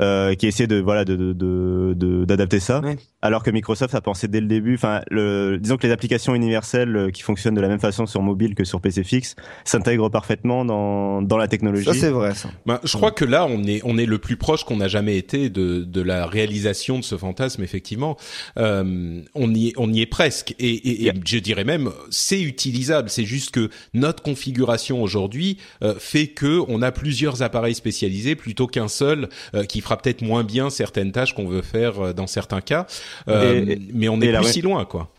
euh, 0.00 0.34
qui 0.34 0.46
essayaient 0.48 0.66
de 0.68 0.80
voilà 0.80 1.04
de 1.04 1.14
de- 1.16 1.32
de 1.32 1.94
de- 1.96 2.24
d'adapter 2.24 2.58
ça. 2.60 2.80
Ouais. 2.80 2.96
Alors 3.20 3.42
que 3.42 3.50
Microsoft 3.50 3.94
a 3.94 4.00
pensé 4.00 4.28
dès 4.28 4.40
le 4.40 4.46
début, 4.46 4.74
enfin, 4.74 5.02
le, 5.10 5.58
disons 5.58 5.76
que 5.76 5.86
les 5.86 5.92
applications 5.92 6.34
universelles 6.34 6.96
euh, 6.96 7.10
qui 7.10 7.22
fonctionnent 7.22 7.54
de 7.54 7.60
la 7.60 7.68
même 7.68 7.80
façon 7.80 8.06
sur 8.06 8.22
mobile 8.22 8.54
que 8.54 8.64
sur 8.64 8.80
PC 8.80 9.02
fixe 9.02 9.34
s'intègrent 9.64 10.08
parfaitement 10.08 10.64
dans 10.64 11.22
dans 11.22 11.36
la 11.36 11.48
technologie. 11.48 11.84
Ça 11.84 11.94
c'est 11.94 12.10
vrai 12.10 12.34
ça. 12.34 12.50
Ben, 12.66 12.78
je 12.84 12.96
crois 12.96 13.10
que 13.10 13.24
là, 13.24 13.46
on 13.46 13.64
est 13.64 13.80
on 13.84 13.98
est 13.98 14.06
le 14.06 14.18
plus 14.18 14.36
proche 14.36 14.64
qu'on 14.64 14.76
n'a 14.76 14.88
jamais 14.88 15.16
été 15.16 15.50
de 15.50 15.84
de 15.84 16.00
la 16.00 16.26
réalisation 16.26 16.98
de 16.98 17.04
ce 17.04 17.16
fantasme. 17.16 17.62
Effectivement, 17.62 18.16
euh, 18.58 19.22
on 19.34 19.54
y 19.54 19.68
est, 19.68 19.72
on 19.76 19.92
y 19.92 20.00
est 20.00 20.06
presque. 20.06 20.54
Et, 20.58 20.70
et, 20.70 21.06
et 21.08 21.12
je 21.24 21.38
dirais 21.38 21.64
même, 21.64 21.90
c'est 22.10 22.40
utilisable. 22.40 23.10
C'est 23.10 23.24
juste 23.24 23.50
que 23.50 23.70
notre 23.94 24.22
configuration 24.22 25.02
aujourd'hui 25.02 25.58
euh, 25.82 25.94
fait 25.98 26.28
que 26.28 26.62
on 26.68 26.82
a 26.82 26.92
plusieurs 26.92 27.42
appareils 27.42 27.74
spécialisés 27.74 28.36
plutôt 28.36 28.66
qu'un 28.66 28.88
seul 28.88 29.28
euh, 29.54 29.64
qui 29.64 29.80
fera 29.80 29.96
peut-être 29.96 30.22
moins 30.22 30.44
bien 30.44 30.70
certaines 30.70 31.12
tâches 31.12 31.34
qu'on 31.34 31.48
veut 31.48 31.62
faire 31.62 32.00
euh, 32.00 32.12
dans 32.12 32.26
certains 32.26 32.60
cas. 32.60 32.86
Euh, 33.28 33.64
Et- 33.66 33.78
mais 33.94 34.08
on 34.08 34.18
la 34.18 34.40
plus 34.40 34.52
si 34.52 34.60
loin, 34.62 34.84
quoi. 34.84 35.10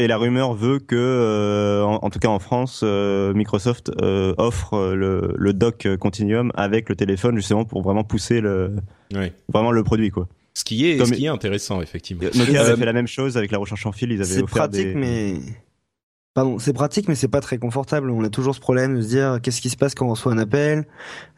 Et 0.00 0.06
la 0.06 0.16
rumeur 0.16 0.54
veut 0.54 0.78
que, 0.78 0.94
euh, 0.94 1.82
en, 1.82 1.96
en 2.04 2.10
tout 2.10 2.20
cas 2.20 2.28
en 2.28 2.38
France, 2.38 2.82
euh, 2.84 3.34
Microsoft 3.34 3.90
euh, 4.00 4.32
offre 4.38 4.92
le, 4.94 5.32
le 5.36 5.52
dock 5.52 5.88
Continuum 5.98 6.52
avec 6.54 6.88
le 6.88 6.94
téléphone 6.94 7.34
justement 7.34 7.64
pour 7.64 7.82
vraiment 7.82 8.04
pousser 8.04 8.40
le, 8.40 8.76
vraiment 9.52 9.72
le 9.72 9.82
produit 9.82 10.10
quoi. 10.10 10.28
Ce 10.54 10.62
qui 10.64 10.88
est, 10.88 10.96
Comme- 10.98 11.06
ce 11.06 11.12
qui 11.14 11.24
est 11.24 11.28
intéressant, 11.28 11.82
effectivement. 11.82 12.22
Nokia 12.34 12.60
avait 12.62 12.76
fait 12.76 12.84
la 12.84 12.92
même 12.92 13.06
chose 13.08 13.36
avec 13.36 13.50
la 13.52 13.58
recherche 13.58 13.86
en 13.86 13.92
fil. 13.92 14.10
Ils 14.12 14.20
avaient 14.20 14.24
C'est 14.24 14.42
offert 14.42 14.68
pratique, 14.68 14.86
des. 14.88 14.94
mais 14.94 15.34
pardon, 16.38 16.60
c'est 16.60 16.72
pratique, 16.72 17.08
mais 17.08 17.16
c'est 17.16 17.26
pas 17.26 17.40
très 17.40 17.58
confortable. 17.58 18.10
On 18.10 18.22
a 18.22 18.28
toujours 18.28 18.54
ce 18.54 18.60
problème 18.60 18.96
de 18.96 19.02
se 19.02 19.08
dire 19.08 19.38
qu'est-ce 19.42 19.60
qui 19.60 19.70
se 19.70 19.76
passe 19.76 19.96
quand 19.96 20.06
on 20.06 20.10
reçoit 20.10 20.32
un 20.32 20.38
appel? 20.38 20.86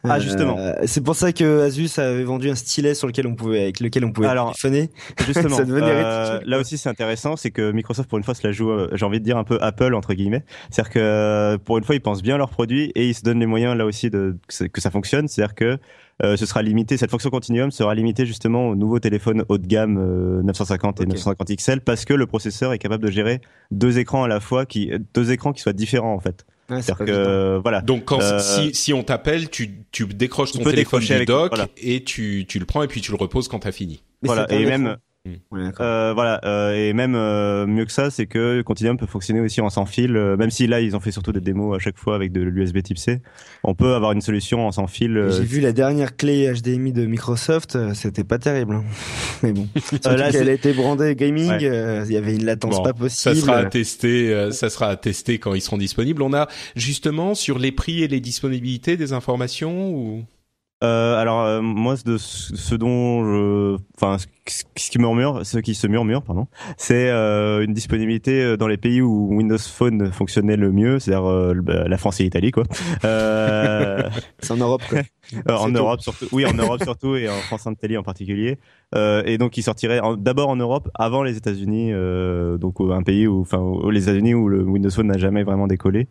Ah, 0.03 0.19
justement. 0.19 0.57
c'est 0.85 1.03
pour 1.03 1.15
ça 1.15 1.31
que 1.31 1.61
Asus 1.61 1.89
avait 1.97 2.23
vendu 2.23 2.51
un 2.51 2.55
stylet 2.55 2.93
sur 2.93 3.07
lequel 3.07 3.25
on 3.25 3.33
pouvait, 3.33 3.63
avec 3.63 3.79
lequel 3.79 4.05
on 4.05 4.11
pouvait 4.11 4.27
Alors, 4.27 4.53
téléphoner. 4.53 4.91
Justement, 5.25 5.57
Ça 5.57 5.63
euh, 5.63 6.39
là 6.45 6.59
aussi 6.59 6.77
c'est 6.77 6.89
intéressant, 6.89 7.35
c'est 7.35 7.49
que 7.49 7.71
Microsoft 7.71 8.09
pour 8.09 8.19
une 8.19 8.23
fois 8.23 8.35
se 8.35 8.45
la 8.45 8.51
joue, 8.53 8.69
euh, 8.69 8.89
j'ai 8.93 9.05
envie 9.05 9.19
de 9.19 9.25
dire 9.25 9.37
un 9.37 9.43
peu 9.43 9.57
Apple 9.61 9.95
entre 9.95 10.13
guillemets. 10.13 10.43
C'est-à-dire 10.69 10.93
que 10.93 10.99
euh, 10.99 11.57
pour 11.57 11.79
une 11.79 11.83
fois 11.83 11.95
ils 11.95 12.01
pensent 12.01 12.21
bien 12.21 12.37
leurs 12.37 12.51
produits 12.51 12.91
et 12.93 13.09
ils 13.09 13.15
se 13.15 13.23
donnent 13.23 13.39
les 13.39 13.47
moyens 13.47 13.75
là 13.75 13.85
aussi 13.87 14.11
de 14.11 14.37
que 14.47 14.81
ça 14.81 14.91
fonctionne. 14.91 15.27
C'est-à-dire 15.27 15.55
que 15.55 15.79
euh, 16.23 16.37
ce 16.37 16.45
sera 16.45 16.61
limité, 16.61 16.97
cette 16.97 17.11
fonction 17.11 17.29
Continuum 17.29 17.71
sera 17.71 17.95
limitée 17.95 18.25
justement 18.25 18.69
aux 18.69 18.75
nouveaux 18.75 18.99
téléphones 18.99 19.43
haut 19.49 19.57
de 19.57 19.65
gamme 19.67 19.97
euh, 19.99 20.43
950 20.43 20.99
et 20.99 21.03
Ok. 21.03 21.09
950 21.13 21.55
XL 21.57 21.81
parce 21.81 22.05
que 22.05 22.13
le 22.13 22.27
processeur 22.27 22.73
est 22.73 22.79
capable 22.79 23.03
de 23.05 23.11
gérer 23.11 23.41
deux 23.71 23.97
écrans 23.99 24.23
à 24.23 24.27
la 24.27 24.39
fois, 24.39 24.65
qui 24.65 24.91
deux 25.13 25.31
écrans 25.31 25.53
qui 25.53 25.61
soient 25.61 25.73
différents 25.73 26.13
en 26.13 26.19
fait. 26.19 26.45
Pas 26.67 26.81
que 26.81 27.03
euh, 27.09 27.59
voilà. 27.61 27.81
Donc 27.81 28.05
quand 28.05 28.21
Euh, 28.21 28.39
si 28.39 28.73
si 28.73 28.93
on 28.93 29.03
t'appelle, 29.03 29.49
tu 29.49 29.71
tu 29.91 30.05
décroches 30.05 30.53
Tu 30.53 30.59
ton 30.59 30.69
téléphone 30.69 31.01
du 31.01 31.11
avec- 31.11 31.27
dock 31.27 31.49
voilà. 31.51 31.67
et 31.77 32.03
tu 32.03 32.45
tu 32.47 32.59
le 32.59 32.65
prends 32.65 32.81
et 32.83 32.87
puis 32.87 33.01
tu 33.01 33.11
le 33.11 33.17
reposes 33.17 33.47
quand 33.49 33.59
t'as 33.59 33.73
fini. 33.73 34.03
Mais 34.21 34.27
voilà. 34.27 34.49
Et 34.53 34.65
même 34.65 34.95
Ouais, 35.23 35.63
d'accord. 35.65 35.85
Euh, 35.85 36.13
voilà, 36.15 36.41
euh, 36.45 36.73
et 36.73 36.93
même 36.93 37.13
euh, 37.13 37.67
mieux 37.67 37.85
que 37.85 37.91
ça, 37.91 38.09
c'est 38.09 38.25
que 38.25 38.63
Continuum 38.63 38.97
peut 38.97 39.05
fonctionner 39.05 39.39
aussi 39.39 39.61
en 39.61 39.69
sans 39.69 39.85
fil, 39.85 40.15
euh, 40.17 40.35
même 40.35 40.49
si 40.49 40.65
là 40.65 40.81
ils 40.81 40.95
ont 40.95 40.99
fait 40.99 41.11
surtout 41.11 41.31
des 41.31 41.41
démos 41.41 41.75
à 41.75 41.79
chaque 41.79 41.97
fois 41.99 42.15
avec 42.15 42.31
de 42.31 42.41
l'USB 42.41 42.81
Type 42.81 42.97
C. 42.97 43.21
On 43.63 43.75
peut 43.75 43.93
avoir 43.93 44.13
une 44.13 44.21
solution 44.21 44.65
en 44.65 44.71
sans 44.71 44.87
fil. 44.87 45.15
euh, 45.15 45.29
J'ai 45.31 45.43
vu 45.43 45.59
la 45.61 45.73
dernière 45.73 46.15
clé 46.17 46.51
HDMI 46.51 46.91
de 46.91 47.05
Microsoft, 47.05 47.75
euh, 47.75 47.93
c'était 47.93 48.23
pas 48.23 48.39
terrible. 48.39 48.73
hein. 48.73 48.83
Mais 49.43 49.51
bon, 49.53 49.67
là, 50.05 50.31
c'est- 50.31 50.49
a 50.49 50.51
été 50.53 50.73
brandée 50.73 51.15
gaming, 51.15 51.49
Ouais. 51.51 51.65
euh, 51.65 52.03
il 52.07 52.13
y 52.13 52.17
avait 52.17 52.33
une 52.35 52.45
latence 52.45 52.77
Bon, 52.77 52.81
pas 52.83 52.89
Ça 52.89 52.93
possible. 52.95 53.35
sera 53.35 53.57
à 53.57 53.65
tester, 53.65 54.33
euh, 54.33 54.49
ça 54.51 54.71
sera 54.71 54.87
à 54.87 54.95
tester 54.95 55.37
quand 55.37 55.53
ils 55.53 55.61
seront 55.61 55.77
disponibles. 55.77 56.23
On 56.23 56.33
a 56.33 56.47
justement 56.75 57.35
sur 57.35 57.59
les 57.59 57.71
prix 57.71 58.01
et 58.01 58.07
les 58.07 58.21
disponibilités 58.21 58.97
des 58.97 59.13
informations 59.13 59.91
ou 59.93 60.23
Euh, 60.83 61.15
alors 61.15 61.41
euh, 61.41 61.61
moi, 61.61 61.95
de 62.05 62.17
ce 62.17 62.75
dont 62.75 63.23
je, 63.23 63.77
enfin, 63.95 64.17
ce 64.47 64.63
qui 64.89 64.99
murmure, 64.99 65.45
ce 65.45 65.59
qui 65.59 65.75
se 65.75 65.85
murmure, 65.85 66.23
pardon, 66.23 66.47
c'est 66.77 67.09
euh, 67.09 67.63
une 67.63 67.73
disponibilité 67.73 68.41
euh, 68.41 68.57
dans 68.57 68.67
les 68.67 68.77
pays 68.77 69.01
où 69.01 69.27
Windows 69.35 69.57
Phone 69.59 70.11
fonctionnait 70.11 70.57
le 70.57 70.71
mieux, 70.71 70.99
c'est-à-dire 70.99 71.29
euh, 71.29 71.53
bah, 71.55 71.87
la 71.87 71.97
France 71.97 72.19
et 72.19 72.23
l'Italie, 72.23 72.51
quoi. 72.51 72.63
Euh, 73.05 74.01
C'est 74.39 74.51
en 74.53 74.57
Europe. 74.57 74.81
Quoi. 74.89 75.01
En 75.47 75.69
tout. 75.69 75.77
Europe 75.77 76.01
surtout. 76.01 76.25
Oui, 76.33 76.45
en 76.45 76.53
Europe 76.53 76.83
surtout 76.83 77.15
et 77.15 77.29
en 77.29 77.37
France 77.37 77.65
Intelli 77.65 77.95
en 77.95 78.03
particulier. 78.03 78.57
Euh, 78.95 79.23
et 79.25 79.37
donc, 79.37 79.55
il 79.55 79.63
sortirait 79.63 80.01
d'abord 80.17 80.49
en 80.49 80.57
Europe 80.57 80.89
avant 80.95 81.23
les 81.23 81.37
États-Unis, 81.37 81.91
euh, 81.93 82.57
donc 82.57 82.75
un 82.81 83.03
pays 83.03 83.27
où, 83.27 83.41
enfin, 83.41 83.63
les 83.91 84.03
États-Unis 84.03 84.33
où 84.33 84.49
le 84.49 84.63
Windows 84.63 84.89
Phone 84.89 85.07
n'a 85.07 85.17
jamais 85.17 85.43
vraiment 85.43 85.67
décollé. 85.67 86.07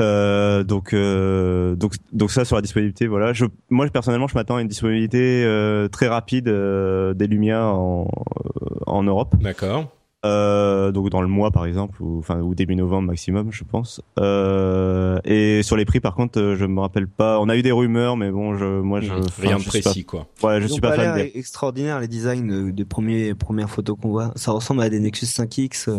Euh, 0.00 0.64
donc, 0.64 0.94
euh, 0.94 1.74
donc, 1.76 1.94
donc 2.12 2.30
ça 2.30 2.44
sur 2.44 2.56
la 2.56 2.62
disponibilité, 2.62 3.06
voilà. 3.06 3.32
Je, 3.32 3.44
moi 3.70 3.86
personnellement, 3.88 4.26
je 4.26 4.34
m'attends 4.34 4.56
à 4.56 4.62
une 4.62 4.68
disponibilité 4.68 5.44
euh, 5.44 5.88
très 5.88 6.08
rapide 6.08 6.48
euh, 6.48 7.12
des 7.14 7.26
Lumia 7.26 7.66
en, 7.66 8.06
euh, 8.06 8.68
en 8.86 9.02
Europe. 9.02 9.34
D'accord. 9.40 9.88
Euh, 10.24 10.92
donc 10.92 11.10
dans 11.10 11.20
le 11.20 11.26
mois 11.26 11.50
par 11.50 11.66
exemple 11.66 12.00
ou 12.00 12.20
enfin 12.20 12.38
ou 12.42 12.54
début 12.54 12.76
novembre 12.76 13.08
maximum 13.08 13.50
je 13.50 13.64
pense 13.64 14.00
euh, 14.20 15.18
et 15.24 15.64
sur 15.64 15.74
les 15.76 15.84
prix 15.84 15.98
par 15.98 16.14
contre 16.14 16.54
je 16.56 16.64
me 16.64 16.78
rappelle 16.78 17.08
pas 17.08 17.40
on 17.40 17.48
a 17.48 17.56
eu 17.56 17.62
des 17.62 17.72
rumeurs 17.72 18.16
mais 18.16 18.30
bon 18.30 18.56
je 18.56 18.64
moi 18.80 19.00
je 19.00 19.10
enfin, 19.12 19.42
Rien 19.42 19.56
de 19.58 19.64
pas- 19.64 19.68
précis 19.70 20.04
quoi. 20.04 20.28
ouais 20.44 20.60
je 20.60 20.66
Ils 20.66 20.72
suis 20.74 20.80
pas 20.80 20.92
fan 20.92 21.16
des 21.16 21.32
extraordinaire 21.34 21.98
les 21.98 22.06
designs 22.06 22.46
de- 22.46 22.70
des 22.70 22.84
premiers 22.84 23.34
premières 23.34 23.68
photos 23.68 23.96
qu'on 24.00 24.10
voit. 24.10 24.30
Ça 24.36 24.52
ressemble 24.52 24.82
à 24.82 24.88
des 24.90 25.00
Nexus 25.00 25.26
5X. 25.26 25.90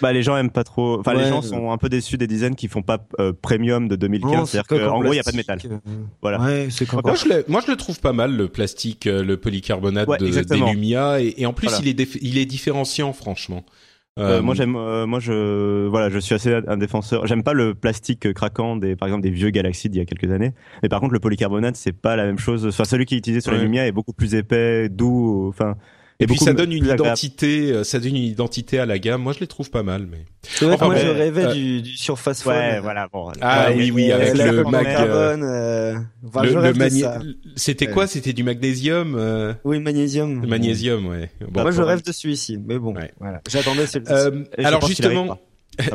Bah 0.00 0.12
les 0.12 0.22
gens 0.22 0.36
aiment 0.36 0.50
pas 0.50 0.64
trop. 0.64 0.98
Enfin 1.00 1.14
les 1.14 1.28
gens 1.28 1.42
sont 1.42 1.70
un 1.70 1.78
peu 1.78 1.88
déçus 1.88 2.16
des 2.18 2.26
designs 2.26 2.54
qui 2.54 2.68
font 2.68 2.82
pas 2.82 3.06
euh, 3.20 3.32
premium 3.40 3.88
de 3.88 3.96
2015 3.96 4.32
Non, 4.32 4.46
c'est-à-dire 4.46 4.66
qu'en 4.68 4.96
en 4.96 5.00
gros 5.00 5.12
il 5.12 5.16
y 5.16 5.20
a 5.20 5.22
pas 5.22 5.32
de 5.32 5.36
métal. 5.36 5.58
euh, 5.64 5.78
voilà. 6.22 6.40
Ouais, 6.40 6.68
c'est 6.70 6.90
Moi 6.92 7.14
je, 7.14 7.28
le, 7.28 7.44
moi 7.48 7.60
je 7.64 7.70
le 7.70 7.76
trouve 7.76 8.00
pas 8.00 8.12
mal 8.12 8.36
le 8.36 8.48
plastique, 8.48 9.06
euh, 9.06 9.22
le 9.24 9.36
polycarbonate 9.36 10.08
Ouais, 10.08 10.18
de, 10.18 10.28
des. 10.28 10.56
Lumia. 10.58 11.20
Et, 11.20 11.34
et 11.38 11.46
en 11.46 11.52
plus 11.52 11.68
Voilà. 11.68 11.82
il 11.84 12.00
est 12.00 12.14
il 12.22 12.38
est 12.38 12.46
différenciant 12.46 13.12
franchement. 13.12 13.64
Euh, 14.18 14.38
Euh, 14.38 14.42
moi 14.42 14.54
j'aime 14.54 14.76
euh, 14.76 15.04
moi 15.06 15.20
je 15.20 15.86
voilà 15.88 16.08
je 16.08 16.18
suis 16.18 16.34
assez 16.34 16.54
un 16.66 16.76
défenseur. 16.78 17.26
J'aime 17.26 17.42
pas 17.42 17.52
le 17.52 17.74
plastique 17.74 18.32
craquant 18.32 18.74
des 18.76 18.96
par 18.96 19.08
exemple 19.08 19.22
des 19.22 19.30
vieux 19.30 19.50
Galaxy 19.50 19.90
d'il 19.90 19.98
y 19.98 20.00
a 20.00 20.06
quelques 20.06 20.32
années. 20.32 20.54
Mais 20.82 20.88
par 20.88 21.00
contre 21.00 21.12
le 21.12 21.20
polycarbonate 21.20 21.76
c'est 21.76 21.92
pas 21.92 22.16
la 22.16 22.24
même 22.24 22.38
chose. 22.38 22.66
Enfin 22.66 22.84
celui 22.84 23.04
qui 23.04 23.14
est 23.14 23.18
utilisé 23.18 23.42
sur 23.42 23.52
Ouais. 23.52 23.58
les 23.58 23.64
Lumia 23.64 23.86
est 23.86 23.92
beaucoup 23.92 24.14
plus 24.14 24.34
épais 24.34 24.88
doux 24.88 25.46
enfin 25.50 25.74
et 26.20 26.26
puis 26.26 26.38
ça 26.38 26.52
donne 26.52 26.72
une 26.72 26.86
identité, 26.86 27.72
euh, 27.72 27.84
ça 27.84 27.98
donne 27.98 28.16
une 28.16 28.22
identité 28.24 28.78
à 28.78 28.86
la 28.86 28.98
gamme. 28.98 29.22
Moi 29.22 29.32
je 29.32 29.40
les 29.40 29.46
trouve 29.46 29.70
pas 29.70 29.82
mal 29.82 30.06
mais. 30.10 30.24
C'est 30.42 30.64
vrai 30.64 30.74
que 30.76 30.82
Enfin, 30.82 30.86
moi 30.86 30.94
mais, 30.94 31.00
je 31.02 31.08
rêvais 31.08 31.44
euh, 31.46 31.52
du, 31.52 31.82
du 31.82 31.96
Surface 31.96 32.42
Phone. 32.42 32.54
Ouais, 32.54 32.80
voilà, 32.80 33.08
bon. 33.12 33.32
Ah 33.40 33.68
Ouais, 33.70 33.74
oui, 33.76 33.90
oui, 33.90 34.12
Euh, 34.12 34.16
avec 34.16 34.34
le 34.36 34.52
coque 34.58 34.66
en 34.66 34.70
mag, 34.70 34.86
euh, 34.86 34.92
carbone. 34.96 35.42
euh, 35.42 35.94
enfin, 36.26 36.42
le, 36.44 36.72
le. 36.72 37.34
C'était 37.56 37.86
Ouais. 37.88 37.92
quoi? 37.92 38.06
C'était 38.06 38.32
du 38.32 38.44
magnésium 38.44 39.16
euh, 39.18 39.54
Oui, 39.64 39.80
magnésium. 39.80 40.40
le 40.42 40.46
Magnésium, 40.48 41.06
ouais. 41.08 41.30
Bon. 41.50 41.62
Moi, 41.62 41.70
je 41.72 41.82
rêve 41.82 42.02
de 42.04 42.12
celui-ci, 42.12 42.58
mais 42.64 42.78
bon, 42.78 42.94
Ouais. 42.94 43.10
voilà. 43.18 43.40
J'attendais 43.50 43.86
celui-ci. 43.86 44.12
Euh, 44.12 44.44
alors 44.58 44.86
justement. 44.86 45.38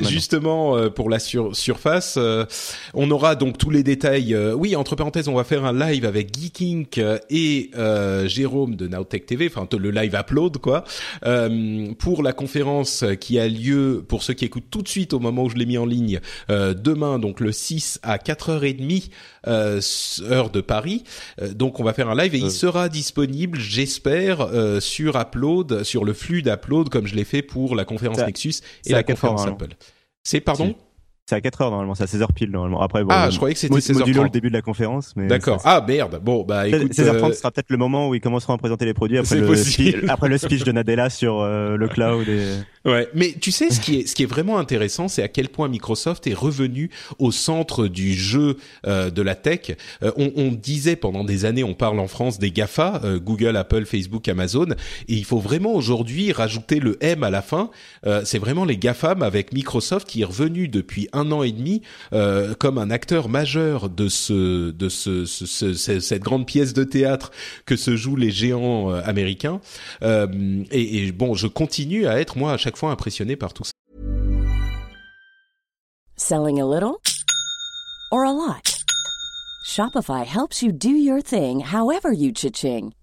Justement 0.09 0.77
euh, 0.77 0.89
pour 0.89 1.09
la 1.09 1.19
sur- 1.19 1.55
surface, 1.55 2.15
euh, 2.17 2.45
on 2.93 3.09
aura 3.11 3.35
donc 3.35 3.57
tous 3.57 3.69
les 3.69 3.83
détails. 3.83 4.33
euh, 4.33 4.53
oui, 4.53 4.75
entre 4.75 4.95
parenthèses, 4.95 5.27
on 5.27 5.35
va 5.35 5.43
faire 5.43 5.65
un 5.65 5.73
live 5.73 6.05
avec 6.05 6.33
Geeking 6.37 6.85
euh, 6.99 7.17
et 7.29 7.71
euh, 7.77 8.27
Jérôme 8.27 8.75
de 8.75 8.87
Nowtech 8.87 9.25
TV, 9.25 9.47
enfin 9.53 9.67
le 9.77 9.91
live 9.91 10.15
upload 10.15 10.57
quoi, 10.57 10.83
euh, 11.25 11.93
pour 11.97 12.23
la 12.23 12.33
conférence 12.33 13.03
qui 13.19 13.39
a 13.39 13.47
lieu 13.47 14.03
pour 14.07 14.23
ceux 14.23 14.33
qui 14.33 14.45
écoutent 14.45 14.69
tout 14.69 14.81
de 14.81 14.87
suite 14.87 15.13
au 15.13 15.19
moment 15.19 15.43
où 15.45 15.49
je 15.49 15.55
l'ai 15.55 15.65
mis 15.65 15.77
en 15.77 15.85
ligne 15.85 16.19
euh, 16.49 16.73
demain, 16.73 17.19
donc 17.19 17.39
le 17.39 17.51
6 17.51 17.99
à 18.03 18.17
4h30 18.17 19.09
euh, 19.47 19.77
s- 19.79 20.21
heure 20.29 20.49
de 20.49 20.61
Paris. 20.61 21.03
Euh, 21.41 21.53
donc 21.53 21.79
on 21.79 21.83
va 21.83 21.93
faire 21.93 22.09
un 22.09 22.15
live 22.15 22.35
et 22.35 22.39
il 22.39 22.51
sera 22.51 22.89
disponible, 22.89 23.59
j'espère, 23.59 24.41
euh, 24.41 24.79
sur 24.79 25.15
Upload, 25.19 25.83
sur 25.83 26.05
le 26.05 26.13
flux 26.13 26.41
d'Upload 26.41 26.89
comme 26.89 27.07
je 27.07 27.15
l'ai 27.15 27.23
fait 27.23 27.41
pour 27.41 27.75
la 27.75 27.85
conférence 27.85 28.17
Nexus 28.27 28.55
et 28.85 28.91
la 28.91 28.99
à 28.99 29.03
4 29.03 29.09
heures, 29.25 29.31
conférence 29.31 29.45
normalement. 29.47 29.65
Apple. 29.65 29.70
C'est 30.23 30.41
pardon? 30.41 30.75
C'est 31.27 31.35
à 31.35 31.41
4 31.41 31.61
heures 31.61 31.69
normalement, 31.71 31.95
c'est 31.95 32.03
à 32.03 32.07
16 32.07 32.23
heures 32.23 32.33
pile 32.33 32.51
normalement. 32.51 32.81
Après, 32.81 33.03
bon, 33.03 33.09
Ah, 33.11 33.29
je 33.29 33.37
croyais 33.37 33.53
que 33.53 33.59
c'était 33.59 33.73
mo- 33.73 33.79
16h30. 33.79 33.99
modulo 33.99 34.23
le 34.23 34.29
début 34.29 34.49
de 34.49 34.53
la 34.53 34.61
conférence, 34.61 35.13
mais 35.15 35.27
D'accord. 35.27 35.61
Ah 35.63 35.83
merde. 35.87 36.19
Bon 36.21 36.43
bah 36.43 36.67
écoute. 36.67 36.91
16h30 36.93 37.29
euh, 37.29 37.33
ce 37.33 37.39
sera 37.39 37.51
peut-être 37.51 37.69
le 37.69 37.77
moment 37.77 38.09
où 38.09 38.15
ils 38.15 38.19
commenceront 38.19 38.53
à 38.53 38.57
présenter 38.57 38.83
les 38.85 38.93
produits 38.93 39.17
après 39.17 39.35
le, 39.39 39.45
possible. 39.45 39.91
speech, 39.99 40.09
après 40.09 40.27
le 40.27 40.37
speech 40.37 40.63
de 40.65 40.71
Nadella 40.73 41.09
sur 41.09 41.39
euh, 41.39 41.77
le 41.77 41.87
cloud 41.87 42.27
et 42.27 42.47
Ouais, 42.83 43.07
mais 43.13 43.33
tu 43.39 43.51
sais 43.51 43.69
ce 43.69 43.79
qui 43.79 43.99
est 43.99 44.07
ce 44.07 44.15
qui 44.15 44.23
est 44.23 44.27
vraiment 44.27 44.57
intéressant, 44.57 45.07
c'est 45.07 45.21
à 45.21 45.27
quel 45.27 45.47
point 45.49 45.67
Microsoft 45.69 46.25
est 46.25 46.33
revenu 46.33 46.89
au 47.19 47.31
centre 47.31 47.87
du 47.87 48.13
jeu 48.13 48.57
euh, 48.87 49.11
de 49.11 49.21
la 49.21 49.35
tech. 49.35 49.77
Euh, 50.03 50.11
on, 50.17 50.31
on 50.35 50.51
disait 50.51 50.95
pendant 50.95 51.23
des 51.23 51.45
années, 51.45 51.63
on 51.63 51.75
parle 51.75 51.99
en 51.99 52.07
France 52.07 52.39
des 52.39 52.49
Gafa, 52.51 52.99
euh, 53.03 53.19
Google, 53.19 53.55
Apple, 53.55 53.85
Facebook, 53.85 54.27
Amazon, 54.27 54.65
et 55.07 55.13
il 55.13 55.23
faut 55.25 55.37
vraiment 55.39 55.75
aujourd'hui 55.75 56.31
rajouter 56.33 56.79
le 56.79 56.97
M 57.01 57.23
à 57.23 57.29
la 57.29 57.43
fin. 57.43 57.69
Euh, 58.07 58.23
c'est 58.25 58.39
vraiment 58.39 58.65
les 58.65 58.77
Gafam 58.77 59.21
avec 59.21 59.53
Microsoft 59.53 60.07
qui 60.09 60.23
est 60.23 60.25
revenu 60.25 60.67
depuis 60.67 61.07
un 61.13 61.20
un 61.21 61.31
an 61.31 61.43
et 61.43 61.51
demi 61.51 61.81
euh, 62.13 62.53
comme 62.55 62.77
un 62.77 62.89
acteur 62.91 63.29
majeur 63.29 63.89
de 63.89 64.07
ce 64.09 64.71
de 64.71 64.89
ce, 64.89 65.25
ce- 65.25 65.45
ce- 65.73 65.99
cette 65.99 66.21
grande 66.23 66.45
pièce 66.45 66.73
de 66.73 66.83
théâtre 66.83 67.31
que 67.65 67.75
se 67.75 67.95
jouent 67.95 68.15
les 68.15 68.31
géants 68.31 68.91
euh, 68.91 69.01
américains. 69.05 69.61
Euh, 70.03 70.27
et, 70.71 71.05
et 71.07 71.11
bon, 71.11 71.33
je 71.35 71.47
continue 71.47 72.07
à 72.07 72.19
être 72.19 72.37
moi 72.37 72.53
à 72.53 72.57
chaque 72.57 72.77
fois 72.77 72.91
impressionné 72.91 73.35
par 73.35 73.53
tout 73.53 73.63
ça. 73.63 73.71
Selling 76.17 76.59
a 76.61 76.65
little 76.65 76.97
or 78.11 78.23
a 78.25 78.31
lot? 78.33 78.83
Shopify 79.65 80.25
helps 80.25 80.61
you 80.61 80.71
do 80.71 80.89
your 80.89 81.21
thing 81.21 81.61
however 81.61 82.11
you 82.13 82.31
cha-ching. 82.33 82.93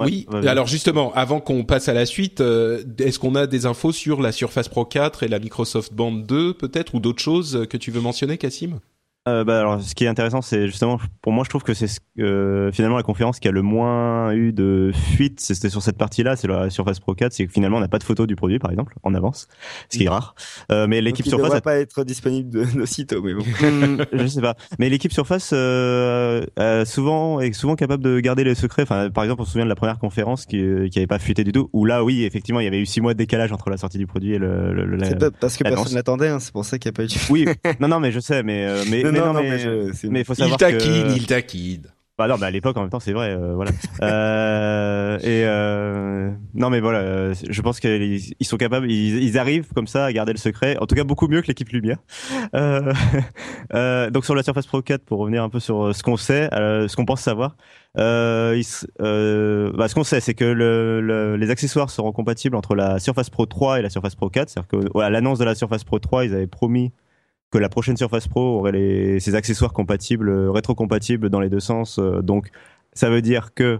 oui, 0.00 0.26
vas-y. 0.28 0.48
alors 0.48 0.66
justement, 0.66 1.12
avant 1.14 1.40
qu'on 1.40 1.64
passe 1.64 1.88
à 1.88 1.94
la 1.94 2.06
suite, 2.06 2.40
euh, 2.40 2.82
est-ce 2.98 3.18
qu'on 3.18 3.34
a 3.34 3.46
des 3.46 3.66
infos 3.66 3.92
sur 3.92 4.22
la 4.22 4.32
Surface 4.32 4.68
Pro 4.68 4.84
4 4.84 5.24
et 5.24 5.28
la 5.28 5.38
Microsoft 5.38 5.92
Band 5.92 6.12
2 6.12 6.54
peut-être 6.54 6.94
ou 6.94 7.00
d'autres 7.00 7.22
choses 7.22 7.66
que 7.68 7.76
tu 7.76 7.90
veux 7.90 8.00
mentionner, 8.00 8.38
Cassim 8.38 8.78
Euh, 9.28 9.44
bah, 9.44 9.60
alors, 9.60 9.80
ce 9.80 9.94
qui 9.94 10.04
est 10.04 10.08
intéressant, 10.08 10.42
c'est 10.42 10.66
justement, 10.66 10.98
pour 11.22 11.32
moi, 11.32 11.44
je 11.44 11.50
trouve 11.50 11.62
que 11.62 11.74
c'est 11.74 11.86
ce- 11.86 12.00
euh, 12.18 12.72
finalement 12.72 12.96
la 12.96 13.02
conférence 13.02 13.38
qui 13.40 13.48
a 13.48 13.50
le 13.52 13.62
moins 13.62 14.32
eu 14.32 14.52
de 14.52 14.90
fuite. 15.14 15.40
C'était 15.40 15.68
sur 15.70 15.82
cette 15.82 15.98
partie-là, 15.98 16.36
c'est 16.36 16.48
la 16.48 16.70
Surface 16.70 17.00
Pro 17.00 17.14
4. 17.14 17.32
C'est 17.32 17.46
que 17.46 17.52
finalement, 17.52 17.76
on 17.76 17.80
n'a 17.80 17.88
pas 17.88 17.98
de 17.98 18.04
photo 18.04 18.26
du 18.26 18.36
produit, 18.36 18.58
par 18.58 18.70
exemple, 18.70 18.94
en 19.02 19.14
avance, 19.14 19.48
ce 19.90 19.98
qui 19.98 20.04
est 20.04 20.08
rare. 20.08 20.34
Euh, 20.72 20.86
mais 20.88 21.00
l'équipe 21.00 21.26
Surface 21.26 21.44
devrait 21.46 21.58
a 21.58 21.60
pas 21.62 21.76
être 21.78 22.04
disponible 22.04 22.50
de, 22.50 22.80
de 22.80 22.84
sitôt, 22.86 23.22
mais 23.22 23.34
bon. 23.34 23.42
Hmm, 23.42 24.02
je 24.12 24.26
sais 24.26 24.40
pas. 24.40 24.54
Mais 24.78 24.88
l'équipe 24.88 25.12
Surface 25.12 25.50
euh, 25.52 26.42
euh, 26.58 26.84
souvent 26.84 27.40
est 27.40 27.52
souvent 27.52 27.76
capable 27.76 28.02
de 28.02 28.20
garder 28.20 28.44
les 28.44 28.54
secrets. 28.54 28.82
Enfin, 28.82 29.10
par 29.10 29.24
exemple, 29.24 29.42
on 29.42 29.44
se 29.44 29.52
souvient 29.52 29.64
de 29.64 29.68
la 29.70 29.76
première 29.76 29.98
conférence 29.98 30.46
qui 30.46 30.60
euh, 30.60 30.88
qui 30.88 30.98
avait 30.98 31.06
pas 31.06 31.18
fuité 31.18 31.44
du 31.44 31.52
tout. 31.52 31.70
Où 31.72 31.84
là, 31.84 32.04
oui, 32.04 32.24
effectivement, 32.24 32.60
il 32.60 32.64
y 32.64 32.66
avait 32.68 32.80
eu 32.80 32.86
six 32.86 33.00
mois 33.00 33.12
de 33.14 33.18
décalage 33.18 33.52
entre 33.52 33.70
la 33.70 33.76
sortie 33.76 33.98
du 33.98 34.06
produit 34.06 34.34
et 34.34 34.38
le. 34.38 34.72
le- 34.72 34.84
le- 34.86 34.96
la- 34.96 35.30
parce 35.40 35.56
que 35.56 35.64
personne 35.64 35.94
l'attendait, 35.94 36.28
hein, 36.28 36.38
c'est 36.40 36.52
pour 36.52 36.64
ça 36.64 36.78
qu'il 36.78 36.90
n'y 36.90 36.94
a 36.94 36.96
pas 36.96 37.04
eu 37.04 37.06
de 37.06 37.12
Oui, 37.30 37.44
non, 37.80 37.88
non, 37.88 38.00
mais 38.00 38.12
je 38.12 38.20
sais, 38.20 38.42
mais 38.42 38.64
euh, 38.66 38.84
mais, 38.90 39.02
Non, 39.02 39.12
mais 39.12 39.17
non, 39.18 39.26
non, 39.26 39.32
non, 39.34 39.42
mais 39.42 39.50
mais 39.50 39.58
je- 39.58 40.06
mais 40.08 40.20
il 40.38 40.56
taquine, 40.56 40.78
que. 41.08 41.16
il 41.16 41.26
taquine. 41.26 41.82
Bah 42.18 42.26
non, 42.26 42.34
mais 42.36 42.46
à 42.46 42.50
l'époque 42.50 42.76
en 42.76 42.80
même 42.80 42.90
temps 42.90 42.98
c'est 42.98 43.12
vrai, 43.12 43.30
euh, 43.30 43.54
voilà. 43.54 43.70
Euh, 44.02 45.18
et 45.18 45.42
euh, 45.44 46.30
non 46.54 46.68
mais 46.70 46.80
voilà, 46.80 47.32
je 47.32 47.62
pense 47.62 47.78
qu'ils 47.80 48.34
ils 48.40 48.44
sont 48.46 48.56
capables, 48.56 48.90
ils, 48.90 49.22
ils 49.22 49.38
arrivent 49.38 49.66
comme 49.74 49.86
ça 49.86 50.04
à 50.04 50.12
garder 50.12 50.32
le 50.32 50.38
secret. 50.38 50.76
En 50.80 50.86
tout 50.86 50.94
cas 50.96 51.04
beaucoup 51.04 51.28
mieux 51.28 51.42
que 51.42 51.46
l'équipe 51.46 51.68
Lumière. 51.70 51.98
Donc 54.12 54.24
sur 54.24 54.34
la 54.34 54.42
Surface 54.42 54.66
Pro 54.66 54.82
4, 54.82 55.04
pour 55.04 55.18
revenir 55.20 55.42
un 55.42 55.48
peu 55.48 55.60
sur 55.60 55.94
ce 55.94 56.02
qu'on 56.02 56.16
sait, 56.16 56.48
ce 56.52 56.94
qu'on 56.96 57.04
pense 57.04 57.20
savoir, 57.20 57.56
euh, 57.98 58.60
euh, 59.00 59.72
bah, 59.76 59.88
ce 59.88 59.94
qu'on 59.94 60.04
sait 60.04 60.20
c'est 60.20 60.34
que 60.34 60.44
le, 60.44 61.00
le- 61.00 61.36
les 61.36 61.50
accessoires 61.50 61.90
seront 61.90 62.12
compatibles 62.12 62.56
entre 62.56 62.74
la 62.74 62.98
Surface 62.98 63.30
Pro 63.30 63.46
3 63.46 63.78
et 63.78 63.82
la 63.82 63.90
Surface 63.90 64.14
Pro 64.14 64.28
4. 64.28 64.48
C'est-à-dire 64.48 64.90
qu'à 64.92 65.10
l'annonce 65.10 65.38
de 65.38 65.44
la 65.44 65.54
Surface 65.54 65.84
Pro 65.84 65.98
3, 65.98 66.24
ils 66.24 66.34
avaient 66.34 66.46
promis 66.46 66.92
que 67.50 67.58
la 67.58 67.68
prochaine 67.68 67.96
Surface 67.96 68.28
Pro 68.28 68.58
aurait 68.58 69.18
ses 69.20 69.34
accessoires 69.34 69.72
compatibles, 69.72 70.28
euh, 70.28 70.50
rétrocompatibles 70.50 71.30
dans 71.30 71.40
les 71.40 71.48
deux 71.48 71.60
sens. 71.60 71.98
euh, 71.98 72.20
donc, 72.22 72.50
ça 72.92 73.10
veut 73.10 73.22
dire 73.22 73.54
que 73.54 73.78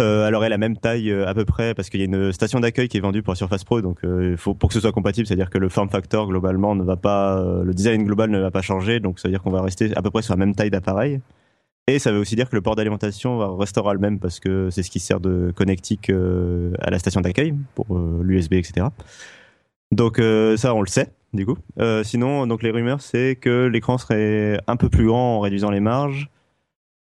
euh, 0.00 0.28
elle 0.28 0.34
aurait 0.34 0.48
la 0.48 0.58
même 0.58 0.76
taille 0.76 1.12
à 1.12 1.34
peu 1.34 1.44
près 1.44 1.74
parce 1.74 1.90
qu'il 1.90 2.00
y 2.00 2.04
a 2.04 2.06
une 2.06 2.32
station 2.32 2.60
d'accueil 2.60 2.88
qui 2.88 2.98
est 2.98 3.00
vendue 3.00 3.22
pour 3.22 3.32
la 3.32 3.36
Surface 3.36 3.64
Pro. 3.64 3.80
Donc, 3.82 4.00
pour 4.36 4.68
que 4.68 4.74
ce 4.74 4.80
soit 4.80 4.92
compatible, 4.92 5.26
c'est-à-dire 5.26 5.50
que 5.50 5.58
le 5.58 5.68
form 5.68 5.90
factor 5.90 6.28
globalement 6.28 6.76
ne 6.76 6.84
va 6.84 6.96
pas, 6.96 7.42
le 7.64 7.74
design 7.74 8.04
global 8.04 8.30
ne 8.30 8.38
va 8.38 8.52
pas 8.52 8.62
changer. 8.62 9.00
Donc, 9.00 9.18
ça 9.18 9.26
veut 9.26 9.32
dire 9.32 9.42
qu'on 9.42 9.50
va 9.50 9.60
rester 9.60 9.96
à 9.96 10.02
peu 10.02 10.10
près 10.10 10.22
sur 10.22 10.34
la 10.34 10.38
même 10.38 10.54
taille 10.54 10.70
d'appareil. 10.70 11.20
Et 11.88 11.98
ça 11.98 12.12
veut 12.12 12.18
aussi 12.18 12.36
dire 12.36 12.48
que 12.48 12.54
le 12.54 12.62
port 12.62 12.76
d'alimentation 12.76 13.56
restera 13.56 13.92
le 13.92 13.98
même 13.98 14.20
parce 14.20 14.38
que 14.38 14.70
c'est 14.70 14.84
ce 14.84 14.90
qui 14.90 15.00
sert 15.00 15.18
de 15.18 15.52
connectique 15.56 16.10
à 16.10 16.90
la 16.90 16.98
station 17.00 17.20
d'accueil 17.20 17.54
pour 17.74 17.98
l'USB, 17.98 18.52
etc. 18.52 18.86
Donc 19.92 20.18
euh, 20.18 20.56
ça, 20.56 20.74
on 20.74 20.80
le 20.82 20.86
sait, 20.86 21.12
du 21.32 21.46
coup. 21.46 21.56
Euh, 21.80 22.02
sinon, 22.04 22.46
donc 22.46 22.62
les 22.62 22.70
rumeurs, 22.70 23.00
c'est 23.00 23.36
que 23.36 23.66
l'écran 23.66 23.98
serait 23.98 24.60
un 24.66 24.76
peu 24.76 24.88
plus 24.88 25.06
grand 25.06 25.36
en 25.36 25.40
réduisant 25.40 25.70
les 25.70 25.80
marges. 25.80 26.28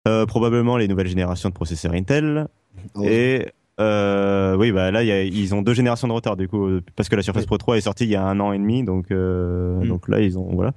Euh, 0.07 0.25
probablement 0.25 0.77
les 0.77 0.87
nouvelles 0.87 1.07
générations 1.07 1.49
de 1.49 1.53
processeurs 1.55 1.93
Intel. 1.93 2.47
Oh. 2.93 3.01
Et 3.03 3.47
euh, 3.79 4.55
oui, 4.55 4.71
bah 4.71 4.91
là, 4.91 5.01
il 5.03 5.07
y 5.07 5.11
a- 5.11 5.23
ils 5.23 5.55
ont 5.55 5.61
deux 5.63 5.73
générations 5.73 6.07
de 6.07 6.13
retard, 6.13 6.37
du 6.37 6.47
coup, 6.47 6.67
parce 6.95 7.09
que 7.09 7.15
la 7.15 7.23
Surface 7.23 7.43
Oui. 7.43 7.47
Pro 7.47 7.57
3 7.57 7.77
est 7.77 7.81
sortie 7.81 8.03
il 8.03 8.11
y 8.11 8.15
a 8.15 8.23
un 8.23 8.39
an 8.39 8.51
et 8.53 8.59
demi, 8.59 8.83
donc 8.83 9.09
Mm. 9.09 9.87
donc 9.87 10.07
là, 10.07 10.19
ils 10.21 10.37
ont 10.37 10.49
voilà. 10.53 10.73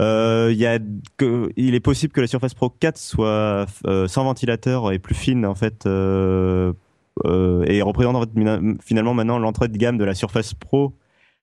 Il 0.00 0.56
y 0.56 0.66
a 0.66 0.78
que, 1.16 1.50
il 1.56 1.74
est 1.74 1.80
possible 1.80 2.12
que 2.12 2.20
la 2.20 2.26
Surface 2.26 2.54
Pro 2.54 2.68
4 2.70 2.98
soit 2.98 3.66
sans 4.08 4.24
ventilateur 4.24 4.92
et 4.92 4.98
plus 4.98 5.14
fine 5.14 5.46
en 5.46 5.54
fait 5.54 5.86
et 7.24 7.82
représente 7.82 8.28
finalement 8.82 9.14
maintenant 9.14 9.38
l'entrée 9.38 9.68
de 9.68 9.76
gamme 9.76 9.98
de 9.98 10.04
la 10.04 10.14
Surface 10.14 10.54
Pro 10.54 10.94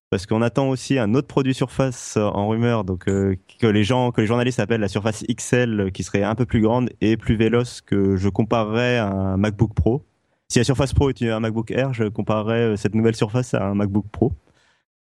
parce 0.10 0.28
qu'on 0.28 0.42
attend 0.42 0.70
aussi 0.70 1.00
un 1.00 1.14
autre 1.14 1.28
produit 1.28 1.54
Surface 1.54 2.16
euh, 2.18 2.24
en 2.24 2.48
rumeur 2.48 2.84
donc 2.84 3.08
euh, 3.08 3.36
que 3.60 3.68
les 3.68 3.84
gens 3.84 4.12
que 4.12 4.22
les 4.22 4.28
journalistes 4.28 4.60
appellent 4.60 4.82
la 4.82 4.88
Surface 4.88 5.24
XL 5.24 5.80
euh, 5.80 5.90
qui 5.90 6.04
serait 6.04 6.24
un 6.24 6.36
peu 6.36 6.46
plus 6.46 6.62
grande 6.62 6.90
et 7.02 7.18
plus 7.18 7.36
véloce 7.36 7.82
que 7.82 8.16
je 8.16 8.30
comparerais 8.30 8.98
à 8.98 9.08
un 9.08 9.38
MacBook 9.38 9.74
Pro. 9.74 10.06
Si 10.48 10.60
la 10.60 10.64
Surface 10.64 10.94
Pro 10.94 11.10
est 11.10 11.22
un 11.24 11.40
MacBook 11.40 11.72
Air, 11.72 11.94
je 11.94 12.06
comparerais 12.06 12.62
euh, 12.62 12.76
cette 12.78 12.96
nouvelle 12.96 13.16
Surface 13.16 13.54
à 13.54 13.66
un 13.66 13.74
MacBook 13.74 14.06
Pro. 14.12 14.32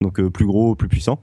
Donc 0.00 0.18
euh, 0.18 0.30
plus 0.30 0.46
gros, 0.46 0.74
plus 0.74 0.88
puissant 0.88 1.22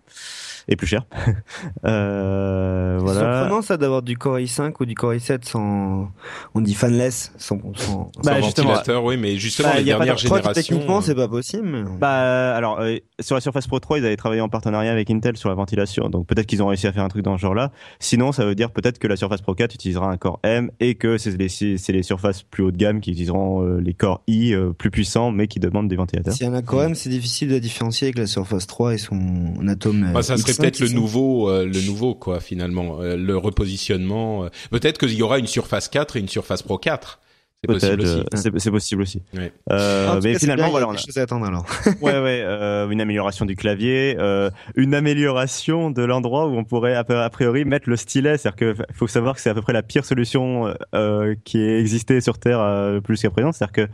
et 0.67 0.75
plus 0.75 0.87
cher. 0.87 1.05
euh, 1.85 2.97
C'est 2.99 3.03
voilà. 3.03 3.19
surprenant 3.39 3.61
ça 3.61 3.77
d'avoir 3.77 4.01
du 4.01 4.17
Core 4.17 4.37
i5 4.39 4.73
ou 4.79 4.85
du 4.85 4.95
Core 4.95 5.13
i7 5.13 5.43
sans, 5.47 6.09
on 6.55 6.61
dit 6.61 6.73
fanless, 6.73 7.33
sans, 7.37 7.59
sans, 7.75 8.11
Bah, 8.23 8.39
Sans 8.39 8.41
justement, 8.45 8.69
ventilateur, 8.69 9.03
oui, 9.03 9.17
mais 9.17 9.37
justement 9.37 9.69
Bah, 9.69 9.79
les 9.79 9.83
y 9.83 9.91
a 9.91 9.97
pas 9.97 10.05
dernières 10.05 10.17
Je 10.17 10.25
crois 10.25 10.39
que 10.39 10.43
générations. 10.43 10.75
techniquement 10.75 11.01
c'est 11.01 11.15
pas 11.15 11.27
possible. 11.27 11.67
mais- 11.67 11.83
Bah 11.99 12.55
alors 12.55 12.79
euh, 12.79 12.97
sur 13.19 13.35
la 13.35 13.41
Surface 13.41 13.67
Pro 13.67 13.79
3, 13.79 13.99
ils 13.99 14.05
avaient 14.05 14.15
travaillé 14.17 14.41
en 14.41 14.49
partenariat 14.49 14.91
avec 14.91 15.09
Intel 15.09 15.37
sur 15.37 15.49
la 15.49 15.55
ventilation. 15.55 16.09
Donc 16.09 16.27
peut-être 16.27 16.45
qu'ils 16.47 16.61
ont 16.63 16.67
réussi 16.67 16.87
à 16.87 16.91
faire 16.93 17.03
un 17.03 17.07
truc 17.09 17.23
dans 17.23 17.37
ce 17.37 17.41
genre-là. 17.41 17.71
Sinon, 17.99 18.31
ça 18.31 18.45
veut 18.45 18.55
dire 18.55 18.71
peut-être 18.71 18.99
que 18.99 19.07
la 19.07 19.15
Surface 19.15 19.41
Pro 19.41 19.53
4 19.55 19.73
utilisera 19.75 20.09
un 20.09 20.17
Core 20.17 20.39
M 20.43 20.71
et 20.79 20.95
que 20.95 21.17
c'est 21.17 21.37
les 21.37 21.49
c'est 21.49 21.91
les 21.93 22.03
surfaces 22.03 22.43
plus 22.43 22.63
haut 22.63 22.71
de 22.71 22.77
gamme 22.77 23.01
qui 23.01 23.11
utiliseront 23.11 23.63
euh, 23.63 23.79
les 23.81 23.93
Core 23.93 24.21
i 24.27 24.53
euh, 24.53 24.71
plus 24.73 24.91
puissants 24.91 25.31
mais 25.31 25.47
qui 25.47 25.59
demandent 25.59 25.87
des 25.87 25.95
ventilateurs. 25.95 26.33
S'il 26.33 26.45
y 26.45 26.49
en 26.49 26.53
a 26.53 26.61
quand 26.61 26.77
même, 26.77 26.95
c'est 26.95 27.09
difficile 27.09 27.49
de 27.49 27.59
différencier 27.59 28.07
avec 28.07 28.17
la 28.17 28.27
Surface 28.27 28.67
3 28.67 28.93
et 28.93 28.97
son 28.97 29.19
atome. 29.67 30.03
euh, 30.09 30.13
Bah, 30.13 30.21
ça 30.23 30.37
serait 30.37 30.50
X5, 30.51 30.57
peut-être 30.61 30.79
le 30.79 30.89
nouveau, 30.89 31.49
euh, 31.49 31.65
le 31.65 31.81
nouveau 31.85 32.15
quoi 32.15 32.39
finalement, 32.39 32.97
euh, 33.01 33.15
le 33.17 33.37
repositionnement. 33.37 34.45
euh, 34.45 34.49
peut-être 34.69 34.97
qu'il 34.97 35.13
y 35.13 35.21
aura 35.23 35.39
une 35.39 35.47
Surface 35.47 35.87
4 35.89 36.17
et 36.17 36.19
une 36.19 36.29
Surface 36.29 36.61
Pro 36.63 36.77
4. 36.77 37.19
C'est 37.63 37.67
possible 37.71 38.01
aussi. 38.01 38.19
euh, 38.19 38.51
c'est 38.57 38.71
possible 38.71 39.01
aussi. 39.03 39.21
Ouais. 39.35 39.51
Euh, 39.71 40.19
mais 40.23 40.33
cas, 40.33 40.39
finalement, 40.39 40.63
bien, 40.63 40.71
voilà, 40.71 40.87
on 40.87 40.93
a- 40.93 40.97
choses 40.97 41.15
à 41.19 41.21
attendre 41.21 41.45
alors. 41.45 41.63
ouais, 42.01 42.13
ouais, 42.19 42.41
euh, 42.43 42.89
une 42.89 42.99
amélioration 43.01 43.45
du 43.45 43.55
clavier, 43.55 44.15
euh, 44.17 44.49
une 44.75 44.95
amélioration 44.95 45.91
de 45.91 46.01
l'endroit 46.03 46.47
où 46.47 46.57
on 46.57 46.63
pourrait 46.63 46.95
a 46.95 47.29
priori 47.29 47.63
mettre 47.65 47.87
le 47.87 47.97
stylet. 47.97 48.39
C'est-à-dire 48.39 48.55
que 48.55 48.75
faut 48.95 49.05
savoir 49.05 49.35
que 49.35 49.41
c'est 49.41 49.51
à 49.51 49.53
peu 49.53 49.61
près 49.61 49.73
la 49.73 49.83
pire 49.83 50.05
solution 50.05 50.73
euh, 50.95 51.35
qui 51.43 51.59
ait 51.61 51.79
existé 51.79 52.19
sur 52.19 52.39
Terre 52.39 52.59
euh, 52.61 52.99
plus 52.99 53.21
qu'à 53.21 53.29
présent. 53.29 53.51
C'est-à-dire 53.51 53.73
que 53.87 53.91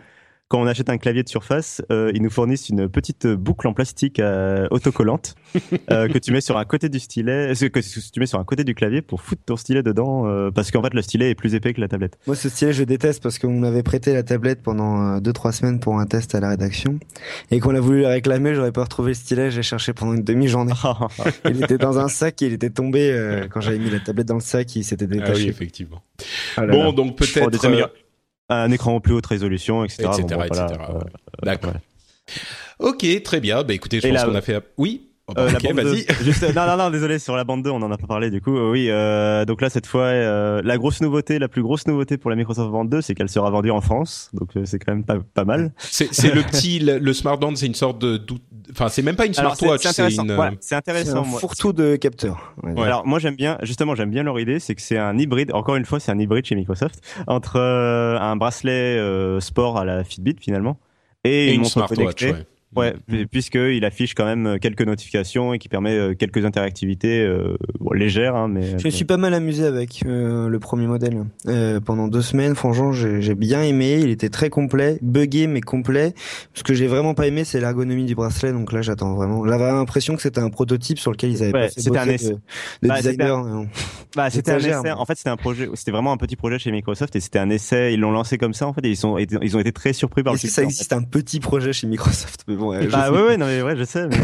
quand 0.49 0.61
on 0.61 0.67
achète 0.67 0.89
un 0.89 0.97
clavier 0.97 1.23
de 1.23 1.29
surface, 1.29 1.81
euh, 1.91 2.11
ils 2.15 2.21
nous 2.21 2.29
fournissent 2.29 2.69
une 2.69 2.87
petite 2.87 3.27
boucle 3.27 3.67
en 3.67 3.73
plastique 3.73 4.19
euh, 4.19 4.67
autocollante 4.71 5.35
euh, 5.91 6.07
que 6.07 6.17
tu 6.17 6.31
mets 6.31 6.39
sur 6.39 6.57
un 6.57 6.63
côté 6.63 6.87
du 6.87 6.99
stylet, 6.99 7.51
que 7.53 7.79
tu 7.79 8.19
mets 8.19 8.25
sur 8.25 8.39
un 8.39 8.45
côté 8.45 8.63
du 8.63 8.73
clavier 8.73 9.01
pour 9.01 9.21
foutre 9.21 9.41
ton 9.45 9.57
stylet 9.57 9.83
dedans, 9.83 10.25
euh, 10.25 10.49
parce 10.51 10.71
qu'en 10.71 10.81
fait 10.81 10.93
le 10.93 11.01
stylet 11.01 11.31
est 11.31 11.35
plus 11.35 11.53
épais 11.53 11.73
que 11.73 11.81
la 11.81 11.89
tablette. 11.89 12.17
Moi, 12.27 12.35
ce 12.37 12.47
stylet, 12.47 12.71
je 12.71 12.83
déteste 12.85 13.21
parce 13.21 13.39
qu'on 13.39 13.59
m'avait 13.59 13.83
prêté 13.83 14.13
la 14.13 14.23
tablette 14.23 14.61
pendant 14.63 15.17
2-3 15.19 15.51
semaines 15.51 15.79
pour 15.81 15.99
un 15.99 16.05
test 16.05 16.33
à 16.33 16.39
la 16.39 16.49
rédaction. 16.49 16.97
Et 17.51 17.59
qu'on 17.59 17.75
a 17.75 17.79
voulu 17.81 18.01
le 18.01 18.07
réclamer, 18.07 18.55
j'aurais 18.55 18.71
pas 18.71 18.83
retrouvé 18.83 19.09
le 19.11 19.15
stylet, 19.15 19.51
j'ai 19.51 19.63
cherché 19.63 19.91
pendant 19.91 20.13
une 20.13 20.23
demi-journée. 20.23 20.73
il 21.49 21.61
était 21.63 21.77
dans 21.77 21.99
un 21.99 22.07
sac, 22.07 22.39
il 22.41 22.53
était 22.53 22.69
tombé 22.69 23.11
euh, 23.11 23.47
quand 23.49 23.59
j'avais 23.59 23.79
mis 23.79 23.89
la 23.89 23.99
tablette 23.99 24.27
dans 24.27 24.35
le 24.35 24.39
sac, 24.39 24.73
il 24.77 24.83
s'était 24.85 25.05
Ah 25.05 25.13
oui, 25.13 25.17
détaché. 25.19 25.47
effectivement. 25.49 26.01
Ah 26.55 26.65
là 26.65 26.71
Bon, 26.71 26.83
là. 26.85 26.91
donc 26.93 27.17
peut-être. 27.17 27.91
Un 28.49 28.71
écran 28.71 28.95
en 28.95 28.99
plus 28.99 29.13
haute 29.13 29.25
résolution, 29.25 29.83
etc. 29.83 30.03
etc., 30.03 30.21
Bon, 30.21 30.35
bon, 30.37 30.43
etc., 30.43 30.65
voilà, 30.77 30.93
ouais. 30.93 31.11
D'accord. 31.43 31.73
Ok, 32.79 33.05
très 33.23 33.39
bien. 33.39 33.63
Bah 33.63 33.73
écoutez, 33.73 33.99
je 33.99 34.07
Et 34.07 34.11
pense 34.11 34.21
la- 34.21 34.27
qu'on 34.27 34.35
a 34.35 34.41
fait. 34.41 34.61
Oui? 34.77 35.09
Oh, 35.29 35.33
bah, 35.33 35.41
Euh, 35.43 35.49
ok, 35.51 35.61
la 35.63 35.73
bande 35.73 35.85
vas-y. 35.93 36.05
2, 36.05 36.13
juste, 36.23 36.55
non, 36.55 36.65
non, 36.65 36.77
non, 36.77 36.89
désolé, 36.89 37.19
sur 37.19 37.35
la 37.35 37.43
bande 37.43 37.61
2, 37.63 37.69
on 37.69 37.81
en 37.81 37.91
a 37.91 37.97
pas 37.97 38.07
parlé 38.07 38.29
du 38.31 38.39
coup. 38.41 38.55
Euh, 38.57 38.71
oui, 38.71 38.87
euh, 38.89 39.43
donc 39.43 39.61
là, 39.61 39.69
cette 39.69 39.85
fois, 39.85 40.03
euh, 40.03 40.61
la 40.63 40.77
grosse 40.77 41.01
nouveauté, 41.01 41.37
la 41.37 41.49
plus 41.49 41.61
grosse 41.61 41.85
nouveauté 41.85 42.17
pour 42.17 42.29
la 42.29 42.37
Microsoft 42.37 42.71
Band 42.71 42.85
2, 42.85 43.01
c'est 43.01 43.13
qu'elle 43.13 43.27
sera 43.27 43.49
vendue 43.49 43.71
en 43.71 43.81
France. 43.81 44.29
Donc 44.33 44.55
euh, 44.55 44.63
c'est 44.65 44.79
quand 44.79 44.93
même 44.93 45.03
pas, 45.03 45.17
pas 45.33 45.43
mal. 45.43 45.73
C'est 45.77 46.13
c'est 46.13 46.33
le 46.33 46.43
petit, 46.43 46.79
le, 46.79 46.97
le 46.97 47.13
smartband, 47.13 47.53
c'est 47.55 47.65
une 47.65 47.73
sorte 47.75 47.99
de, 47.99 48.21
enfin, 48.71 48.87
c'est 48.87 49.01
même 49.01 49.17
pas 49.17 49.25
une 49.25 49.33
c'est 49.33 49.41
smartwatch, 49.41 49.81
c'est 49.81 49.89
c'est 49.91 50.01
intéressant. 50.01 50.23
une. 50.23 50.33
Voilà, 50.35 50.51
c'est 50.61 50.69
C'est 50.69 50.75
intéressant. 50.75 51.23
un 51.23 51.27
moi. 51.27 51.39
fourre-tout 51.41 51.73
de 51.73 51.97
capteurs. 51.97 52.53
Ouais. 52.63 52.71
Ouais. 52.71 52.85
Alors 52.85 53.05
moi 53.05 53.19
j'aime 53.19 53.35
bien, 53.35 53.57
justement 53.63 53.95
j'aime 53.95 54.11
bien 54.11 54.23
leur 54.23 54.39
idée, 54.39 54.59
c'est 54.59 54.75
que 54.75 54.81
c'est 54.81 54.97
un 54.97 55.17
hybride. 55.17 55.51
Encore 55.53 55.75
une 55.75 55.85
fois, 55.85 55.99
c'est 55.99 56.11
un 56.13 56.19
hybride 56.19 56.45
chez 56.45 56.55
Microsoft 56.55 57.01
entre 57.27 57.57
euh, 57.57 58.17
un 58.17 58.37
bracelet 58.37 58.97
euh, 58.97 59.41
sport 59.41 59.77
à 59.77 59.83
la 59.83 60.05
Fitbit 60.05 60.37
finalement 60.39 60.77
et, 61.25 61.47
et 61.49 61.53
une 61.53 61.59
montre 61.61 61.71
smartwatch, 61.71 61.97
connectée. 62.25 62.31
ouais. 62.31 62.45
Ouais, 62.75 62.93
puisqu'il 63.31 63.85
affiche 63.85 64.13
quand 64.13 64.25
même 64.25 64.59
quelques 64.59 64.81
notifications 64.81 65.53
et 65.53 65.57
qui 65.57 65.69
permet 65.69 65.93
euh, 65.97 66.13
quelques 66.13 66.43
interactivités 66.45 67.21
euh, 67.21 67.55
bon, 67.79 67.93
légères, 67.93 68.35
hein, 68.35 68.49
mais 68.49 68.77
Je 68.77 68.85
me 68.85 68.91
suis 68.91 69.05
pas 69.05 69.15
mal 69.17 69.33
amusé 69.33 69.65
avec 69.65 70.03
euh, 70.05 70.49
le 70.49 70.59
premier 70.59 70.85
modèle. 70.85 71.23
Euh, 71.47 71.79
pendant 71.79 72.07
deux 72.09 72.21
semaines, 72.21 72.55
franchement, 72.55 72.91
j'ai 72.91 73.21
j'ai 73.21 73.35
bien 73.35 73.63
aimé. 73.63 73.99
Il 74.03 74.09
était 74.09 74.29
très 74.29 74.49
complet, 74.49 74.99
buggé 75.01 75.47
mais 75.47 75.61
complet. 75.61 76.13
Ce 76.53 76.63
que 76.63 76.73
j'ai 76.73 76.87
vraiment 76.87 77.13
pas 77.13 77.27
aimé, 77.27 77.45
c'est 77.45 77.59
l'ergonomie 77.61 78.05
du 78.05 78.15
bracelet. 78.15 78.51
Donc 78.51 78.73
là, 78.73 78.81
j'attends 78.81 79.15
vraiment. 79.15 79.47
J'avais 79.47 79.63
l'impression 79.71 80.15
que 80.15 80.21
c'était 80.21 80.41
un 80.41 80.49
prototype 80.49 80.99
sur 80.99 81.11
lequel 81.11 81.31
ils 81.31 81.43
avaient 81.43 81.53
Ouais, 81.53 81.69
c'était 81.69 81.97
un 81.97 82.09
essai. 82.09 82.29
de, 82.29 82.33
de 82.33 82.39
Bah, 82.87 82.97
c'était. 83.01 83.17
Bah, 84.15 84.25
un 84.25 84.29
J'exagère, 84.29 84.79
essai. 84.79 84.91
En 84.91 85.05
fait, 85.05 85.15
c'était 85.15 85.29
un 85.29 85.37
projet. 85.37 85.69
C'était 85.73 85.91
vraiment 85.91 86.11
un 86.11 86.17
petit 86.17 86.35
projet 86.35 86.59
chez 86.59 86.71
Microsoft 86.71 87.15
et 87.15 87.19
c'était 87.19 87.39
un 87.39 87.49
essai. 87.49 87.93
Ils 87.93 87.99
l'ont 87.99 88.11
lancé 88.11 88.37
comme 88.37 88.53
ça 88.53 88.67
en 88.67 88.73
fait. 88.73 88.85
Et 88.85 88.89
ils 88.89 88.97
sont, 88.97 89.17
ils 89.17 89.55
ont 89.55 89.59
été 89.59 89.71
très 89.71 89.93
surpris 89.93 90.23
par 90.23 90.33
le 90.33 90.39
succès. 90.39 90.55
ça 90.55 90.61
en 90.61 90.65
fait. 90.65 90.69
existe 90.69 90.93
un 90.93 91.03
petit 91.03 91.39
projet 91.39 91.71
chez 91.73 91.87
Microsoft? 91.87 92.43
Bon, 92.57 92.69
ouais, 92.71 92.87
Bah 92.87 93.05
sais. 93.05 93.11
ouais, 93.11 93.21
ouais, 93.21 93.37
non 93.37 93.45
mais 93.45 93.61
ouais, 93.61 93.75
je 93.77 93.83
sais, 93.83 94.07
mais, 94.07 94.17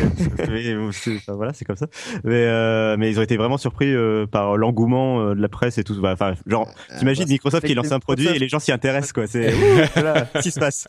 mais 0.49 0.75
bon, 0.75 0.91
c'est- 0.91 1.15
enfin, 1.17 1.33
voilà, 1.33 1.53
c'est 1.53 1.63
comme 1.65 1.75
ça. 1.77 1.87
Mais 2.23 2.33
euh, 2.45 2.97
mais 2.97 3.09
ils 3.11 3.19
ont 3.19 3.23
été 3.23 3.37
vraiment 3.37 3.57
surpris 3.57 3.93
euh, 3.93 4.25
par 4.25 4.57
l'engouement 4.57 5.21
euh, 5.21 5.35
de 5.35 5.41
la 5.41 5.49
presse 5.49 5.77
et 5.77 5.83
tout. 5.83 5.99
Bah, 6.01 6.11
Enfin, 6.13 6.33
genre, 6.45 6.67
t'imagines 6.99 7.23
bah, 7.25 7.31
Microsoft 7.31 7.65
qui 7.65 7.73
lance 7.73 7.91
un 7.91 7.99
produit 7.99 8.27
et 8.27 8.39
les 8.39 8.49
gens 8.49 8.59
s'y 8.59 8.71
intéressent 8.71 9.13
quoi. 9.13 9.27
C'est 9.27 9.51
voilà, 9.95 10.25
qu'est-ce 10.33 10.43
qui 10.43 10.51
se 10.51 10.59
passe? 10.59 10.87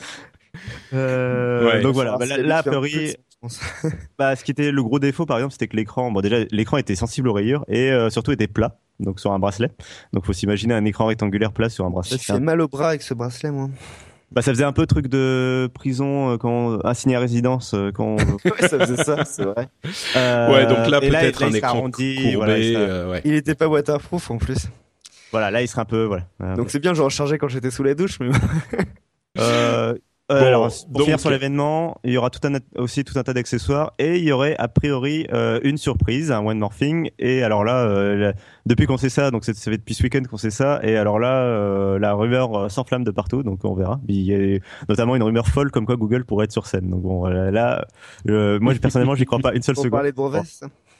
Euh, 0.93 1.65
Ouais. 1.67 1.81
Donc 1.81 1.95
voilà, 1.95 2.17
bah, 2.17 2.27
là, 2.27 2.37
là, 2.39 2.63
priori, 2.63 3.15
bah, 4.19 4.37
ce 4.37 4.45
qui 4.45 4.51
était 4.51 4.71
le 4.71 4.83
gros 4.83 4.99
défaut 4.99 5.27
par 5.27 5.39
exemple, 5.39 5.53
c'était 5.53 5.69
que 5.69 5.77
l'écran, 5.77 6.11
bon 6.11 6.21
déjà 6.21 6.39
l'écran 6.51 6.77
était 6.79 6.95
sensible 6.95 7.29
aux 7.29 7.33
rayures 7.33 7.65
et 7.69 7.91
euh, 7.91 8.09
surtout 8.11 8.33
était 8.33 8.47
plat, 8.47 8.79
donc 9.01 9.21
sur 9.21 9.33
un 9.33 9.39
bracelet. 9.39 9.71
Donc 10.13 10.25
faut 10.25 10.33
s'imaginer 10.33 10.75
un 10.75 10.85
écran 10.85 11.07
rectangulaire 11.07 11.53
plat 11.53 11.69
sur 11.69 11.85
un 11.85 11.91
bracelet. 11.91 12.17
J'ai 12.19 12.25
c'est 12.25 12.33
fait 12.33 12.39
un- 12.39 12.41
mal 12.41 12.61
au 12.61 12.69
bras 12.69 12.89
avec 12.89 13.03
ce 13.03 13.15
bracelet, 13.15 13.51
moi. 13.51 13.69
Bah 14.33 14.43
ça 14.43 14.51
faisait 14.53 14.64
un 14.64 14.72
peu 14.72 14.85
truc 14.87 15.07
de 15.07 15.70
prison 15.75 16.33
euh, 16.33 16.37
quand 16.39 16.79
assigné 16.81 17.14
à 17.14 17.20
résidence 17.20 17.72
euh, 17.75 17.93
quand. 17.93 18.16
ouais, 18.45 18.68
ça 18.68 18.79
faisait 18.81 19.03
ça, 19.03 19.25
c'est 19.25 19.45
vrai. 19.45 19.68
Euh, 20.16 20.51
Ouais, 20.53 20.66
donc 20.66 20.89
là, 20.89 21.01
peut-être 21.01 21.43
un 21.45 21.53
écran 21.53 21.68
arrondi, 21.68 22.16
courbé. 22.16 22.35
voilà, 22.37 22.59
il 22.59 22.72
sera- 22.72 22.83
euh, 22.83 23.11
ouais. 23.11 23.20
Il 23.25 23.35
était 23.35 23.55
pas 23.55 23.68
waterproof 23.68 24.31
en 24.31 24.39
plus. 24.39 24.66
Voilà, 25.31 25.51
là 25.51 25.62
il 25.62 25.68
sera 25.68 25.83
un 25.83 25.85
peu 25.85 26.05
voilà. 26.05 26.25
Donc 26.57 26.70
c'est 26.70 26.79
bien, 26.81 26.95
je 26.95 27.03
rechargeais 27.03 27.39
quand 27.39 27.49
j'étais 27.49 27.70
sous 27.70 27.83
la 27.83 27.95
douche, 27.95 28.18
mais 28.20 28.31
euh, 29.39 29.95
Bon, 30.31 30.37
euh, 30.37 30.47
alors, 30.49 30.68
pour 30.68 30.89
donc- 30.93 31.03
finir 31.05 31.20
sur 31.20 31.29
l'événement, 31.29 31.99
il 32.03 32.12
y 32.12 32.16
aura 32.16 32.31
tout 32.31 32.41
un, 32.49 32.55
aussi 32.81 33.05
tout 33.05 33.18
un 33.18 33.22
tas 33.22 33.35
d'accessoires 33.35 33.93
et 33.99 34.16
il 34.16 34.25
y 34.25 34.33
aurait 34.33 34.57
a 34.57 34.68
priori 34.68 35.27
euh, 35.35 35.61
une 35.64 35.77
surprise, 35.77 36.33
un 36.33 36.43
one 36.43 36.59
more 36.59 36.75
thing. 36.75 37.11
Et 37.18 37.43
alors 37.43 37.62
là, 37.62 37.85
euh, 37.85 38.16
la- 38.16 38.33
depuis 38.64 38.87
qu'on 38.87 38.97
sait 38.97 39.11
ça, 39.11 39.31
donc 39.31 39.45
c'est- 39.45 39.53
ça 39.53 39.70
fait 39.70 39.77
depuis 39.77 39.93
ce 39.95 40.03
week-end 40.03 40.22
qu'on 40.31 40.39
sait 40.39 40.49
ça. 40.51 40.81
Et 40.83 40.97
alors 40.97 41.18
là, 41.18 41.43
euh, 41.43 41.99
la 41.99 42.14
rumeur 42.14 42.55
euh, 42.59 42.68
s'enflamme 42.70 43.05
de 43.05 43.11
partout, 43.11 43.43
donc 43.43 43.62
on 43.64 43.75
verra. 43.75 44.01
Il 44.09 44.22
y 44.22 44.35
a 44.35 44.59
notamment 44.89 45.14
une 45.14 45.22
rumeur 45.22 45.47
folle 45.47 45.70
comme 45.70 45.85
quoi 45.85 45.97
Google 45.97 46.25
pourrait 46.25 46.45
être 46.47 46.53
sur 46.53 46.66
scène. 46.66 46.89
Donc 46.89 47.03
bon, 47.03 47.27
là, 47.27 47.85
euh, 48.31 48.59
moi 48.61 48.72
personnellement, 48.81 49.14
j'y 49.16 49.27
crois 49.27 49.41
pas 49.41 49.53
une 49.55 49.62
seule 49.62 49.75
pour 49.75 49.85
seconde. 49.85 49.99
parler 49.99 50.12
de. 50.12 50.16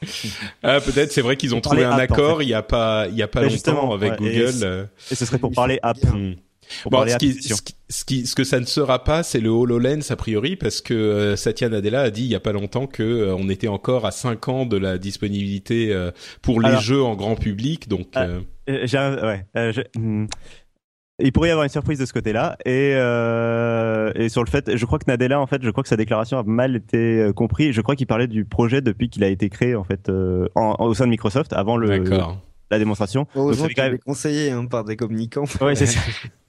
Ah, 0.61 0.79
peut-être, 0.81 1.11
c'est 1.11 1.21
vrai 1.21 1.35
qu'ils 1.35 1.55
ont 1.55 1.61
trouvé 1.61 1.83
un 1.83 1.93
en 1.93 1.97
accord 1.97 2.37
fait. 2.37 2.43
il 2.43 2.49
y 2.49 2.53
a 2.53 2.61
pas, 2.61 3.07
il 3.09 3.15
y 3.15 3.23
a 3.23 3.27
pas 3.27 3.39
Mais 3.39 3.45
longtemps 3.45 3.53
justement, 3.53 3.93
avec 3.93 4.11
ouais, 4.11 4.17
Google. 4.19 4.87
Et 5.09 5.15
ce 5.15 5.25
serait 5.25 5.39
pour 5.39 5.51
parler 5.51 5.79
app. 5.81 5.97
Bon, 6.89 7.05
ce, 7.07 7.17
qui, 7.17 7.33
ce, 7.33 7.61
qui, 7.61 7.75
ce, 7.89 8.05
qui- 8.05 8.25
ce 8.25 8.35
que 8.35 8.43
ça 8.43 8.59
ne 8.59 8.65
sera 8.65 9.03
pas, 9.03 9.23
c'est 9.23 9.39
le 9.39 9.49
HoloLens 9.49 10.09
a 10.11 10.15
priori, 10.15 10.55
parce 10.55 10.81
que 10.81 10.93
euh, 10.93 11.35
Satya 11.35 11.69
Nadella 11.69 12.01
a 12.01 12.09
dit 12.09 12.23
il 12.23 12.29
y 12.31 12.35
a 12.35 12.39
pas 12.39 12.53
longtemps 12.53 12.87
que 12.87 13.03
euh, 13.03 13.35
on 13.35 13.49
était 13.49 13.67
encore 13.67 14.05
à 14.05 14.11
5 14.11 14.47
ans 14.49 14.65
de 14.65 14.77
la 14.77 14.97
disponibilité 14.97 15.93
euh, 15.93 16.11
pour 16.41 16.61
les 16.61 16.69
Alors- 16.69 16.81
jeux 16.81 17.01
en 17.03 17.15
grand 17.15 17.35
public. 17.35 17.87
Donc, 17.87 18.07
euh, 18.17 18.41
Euh, 18.69 18.85
ouais, 19.27 19.45
euh, 19.57 19.71
je- 19.71 19.99
hmm. 19.99 20.27
Il 21.19 21.31
pourrait 21.31 21.47
y 21.47 21.51
avoir 21.51 21.63
une 21.63 21.69
surprise 21.69 21.97
de 21.97 22.05
ce 22.05 22.11
côté-là 22.11 22.57
et 22.65 22.91
euh, 22.95 24.11
et 24.15 24.27
sur 24.27 24.43
le 24.43 24.49
fait, 24.49 24.75
je 24.75 24.85
crois 24.85 24.99
que 24.99 25.05
Nadella 25.07 25.39
en 25.39 25.47
fait, 25.47 25.63
je 25.63 25.69
crois 25.69 25.81
que 25.81 25.87
sa 25.87 25.95
déclaration 25.95 26.37
a 26.39 26.43
mal 26.43 26.75
été 26.75 26.97
euh, 27.21 27.31
comprise. 27.31 27.73
Je 27.73 27.79
crois 27.79 27.95
qu'il 27.95 28.05
parlait 28.07 28.27
du 28.27 28.43
projet 28.43 28.81
depuis 28.81 29.09
qu'il 29.09 29.23
a 29.23 29.29
été 29.29 29.47
créé 29.49 29.75
en 29.75 29.85
fait 29.85 30.09
euh, 30.09 30.49
en, 30.55 30.75
en- 30.77 30.85
au 30.85 30.93
sein 30.93 31.05
de 31.05 31.11
Microsoft 31.11 31.53
avant 31.53 31.77
le 31.77 31.87
d'accord. 31.87 32.41
la 32.69 32.79
démonstration. 32.79 33.21
Donc, 33.21 33.29
Heureusement 33.35 33.67
qu'il 33.67 33.75
quand 33.75 33.83
même- 33.83 33.93
est 33.93 34.03
conseillé 34.03 34.51
hein, 34.51 34.65
par 34.65 34.83
des 34.83 34.97
communicants. 34.97 35.45
Ouais, 35.61 35.75
c'est 35.75 35.85
ça. 35.85 36.01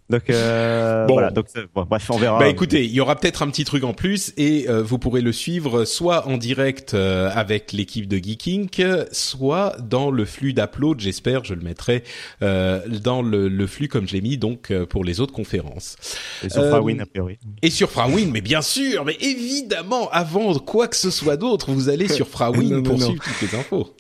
Donc 0.09 0.31
euh, 0.31 1.07
Bon. 1.07 1.15
voilà, 1.15 1.31
donc 1.31 1.47
euh, 1.57 1.67
bon, 1.75 1.85
bref, 1.89 2.09
on 2.11 2.17
verra. 2.17 2.39
Bah 2.39 2.49
écoutez, 2.49 2.85
il 2.85 2.93
y 2.93 3.01
aura 3.01 3.17
peut-être 3.17 3.43
un 3.43 3.49
petit 3.51 3.65
truc 3.65 3.83
en 3.83 3.93
plus 3.93 4.33
et 4.37 4.69
euh, 4.69 4.83
vous 4.83 4.99
pourrez 4.99 5.21
le 5.21 5.33
suivre 5.33 5.85
soit 5.85 6.29
en 6.29 6.37
direct 6.37 6.95
euh, 6.95 7.29
avec 7.35 7.73
l'équipe 7.73 8.07
de 8.07 8.17
Geeking, 8.17 8.69
soit 9.11 9.77
dans 9.81 10.11
le 10.13 10.25
flux 10.25 10.53
d'upload, 10.53 11.01
j'espère, 11.01 11.45
je 11.45 11.55
le 11.55 11.63
mettrai 11.63 12.05
euh, 12.43 12.81
dans 13.03 13.21
le, 13.23 13.49
le 13.49 13.67
flux 13.67 13.89
comme 13.89 14.07
je 14.07 14.13
l'ai 14.15 14.21
mis 14.21 14.39
donc 14.39 14.71
euh, 14.71 14.87
pour 14.87 15.03
les 15.03 15.21
autres 15.21 15.33
conférences. 15.33 15.97
Et 16.45 16.51
sur 16.51 16.65
Frawin 16.69 17.01
a 17.01 17.07
priori. 17.07 17.39
Et 17.63 17.71
sur 17.71 17.91
Frawin, 17.91 18.31
mais 18.33 18.41
bien 18.41 18.63
sûr, 18.63 19.05
mais 19.05 19.17
évidemment, 19.21 20.09
avant 20.11 20.55
quoi 20.59 20.87
que 20.89 20.97
ce 20.97 21.11
soit 21.11 21.37
d'autre, 21.37 21.73
vous 21.73 21.89
allez 21.89 22.07
sur 22.13 22.29
Frawin 22.29 22.81
pour 22.83 22.99
non. 22.99 23.07
suivre 23.07 23.25
toutes 23.25 23.51
les 23.51 23.59
infos. 23.59 23.91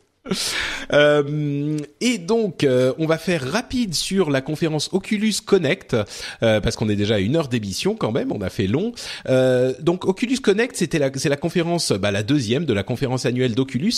Euh, 0.92 1.76
et 2.00 2.18
donc, 2.18 2.64
euh, 2.64 2.92
on 2.98 3.06
va 3.06 3.18
faire 3.18 3.50
rapide 3.50 3.94
sur 3.94 4.30
la 4.30 4.40
conférence 4.40 4.88
Oculus 4.92 5.34
Connect 5.44 5.96
euh, 6.42 6.60
parce 6.60 6.76
qu'on 6.76 6.88
est 6.88 6.96
déjà 6.96 7.16
à 7.16 7.18
une 7.18 7.36
heure 7.36 7.48
d'émission 7.48 7.94
quand 7.94 8.12
même. 8.12 8.32
On 8.32 8.40
a 8.40 8.50
fait 8.50 8.66
long. 8.66 8.92
Euh, 9.28 9.72
donc, 9.80 10.04
Oculus 10.04 10.38
Connect, 10.38 10.76
c'était 10.76 10.98
la, 10.98 11.10
c'est 11.14 11.28
la 11.28 11.36
conférence, 11.36 11.92
bah, 11.92 12.10
la 12.10 12.22
deuxième 12.22 12.64
de 12.64 12.72
la 12.72 12.82
conférence 12.82 13.26
annuelle 13.26 13.54
d'Oculus. 13.54 13.94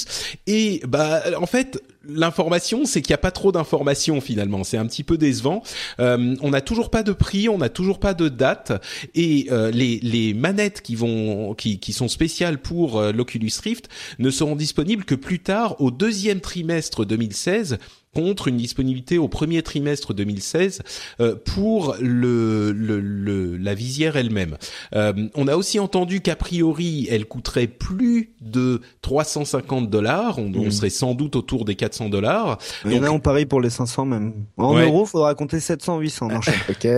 Et 0.46 0.80
bah, 0.86 1.22
en 1.40 1.46
fait, 1.46 1.82
l'information, 2.08 2.84
c'est 2.84 3.02
qu'il 3.02 3.12
n'y 3.12 3.16
a 3.16 3.18
pas 3.18 3.30
trop 3.30 3.52
d'informations 3.52 4.20
finalement. 4.20 4.64
C'est 4.64 4.78
un 4.78 4.86
petit 4.86 5.04
peu 5.04 5.18
décevant. 5.18 5.62
Euh, 6.00 6.34
on 6.40 6.50
n'a 6.50 6.60
toujours 6.60 6.90
pas 6.90 7.02
de 7.02 7.12
prix, 7.12 7.48
on 7.48 7.58
n'a 7.58 7.68
toujours 7.68 8.00
pas 8.00 8.14
de 8.14 8.28
date, 8.28 8.72
et 9.14 9.48
euh, 9.50 9.70
les, 9.70 10.34
manettes 10.34 10.82
qui 10.82 10.96
sont 10.96 12.08
spéciales 12.08 12.58
pour 12.58 12.98
euh, 12.98 13.12
l'Oculus 13.12 13.52
Rift 13.62 13.88
ne 14.18 14.30
seront 14.30 14.56
disponibles 14.56 15.04
que 15.04 15.14
plus 15.14 15.40
tard 15.40 15.80
au 15.80 15.90
deuxième 15.90 16.40
trimestre 16.40 17.04
2016 17.04 17.78
contre 18.18 18.48
une 18.48 18.56
disponibilité 18.56 19.16
au 19.16 19.28
premier 19.28 19.62
trimestre 19.62 20.12
2016 20.12 20.82
euh, 21.20 21.36
pour 21.36 21.94
le, 22.00 22.72
le, 22.72 22.98
le- 23.00 23.56
la 23.56 23.74
visière 23.74 24.16
elle-même. 24.16 24.56
Euh, 24.94 25.12
on 25.36 25.46
a 25.46 25.54
aussi 25.54 25.78
entendu 25.78 26.20
qu'a 26.20 26.34
priori, 26.34 27.06
elle 27.10 27.26
coûterait 27.26 27.68
plus 27.68 28.32
de 28.40 28.80
350 29.02 29.88
dollars. 29.88 30.38
On, 30.38 30.52
on 30.54 30.64
Mhm. 30.64 30.70
serait 30.72 30.90
sans 30.90 31.14
doute 31.14 31.36
autour 31.36 31.64
des 31.64 31.76
400 31.76 32.08
dollars. 32.08 32.58
Il 32.84 32.92
y 32.92 32.98
en 32.98 33.04
a 33.04 33.10
on 33.10 33.20
parie 33.20 33.46
pour 33.46 33.60
les 33.60 33.70
500 33.70 34.04
même. 34.04 34.32
En 34.56 34.74
Ouais. 34.74 34.82
euros, 34.84 35.06
faudra 35.06 35.34
compter 35.36 35.60
700, 35.60 35.98
800. 36.00 36.28
Non, 36.28 36.40
ok. 36.68 36.88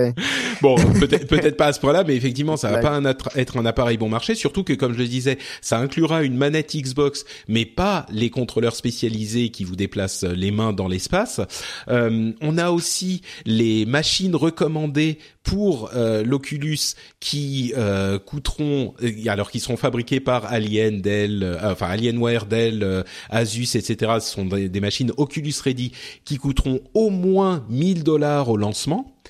Bon, 0.61 0.75
peut-être 0.99 1.27
peut-être 1.27 1.55
pas 1.57 1.67
à 1.67 1.73
ce 1.73 1.79
point-là, 1.79 2.03
mais 2.05 2.15
effectivement, 2.15 2.57
ça 2.57 2.69
va 2.69 2.77
Ouais. 2.77 2.81
pas 2.81 2.91
un 2.91 3.05
être 3.05 3.57
un 3.57 3.65
appareil 3.65 3.97
bon 3.97 4.09
marché. 4.09 4.33
Surtout 4.35 4.63
que, 4.63 4.73
comme 4.73 4.93
je 4.93 4.97
le 4.97 5.07
disais, 5.07 5.37
ça 5.61 5.77
inclura 5.79 6.23
une 6.23 6.35
manette 6.35 6.75
Xbox, 6.75 7.25
mais 7.47 7.65
pas 7.65 8.05
les 8.11 8.29
contrôleurs 8.31 8.75
spécialisés 8.75 9.49
qui 9.49 9.63
vous 9.63 9.75
déplacent 9.75 10.23
les 10.23 10.51
mains 10.51 10.73
dans 10.73 10.87
l'espace. 10.87 11.10
Euh, 11.89 12.31
on 12.41 12.57
a 12.57 12.71
aussi 12.71 13.21
les 13.45 13.85
machines 13.85 14.35
recommandées 14.35 15.19
pour 15.43 15.91
euh, 15.95 16.23
l'Oculus 16.23 16.77
qui 17.19 17.73
euh, 17.75 18.19
coûteront, 18.19 18.93
euh, 19.01 19.11
alors 19.27 19.51
qui 19.51 19.59
seront 19.59 19.77
fabriquées 19.77 20.19
par 20.19 20.45
Alien, 20.45 21.01
Dell, 21.01 21.59
enfin 21.63 21.87
Alienware, 21.87 22.45
Dell, 22.45 23.03
Asus, 23.29 23.75
etc. 23.75 24.13
Ce 24.19 24.31
sont 24.31 24.45
des, 24.45 24.69
des 24.69 24.79
machines 24.79 25.11
Oculus 25.17 25.53
Ready 25.63 25.91
qui 26.25 26.37
coûteront 26.37 26.81
au 26.93 27.09
moins 27.09 27.65
1000 27.69 28.03
dollars 28.03 28.49
au 28.49 28.57
lancement. 28.57 29.20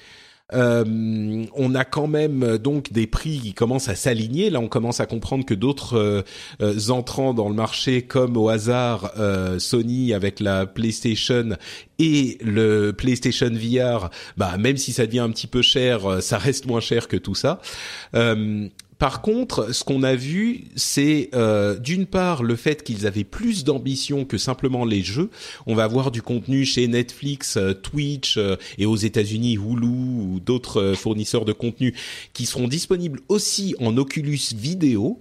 Euh, 0.53 1.45
on 1.55 1.75
a 1.75 1.85
quand 1.85 2.07
même 2.07 2.57
donc 2.57 2.91
des 2.91 3.07
prix 3.07 3.39
qui 3.39 3.53
commencent 3.53 3.89
à 3.89 3.95
s'aligner. 3.95 4.49
Là, 4.49 4.59
on 4.59 4.67
commence 4.67 4.99
à 4.99 5.05
comprendre 5.05 5.45
que 5.45 5.53
d'autres 5.53 6.23
entrants 6.89 7.33
dans 7.33 7.49
le 7.49 7.55
marché, 7.55 8.01
comme 8.01 8.37
au 8.37 8.49
hasard 8.49 9.11
Sony 9.59 10.13
avec 10.13 10.39
la 10.39 10.65
PlayStation 10.65 11.49
et 11.99 12.37
le 12.41 12.91
PlayStation 12.91 13.49
VR, 13.49 14.09
bah 14.37 14.57
même 14.57 14.77
si 14.77 14.91
ça 14.91 15.05
devient 15.05 15.19
un 15.19 15.29
petit 15.29 15.47
peu 15.47 15.61
cher, 15.61 16.21
ça 16.21 16.37
reste 16.37 16.65
moins 16.65 16.79
cher 16.79 17.07
que 17.07 17.17
tout 17.17 17.35
ça. 17.35 17.59
Euh, 19.01 19.05
par 19.11 19.21
contre, 19.21 19.73
ce 19.73 19.83
qu'on 19.83 20.03
a 20.03 20.15
vu, 20.15 20.65
c'est 20.75 21.29
euh, 21.33 21.77
d'une 21.77 22.05
part 22.05 22.43
le 22.43 22.55
fait 22.55 22.83
qu'ils 22.83 23.07
avaient 23.07 23.23
plus 23.23 23.63
d'ambition 23.63 24.25
que 24.25 24.37
simplement 24.37 24.85
les 24.85 25.01
jeux. 25.01 25.29
On 25.65 25.75
va 25.75 25.83
avoir 25.83 26.11
du 26.11 26.21
contenu 26.21 26.65
chez 26.65 26.87
Netflix, 26.87 27.57
euh, 27.57 27.73
Twitch 27.73 28.37
euh, 28.37 28.55
et 28.77 28.85
aux 28.85 28.95
États-Unis 28.95 29.53
Hulu 29.53 29.87
ou 29.87 30.39
d'autres 30.43 30.93
fournisseurs 30.95 31.45
de 31.45 31.53
contenu 31.53 31.93
qui 32.33 32.45
seront 32.45 32.67
disponibles 32.67 33.19
aussi 33.27 33.75
en 33.79 33.97
Oculus 33.97 34.39
vidéo. 34.55 35.19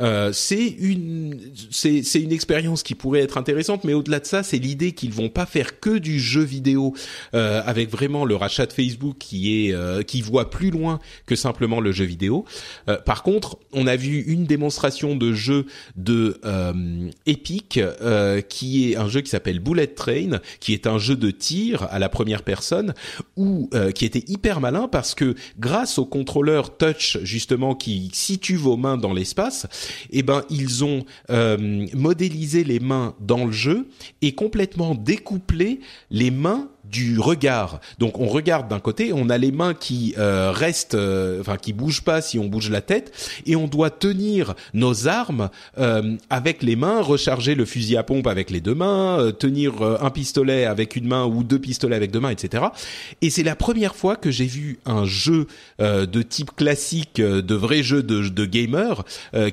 Euh, 0.00 0.32
c'est 0.32 0.66
une 0.66 1.52
c'est 1.70 2.20
une 2.20 2.32
expérience 2.32 2.82
qui 2.82 2.94
pourrait 2.94 3.20
être 3.20 3.38
intéressante, 3.38 3.84
mais 3.84 3.94
au-delà 3.94 4.20
de 4.20 4.26
ça, 4.26 4.42
c'est 4.42 4.58
l'idée 4.58 4.92
qu'ils 4.92 5.12
vont 5.12 5.28
pas 5.28 5.46
faire 5.46 5.80
que 5.80 5.98
du 5.98 6.20
jeu 6.20 6.42
vidéo 6.42 6.94
euh, 7.34 7.62
avec 7.64 7.90
vraiment 7.90 8.24
le 8.24 8.36
rachat 8.36 8.66
de 8.66 8.72
Facebook 8.72 9.16
qui 9.18 9.66
est 9.66 9.72
euh, 9.72 10.02
qui 10.02 10.22
voit 10.22 10.50
plus 10.50 10.70
loin 10.70 11.00
que 11.26 11.36
simplement 11.36 11.80
le 11.80 11.92
jeu 11.92 12.04
vidéo. 12.04 12.44
Euh, 12.88 12.96
par 12.98 13.22
contre, 13.22 13.58
on 13.72 13.86
a 13.86 13.96
vu 13.96 14.20
une 14.22 14.44
démonstration 14.44 15.16
de 15.16 15.32
jeu 15.32 15.66
de 15.96 16.40
Epic 17.26 17.80
qui 18.48 18.90
est 18.90 18.96
un 18.96 19.08
jeu 19.08 19.20
qui 19.20 19.30
s'appelle 19.30 19.60
Bullet 19.60 19.86
Train, 19.86 20.40
qui 20.60 20.72
est 20.72 20.86
un 20.86 20.98
jeu 20.98 21.16
de 21.16 21.30
tir 21.30 21.86
à 21.90 21.98
la 21.98 22.08
première 22.08 22.42
personne 22.42 22.94
ou 23.36 23.70
qui 23.94 24.04
était 24.04 24.24
hyper 24.28 24.60
malin 24.60 24.88
parce 24.88 25.14
que 25.14 25.34
grâce 25.58 25.98
au 25.98 26.04
contrôleur 26.04 26.76
touch 26.76 27.18
justement 27.22 27.74
qui 27.74 28.10
situe 28.12 28.56
vos 28.56 28.76
mains 28.76 28.96
dans 28.96 29.12
l'espace 29.12 29.61
eh 30.10 30.22
ben 30.22 30.42
ils 30.50 30.84
ont 30.84 31.04
euh, 31.30 31.86
modélisé 31.94 32.64
les 32.64 32.80
mains 32.80 33.14
dans 33.20 33.46
le 33.46 33.52
jeu 33.52 33.88
et 34.20 34.34
complètement 34.34 34.94
découplé 34.94 35.80
les 36.10 36.30
mains 36.30 36.68
du 36.92 37.18
regard. 37.18 37.80
Donc 37.98 38.20
on 38.20 38.28
regarde 38.28 38.68
d'un 38.68 38.78
côté, 38.78 39.12
on 39.14 39.30
a 39.30 39.38
les 39.38 39.50
mains 39.50 39.72
qui 39.72 40.14
euh, 40.18 40.52
restent, 40.52 40.94
euh, 40.94 41.40
enfin 41.40 41.56
qui 41.56 41.72
bougent 41.72 42.02
pas 42.02 42.20
si 42.20 42.38
on 42.38 42.46
bouge 42.46 42.68
la 42.70 42.82
tête, 42.82 43.12
et 43.46 43.56
on 43.56 43.66
doit 43.66 43.90
tenir 43.90 44.54
nos 44.74 45.08
armes 45.08 45.48
euh, 45.78 46.16
avec 46.28 46.62
les 46.62 46.76
mains, 46.76 47.00
recharger 47.00 47.54
le 47.54 47.64
fusil 47.64 47.96
à 47.96 48.02
pompe 48.02 48.26
avec 48.26 48.50
les 48.50 48.60
deux 48.60 48.74
mains, 48.74 49.32
tenir 49.38 49.82
un 49.82 50.10
pistolet 50.10 50.66
avec 50.66 50.94
une 50.94 51.08
main 51.08 51.24
ou 51.24 51.42
deux 51.42 51.58
pistolets 51.58 51.96
avec 51.96 52.10
deux 52.10 52.20
mains, 52.20 52.30
etc. 52.30 52.64
Et 53.22 53.30
c'est 53.30 53.42
la 53.42 53.56
première 53.56 53.96
fois 53.96 54.16
que 54.16 54.30
j'ai 54.30 54.46
vu 54.46 54.78
un 54.84 55.06
jeu 55.06 55.46
de 55.78 56.22
type 56.22 56.54
classique, 56.54 57.20
de 57.20 57.54
vrai 57.54 57.82
jeu 57.82 58.02
de, 58.02 58.28
de 58.28 58.44
gamer, 58.44 59.04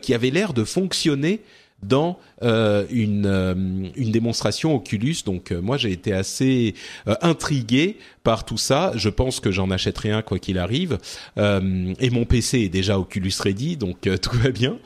qui 0.02 0.14
avait 0.14 0.30
l'air 0.30 0.54
de 0.54 0.66
fonctionner 0.66 1.42
dans 1.84 2.20
euh, 2.44 2.86
une, 2.90 3.26
euh, 3.26 3.54
une 3.96 4.12
démonstration 4.12 4.76
Oculus. 4.76 5.18
Donc 5.26 5.52
euh, 5.52 5.62
moi 5.62 5.78
j'ai 5.78 5.92
été 5.92 6.14
assez 6.14 6.76
intrigué 7.22 7.98
par 8.24 8.46
tout 8.46 8.58
ça. 8.58 8.92
Je 8.96 9.10
pense 9.10 9.40
que 9.40 9.52
j'en 9.52 9.72
achèterai 9.72 10.12
un 10.12 10.22
quoi 10.22 10.40
qu'il 10.40 10.58
arrive. 10.58 10.98
et 11.38 12.10
mon 12.10 12.26
PC 12.26 12.62
est 12.62 12.70
déjà 12.70 13.00
Oculus 13.00 13.34
Ready, 13.40 13.78
donc 13.78 14.02
tout 14.22 14.38
va 14.38 14.52
bien. 14.52 14.78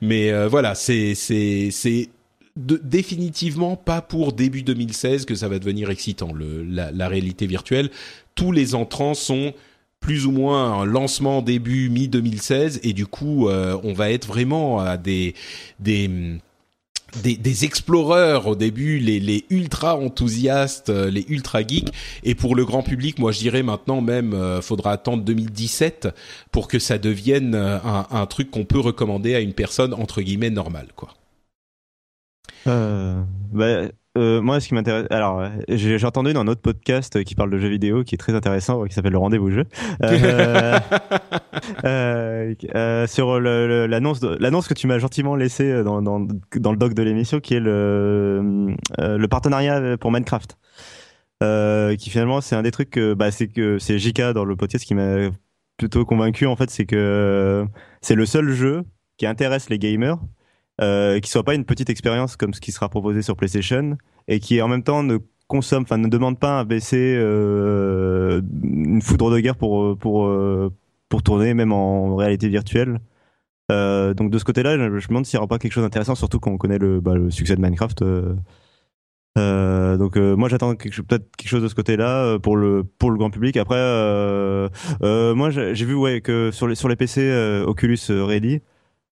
Mais 0.00 0.46
voilà, 0.46 0.74
c'est 0.74 1.14
c'est 1.14 1.70
c'est 1.70 2.08
définitivement 2.56 3.76
pas 3.76 4.02
pour 4.02 4.32
début 4.32 4.62
2016 4.62 5.24
que 5.24 5.34
ça 5.34 5.48
va 5.48 5.58
devenir 5.58 5.88
excitant 5.88 6.32
le, 6.32 6.62
la, 6.64 6.90
la 6.90 7.08
réalité 7.08 7.46
virtuelle. 7.46 7.90
Tous 8.34 8.52
les 8.52 8.74
entrants 8.74 9.14
sont 9.14 9.54
plus 10.00 10.26
ou 10.26 10.32
moins 10.32 10.80
un 10.80 10.84
lancement 10.84 11.42
début 11.42 11.90
mi 11.90 12.08
2016 12.08 12.80
et 12.82 12.92
du 12.92 13.06
coup 13.06 13.48
euh, 13.48 13.78
on 13.84 13.92
va 13.92 14.10
être 14.10 14.26
vraiment 14.26 14.80
à 14.80 14.96
des 14.96 15.34
des 15.78 16.10
des, 17.24 17.64
exploreurs 17.64 18.46
au 18.46 18.54
début, 18.54 19.00
les, 19.00 19.44
ultra 19.50 19.96
enthousiastes, 19.96 20.90
euh, 20.90 21.10
les 21.10 21.26
ultra 21.28 21.66
geeks, 21.66 21.88
et 22.22 22.36
pour 22.36 22.54
le 22.54 22.64
grand 22.64 22.84
public, 22.84 23.18
moi 23.18 23.32
je 23.32 23.40
dirais 23.40 23.64
maintenant 23.64 24.00
même, 24.00 24.32
euh, 24.32 24.62
faudra 24.62 24.92
attendre 24.92 25.24
2017 25.24 26.06
pour 26.52 26.68
que 26.68 26.78
ça 26.78 26.98
devienne 26.98 27.56
un, 27.56 28.26
truc 28.26 28.52
qu'on 28.52 28.64
peut 28.64 28.78
recommander 28.78 29.34
à 29.34 29.40
une 29.40 29.54
personne 29.54 29.92
entre 29.92 30.22
guillemets 30.22 30.50
normale, 30.50 30.86
quoi. 30.94 31.08
Bah, 32.64 33.88
euh, 34.20 34.40
moi, 34.42 34.60
ce 34.60 34.68
qui 34.68 34.74
m'intéresse, 34.74 35.06
alors 35.10 35.42
j'ai 35.68 36.04
entendu 36.04 36.32
dans 36.32 36.40
un 36.40 36.46
autre 36.46 36.60
podcast 36.60 37.24
qui 37.24 37.34
parle 37.34 37.50
de 37.50 37.58
jeux 37.58 37.68
vidéo, 37.68 38.04
qui 38.04 38.14
est 38.14 38.18
très 38.18 38.34
intéressant, 38.34 38.84
qui 38.84 38.94
s'appelle 38.94 39.12
le 39.12 39.18
rendez-vous 39.18 39.50
jeu, 39.50 39.64
euh, 40.02 40.78
euh, 42.74 43.06
sur 43.06 43.40
l'annonce, 43.40 44.22
l'annonce 44.22 44.68
que 44.68 44.74
tu 44.74 44.86
m'as 44.86 44.98
gentiment 44.98 45.36
laissé 45.36 45.82
dans, 45.82 46.02
dans, 46.02 46.20
dans 46.56 46.72
le 46.72 46.76
doc 46.76 46.94
de 46.94 47.02
l'émission, 47.02 47.40
qui 47.40 47.54
est 47.54 47.60
le 47.60 48.76
le 48.98 49.26
partenariat 49.26 49.96
pour 49.96 50.12
Minecraft, 50.12 50.58
qui 51.98 52.10
finalement 52.10 52.40
c'est 52.40 52.56
un 52.56 52.62
des 52.62 52.70
trucs, 52.70 52.90
que, 52.90 53.14
bah, 53.14 53.30
c'est 53.30 53.48
que 53.48 53.78
c'est 53.78 53.98
JK 53.98 54.32
dans 54.34 54.44
le 54.44 54.54
podcast 54.56 54.84
qui 54.84 54.94
m'a 54.94 55.30
plutôt 55.78 56.04
convaincu 56.04 56.46
en 56.46 56.56
fait, 56.56 56.70
c'est 56.70 56.86
que 56.86 57.64
c'est 58.02 58.14
le 58.14 58.26
seul 58.26 58.50
jeu 58.50 58.84
qui 59.16 59.26
intéresse 59.26 59.70
les 59.70 59.78
gamers 59.78 60.18
euh, 60.80 61.20
qui 61.20 61.30
soit 61.30 61.44
pas 61.44 61.54
une 61.54 61.64
petite 61.64 61.90
expérience 61.90 62.36
comme 62.36 62.54
ce 62.54 62.60
qui 62.60 62.72
sera 62.72 62.88
proposé 62.88 63.22
sur 63.22 63.36
PlayStation 63.36 63.98
et 64.28 64.40
qui 64.40 64.60
en 64.62 64.68
même 64.68 64.82
temps 64.82 65.02
ne 65.02 65.18
consomme, 65.50 65.82
enfin 65.82 65.98
ne 65.98 66.08
demande 66.08 66.38
pas 66.38 66.60
un 66.60 66.64
PC 66.64 66.96
euh, 67.18 68.40
une 68.62 69.02
foudre 69.02 69.30
de 69.30 69.40
guerre 69.40 69.56
pour 69.56 69.98
pour 69.98 70.26
euh, 70.26 70.70
pour 71.08 71.22
tourner 71.22 71.52
même 71.54 71.72
en 71.72 72.16
réalité 72.16 72.48
virtuelle. 72.48 73.00
Euh, 73.72 74.14
donc 74.14 74.30
de 74.30 74.38
ce 74.38 74.44
côté-là, 74.44 74.76
je, 74.76 74.82
me 74.82 75.08
demande 75.08 75.26
s'il 75.26 75.36
n'y 75.36 75.40
aura 75.40 75.48
pas 75.48 75.58
quelque 75.58 75.72
chose 75.72 75.84
d'intéressant, 75.84 76.14
surtout 76.14 76.40
quand 76.40 76.50
on 76.50 76.58
connaît 76.58 76.78
le, 76.78 77.00
bah, 77.00 77.14
succès 77.30 77.56
de 77.56 77.60
Minecraft. 77.60 78.02
Donc 79.36 80.16
moi 80.16 80.48
j'attends 80.48 80.74
peut-être 80.74 81.36
quelque 81.36 81.48
chose 81.48 81.62
de 81.62 81.68
ce 81.68 81.74
côté-là 81.74 82.38
pour 82.38 82.56
le 82.56 82.84
pour 82.84 83.10
le 83.10 83.18
grand 83.18 83.30
public. 83.30 83.56
Après, 83.56 83.80
moi 85.00 85.50
j'ai 85.50 85.84
vu 85.84 85.94
ouais 85.94 86.20
que 86.20 86.50
sur 86.52 86.68
les 86.68 86.76
sur 86.76 86.88
les 86.88 86.96
PC 86.96 87.62
Oculus 87.66 87.98
Ready, 88.08 88.60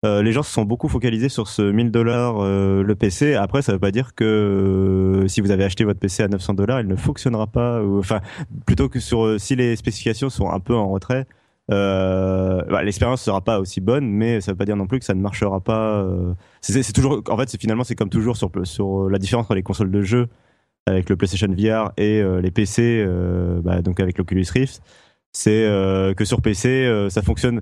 euh, 0.07 0.23
les 0.23 0.31
gens 0.31 0.45
se 0.45 0.53
sont 0.53 0.65
beaucoup 0.65 0.89
focalisés 0.89 1.29
sur 1.29 1.49
ce 1.49 1.63
1000 1.63 1.91
dollars 1.91 2.37
euh, 2.39 2.85
le 2.85 2.95
PC. 2.95 3.35
Après, 3.35 3.63
ça 3.63 3.73
veut 3.73 3.81
pas 3.81 3.91
dire 3.91 4.15
que 4.15 4.25
euh, 4.25 5.29
si 5.29 5.41
vous 5.41 5.51
avez 5.51 5.65
acheté 5.65 5.83
votre 5.83 5.99
PC 5.99 6.23
à 6.23 6.29
900 6.29 6.55
dollars, 6.55 6.81
il 6.81 6.87
ne 6.87 6.95
fonctionnera 6.95 7.49
pas. 7.49 7.83
Enfin, 7.85 8.21
plutôt 8.65 8.89
que 8.89 9.01
sur 9.01 9.41
si 9.41 9.57
les 9.57 9.75
spécifications 9.75 10.31
sont 10.31 10.51
un 10.51 10.61
peu 10.61 10.75
en 10.75 10.89
retrait, 10.89 11.27
bah, 11.69 12.83
l'expérience 12.85 13.23
sera 13.23 13.41
pas 13.41 13.59
aussi 13.59 13.81
bonne, 13.81 14.09
mais 14.09 14.41
ça 14.41 14.53
veut 14.53 14.57
pas 14.57 14.65
dire 14.65 14.77
non 14.77 14.87
plus 14.87 15.01
que 15.01 15.05
ça 15.05 15.15
ne 15.15 15.21
marchera 15.21 15.61
pas. 15.61 16.07
c'est 16.61 16.93
toujours, 16.93 17.23
en 17.29 17.37
fait, 17.37 17.57
finalement 17.61 17.85
c'est 17.85 17.97
comme 17.97 18.09
toujours 18.09 18.37
sur 18.37 18.51
sur 18.65 19.11
la 19.11 19.19
différence 19.19 19.45
entre 19.47 19.55
les 19.55 19.63
consoles 19.63 19.91
de 19.91 20.03
jeu 20.03 20.29
avec 20.87 21.11
le 21.11 21.17
PlayStation 21.17 21.49
VR 21.49 21.93
et 21.99 22.23
les 22.41 22.51
PC, 22.51 23.05
bah, 23.63 23.83
donc 23.83 24.01
avec 24.01 24.17
l'Oculus 24.17 24.47
Rift, 24.55 24.81
c'est 25.33 25.67
que 26.17 26.25
sur 26.25 26.41
PC 26.41 27.09
ça 27.11 27.23
fonctionne 27.23 27.61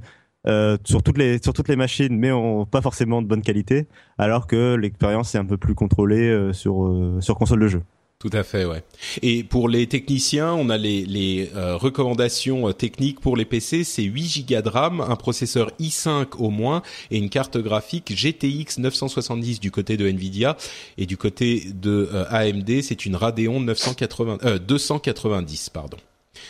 euh, 0.49 0.77
sur 0.85 1.03
toutes 1.03 1.19
les 1.19 1.43
sur 1.43 1.53
toutes 1.53 1.69
les 1.69 1.77
machines, 1.77 2.17
mais 2.17 2.31
pas 2.71 2.81
forcément 2.81 3.21
de 3.21 3.27
bonne 3.27 3.43
qualité, 3.43 3.87
alors 4.17 4.47
que 4.47 4.75
l'expérience 4.75 5.35
est 5.35 5.39
un 5.39 5.45
peu 5.45 5.57
plus 5.57 5.75
contrôlée 5.75 6.29
euh, 6.29 6.53
sur 6.53 6.85
euh, 6.85 7.21
sur 7.21 7.37
console 7.37 7.61
de 7.61 7.69
jeu. 7.69 7.83
Tout 8.19 8.31
à 8.33 8.45
fait, 8.45 8.65
ouais. 8.65 8.83
Et 9.21 9.45
pour 9.45 9.69
les 9.69 9.87
techniciens, 9.87 10.55
on 10.55 10.71
a 10.71 10.79
les, 10.79 11.05
les 11.05 11.51
recommandations 11.55 12.73
techniques 12.73 13.21
pour 13.21 13.37
les 13.37 13.45
PC, 13.45 13.85
c'est 13.85 14.05
8 14.05 14.49
Go 14.49 14.63
de 14.63 14.69
RAM, 14.71 15.01
un 15.03 15.17
processeur 15.17 15.71
i5 15.79 16.29
au 16.39 16.49
moins 16.49 16.83
et 17.11 17.19
une 17.19 17.29
carte 17.29 17.59
graphique 17.59 18.15
GTX 18.17 18.79
970 18.79 19.61
du 19.61 19.71
côté 19.71 19.99
de 19.99 20.09
Nvidia 20.09 20.57
et 20.97 21.05
du 21.05 21.19
côté 21.19 21.67
de 21.75 22.09
AMD, 22.31 22.81
c'est 22.81 23.05
une 23.05 23.17
Radeon 23.17 23.61
980 23.61 24.39
290 24.67 25.69
pardon. 25.69 25.99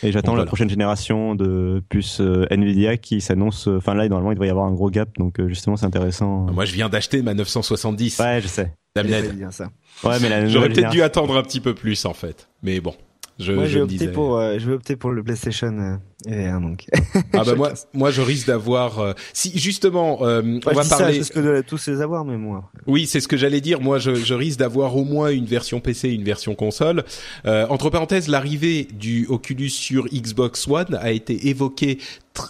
Et 0.03 0.11
j'attends 0.11 0.35
la 0.35 0.45
prochaine 0.45 0.69
génération 0.69 1.35
de 1.35 1.83
puces 1.89 2.21
euh, 2.21 2.45
Nvidia 2.51 2.97
qui 2.97 3.21
s'annonce. 3.21 3.67
Euh, 3.67 3.77
enfin 3.77 3.93
là, 3.93 4.07
normalement, 4.07 4.31
il 4.31 4.35
devrait 4.35 4.47
y 4.47 4.51
avoir 4.51 4.65
un 4.65 4.73
gros 4.73 4.89
gap, 4.89 5.09
donc 5.17 5.39
euh, 5.39 5.47
justement, 5.47 5.77
c'est 5.77 5.85
intéressant. 5.85 6.47
Moi, 6.51 6.65
je 6.65 6.73
viens 6.73 6.89
d'acheter 6.89 7.21
ma 7.21 7.33
970. 7.33 8.19
Ouais, 8.19 8.41
je 8.41 8.47
sais. 8.47 8.73
Damien. 8.95 9.51
ça. 9.51 9.69
Ouais, 10.03 10.19
mais 10.19 10.49
j'aurais 10.49 10.69
peut-être 10.69 10.89
dû 10.89 11.01
attendre 11.01 11.37
un 11.37 11.43
petit 11.43 11.59
peu 11.59 11.75
plus 11.75 12.05
en 12.05 12.13
fait. 12.13 12.49
Mais 12.63 12.79
bon. 12.79 12.95
Je, 13.39 13.53
moi, 13.53 13.65
je, 13.65 13.79
vais 13.79 14.07
pour, 14.07 14.41
je 14.57 14.67
vais 14.67 14.73
opter 14.73 14.95
pour 14.95 15.11
le 15.11 15.23
PlayStation 15.23 15.99
VR 16.25 16.59
donc. 16.59 16.85
ah 17.33 17.43
bah 17.43 17.53
moi, 17.57 17.73
moi 17.93 18.11
je 18.11 18.21
risque 18.21 18.47
d'avoir. 18.47 19.15
si 19.33 19.57
justement, 19.57 20.21
on 20.21 20.59
va 20.59 20.83
parler. 20.83 21.15
C'est 21.15 21.23
ce 21.23 21.31
que 21.31 21.61
tous 21.61 21.87
les 21.87 22.01
avoir, 22.01 22.25
mais 22.25 22.37
moi. 22.37 22.71
Oui, 22.87 23.05
c'est 23.05 23.19
ce 23.19 23.27
que 23.27 23.37
j'allais 23.37 23.61
dire. 23.61 23.81
Moi, 23.81 23.99
je, 23.99 24.15
je 24.15 24.33
risque 24.33 24.59
d'avoir 24.59 24.95
au 24.95 25.03
moins 25.03 25.29
une 25.29 25.45
version 25.45 25.79
PC, 25.79 26.09
une 26.09 26.23
version 26.23 26.55
console. 26.55 27.03
entre 27.45 27.89
parenthèses, 27.89 28.27
l'arrivée 28.27 28.87
du 28.91 29.27
Oculus 29.27 29.69
sur 29.69 30.07
Xbox 30.07 30.67
One 30.67 30.97
a 30.99 31.11
été 31.11 31.47
évoquée 31.49 31.99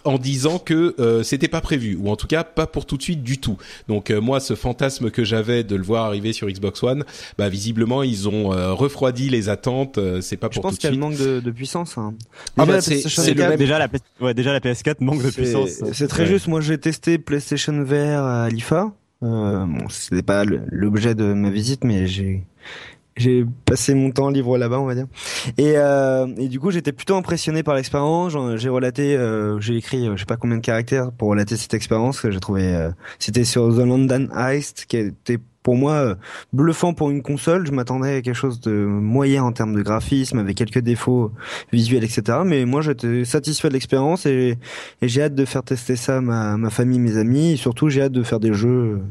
en 0.04 0.18
disant 0.18 0.60
que 0.60 0.96
euh, 1.00 1.24
c'était 1.24 1.48
pas 1.48 1.62
prévu 1.62 1.96
ou 1.96 2.10
en 2.10 2.16
tout 2.16 2.28
cas 2.28 2.44
pas 2.44 2.68
pour 2.68 2.86
tout 2.86 2.98
de 2.98 3.02
suite 3.02 3.24
du 3.24 3.38
tout. 3.38 3.58
Donc 3.88 4.12
euh, 4.12 4.20
moi 4.20 4.40
ce 4.40 4.56
fantasme 4.56 5.10
que 5.12 5.24
j'avais 5.24 5.64
de 5.64 5.76
le 5.76 5.84
voir 5.84 6.06
arriver 6.06 6.34
sur 6.34 6.48
Xbox 6.50 6.84
One, 6.84 7.04
bah 7.38 7.50
visiblement 7.50 8.04
ils 8.04 8.28
ont 8.28 8.54
euh, 8.54 8.74
refroidi 8.74 9.30
les 9.30 9.50
attentes, 9.50 10.00
c'est 10.22 10.38
pas 10.38 10.50
pour 10.50 10.56
Je 10.56 10.62
pense 10.62 10.78
tout 10.78 10.88
de 10.88 10.88
suite. 10.88 11.00
manque 11.00 11.18
de, 11.18 11.40
de 11.40 11.52
puissance. 11.52 11.98
Hein. 11.98 12.14
Ah 12.58 12.66
bah, 12.66 12.82
c'est 12.82 13.04
le 13.34 13.57
déjà 13.58 13.80
la 13.80 13.88
ouais, 14.22 14.34
déjà 14.34 14.54
la 14.54 14.60
PS4 14.60 14.96
manque 15.04 15.24
de 15.24 15.30
puissance. 15.32 15.82
C'est 15.94 16.08
très 16.08 16.24
Ouais. 16.24 16.30
juste. 16.30 16.48
Moi, 16.48 16.62
j'ai 16.62 16.78
testé 16.78 17.18
PlayStation 17.18 17.74
VR 17.84 18.24
à 18.24 18.50
l'IFA. 18.50 18.92
Euh, 19.24 19.66
bon, 19.66 19.90
c'était 19.90 20.22
pas 20.24 20.44
l'objet 20.46 21.16
de 21.16 21.34
ma 21.34 21.50
visite, 21.50 21.84
mais 21.84 22.08
j'ai 22.08 22.44
j'ai 23.16 23.44
passé 23.66 23.96
mon 23.96 24.12
temps 24.12 24.30
libre 24.30 24.60
là-bas, 24.60 24.80
on 24.80 24.86
va 24.86 24.94
dire. 24.94 25.08
Et, 25.58 25.74
euh, 25.78 26.28
et 26.38 26.48
du 26.50 26.60
coup, 26.60 26.70
j'étais 26.70 26.92
plutôt 26.92 27.16
impressionné 27.16 27.64
par 27.64 27.74
l'expérience. 27.74 28.38
J'ai 28.58 28.70
relaté, 28.70 29.16
euh, 29.18 29.60
j'ai 29.60 29.76
écrit, 29.76 30.08
euh, 30.08 30.14
je 30.16 30.20
sais 30.20 30.26
pas 30.28 30.38
combien 30.38 30.58
de 30.58 30.62
caractères 30.62 31.12
pour 31.12 31.30
relater 31.30 31.58
cette 31.58 31.74
expérience 31.74 32.22
que 32.22 32.30
j'ai 32.30 32.40
trouvé. 32.40 32.76
euh, 32.76 32.92
C'était 33.18 33.44
sur 33.44 33.74
The 33.76 33.80
London 33.80 34.28
Heist, 34.38 34.86
qui 34.88 34.98
était 34.98 35.40
pour 35.68 35.76
moi 35.76 35.96
euh, 35.96 36.16
bluffant 36.54 36.94
pour 36.94 37.10
une 37.10 37.22
console. 37.22 37.68
Je 37.68 37.74
m'attendais 37.74 38.16
à 38.16 38.22
quelque 38.22 38.34
chose 38.34 38.62
de 38.62 38.72
moyen 38.72 39.44
en 39.44 39.52
termes 39.52 39.76
de 39.76 39.82
graphisme, 39.82 40.40
avec 40.40 40.56
quelques 40.56 40.80
défauts 40.80 41.34
visuels, 41.74 42.06
etc. 42.06 42.38
Mais 42.46 42.64
moi, 42.64 42.80
j'étais 42.80 43.26
satisfait 43.26 43.68
de 43.68 43.74
l'expérience 43.74 44.26
et, 44.26 44.58
j'ai 45.02 45.24
hâte 45.24 45.36
de 45.36 45.44
faire 45.44 45.64
tester 45.64 45.98
ça 45.98 46.20
à 46.20 46.22
ma, 46.22 46.70
famille, 46.70 47.00
mes 47.00 47.18
amis. 47.18 47.52
Et 47.52 47.56
surtout, 47.58 47.90
j'ai 47.90 48.04
hâte 48.04 48.14
de 48.14 48.24
faire 48.24 48.40
des 48.40 48.54
jeux 48.54 49.02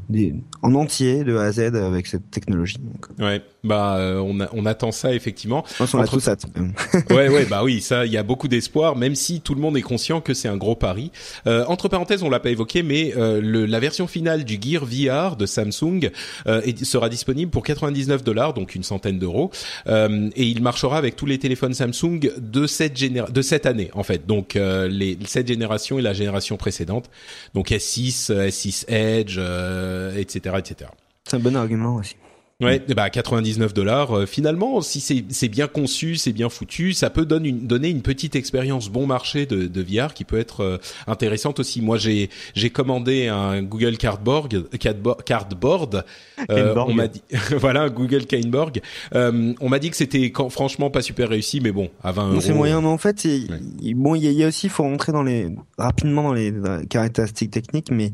en 0.62 0.74
entier, 0.74 1.24
de 1.24 1.37
A 1.37 1.43
à 1.43 1.53
Z, 1.53 1.74
avec 1.74 2.07
cette 2.07 2.31
technologie. 2.31 2.81
Ouais, 3.19 3.43
bah 3.67 3.97
euh, 3.97 4.19
on, 4.19 4.41
a- 4.41 4.49
on 4.53 4.65
attend 4.67 4.93
ça 4.93 5.13
effectivement. 5.15 5.65
je 5.69 5.75
pense 5.77 5.91
qu'on 5.93 5.99
Entre- 6.01 6.13
tous 6.13 6.29
hâte. 6.29 6.45
ouais, 7.11 7.29
ouais, 7.29 7.45
bah 7.47 7.63
oui, 7.65 7.81
ça, 7.81 8.07
il 8.07 8.13
y 8.13 8.17
a 8.17 8.23
beaucoup 8.23 8.49
d'espoir, 8.49 8.97
même 8.97 9.15
si 9.15 9.41
tout 9.41 9.55
le 9.55 9.61
monde 9.61 9.77
est 9.77 9.83
conscient 9.83 10.21
que 10.21 10.33
c'est 10.35 10.49
un 10.49 10.57
gros 10.57 10.77
pari. 10.77 11.11
Euh, 11.47 11.65
entre 11.67 11.89
parenthèses, 11.89 12.23
on 12.23 12.31
l'a 12.31 12.41
pas 12.41 12.51
évoqué, 12.51 12.83
mais 12.83 13.13
euh, 13.17 13.41
le, 13.41 13.67
la 13.67 13.81
version 13.81 14.07
finale 14.07 14.45
du 14.45 14.59
Gear 14.61 14.85
VR 14.85 15.37
de 15.37 15.47
Samsung 15.47 16.11
euh, 16.47 16.61
est- 16.63 16.85
sera 16.85 17.09
disponible 17.09 17.51
pour 17.51 17.63
99 17.63 18.23
dollars, 18.25 18.55
donc 18.55 18.75
une 18.75 18.83
centaine 18.85 19.19
d'euros, 19.19 19.51
euh, 19.87 20.31
et 20.37 20.45
il 20.45 20.63
marchera 20.63 20.97
avec 20.99 21.17
tous 21.17 21.27
les 21.27 21.39
téléphones 21.39 21.75
Samsung 21.75 22.21
de 22.39 22.67
cette 22.67 22.97
généra- 22.97 23.31
de 23.31 23.43
cette 23.43 23.67
année, 23.67 23.91
en 23.95 24.03
fait. 24.03 24.27
Donc 24.27 24.57
euh, 24.57 24.89
les 24.89 25.19
cette 25.27 25.49
génération 25.49 25.99
et 25.99 26.03
la 26.03 26.13
génération 26.13 26.57
précédente, 26.57 27.11
donc 27.55 27.71
S6, 27.71 28.31
euh, 28.31 28.49
S6 28.49 28.85
Edge, 28.89 29.37
euh, 29.39 30.17
etc., 30.17 30.55
etc. 30.59 30.91
C'est 31.29 31.37
un 31.37 31.41
bon 31.41 31.57
argument 31.57 31.97
aussi. 31.97 32.15
Ouais, 32.62 32.81
eh 32.89 32.95
bah 32.95 33.11
99 33.11 33.74
dollars. 33.74 34.16
Euh, 34.16 34.24
finalement, 34.24 34.81
si 34.81 35.01
c'est 35.28 35.49
bien 35.49 35.66
conçu, 35.66 36.16
c'est 36.16 36.33
bien 36.33 36.49
foutu, 36.49 36.95
ça 36.95 37.11
peut 37.11 37.27
donner 37.27 37.51
une, 37.51 37.66
donner 37.66 37.91
une 37.91 38.01
petite 38.01 38.35
expérience 38.35 38.89
bon 38.89 39.07
marché 39.07 39.45
de, 39.45 39.66
de 39.66 39.83
VR 39.83 40.15
qui 40.15 40.24
peut 40.24 40.39
être 40.39 40.61
euh, 40.62 40.78
intéressante 41.07 41.61
aussi. 41.61 41.83
Moi, 41.83 41.99
j'ai 41.99 42.31
j'ai 42.55 42.70
commandé 42.70 43.27
un 43.28 43.62
Google 43.62 43.99
Cardboard, 43.99 44.70
Cardboard, 44.78 45.23
Cardboard. 45.24 46.05
Euh, 46.51 46.74
on 46.78 46.95
m'a 46.95 47.09
dit, 47.09 47.20
voilà, 47.59 47.83
un 47.83 47.91
Google 47.91 48.24
Kaneborg. 48.24 48.81
Euh, 49.15 49.53
on 49.61 49.69
m'a 49.69 49.78
dit 49.78 49.91
que 49.91 49.97
c'était 49.97 50.33
franchement 50.49 50.89
pas 50.89 51.03
super 51.03 51.28
réussi, 51.28 51.61
mais 51.61 51.73
bon, 51.73 51.91
à 52.03 52.11
20 52.12 52.23
Non, 52.23 52.33
euros. 52.33 52.41
c'est 52.41 52.55
moyen, 52.55 52.81
mais 52.81 52.89
en 52.89 52.97
fait, 52.97 53.23
Ouais. 53.27 53.41
il- 53.83 53.95
bon, 53.97 54.15
il 54.15 54.24
y, 54.24 54.33
y 54.33 54.43
a 54.45 54.49
aussi, 54.49 54.69
il 54.69 54.70
faut 54.70 54.83
rentrer 54.85 55.12
dans 55.12 55.23
les 55.23 55.49
rapidement 55.77 56.23
dans 56.23 56.33
les 56.33 56.55
caractéristiques 56.89 57.51
techniques, 57.51 57.91
mais 57.91 58.12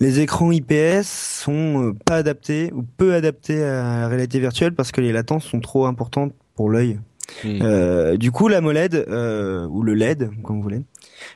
les 0.00 0.20
écrans 0.20 0.50
IPS 0.52 1.02
sont 1.04 1.88
euh, 1.88 1.92
pas 2.04 2.16
adaptés 2.16 2.70
ou 2.74 2.82
peu 2.96 3.14
adaptés 3.14 3.62
à 3.62 4.00
la 4.00 4.08
réalité 4.08 4.38
virtuelle 4.40 4.74
parce 4.74 4.92
que 4.92 5.00
les 5.00 5.12
latences 5.12 5.44
sont 5.44 5.60
trop 5.60 5.86
importantes 5.86 6.32
pour 6.54 6.70
l'œil. 6.70 6.98
Hmm. 7.44 7.58
Euh, 7.62 8.16
du 8.16 8.30
coup, 8.30 8.46
la 8.48 8.60
MOLED 8.60 8.94
euh, 9.08 9.66
ou 9.66 9.82
le 9.82 9.94
LED, 9.94 10.30
comme 10.44 10.56
vous 10.56 10.62
voulez. 10.62 10.82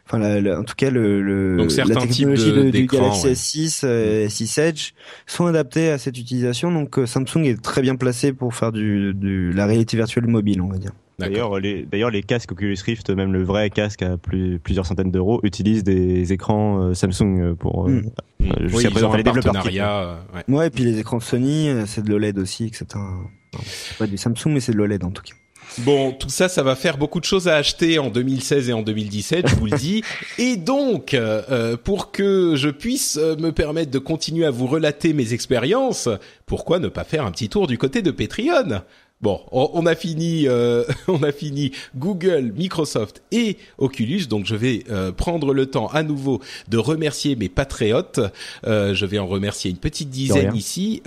Enfin, 0.06 0.18
la- 0.18 0.40
la- 0.40 0.60
en 0.60 0.62
tout 0.62 0.74
cas, 0.76 0.88
le, 0.90 1.20
le 1.20 1.56
Donc, 1.56 1.72
la 1.76 1.84
technologie 1.84 2.12
types 2.14 2.28
de- 2.28 2.62
de, 2.62 2.70
du 2.70 2.86
Galaxy 2.86 3.26
ouais. 3.26 3.32
S6, 3.32 3.80
euh, 3.84 4.26
S6 4.28 4.60
Edge 4.60 4.92
sont 5.26 5.46
adaptés 5.46 5.90
à 5.90 5.98
cette 5.98 6.16
utilisation. 6.16 6.70
Donc, 6.70 6.98
euh, 6.98 7.06
Samsung 7.06 7.44
est 7.44 7.60
très 7.60 7.82
bien 7.82 7.96
placé 7.96 8.32
pour 8.32 8.54
faire 8.54 8.70
du, 8.72 9.14
du 9.14 9.52
la 9.52 9.66
réalité 9.66 9.96
virtuelle 9.96 10.26
mobile, 10.28 10.60
on 10.60 10.68
va 10.68 10.76
dire. 10.78 10.92
D'ailleurs, 11.20 11.58
les, 11.60 11.82
d'ailleurs, 11.84 12.10
les 12.10 12.22
casques 12.22 12.52
Oculus 12.52 12.76
Rift, 12.84 13.10
même 13.10 13.32
le 13.32 13.42
vrai 13.42 13.70
casque 13.70 14.02
à 14.02 14.16
plus, 14.16 14.58
plusieurs 14.58 14.86
centaines 14.86 15.10
d'euros, 15.10 15.40
utilisent 15.42 15.84
des 15.84 16.32
écrans 16.32 16.80
euh, 16.82 16.94
Samsung 16.94 17.40
euh, 17.40 17.54
pour. 17.54 17.86
euh, 17.86 17.90
Mm. 17.90 17.96
euh, 17.98 18.00
Hmm. 18.40 18.68
jusqu'à 18.68 18.76
Oui, 18.76 18.84
ils 18.84 18.90
présent, 18.90 19.06
ont 19.06 19.08
enfin, 19.10 19.14
un 19.14 19.16
les 19.18 19.22
développeurs 19.22 19.52
partenariat. 19.52 20.00
euh, 20.00 20.14
ouais. 20.48 20.54
Ouais, 20.56 20.66
et 20.68 20.70
puis 20.70 20.84
les 20.84 20.98
écrans 20.98 21.20
Sony, 21.20 21.68
euh, 21.68 21.84
c'est 21.86 22.02
de 22.02 22.08
l'OLED 22.10 22.38
aussi, 22.38 22.64
etc. 22.64 22.86
Non, 22.96 23.60
C'est 23.64 23.98
pas 23.98 24.06
du 24.06 24.16
Samsung, 24.16 24.48
mais 24.52 24.60
c'est 24.60 24.72
de 24.72 24.78
l'OLED 24.78 25.04
en 25.04 25.10
tout 25.10 25.22
cas. 25.22 25.34
Bon, 25.78 26.10
tout 26.10 26.28
ça, 26.30 26.48
ça 26.48 26.64
va 26.64 26.74
faire 26.74 26.98
beaucoup 26.98 27.20
de 27.20 27.24
choses 27.24 27.46
à 27.46 27.54
acheter 27.54 28.00
en 28.00 28.08
2016 28.10 28.70
et 28.70 28.72
en 28.72 28.82
2017, 28.82 29.48
je 29.48 29.54
vous 29.54 29.66
le 29.66 29.76
dis. 29.76 30.02
Et 30.38 30.56
donc, 30.56 31.14
euh, 31.14 31.42
euh, 31.50 31.76
pour 31.76 32.10
que 32.10 32.54
je 32.56 32.70
puisse 32.70 33.18
euh, 33.22 33.36
me 33.36 33.52
permettre 33.52 33.92
de 33.92 34.00
continuer 34.00 34.46
à 34.46 34.50
vous 34.50 34.66
relater 34.66 35.12
mes 35.12 35.32
expériences, 35.32 36.08
pourquoi 36.46 36.80
ne 36.80 36.88
pas 36.88 37.04
faire 37.04 37.24
un 37.24 37.30
petit 37.30 37.48
tour 37.48 37.68
du 37.68 37.78
côté 37.78 38.02
de 38.02 38.10
Patreon? 38.10 38.80
Bon, 39.22 39.38
on 39.52 39.84
a 39.84 39.94
fini, 39.94 40.48
euh, 40.48 40.84
on 41.08 41.22
a 41.22 41.30
fini 41.30 41.72
Google, 41.94 42.52
Microsoft 42.56 43.22
et 43.32 43.58
Oculus, 43.76 44.26
donc 44.26 44.46
je 44.46 44.56
vais 44.56 44.84
euh, 44.88 45.12
prendre 45.12 45.52
le 45.52 45.66
temps 45.66 45.88
à 45.88 46.02
nouveau 46.02 46.40
de 46.68 46.78
remercier 46.78 47.36
mes 47.36 47.50
patriotes. 47.50 48.20
Euh, 48.66 48.94
je 48.94 49.04
vais 49.04 49.18
en 49.18 49.26
remercier 49.26 49.70
une 49.70 49.76
petite 49.76 50.08
dizaine 50.08 50.56
ici. 50.56 51.02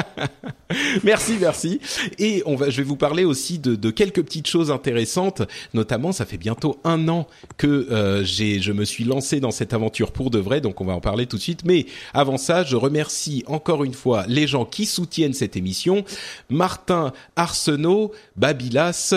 merci, 1.04 1.36
merci. 1.38 1.80
Et 2.18 2.42
on 2.46 2.56
va, 2.56 2.70
je 2.70 2.78
vais 2.78 2.88
vous 2.88 2.96
parler 2.96 3.26
aussi 3.26 3.58
de, 3.58 3.74
de 3.74 3.90
quelques 3.90 4.22
petites 4.22 4.46
choses 4.46 4.70
intéressantes. 4.70 5.42
Notamment, 5.74 6.12
ça 6.12 6.24
fait 6.24 6.38
bientôt 6.38 6.78
un 6.84 7.06
an 7.08 7.26
que 7.58 7.66
euh, 7.66 8.24
j'ai, 8.24 8.60
je 8.60 8.72
me 8.72 8.86
suis 8.86 9.04
lancé 9.04 9.40
dans 9.40 9.50
cette 9.50 9.74
aventure 9.74 10.12
pour 10.12 10.30
de 10.30 10.38
vrai, 10.38 10.62
donc 10.62 10.80
on 10.80 10.86
va 10.86 10.94
en 10.94 11.00
parler 11.00 11.26
tout 11.26 11.36
de 11.36 11.42
suite. 11.42 11.66
Mais 11.66 11.84
avant 12.14 12.38
ça, 12.38 12.64
je 12.64 12.76
remercie 12.76 13.44
encore 13.46 13.84
une 13.84 13.92
fois 13.92 14.24
les 14.26 14.46
gens 14.46 14.64
qui 14.64 14.86
soutiennent 14.86 15.34
cette 15.34 15.56
émission 15.56 16.02
Martin 16.48 17.09
Arsenault, 17.36 18.12
Babilas, 18.36 19.14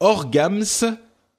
Orgams. 0.00 0.96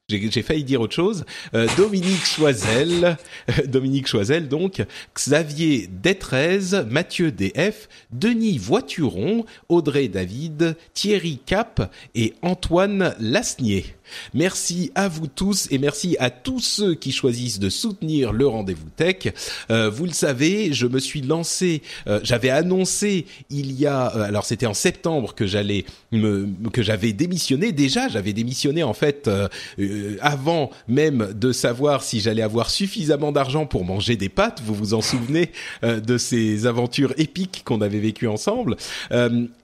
J'ai 0.10 0.32
j'ai 0.32 0.42
failli 0.42 0.64
dire 0.64 0.82
autre 0.82 0.96
chose. 0.96 1.24
Euh, 1.54 1.68
Dominique 1.78 2.26
Choisel, 2.26 3.18
Dominique 3.68 4.08
Choisel 4.08 4.48
donc, 4.48 4.84
Xavier 5.16 5.88
Détrez, 5.88 6.84
Mathieu 6.90 7.32
DF, 7.32 7.88
Denis 8.12 8.58
Voituron, 8.58 9.46
Audrey 9.70 10.08
David, 10.08 10.76
Thierry 10.96 11.40
Cap 11.46 11.94
et 12.16 12.34
Antoine 12.42 13.14
Lasnier. 13.20 13.86
Merci 14.34 14.92
à 14.96 15.08
vous 15.08 15.28
tous 15.28 15.68
et 15.72 15.78
merci 15.78 16.16
à 16.20 16.30
tous 16.30 16.60
ceux 16.60 16.96
qui 16.96 17.12
choisissent 17.12 17.60
de 17.60 17.70
soutenir 17.70 18.32
le 18.34 18.48
rendez-vous 18.48 18.90
tech. 18.96 19.34
Euh, 19.72 19.90
vous 19.90 20.06
le 20.06 20.12
savez, 20.12 20.74
je 20.74 20.88
me 20.88 21.00
suis 21.00 21.22
lancé, 21.22 21.82
euh, 22.08 22.20
j'avais 22.24 22.50
annoncé 22.50 23.26
il 23.50 23.72
y 23.80 23.86
a, 23.86 24.16
euh, 24.16 24.22
alors 24.24 24.46
c'était 24.46 24.66
en 24.66 24.74
septembre 24.74 25.34
que 25.36 25.46
j'allais 25.48 25.86
me, 26.12 26.48
que 26.72 26.82
j'avais 26.82 27.14
démissionné. 27.14 27.72
Déjà, 27.72 28.08
j'avais 28.08 28.34
démissionné 28.34 28.84
en 28.84 28.94
fait 28.94 29.28
euh, 29.28 29.48
euh, 29.80 30.18
avant 30.22 30.70
même 30.88 31.34
de 31.34 31.52
savoir 31.52 32.04
si 32.04 32.20
j'allais 32.20 32.42
avoir 32.42 32.70
suffisamment 32.70 33.32
d'argent 33.32 33.66
pour 33.66 33.86
manger 33.86 34.16
des 34.16 34.30
pâtes. 34.30 34.62
Vous 34.66 34.74
vous 34.76 34.94
en 34.94 35.02
souvenez 35.02 35.52
euh, 35.84 36.00
de 36.00 36.18
ces 36.18 36.66
aventures 36.66 37.14
épiques 37.18 37.64
qu'on 37.66 37.82
avait 37.82 38.00
vécues 38.00 38.28
ensemble. 38.28 38.76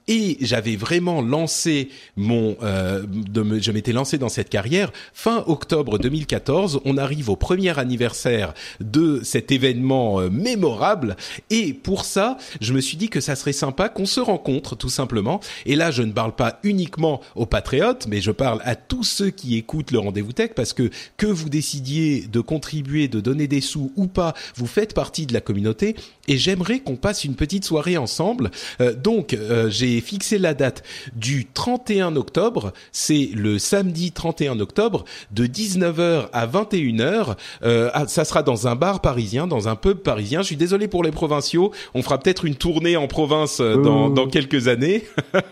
Et 0.08 0.36
j'avais 0.40 0.76
vraiment 0.76 1.20
lancé 1.20 1.88
mon, 2.16 2.56
de 2.62 3.42
me- 3.42 3.58
je 3.60 3.72
m'étais 3.72 3.92
lancé 3.92 4.18
dans 4.18 4.28
cette 4.36 4.50
carrière 4.50 4.92
fin 5.14 5.44
octobre 5.46 5.98
2014. 5.98 6.80
On 6.84 6.98
arrive 6.98 7.30
au 7.30 7.36
premier 7.36 7.78
anniversaire 7.78 8.52
de 8.80 9.22
cet 9.24 9.50
événement 9.50 10.20
euh, 10.20 10.28
mémorable, 10.28 11.16
et 11.48 11.72
pour 11.72 12.04
ça, 12.04 12.36
je 12.60 12.74
me 12.74 12.82
suis 12.82 12.98
dit 12.98 13.08
que 13.08 13.20
ça 13.20 13.34
serait 13.34 13.54
sympa 13.54 13.88
qu'on 13.88 14.04
se 14.04 14.20
rencontre 14.20 14.76
tout 14.76 14.90
simplement. 14.90 15.40
Et 15.64 15.74
là, 15.74 15.90
je 15.90 16.02
ne 16.02 16.12
parle 16.12 16.34
pas 16.34 16.60
uniquement 16.64 17.22
aux 17.34 17.46
patriotes, 17.46 18.06
mais 18.08 18.20
je 18.20 18.30
parle 18.30 18.60
à 18.64 18.76
tous 18.76 19.04
ceux 19.04 19.30
qui 19.30 19.56
écoutent 19.56 19.90
le 19.90 20.00
rendez-vous 20.00 20.34
tech, 20.34 20.50
parce 20.54 20.74
que 20.74 20.90
que 21.16 21.26
vous 21.26 21.48
décidiez 21.48 22.26
de 22.26 22.40
contribuer, 22.40 23.08
de 23.08 23.20
donner 23.20 23.48
des 23.48 23.62
sous 23.62 23.90
ou 23.96 24.06
pas, 24.06 24.34
vous 24.54 24.66
faites 24.66 24.92
partie 24.92 25.24
de 25.24 25.32
la 25.32 25.40
communauté, 25.40 25.96
et 26.28 26.36
j'aimerais 26.36 26.80
qu'on 26.80 26.96
passe 26.96 27.24
une 27.24 27.36
petite 27.36 27.64
soirée 27.64 27.96
ensemble. 27.96 28.50
Euh, 28.82 28.92
donc, 28.92 29.32
euh, 29.32 29.70
j'ai 29.70 29.98
fixé 30.02 30.36
la 30.36 30.52
date 30.52 30.82
du 31.14 31.46
31 31.46 32.16
octobre. 32.16 32.74
C'est 32.92 33.30
le 33.34 33.58
samedi 33.58 34.12
31 34.12 34.25
octobre 34.60 35.04
de 35.30 35.46
19h 35.46 36.28
à 36.32 36.46
21h. 36.46 37.34
Euh, 37.62 37.90
ça 38.06 38.24
sera 38.24 38.42
dans 38.42 38.68
un 38.68 38.74
bar 38.74 39.00
parisien, 39.00 39.46
dans 39.46 39.68
un 39.68 39.76
pub 39.76 39.98
parisien. 39.98 40.42
Je 40.42 40.46
suis 40.46 40.56
désolé 40.56 40.88
pour 40.88 41.02
les 41.02 41.10
provinciaux. 41.10 41.72
On 41.94 42.02
fera 42.02 42.18
peut-être 42.18 42.44
une 42.44 42.54
tournée 42.54 42.96
en 42.96 43.06
province 43.08 43.60
euh, 43.60 43.76
dans, 43.82 44.06
Oh. 44.06 44.10
dans 44.10 44.26
quelques 44.28 44.68
années. 44.68 45.04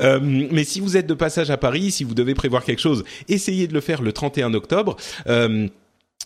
Euh, 0.00 0.18
mais 0.22 0.64
si 0.64 0.80
vous 0.80 0.96
êtes 0.96 1.06
de 1.06 1.14
passage 1.14 1.50
à 1.50 1.56
Paris, 1.56 1.90
si 1.92 2.02
vous 2.04 2.14
devez 2.14 2.34
prévoir 2.34 2.64
quelque 2.64 2.80
chose, 2.80 3.04
essayez 3.28 3.66
de 3.68 3.72
le 3.74 3.80
faire 3.80 4.02
le 4.02 4.12
31 4.12 4.52
octobre. 4.54 4.96
Euh, 5.28 5.68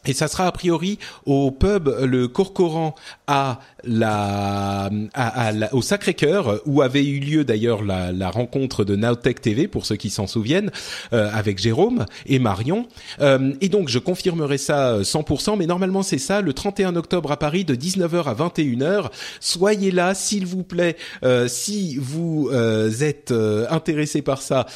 et 0.06 0.12
ça 0.12 0.28
sera 0.28 0.46
a 0.46 0.52
priori 0.52 0.98
au 1.26 1.50
pub 1.50 1.88
le 1.88 2.28
Corcoran 2.28 2.94
à 3.26 3.60
la, 3.84 4.90
à, 5.14 5.52
au 5.72 5.82
Sacré-Cœur 5.82 6.60
où 6.66 6.82
avait 6.82 7.04
eu 7.04 7.20
lieu 7.20 7.44
d'ailleurs 7.44 7.82
la, 7.82 8.12
la, 8.12 8.30
rencontre 8.30 8.84
de 8.84 8.96
Nowtech 8.96 9.40
TV 9.40 9.68
pour 9.68 9.86
ceux 9.86 9.96
qui 9.96 10.10
s'en 10.10 10.26
souviennent 10.26 10.70
euh, 11.12 11.30
avec 11.32 11.58
Jérôme 11.58 12.06
et 12.26 12.38
Marion. 12.38 12.86
Euh, 13.20 13.52
et 13.60 13.68
donc 13.68 13.88
je 13.88 13.98
confirmerai 13.98 14.58
ça 14.58 15.00
100%, 15.00 15.56
mais 15.56 15.66
normalement 15.66 16.02
c'est 16.02 16.18
ça 16.18 16.40
le 16.40 16.52
31 16.52 16.96
octobre 16.96 17.30
à 17.32 17.36
Paris 17.36 17.64
de 17.64 17.74
19h 17.74 18.24
à 18.24 18.34
21h. 18.34 19.10
Soyez 19.40 19.90
là 19.90 20.14
s'il 20.14 20.46
vous 20.46 20.64
plaît. 20.64 20.96
Euh, 21.22 21.48
si 21.48 21.96
vous 21.96 22.50
euh, 22.52 22.90
êtes 23.00 23.30
euh, 23.30 23.66
intéressé 23.70 24.22
par 24.22 24.42
ça, 24.42 24.66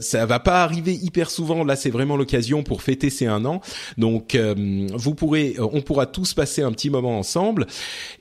ça 0.00 0.26
va 0.26 0.38
pas 0.40 0.62
arriver 0.62 0.94
hyper 0.94 1.30
souvent. 1.30 1.64
Là 1.64 1.76
c'est 1.76 1.90
vraiment 1.90 2.16
l'occasion 2.16 2.62
pour 2.62 2.82
fêter 2.82 3.10
ces 3.10 3.26
un 3.26 3.44
an. 3.44 3.60
Donc 3.98 4.36
vous 4.94 5.14
pourrez, 5.14 5.56
on 5.58 5.82
pourra 5.82 6.06
tous 6.06 6.34
passer 6.34 6.62
un 6.62 6.72
petit 6.72 6.90
moment 6.90 7.18
ensemble. 7.18 7.66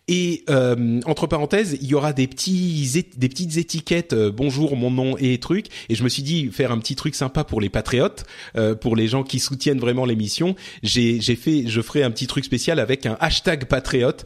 Et 0.07 0.43
euh, 0.49 0.99
entre 1.05 1.25
parenthèses, 1.27 1.77
il 1.81 1.87
y 1.87 1.95
aura 1.95 2.13
des 2.13 2.27
petits 2.27 3.05
des 3.17 3.29
petites 3.29 3.57
étiquettes 3.57 4.13
euh, 4.13 4.31
bonjour 4.31 4.75
mon 4.75 4.91
nom 4.91 5.17
et 5.17 5.39
trucs. 5.39 5.67
Et 5.89 5.95
je 5.95 6.03
me 6.03 6.09
suis 6.09 6.21
dit 6.21 6.49
faire 6.51 6.71
un 6.71 6.77
petit 6.77 6.95
truc 6.95 7.15
sympa 7.15 7.43
pour 7.43 7.59
les 7.59 7.69
patriotes, 7.69 8.23
euh, 8.55 8.75
pour 8.75 8.95
les 8.95 9.07
gens 9.07 9.23
qui 9.23 9.39
soutiennent 9.39 9.79
vraiment 9.79 10.05
l'émission. 10.05 10.55
J'ai 10.83 11.19
j'ai 11.21 11.35
fait, 11.35 11.63
je 11.67 11.81
ferai 11.81 12.03
un 12.03 12.11
petit 12.11 12.27
truc 12.27 12.45
spécial 12.45 12.79
avec 12.79 13.05
un 13.05 13.17
hashtag 13.19 13.65
patriote 13.65 14.25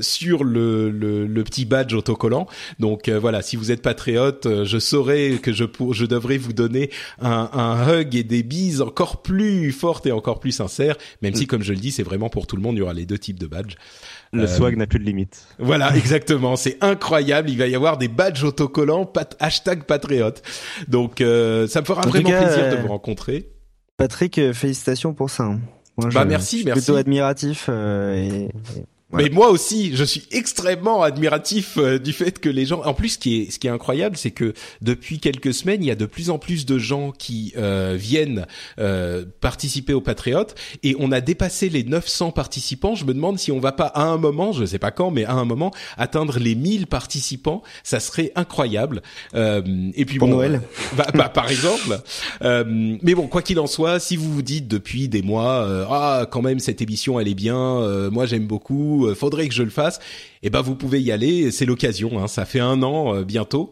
sur 0.00 0.44
le, 0.44 0.90
le, 0.90 1.26
le 1.26 1.44
petit 1.44 1.64
badge 1.64 1.92
autocollant. 1.94 2.46
Donc 2.78 3.08
voilà, 3.08 3.42
si 3.42 3.56
vous 3.56 3.70
êtes 3.70 3.82
patriote, 3.82 4.64
je 4.64 4.78
saurai 4.78 5.38
que 5.42 5.52
je 5.52 5.64
pour, 5.64 5.92
je 5.94 6.06
devrais 6.06 6.38
vous 6.38 6.52
donner 6.52 6.90
un, 7.20 7.50
un 7.52 7.88
hug 7.88 8.14
et 8.14 8.22
des 8.22 8.42
bises 8.42 8.80
encore 8.80 9.22
plus 9.22 9.72
fortes 9.72 10.06
et 10.06 10.12
encore 10.12 10.40
plus 10.40 10.52
sincères. 10.52 10.96
Même 11.22 11.34
si 11.34 11.46
comme 11.50 11.62
je 11.62 11.72
le 11.72 11.78
dis, 11.78 11.90
c'est 11.90 12.02
vraiment 12.02 12.30
pour 12.30 12.46
tout 12.46 12.56
le 12.56 12.62
monde. 12.62 12.76
Il 12.76 12.78
y 12.78 12.82
aura 12.82 12.94
les 12.94 13.04
deux 13.04 13.18
types 13.18 13.38
de 13.38 13.46
badges. 13.46 13.74
Le 14.32 14.46
swag 14.46 14.76
n'a 14.76 14.86
plus 14.86 15.00
de 15.00 15.04
limite. 15.04 15.46
Voilà, 15.58 15.94
exactement. 15.96 16.56
C'est 16.56 16.78
incroyable. 16.80 17.50
Il 17.50 17.58
va 17.58 17.66
y 17.66 17.74
avoir 17.74 17.98
des 17.98 18.08
badges 18.08 18.44
autocollants 18.44 19.04
pat 19.04 19.36
hashtag 19.40 19.84
patriote. 19.84 20.42
Donc, 20.88 21.20
euh, 21.20 21.66
ça 21.66 21.80
me 21.80 21.86
fera 21.86 22.02
vraiment 22.02 22.30
plaisir 22.30 22.70
de 22.70 22.76
vous 22.76 22.88
rencontrer. 22.88 23.50
Patrick, 23.96 24.38
euh, 24.38 24.54
félicitations 24.54 25.12
pour 25.12 25.28
ça. 25.28 25.44
Hein. 25.44 25.60
Moi, 25.98 26.08
bah 26.14 26.24
merci, 26.24 26.56
je 26.56 26.60
suis 26.60 26.64
merci. 26.66 26.80
Plutôt 26.82 26.96
admiratif 26.96 27.66
euh, 27.68 28.14
et, 28.14 28.48
mais 29.12 29.28
moi 29.28 29.50
aussi, 29.50 29.96
je 29.96 30.04
suis 30.04 30.22
extrêmement 30.30 31.02
admiratif 31.02 31.78
euh, 31.78 31.98
du 31.98 32.12
fait 32.12 32.38
que 32.38 32.48
les 32.48 32.66
gens. 32.66 32.82
En 32.84 32.94
plus, 32.94 33.10
ce 33.10 33.18
qui 33.18 33.42
est 33.42 33.50
ce 33.50 33.58
qui 33.58 33.66
est 33.66 33.70
incroyable, 33.70 34.16
c'est 34.16 34.30
que 34.30 34.54
depuis 34.82 35.18
quelques 35.18 35.52
semaines, 35.52 35.82
il 35.82 35.86
y 35.86 35.90
a 35.90 35.96
de 35.96 36.06
plus 36.06 36.30
en 36.30 36.38
plus 36.38 36.64
de 36.64 36.78
gens 36.78 37.10
qui 37.10 37.52
euh, 37.56 37.96
viennent 37.98 38.46
euh, 38.78 39.24
participer 39.40 39.92
au 39.92 40.00
Patriote 40.00 40.54
et 40.82 40.94
on 40.98 41.10
a 41.10 41.20
dépassé 41.20 41.68
les 41.68 41.82
900 41.82 42.30
participants. 42.30 42.94
Je 42.94 43.04
me 43.04 43.12
demande 43.12 43.38
si 43.38 43.50
on 43.50 43.58
va 43.58 43.72
pas 43.72 43.86
à 43.86 44.04
un 44.04 44.16
moment, 44.16 44.52
je 44.52 44.64
sais 44.64 44.78
pas 44.78 44.92
quand, 44.92 45.10
mais 45.10 45.24
à 45.24 45.34
un 45.34 45.44
moment 45.44 45.72
atteindre 45.98 46.38
les 46.38 46.54
1000 46.54 46.86
participants. 46.86 47.62
Ça 47.82 47.98
serait 47.98 48.32
incroyable. 48.36 49.02
et 49.34 50.04
puis 50.04 50.18
pour 50.18 50.28
bon, 50.28 50.36
Noël, 50.36 50.62
bah, 50.96 51.06
bah, 51.14 51.28
par 51.28 51.50
exemple. 51.50 52.00
mais 52.42 53.14
bon, 53.14 53.26
quoi 53.26 53.42
qu'il 53.42 53.58
en 53.58 53.66
soit, 53.66 53.98
si 53.98 54.16
vous 54.16 54.32
vous 54.32 54.42
dites 54.42 54.68
depuis 54.68 55.08
des 55.08 55.22
mois, 55.22 55.66
ah 55.90 56.26
quand 56.30 56.42
même 56.42 56.60
cette 56.60 56.80
émission 56.80 57.18
elle 57.18 57.28
est 57.28 57.34
bien, 57.34 58.08
moi 58.10 58.26
j'aime 58.26 58.46
beaucoup 58.46 58.99
euh, 59.06 59.14
faudrait 59.14 59.48
que 59.48 59.54
je 59.54 59.62
le 59.62 59.70
fasse, 59.70 59.98
et 60.42 60.46
eh 60.46 60.50
ben 60.50 60.60
vous 60.60 60.74
pouvez 60.74 61.00
y 61.00 61.12
aller, 61.12 61.50
c'est 61.50 61.66
l'occasion. 61.66 62.22
Hein, 62.22 62.28
ça 62.28 62.44
fait 62.44 62.60
un 62.60 62.82
an 62.82 63.14
euh, 63.14 63.24
bientôt. 63.24 63.70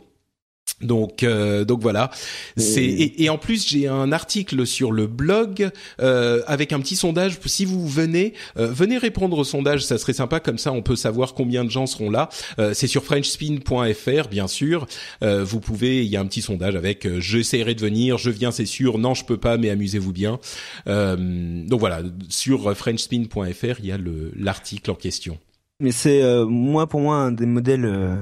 Donc 0.81 1.23
euh, 1.23 1.65
donc 1.65 1.81
voilà. 1.81 2.11
C'est 2.57 2.85
et, 2.85 3.29
en 3.31 3.39
plus 3.39 3.67
j'ai 3.67 3.89
un 3.89 4.13
article 4.13 4.67
sur 4.67 4.93
le 4.93 5.07
blog 5.07 5.71
euh, 6.01 6.43
avec 6.47 6.73
un 6.73 6.81
petit 6.81 6.97
sondage. 6.97 7.39
Si 7.47 7.65
vous 7.65 7.87
venez 7.87 8.35
venez 8.55 8.99
répondre 8.99 9.39
au 9.39 9.45
sondage, 9.45 9.85
ça 9.85 9.99
serait 9.99 10.13
sympa 10.13 10.41
comme 10.41 10.59
ça 10.59 10.73
on 10.73 10.83
peut 10.83 10.97
savoir 10.97 11.35
combien 11.35 11.65
de 11.65 11.71
gens 11.71 11.87
seront 11.87 12.11
là. 12.11 12.29
c'est 12.73 12.87
sur 12.87 13.05
frenchspin.fr 13.05 14.29
bien 14.31 14.47
sûr. 14.47 14.87
vous 15.23 15.61
pouvez 15.61 16.05
il 16.05 16.11
y 16.11 16.17
a 16.17 16.21
un 16.21 16.27
petit 16.27 16.43
sondage 16.43 16.77
avec 16.77 17.09
j'essaierai 17.19 17.75
de 17.75 17.81
venir, 17.81 18.19
je 18.19 18.31
viens 18.31 18.51
c'est 18.51 18.67
sûr, 18.67 18.99
non 18.99 19.15
je 19.15 19.25
peux 19.25 19.39
pas 19.39 19.57
mais 19.57 19.71
amusez-vous 19.71 20.13
bien. 20.13 20.39
donc 20.87 21.81
voilà 21.81 22.03
sur 22.29 22.77
frenchspin.fr 22.77 23.81
il 23.81 23.87
y 23.87 23.93
a 23.93 23.99
le 23.99 24.33
l'article 24.37 24.91
en 24.91 24.95
question. 24.95 25.39
Mais 25.81 25.93
c'est 25.93 26.23
moi 26.45 26.87
pour 26.87 27.01
moi 27.01 27.17
un 27.17 27.33
des 27.33 27.47
modèles 27.47 28.19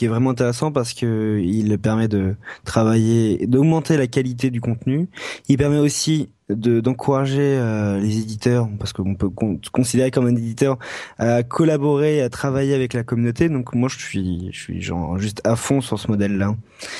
qui 0.00 0.06
est 0.06 0.08
vraiment 0.08 0.30
intéressant 0.30 0.72
parce 0.72 0.94
que 0.94 1.42
il 1.44 1.78
permet 1.78 2.08
de 2.08 2.34
travailler, 2.64 3.46
d'augmenter 3.46 3.98
la 3.98 4.06
qualité 4.06 4.48
du 4.48 4.58
contenu. 4.58 5.10
Il 5.50 5.58
permet 5.58 5.76
aussi 5.76 6.30
de 6.48 6.80
d'encourager 6.80 7.58
euh, 7.58 8.00
les 8.00 8.18
éditeurs 8.18 8.66
parce 8.78 8.94
qu'on 8.94 9.14
peut 9.14 9.28
se 9.62 9.68
considérer 9.68 10.10
comme 10.10 10.24
un 10.24 10.34
éditeur 10.34 10.78
à 11.18 11.42
collaborer 11.42 12.22
à 12.22 12.30
travailler 12.30 12.74
avec 12.74 12.94
la 12.94 13.04
communauté 13.04 13.48
donc 13.48 13.74
moi 13.74 13.88
je 13.88 13.98
suis 13.98 14.48
je 14.50 14.58
suis 14.58 14.80
genre 14.80 15.16
juste 15.18 15.42
à 15.44 15.54
fond 15.54 15.80
sur 15.80 16.00
ce 16.00 16.08
modèle 16.08 16.38
là 16.38 16.56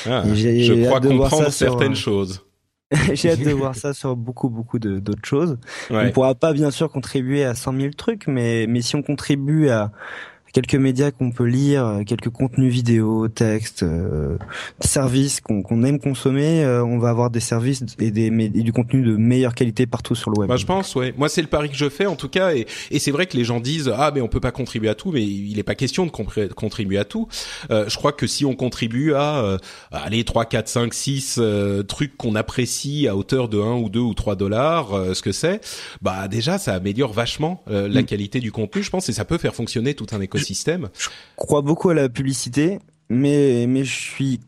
ah, 0.06 0.22
je 0.32 0.84
crois 0.84 1.00
comprendre 1.00 1.50
certaines 1.50 1.96
choses 1.96 2.46
j'ai 3.14 3.30
hâte 3.30 3.42
de 3.42 3.50
voir 3.50 3.74
ça 3.74 3.92
sur 3.92 4.14
beaucoup 4.14 4.50
beaucoup 4.50 4.78
d'autres 4.78 5.26
choses 5.26 5.58
ouais. 5.90 6.06
on 6.06 6.12
pourra 6.12 6.36
pas 6.36 6.52
bien 6.52 6.70
sûr 6.70 6.88
contribuer 6.88 7.42
à 7.42 7.56
100 7.56 7.72
000 7.80 7.92
trucs 7.96 8.28
mais 8.28 8.66
mais 8.68 8.82
si 8.82 8.94
on 8.94 9.02
contribue 9.02 9.68
à 9.68 9.90
quelques 10.52 10.74
médias 10.74 11.10
qu'on 11.10 11.30
peut 11.30 11.44
lire, 11.44 11.86
euh, 11.86 12.02
quelques 12.04 12.30
contenus 12.30 12.72
vidéo, 12.72 13.28
textes, 13.28 13.82
euh, 13.82 14.36
services 14.80 15.40
qu'on 15.40 15.82
aime 15.82 15.98
consommer, 15.98 16.64
euh, 16.64 16.84
on 16.84 16.98
va 16.98 17.10
avoir 17.10 17.30
des 17.30 17.40
services 17.40 17.82
et, 17.98 18.10
des, 18.10 18.26
et 18.26 18.62
du 18.62 18.72
contenu 18.72 19.02
de 19.02 19.16
meilleure 19.16 19.54
qualité 19.54 19.86
partout 19.86 20.14
sur 20.14 20.30
le 20.30 20.38
web. 20.38 20.48
Bah, 20.48 20.56
je 20.56 20.66
pense, 20.66 20.94
ouais. 20.94 21.14
Moi, 21.16 21.28
c'est 21.28 21.42
le 21.42 21.48
pari 21.48 21.70
que 21.70 21.76
je 21.76 21.88
fais 21.88 22.06
en 22.06 22.16
tout 22.16 22.28
cas, 22.28 22.54
et, 22.54 22.66
et 22.90 22.98
c'est 22.98 23.10
vrai 23.10 23.26
que 23.26 23.36
les 23.36 23.44
gens 23.44 23.60
disent 23.60 23.92
ah 23.96 24.10
mais 24.14 24.20
on 24.20 24.28
peut 24.28 24.40
pas 24.40 24.52
contribuer 24.52 24.88
à 24.88 24.94
tout, 24.94 25.12
mais 25.12 25.22
il 25.22 25.56
n'est 25.56 25.62
pas 25.62 25.74
question 25.74 26.06
de 26.06 26.10
contribuer 26.10 26.98
à 26.98 27.04
tout. 27.04 27.28
Euh, 27.70 27.88
je 27.88 27.96
crois 27.96 28.12
que 28.12 28.26
si 28.26 28.44
on 28.44 28.54
contribue 28.54 29.14
à 29.14 29.44
euh, 29.44 29.58
allez 29.90 30.24
3, 30.24 30.44
4, 30.44 30.68
5, 30.68 30.94
6 30.94 31.40
trucs 31.88 32.16
qu'on 32.16 32.34
apprécie 32.34 33.08
à 33.08 33.16
hauteur 33.16 33.48
de 33.48 33.58
1 33.58 33.74
ou 33.76 33.88
2 33.88 34.00
ou 34.00 34.14
3 34.14 34.36
dollars, 34.36 34.94
euh, 34.94 35.14
ce 35.14 35.22
que 35.22 35.32
c'est, 35.32 35.60
bah 36.02 36.28
déjà 36.28 36.58
ça 36.58 36.74
améliore 36.74 37.12
vachement 37.12 37.62
la 37.66 37.88
mm. 37.88 38.04
qualité 38.04 38.40
du 38.40 38.52
contenu, 38.52 38.82
je 38.82 38.90
pense, 38.90 39.08
et 39.08 39.12
ça 39.12 39.24
peut 39.24 39.38
faire 39.38 39.54
fonctionner 39.54 39.94
tout 39.94 40.06
un 40.12 40.20
écosystème 40.20 40.39
Je 40.98 41.08
crois 41.36 41.62
beaucoup 41.62 41.90
à 41.90 41.94
la 41.94 42.08
publicité, 42.08 42.78
mais 43.08 43.66
mais 43.66 43.84
je 43.84 43.94
suis 43.94 44.40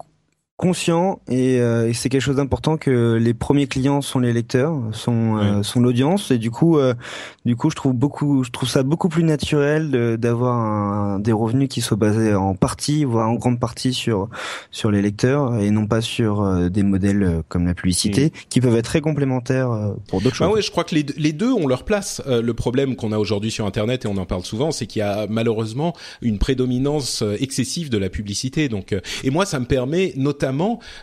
conscient 0.57 1.21
euh, 1.31 1.89
et, 1.89 1.93
c'est 1.93 2.09
quelque 2.09 2.21
chose 2.21 2.37
d'important 2.37 2.77
que 2.77 3.19
les 3.21 3.35
premiers 3.35 3.67
clients 3.67 4.01
sont 4.01 4.21
les 4.21 4.33
lecteurs, 4.33 4.79
sont 4.93 5.37
euh, 5.37 5.63
sont 5.63 5.81
l'audience 5.81 6.31
et 6.31 6.39
du 6.39 6.51
coup 6.51 6.79
euh, 6.79 6.95
du 7.45 7.57
coup 7.57 7.71
je 7.71 7.75
trouve 7.75 7.95
beaucoup 7.95 8.45
je 8.45 8.51
trouve 8.51 8.69
ça 8.69 8.83
beaucoup 8.83 9.09
plus 9.09 9.25
naturel 9.25 10.17
d'avoir 10.19 11.19
des 11.19 11.33
revenus 11.33 11.69
qui 11.69 11.81
soient 11.81 11.97
basés 11.97 12.35
en 12.35 12.55
partie 12.55 13.05
voire 13.05 13.29
en 13.29 13.35
grande 13.35 13.59
partie 13.59 13.93
sur 13.93 14.29
sur 14.71 14.91
les 14.91 15.03
lecteurs 15.03 15.57
et 15.57 15.71
non 15.71 15.87
pas 15.87 16.01
sur 16.01 16.71
des 16.71 16.83
modèles 16.83 17.43
comme 17.49 17.67
la 17.67 17.75
publicité 17.75 18.33
qui 18.49 18.61
peuvent 18.61 18.77
être 18.77 18.85
très 18.85 19.01
complémentaires 19.01 19.71
pour 20.09 20.21
d'autres 20.21 20.37
ah 20.43 20.45
choses. 20.47 20.55
ouais, 20.55 20.63
je 20.63 20.71
crois 20.71 20.85
que 20.85 20.95
les, 20.95 21.07
les 21.17 21.33
deux 21.33 21.53
ont 21.53 21.67
leur 21.67 21.85
place. 21.85 22.23
le 22.27 22.55
problème 22.55 22.95
qu'on 22.97 23.13
a 23.13 23.19
aujourd'hui 23.19 23.51
sur 23.51 23.67
internet 23.67 24.05
et 24.05 24.09
on 24.09 24.17
en 24.17 24.27
parle 24.27 24.45
souvent, 24.45 24.71
c'est 24.71 24.87
qu'il 24.87 25.01
y 25.01 25.03
a 25.03 25.27
malheureusement 25.29 25.95
une 26.21 26.39
prédominance 26.39 27.25
excessive 27.41 27.91
de 27.91 27.99
la 27.99 28.11
publicité 28.11 28.69
donc 28.69 28.95
et 29.25 29.31
moi 29.31 29.47
ça 29.47 29.59
me 29.59 29.67
permet 29.67 30.13
notamment 30.17 30.42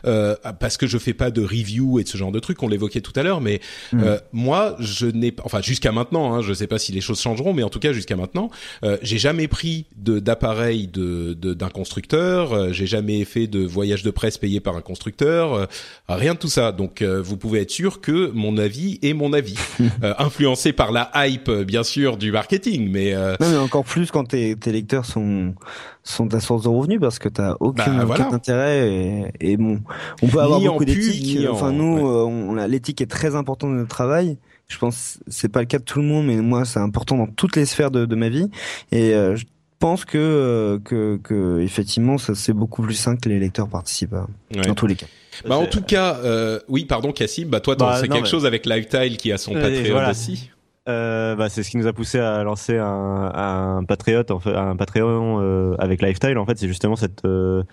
euh, 0.06 0.36
parce 0.60 0.78
que 0.78 0.88
je 0.88 0.98
fais 0.98 1.14
pas 1.14 1.32
de 1.32 1.41
review 1.41 1.99
et 1.99 2.03
de 2.03 2.10
ce 2.10 2.18
genre 2.18 2.32
de 2.32 2.40
trucs, 2.40 2.61
on 2.64 2.68
l'évoquait 2.68 3.02
tout 3.02 3.14
à 3.16 3.24
l'heure, 3.24 3.41
mais 3.41 3.61
mm. 3.94 4.03
euh, 4.03 4.18
moi 4.34 4.76
je 4.80 5.06
n'ai 5.06 5.32
pas, 5.32 5.44
enfin 5.45 5.61
jusqu'à 5.61 5.91
maintenant, 5.91 6.34
hein, 6.34 6.41
je 6.41 6.53
sais 6.53 6.68
pas 6.68 6.80
si 6.80 6.91
les 6.91 7.02
choses 7.02 7.20
changeront, 7.22 7.53
mais 7.53 7.64
en 7.64 7.70
tout 7.70 7.80
cas 7.80 7.94
jusqu'à 7.94 8.16
maintenant, 8.16 8.49
euh, 8.84 8.98
j'ai 9.02 9.18
jamais 9.18 9.48
pris 9.48 9.86
de 9.98 10.20
d'appareil 10.20 10.88
de 10.88 11.34
d'un 11.34 11.70
constructeur, 11.70 12.53
euh, 12.53 12.72
j'ai 12.72 12.86
jamais 12.86 13.24
fait 13.26 13.48
de 13.48 13.66
voyage 13.66 14.03
de 14.03 14.11
presse 14.11 14.38
payé 14.38 14.60
par 14.60 14.76
un 14.76 14.82
constructeur, 14.82 15.53
euh, 15.53 15.66
rien 16.07 16.34
de 16.34 16.40
tout 16.40 16.48
ça. 16.48 16.72
Donc 16.72 17.03
vous 17.03 17.38
pouvez 17.38 17.61
être 17.61 17.72
sûr 17.72 18.02
que 18.02 18.32
mon 18.34 18.57
avis 18.57 18.99
est 19.02 19.14
mon 19.14 19.34
avis, 19.34 19.57
influencé 20.18 20.74
par 20.74 20.91
la 20.91 21.11
hype 21.16 21.49
bien 21.49 21.84
sûr 21.84 22.18
du 22.18 22.32
marketing, 22.32 22.90
mais 22.90 23.14
non 23.14 23.49
mais 23.49 23.57
encore 23.57 23.86
plus 23.86 24.11
quand 24.11 24.26
tes, 24.26 24.56
tes 24.56 24.72
lecteurs 24.72 25.06
sont 25.06 25.53
sont 26.10 26.27
ta 26.27 26.40
source 26.40 26.64
de 26.64 26.69
revenus 26.69 26.99
parce 26.99 27.19
que 27.19 27.30
t'as 27.30 27.56
aucun, 27.60 28.06
bah, 28.06 28.15
aucun 28.15 28.31
intérêt 28.31 28.90
et, 28.90 29.31
et, 29.40 29.57
bon, 29.57 29.81
on 30.22 30.27
peut 30.27 30.40
avoir 30.40 30.60
beaucoup 30.60 30.86
d'éthique. 30.86 31.48
Enfin 31.49 31.72
nous, 31.72 31.98
euh, 32.07 32.26
on, 32.26 32.56
l'éthique 32.56 33.02
est 33.02 33.10
très 33.10 33.36
importante 33.36 33.72
dans 33.72 33.77
notre 33.77 33.90
travail. 33.90 34.38
Je 34.68 34.77
pense 34.77 35.19
c'est 35.27 35.49
pas 35.49 35.61
le 35.61 35.65
cas 35.65 35.80
de 35.80 35.84
tout 35.84 35.99
le 35.99 36.06
monde, 36.06 36.27
mais 36.27 36.38
moi 36.38 36.65
c'est 36.65 36.80
important 36.80 37.18
dans 37.18 37.27
toutes 37.27 37.56
les 37.56 37.65
sphères 37.65 37.91
de, 37.91 38.06
de 38.06 38.15
ma 38.15 38.30
vie 38.30 38.49
et 38.91 39.14
euh, 39.14 39.36
je 39.36 39.45
pense 39.80 40.06
que, 40.06 40.18
euh, 40.18 40.80
que, 40.80 41.18
que 41.23 41.60
effectivement 41.61 42.18
ça 42.18 42.36
c'est 42.36 42.53
beaucoup 42.53 42.81
plus 42.81 42.95
simple 42.95 43.19
que 43.19 43.30
les 43.30 43.40
lecteurs 43.40 43.69
participent 43.69 44.15
dans 44.52 44.76
tous 44.76 44.88
les 44.88 44.95
cas. 44.95 45.07
Bah 45.48 45.57
en 45.57 45.65
tout 45.65 45.81
cas, 45.81 46.18
euh, 46.18 46.60
oui, 46.68 46.86
pardon 46.86 47.11
Cassim, 47.11 47.48
bah 47.48 47.60
toi, 47.60 47.76
bah, 47.76 47.98
c'est 47.99 48.07
quelque 48.07 48.27
chose 48.27 48.45
avec 48.45 48.65
Lifetile 48.65 49.18
qui 49.18 49.31
a 49.31 49.38
son 49.38 49.53
Patreon 49.53 50.10
aussi. 50.10 50.49
Euh, 50.90 51.36
bah, 51.36 51.49
c'est 51.49 51.64
ce 51.64 51.70
qui 51.70 51.78
nous 51.78 51.88
a 51.88 51.94
poussé 51.94 52.20
à 52.20 52.44
lancer 52.44 52.78
un, 52.78 53.32
un 53.34 53.84
Patriot, 53.84 54.24
en 54.30 54.40
fait, 54.40 54.56
un 54.56 54.76
Patreon 54.76 55.40
euh, 55.40 55.76
avec 55.80 56.02
Lifestyle. 56.02 56.38
En 56.38 56.45
fait, 56.45 56.57
c'est 56.57 56.68
justement 56.68 56.95
cette 56.95 57.24
euh, 57.26 57.64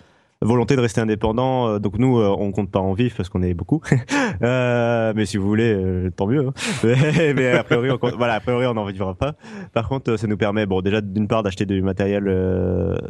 volonté 0.41 0.75
de 0.75 0.81
rester 0.81 1.01
indépendant. 1.01 1.67
Euh, 1.67 1.79
donc 1.79 1.97
nous, 1.97 2.19
euh, 2.19 2.35
on 2.37 2.51
compte 2.51 2.69
pas 2.69 2.79
en 2.79 2.93
vif 2.93 3.15
parce 3.15 3.29
qu'on 3.29 3.41
est 3.41 3.53
beaucoup. 3.53 3.81
euh, 4.41 5.13
mais 5.15 5.25
si 5.25 5.37
vous 5.37 5.47
voulez, 5.47 6.09
tant 6.15 6.27
mieux. 6.27 6.47
Hein. 6.47 6.53
Mais, 6.83 7.33
mais, 7.35 7.51
a 7.51 7.63
priori, 7.63 7.89
on 7.91 7.97
compte, 7.97 8.15
voilà, 8.17 8.35
a 8.35 8.39
priori, 8.39 8.65
on 8.67 8.73
n'en 8.73 8.85
vivra 8.85 9.15
pas. 9.15 9.33
Par 9.73 9.89
contre, 9.89 10.17
ça 10.17 10.27
nous 10.27 10.37
permet, 10.37 10.65
bon, 10.65 10.81
déjà 10.81 11.01
d'une 11.01 11.27
part 11.27 11.43
d'acheter 11.43 11.65
du 11.65 11.81
matériel 11.81 12.25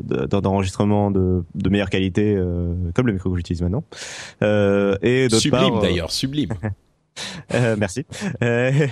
d'enregistrement 0.04 1.12
de, 1.12 1.44
de, 1.56 1.70
meilleure 1.70 1.90
qualité, 1.90 2.36
comme 2.94 3.08
le 3.08 3.14
micro 3.14 3.30
que 3.32 3.38
j'utilise 3.38 3.62
maintenant. 3.62 3.84
et 4.42 5.28
d'autre 5.28 5.50
part, 5.50 5.62
sublime 5.62 5.80
d'ailleurs, 5.82 6.12
sublime. 6.12 6.50
Euh, 7.54 7.76
merci. 7.80 8.06
Euh, 8.44 8.72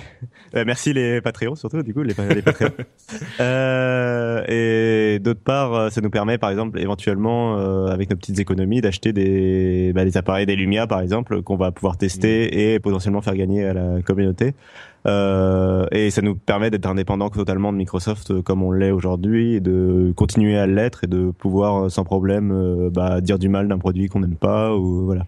euh, 0.54 0.64
merci 0.66 0.92
les 0.92 1.20
Patreons 1.20 1.56
surtout, 1.56 1.82
du 1.82 1.92
coup, 1.92 2.02
les, 2.02 2.14
les 2.34 2.42
Patreons. 2.42 2.70
euh, 3.40 4.42
et 4.48 5.18
d'autre 5.18 5.42
part, 5.42 5.92
ça 5.92 6.00
nous 6.00 6.10
permet, 6.10 6.38
par 6.38 6.50
exemple, 6.50 6.80
éventuellement, 6.80 7.58
euh, 7.58 7.86
avec 7.88 8.08
nos 8.10 8.16
petites 8.16 8.38
économies, 8.38 8.80
d'acheter 8.80 9.12
des, 9.12 9.92
bah, 9.94 10.04
des 10.04 10.16
appareils 10.16 10.46
des 10.46 10.56
Lumia, 10.56 10.86
par 10.86 11.00
exemple, 11.00 11.42
qu'on 11.42 11.56
va 11.56 11.70
pouvoir 11.70 11.98
tester 11.98 12.46
mmh. 12.46 12.58
et 12.58 12.78
potentiellement 12.80 13.20
faire 13.20 13.34
gagner 13.34 13.66
à 13.66 13.74
la 13.74 14.02
communauté. 14.02 14.54
Euh, 15.06 15.86
et 15.92 16.10
ça 16.10 16.22
nous 16.22 16.34
permet 16.34 16.70
d'être 16.70 16.86
indépendant 16.86 17.28
totalement 17.28 17.72
de 17.72 17.78
Microsoft 17.78 18.40
comme 18.42 18.62
on 18.62 18.72
l'est 18.72 18.90
aujourd'hui 18.90 19.54
et 19.54 19.60
de 19.60 20.12
continuer 20.16 20.58
à 20.58 20.66
l'être 20.66 21.04
et 21.04 21.06
de 21.06 21.30
pouvoir 21.30 21.90
sans 21.92 22.02
problème 22.02 22.90
bah, 22.90 23.20
dire 23.20 23.38
du 23.38 23.48
mal 23.48 23.68
d'un 23.68 23.78
produit 23.78 24.08
qu'on 24.08 24.20
n'aime 24.20 24.34
pas 24.34 24.74
ou 24.74 25.04
voilà. 25.04 25.26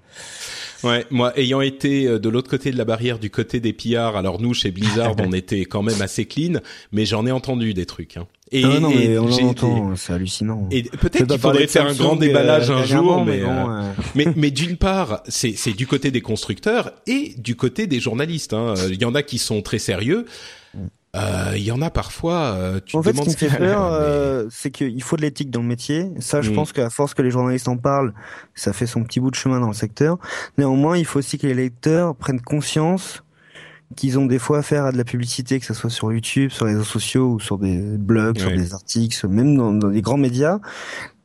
Ouais, 0.85 1.05
moi, 1.11 1.33
ayant 1.39 1.61
été 1.61 2.07
euh, 2.07 2.19
de 2.19 2.29
l'autre 2.29 2.51
côté 2.51 2.71
de 2.71 2.79
la 2.79 2.85
barrière, 2.85 3.19
du 3.19 3.31
côté 3.31 3.61
des 3.61 3.73
pillards, 3.73 4.17
alors 4.17 4.41
nous, 4.41 4.55
chez 4.55 4.71
Blizzard, 4.71 5.15
on 5.19 5.33
était 5.33 5.65
quand 5.65 5.83
même 5.83 6.01
assez 6.01 6.25
clean, 6.25 6.61
mais 6.93 7.05
j'en 7.05 7.27
ai 7.27 7.33
entendu 7.33 7.75
des 7.75 7.87
trucs. 7.87 8.17
Hein. 8.17 8.27
Et, 8.51 8.65
ah 8.65 8.81
non, 8.81 8.89
mais 8.89 9.19
on 9.19 9.31
entend, 9.49 9.97
c'est 9.97 10.13
hallucinant. 10.13 10.69
Et 10.71 10.83
peut-être 10.85 11.27
qu'il 11.27 11.39
faudrait 11.39 11.67
faire 11.67 11.87
un 11.87 11.95
grand 11.95 12.17
déballage 12.17 12.71
un 12.71 12.85
jour, 12.85 13.25
mais 13.25 13.43
euh, 13.43 13.93
mais, 14.15 14.27
mais, 14.37 14.51
d'une 14.59 14.77
part, 14.77 15.23
c'est 15.29 15.53
c'est 15.55 15.75
du 15.75 15.87
côté 15.87 16.11
des 16.11 16.23
constructeurs 16.23 16.93
et 17.07 17.35
du 17.37 17.57
côté 17.57 17.87
des 17.87 18.01
journalistes. 18.01 18.55
Hein. 18.55 18.75
Il 18.89 19.01
y 19.01 19.05
en 19.05 19.15
a 19.15 19.23
qui 19.23 19.37
sont 19.37 19.61
très 19.61 19.79
sérieux. 19.79 20.25
Euh, 21.19 21.53
il 21.57 21.63
y 21.63 21.73
en 21.73 21.83
a 21.83 21.91
parfois. 21.91 22.55
Euh, 22.55 22.81
tu 22.85 22.97
en 22.97 23.03
fait, 23.03 23.15
ce 23.15 23.23
qui 23.23 23.45
me 23.45 23.51
fait 23.51 23.59
peur, 23.59 23.83
euh, 23.93 24.47
c'est 24.51 24.71
qu'il 24.71 25.03
faut 25.03 25.17
de 25.17 25.23
l'éthique 25.23 25.51
dans 25.51 25.61
le 25.61 25.67
métier. 25.67 26.11
Ça, 26.21 26.41
je 26.43 26.51
mm. 26.51 26.55
pense 26.55 26.73
qu'à 26.73 26.91
force 26.91 27.15
que 27.15 27.23
les 27.23 27.31
journalistes 27.31 27.69
en 27.69 27.77
parlent, 27.77 28.13
ça 28.55 28.73
fait 28.73 28.87
son 28.87 29.03
petit 29.05 29.21
bout 29.21 29.31
de 29.31 29.37
chemin 29.37 29.61
dans 29.61 29.69
le 29.69 29.75
secteur. 29.75 30.19
Néanmoins, 30.57 30.97
il 30.97 31.05
faut 31.05 31.19
aussi 31.19 31.39
que 31.39 31.47
les 31.47 31.55
lecteurs 31.55 32.15
prennent 32.15 32.41
conscience 32.41 33.23
qu'ils 33.97 34.19
ont 34.19 34.27
des 34.27 34.39
fois 34.39 34.59
affaire 34.59 34.85
à 34.85 34.93
de 34.93 34.99
la 34.99 35.05
publicité, 35.05 35.59
que 35.59 35.65
ce 35.65 35.73
soit 35.73 35.91
sur 35.91 36.13
YouTube, 36.13 36.51
sur 36.51 36.67
les 36.67 36.73
réseaux 36.73 36.85
sociaux 36.85 37.33
ou 37.33 37.41
sur 37.41 37.59
des 37.59 37.79
blogs, 37.79 38.39
sur 38.39 38.51
des 38.51 38.75
articles, 38.75 39.27
même 39.29 39.57
dans, 39.57 39.73
dans 39.73 39.89
des 39.89 40.03
grands 40.03 40.19
médias, 40.19 40.59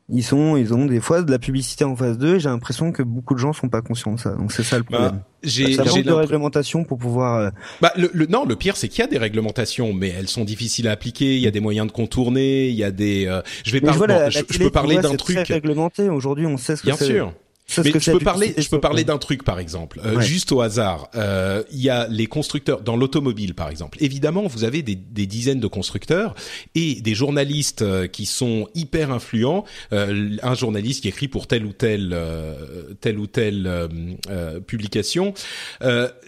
ils 0.09 0.23
sont, 0.23 0.57
ils 0.57 0.73
ont 0.73 0.85
des 0.85 0.99
fois 0.99 1.21
de 1.21 1.31
la 1.31 1.39
publicité 1.39 1.85
en 1.85 1.95
face 1.95 2.17
d'eux. 2.17 2.37
J'ai 2.37 2.49
l'impression 2.49 2.91
que 2.91 3.03
beaucoup 3.03 3.33
de 3.33 3.39
gens 3.39 3.53
sont 3.53 3.69
pas 3.69 3.81
conscients 3.81 4.13
de 4.13 4.19
ça. 4.19 4.31
Donc 4.31 4.51
c'est 4.51 4.63
ça 4.63 4.77
le 4.77 4.83
bah, 4.83 4.97
problème. 4.97 5.11
Bah, 5.11 5.27
j'ai, 5.43 5.77
manque 5.77 6.03
de 6.03 6.11
réglementation 6.11 6.83
pour 6.83 6.97
pouvoir. 6.97 7.39
Euh, 7.39 7.49
bah 7.81 7.93
le, 7.95 8.09
le, 8.13 8.25
non, 8.27 8.45
le 8.45 8.55
pire 8.55 8.75
c'est 8.75 8.89
qu'il 8.89 8.99
y 8.99 9.03
a 9.03 9.07
des 9.07 9.17
réglementations, 9.17 9.93
mais 9.93 10.09
elles 10.09 10.27
sont 10.27 10.43
difficiles 10.43 10.87
à 10.89 10.91
appliquer. 10.91 11.35
Il 11.35 11.41
y 11.41 11.47
a 11.47 11.51
des 11.51 11.61
moyens 11.61 11.87
de 11.87 11.91
contourner. 11.93 12.67
Il 12.67 12.75
y 12.75 12.83
a 12.83 12.91
des. 12.91 13.27
Euh, 13.27 13.41
je 13.63 13.71
vais 13.71 13.81
pas. 13.81 13.93
je, 14.29 14.57
peux 14.57 14.69
parler 14.69 14.97
d'un 14.97 15.15
truc. 15.15 15.39
Réglementé 15.47 16.09
aujourd'hui. 16.09 16.45
On 16.45 16.57
sait 16.57 16.75
ce 16.75 16.81
que 16.81 16.87
Bien 16.87 16.97
sûr. 16.97 17.33
Mais 17.77 17.99
je 17.99 18.11
peux 18.11 18.19
parler, 18.19 18.53
je 18.57 18.69
peux 18.69 18.79
parler 18.79 19.03
d'un 19.03 19.17
truc 19.17 19.43
par 19.43 19.57
exemple, 19.57 19.99
euh, 20.05 20.19
juste 20.19 20.51
au 20.51 20.61
hasard. 20.61 21.09
Euh, 21.15 21.63
il 21.71 21.79
y 21.79 21.89
a 21.89 22.07
les 22.07 22.27
constructeurs 22.27 22.81
dans 22.81 22.95
l'automobile 22.95 23.55
par 23.55 23.69
exemple. 23.69 23.97
Évidemment, 24.01 24.47
vous 24.47 24.63
avez 24.63 24.83
des, 24.83 24.95
des, 24.95 25.25
dizaines 25.25 25.59
de 25.59 25.67
constructeurs 25.67 26.35
et 26.75 26.95
des 27.01 27.15
journalistes 27.15 27.81
euh, 27.81 28.07
qui 28.07 28.25
sont 28.25 28.67
hyper 28.75 29.11
influents. 29.11 29.63
Euh, 29.91 30.37
un 30.43 30.53
journaliste 30.53 31.01
qui 31.01 31.07
écrit 31.07 31.27
pour 31.27 31.47
telle 31.47 31.65
ou 31.65 31.73
telle 31.73 32.11
euh, 32.13 32.93
telle 32.99 33.17
ou 33.17 33.27
telle 33.27 33.87
publication. 34.67 35.33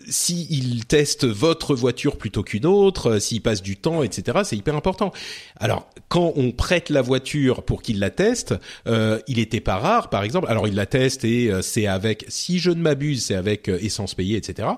si 0.08 0.48
il 0.50 0.86
teste 0.86 1.26
votre 1.26 1.76
voiture 1.76 2.18
plutôt 2.18 2.44
qu'une 2.44 2.66
autre, 2.66 3.20
s'il 3.20 3.42
passe 3.42 3.62
du 3.62 3.78
temps, 3.78 4.04
etc., 4.04 4.40
c'est 4.44 4.56
hyper 4.56 4.76
important. 4.76 5.12
Alors, 5.58 5.90
quand 6.08 6.34
on 6.36 6.52
prête 6.52 6.90
la 6.90 7.02
voiture 7.02 7.64
pour 7.64 7.82
qu'il 7.82 8.00
la 8.00 8.10
teste, 8.10 8.56
il 8.88 9.40
était 9.40 9.60
pas 9.60 9.78
rare, 9.78 10.10
par 10.10 10.24
exemple. 10.24 10.48
Alors, 10.50 10.68
il 10.68 10.76
la 10.76 10.86
teste 10.86 11.25
euh, 11.26 11.62
c'est 11.62 11.88
avec, 11.88 12.26
si 12.28 12.60
je 12.60 12.72
ne 12.72 12.82
m'abuse, 12.82 13.26
c'est 13.26 13.36
avec 13.36 13.70
euh, 13.70 13.78
essence 13.82 14.14
payée, 14.14 14.38
etc. 14.38 14.70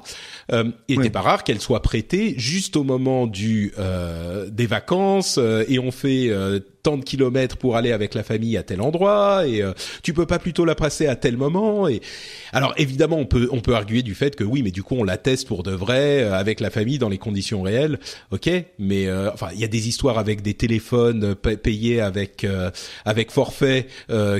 Euh, 0.51 0.71
il 0.87 0.99
n'était 0.99 1.09
pas 1.09 1.21
rare 1.21 1.43
qu'elle 1.43 1.61
soit 1.61 1.81
prêtée 1.81 2.35
juste 2.37 2.75
au 2.75 2.83
moment 2.83 3.27
du 3.27 3.73
euh, 3.77 4.49
des 4.49 4.67
vacances 4.67 5.39
et 5.67 5.79
on 5.79 5.91
fait 5.91 6.31
tant 6.87 6.97
de 6.97 7.03
kilomètres 7.03 7.57
pour 7.57 7.75
aller 7.75 7.91
avec 7.91 8.13
la 8.13 8.23
famille 8.23 8.55
à 8.57 8.63
tel 8.63 8.81
endroit 8.81 9.45
et 9.45 9.61
tu 10.03 10.13
peux 10.13 10.25
pas 10.25 10.39
plutôt 10.39 10.63
la 10.63 10.75
passer 10.75 11.07
à 11.07 11.15
tel 11.15 11.35
moment 11.35 11.87
et 11.87 12.01
alors 12.53 12.73
évidemment 12.77 13.17
on 13.17 13.25
peut 13.25 13.49
on 13.51 13.59
peut 13.59 13.75
arguer 13.75 14.03
du 14.03 14.15
fait 14.15 14.35
que 14.35 14.43
oui 14.43 14.61
mais 14.63 14.71
du 14.71 14.83
coup 14.83 14.95
on 14.97 15.03
la 15.03 15.17
teste 15.17 15.47
pour 15.47 15.63
de 15.63 15.71
vrai 15.71 16.23
avec 16.23 16.59
la 16.59 16.69
famille 16.69 16.97
dans 16.97 17.09
les 17.09 17.17
conditions 17.17 17.61
réelles 17.61 17.99
ok 18.31 18.49
mais 18.79 19.11
enfin 19.33 19.49
il 19.53 19.59
y 19.59 19.65
a 19.65 19.67
des 19.67 19.87
histoires 19.89 20.17
avec 20.17 20.41
des 20.41 20.53
téléphones 20.53 21.35
payés 21.35 21.99
avec 21.99 22.47
avec 23.05 23.31
forfait 23.31 23.87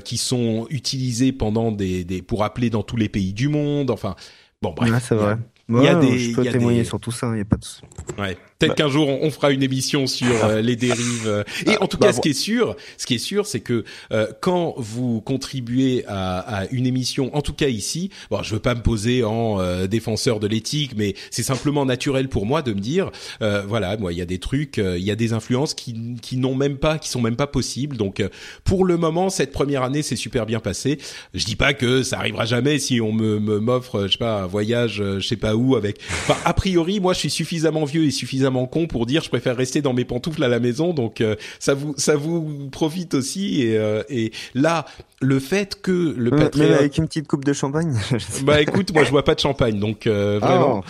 qui 0.04 0.18
sont 0.18 0.68
utilisés 0.70 1.32
pendant 1.32 1.72
des 1.72 1.98
des, 2.04 2.22
pour 2.22 2.44
appeler 2.44 2.70
dans 2.70 2.84
tous 2.84 2.98
les 2.98 3.10
pays 3.10 3.34
du 3.34 3.50
monde. 3.50 3.92
Enfin, 3.92 4.16
bon 4.62 4.74
bref. 4.76 5.06
c'est 5.08 5.16
vrai. 5.16 5.38
Il 5.70 5.84
y 5.84 5.88
a 5.88 5.96
des, 5.96 6.18
je 6.18 6.36
peux 6.36 6.46
témoigner 6.46 6.86
sur 6.86 7.00
tout 7.00 7.12
ça, 7.12 7.28
il 7.28 7.36
n'y 7.36 7.42
a 7.42 7.46
pas 7.46 7.58
de 7.58 8.22
Ouais. 8.22 8.38
Peut-être 8.60 8.72
bah. 8.72 8.76
qu'un 8.76 8.90
jour 8.90 9.08
on, 9.08 9.30
fera 9.30 9.52
une 9.52 9.62
émission 9.62 10.08
sur 10.08 10.46
euh, 10.46 10.62
les 10.62 10.76
dérives. 10.76 11.28
Euh. 11.28 11.44
Et 11.68 11.78
en 11.78 11.88
tout 11.88 11.98
bah, 11.98 12.08
cas, 12.08 12.14
ce 12.14 12.22
qui 12.22 12.30
est 12.30 12.34
sûr, 12.34 12.76
ce 12.98 13.06
qui 13.06 13.16
est 13.16 13.20
sûr, 13.20 13.46
c'est 13.46 13.60
que 13.60 13.84
euh, 14.12 14.28
quand 14.42 14.74
vous 14.78 15.22
contribuez 15.22 16.04
à, 16.08 16.40
à, 16.40 16.68
une 16.72 16.88
émission, 16.88 17.36
en 17.36 17.42
tout 17.42 17.54
cas 17.54 17.68
ici, 17.68 18.10
bon, 18.32 18.42
je 18.42 18.56
veux 18.56 18.60
pas 18.60 18.74
me 18.74 18.82
poser 18.82 19.24
en 19.24 19.58
défenseur 19.88 20.40
de 20.40 20.48
l'éthique, 20.48 20.94
mais 20.96 21.14
c'est 21.30 21.44
simplement 21.44 21.86
naturel 21.86 22.30
pour 22.30 22.46
moi 22.46 22.62
de 22.62 22.74
me 22.74 22.80
dire, 22.80 23.12
voilà, 23.40 23.98
moi, 23.98 24.12
il 24.12 24.18
y 24.18 24.22
a 24.22 24.26
des 24.26 24.40
trucs, 24.40 24.78
il 24.78 25.04
y 25.04 25.12
a 25.12 25.16
des 25.16 25.34
influences 25.34 25.74
qui, 25.74 26.16
qui 26.22 26.38
n'ont 26.38 26.56
même 26.56 26.78
pas, 26.78 26.98
qui 26.98 27.10
sont 27.10 27.22
même 27.22 27.36
pas 27.36 27.48
possibles. 27.48 27.98
Donc, 27.98 28.24
pour 28.64 28.86
le 28.86 28.98
moment, 28.98 29.30
cette 29.30 29.52
première 29.52 29.84
année, 29.84 30.02
c'est 30.02 30.16
super 30.16 30.46
bien 30.46 30.60
passé. 30.60 31.00
Je 31.34 31.46
dis 31.46 31.56
pas 31.56 31.74
que 31.74 32.04
ça 32.04 32.18
arrivera 32.18 32.46
jamais 32.46 32.80
si 32.80 33.02
on 33.02 33.12
me 33.12 33.40
m'offre, 33.60 34.08
je 34.08 34.14
sais 34.14 34.18
pas, 34.18 34.42
un 34.44 34.48
voyage, 34.48 35.04
je 35.20 35.28
sais 35.28 35.38
pas 35.38 35.56
où, 35.56 35.76
avec. 35.76 36.00
Enfin, 36.10 36.38
a 36.46 36.54
priori, 36.54 37.00
moi, 37.00 37.14
je 37.14 37.20
suis 37.20 37.30
suffisamment 37.30 37.86
vieux 37.86 38.06
et 38.06 38.12
suffisamment 38.12 38.47
con 38.52 38.88
pour 38.88 39.06
dire 39.06 39.24
je 39.24 39.30
préfère 39.30 39.56
rester 39.56 39.82
dans 39.82 39.94
mes 39.94 40.06
pantoufles 40.06 40.44
à 40.44 40.48
la 40.48 40.60
maison. 40.60 40.94
Donc 40.94 41.22
euh, 41.22 41.36
ça 41.60 41.74
vous 41.74 41.94
ça 41.98 42.16
vous 42.16 42.70
profite 42.72 43.14
aussi 43.14 43.62
et, 43.62 43.78
euh, 43.78 44.04
et 44.10 44.32
là 44.54 44.86
le 45.20 45.40
fait 45.40 45.82
que 45.82 46.14
le 46.16 46.30
Patreon 46.30 46.74
avec 46.74 46.98
une 46.98 47.08
petite 47.08 47.28
coupe 47.28 47.44
de 47.44 47.54
champagne. 47.54 47.98
bah 48.44 48.62
écoute, 48.62 48.94
moi 48.94 49.04
je 49.04 49.10
bois 49.10 49.24
pas 49.24 49.34
de 49.34 49.40
champagne 49.40 49.80
donc 49.80 50.06
euh, 50.06 50.40
vraiment. 50.40 50.84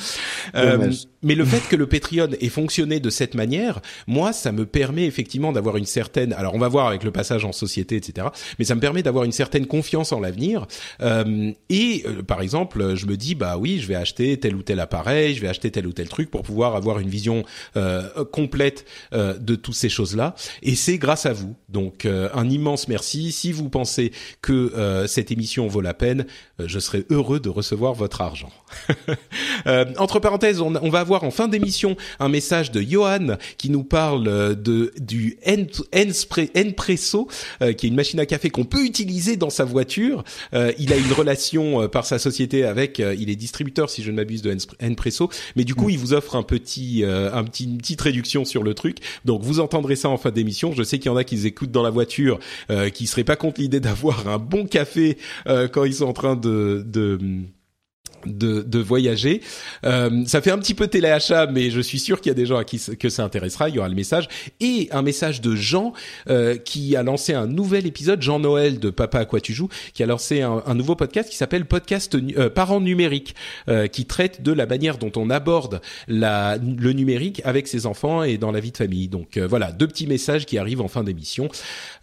Ah, 0.54 0.76
mais 1.24 1.34
le 1.34 1.46
fait 1.46 1.68
que 1.68 1.76
le 1.76 1.88
Patreon 1.88 2.30
ait 2.40 2.50
fonctionné 2.50 3.00
de 3.00 3.10
cette 3.10 3.34
manière, 3.34 3.82
moi 4.06 4.34
ça 4.34 4.52
me 4.52 4.66
permet 4.66 5.06
effectivement 5.06 5.52
d'avoir 5.52 5.78
une 5.78 5.86
certaine. 5.86 6.34
Alors 6.34 6.54
on 6.56 6.60
va 6.60 6.68
voir 6.68 6.88
avec 6.88 7.04
le 7.04 7.12
passage 7.12 7.44
en 7.46 7.52
société, 7.52 7.96
etc. 7.96 8.28
Mais 8.60 8.66
ça 8.66 8.76
me 8.76 8.82
permet 8.82 9.02
d'avoir 9.02 9.24
une 9.24 9.32
certaine 9.32 9.66
confiance 9.66 10.12
en 10.12 10.20
l'avenir. 10.20 10.68
et 11.70 12.04
par 12.28 12.42
exemple, 12.42 12.96
je 12.96 13.06
me 13.06 13.16
dis 13.18 13.34
bah 13.34 13.58
oui, 13.58 13.80
je 13.80 13.88
vais 13.88 13.96
acheter 13.96 14.38
tel 14.38 14.56
ou 14.56 14.62
tel 14.62 14.80
appareil, 14.80 15.36
je 15.36 15.42
vais 15.42 15.48
acheter 15.48 15.72
tel 15.72 15.88
ou 15.88 15.94
tel 15.94 16.08
truc 16.08 16.30
pour 16.30 16.44
pouvoir 16.44 16.76
avoir 16.76 17.00
une 17.00 17.10
vision 17.10 17.44
euh, 17.76 18.26
complète 18.26 18.86
euh, 19.14 19.38
de 19.38 19.56
toutes 19.56 19.76
ces 19.76 19.90
choses-là. 19.90 20.36
Et 20.62 20.76
c'est 20.76 20.98
grâce 20.98 21.26
à 21.26 21.34
vous. 21.34 21.56
Donc 21.70 22.06
euh, 22.06 22.30
un 22.34 22.50
immense 22.50 22.88
merci. 22.88 23.32
Si 23.32 23.52
vous 23.52 23.70
pensez 23.70 24.12
que 24.42 25.06
cette 25.08 25.32
émission 25.32 25.68
vaut 25.68 25.82
la 25.82 25.94
peine, 25.94 26.26
je 26.60 26.80
serai 26.80 27.06
heureux 27.10 27.40
de 27.40 27.50
recevoir 27.50 27.94
votre 27.94 28.22
argent. 28.22 28.52
entre 29.98 30.20
parenthèses, 30.20 30.62
on, 30.62 30.76
on, 30.76 30.90
va 30.90 31.00
avoir 31.00 31.24
en 31.24 31.32
fin 31.32 31.48
d'émission 31.48 31.96
un 32.20 32.30
message 32.30 32.72
de 32.72 32.82
Johan 32.82 33.38
qui 33.58 33.70
nous 33.70 33.84
parle 33.84 34.56
de 34.56 34.94
du 34.98 35.38
Npresso, 35.46 37.28
qui 37.60 37.86
est 37.86 37.90
une 37.90 37.96
machine 37.96 38.20
à 38.20 38.26
café 38.26 38.50
qu'on 38.50 38.66
peut 38.66 38.84
utiliser 38.84 39.38
dans 39.38 39.50
sa 39.50 39.66
voiture. 39.66 40.24
il 40.54 40.94
a 40.94 40.98
une 40.98 41.14
relation 41.14 41.88
par 41.88 42.06
sa 42.06 42.20
société 42.20 42.66
avec, 42.66 43.00
il 43.00 43.30
est 43.30 43.36
distributeur 43.36 43.90
si 43.90 44.04
je 44.04 44.12
ne 44.12 44.16
m'abuse 44.16 44.42
de 44.42 44.56
Npresso, 44.82 45.30
mais 45.56 45.64
du 45.64 45.76
coup 45.76 45.88
mm. 45.88 45.92
il 45.92 45.98
vous 45.98 46.14
offre 46.14 46.36
un 46.36 46.44
petit 46.44 47.04
un 47.06 47.44
petit, 47.44 47.66
une 47.66 47.78
petite 47.78 48.02
réduction 48.02 48.46
sur 48.46 48.64
le 48.64 48.74
truc. 48.74 48.98
Donc 49.26 49.44
vous 49.44 49.60
entendrez 49.60 49.96
ça 49.96 50.10
en 50.10 50.18
fin 50.18 50.32
d'émission. 50.32 50.74
Je 50.74 50.84
sais 50.84 51.00
qu'il 51.00 51.12
y 51.12 51.14
en 51.14 51.18
a 51.18 51.24
qui 51.24 51.46
écoutent 51.46 51.72
dans 51.72 51.84
la 51.84 51.90
voiture, 51.90 52.40
euh, 52.70 52.90
qui 52.90 53.08
seraient 53.08 53.24
pas 53.24 53.36
contre 53.36 53.62
l'idée 53.62 53.80
d'avoir 53.80 54.28
un 54.28 54.38
bon 54.38 54.66
café 54.66 55.18
euh, 55.48 55.68
quand 55.68 55.84
ils 55.84 55.96
sont 55.96 56.06
en 56.06 56.14
train 56.14 56.36
de, 56.48 57.54
de, 58.28 58.62
de 58.62 58.80
voyager. 58.80 59.42
Euh, 59.86 60.24
ça 60.26 60.42
fait 60.42 60.52
un 60.52 60.58
petit 60.58 60.74
peu 60.74 60.88
téléachat, 60.88 61.48
mais 61.48 61.70
je 61.72 61.82
suis 61.82 62.00
sûr 62.00 62.22
qu'il 62.22 62.30
y 62.30 62.32
a 62.32 62.36
des 62.36 62.46
gens 62.46 62.58
à 62.58 62.64
qui 62.64 62.82
que 63.00 63.10
ça 63.10 63.24
intéressera. 63.24 63.70
Il 63.70 63.76
y 63.76 63.80
aura 63.80 63.90
le 63.90 63.96
message 63.96 64.28
et 64.60 64.88
un 64.92 65.02
message 65.02 65.42
de 65.42 65.56
Jean 65.56 65.94
euh, 66.30 66.58
qui 66.58 66.96
a 66.96 67.04
lancé 67.04 67.34
un 67.34 67.48
nouvel 67.48 67.88
épisode, 67.88 68.22
Jean 68.22 68.40
Noël 68.40 68.80
de 68.80 68.90
Papa 68.90 69.20
à 69.20 69.26
quoi 69.26 69.42
tu 69.42 69.54
joues, 69.54 69.70
qui 69.94 70.04
a 70.04 70.06
lancé 70.06 70.42
un, 70.42 70.64
un 70.66 70.76
nouveau 70.76 70.96
podcast 70.96 71.30
qui 71.30 71.36
s'appelle 71.36 71.66
Podcast 71.66 72.16
euh, 72.16 72.50
Parents 72.50 72.82
numériques, 72.82 73.36
euh, 73.70 73.88
qui 73.88 74.06
traite 74.06 74.42
de 74.42 74.52
la 74.52 74.66
manière 74.66 74.98
dont 74.98 75.12
on 75.16 75.30
aborde 75.30 75.82
la, 76.08 76.58
le 76.58 76.94
numérique 76.94 77.42
avec 77.46 77.68
ses 77.68 77.86
enfants 77.86 78.24
et 78.24 78.38
dans 78.38 78.52
la 78.52 78.60
vie 78.60 78.72
de 78.72 78.78
famille. 78.78 79.08
Donc 79.08 79.38
euh, 79.38 79.48
voilà, 79.48 79.72
deux 79.72 79.88
petits 79.88 80.08
messages 80.08 80.46
qui 80.46 80.58
arrivent 80.58 80.82
en 80.82 80.88
fin 80.88 81.04
d'émission 81.04 81.50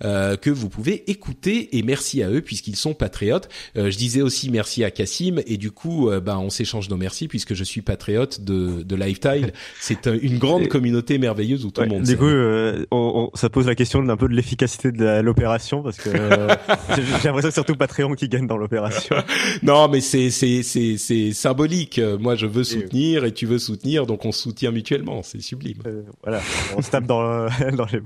euh, 0.04 0.36
que 0.36 0.50
vous 0.50 0.68
pouvez 0.68 1.10
écouter 1.10 1.76
et 1.76 1.82
merci 1.82 2.22
à 2.22 2.30
eux 2.30 2.40
puisqu'ils 2.40 2.76
sont 2.76 2.94
patriotes. 2.94 3.48
je 3.74 3.96
disais 3.96 4.22
aussi 4.22 4.50
merci 4.50 4.84
à 4.84 4.90
Cassim 4.90 5.40
et 5.46 5.56
du 5.56 5.70
coup 5.70 6.10
ben, 6.20 6.38
on 6.38 6.50
s'échange 6.50 6.88
nos 6.88 6.96
merci 6.96 7.28
puisque 7.28 7.54
je 7.54 7.64
suis 7.64 7.82
patriote 7.82 8.40
de, 8.40 8.82
de 8.82 8.96
Lifetile. 8.96 9.52
C'est 9.80 10.06
une 10.06 10.38
grande 10.38 10.68
communauté 10.68 11.18
merveilleuse 11.18 11.64
où 11.64 11.70
tout 11.70 11.82
le 11.82 11.88
monde. 11.88 12.02
Du 12.02 12.16
coup, 12.16 12.24
euh, 12.24 12.84
on, 12.90 13.30
on, 13.32 13.36
ça 13.36 13.48
pose 13.50 13.66
la 13.66 13.74
question 13.74 14.02
d'un 14.02 14.16
peu 14.16 14.28
de 14.28 14.34
l'efficacité 14.34 14.92
de 14.92 15.20
l'opération 15.20 15.82
parce 15.82 15.98
que 15.98 16.10
euh, 16.10 16.48
j'ai 16.96 17.28
l'impression 17.28 17.48
que 17.48 17.54
surtout 17.54 17.76
Patreon 17.76 18.14
qui 18.14 18.28
gagne 18.28 18.46
dans 18.46 18.56
l'opération. 18.56 19.16
non, 19.62 19.88
mais 19.88 20.00
c'est 20.00 20.30
c'est 20.30 20.62
c'est 20.62 20.96
c'est 20.96 21.32
symbolique. 21.32 22.00
Moi, 22.20 22.36
je 22.36 22.46
veux 22.46 22.64
soutenir 22.64 23.24
et 23.24 23.32
tu 23.32 23.46
veux 23.46 23.58
soutenir, 23.58 24.06
donc 24.06 24.24
on 24.24 24.32
se 24.32 24.42
soutient 24.42 24.70
mutuellement. 24.70 25.22
C'est 25.22 25.40
sublime. 25.40 25.78
Euh, 25.86 26.02
voilà, 26.22 26.40
on 26.76 26.82
se 26.82 26.90
tape 26.90 27.06
dans 27.06 27.46
dans 27.76 27.86
les 27.92 28.00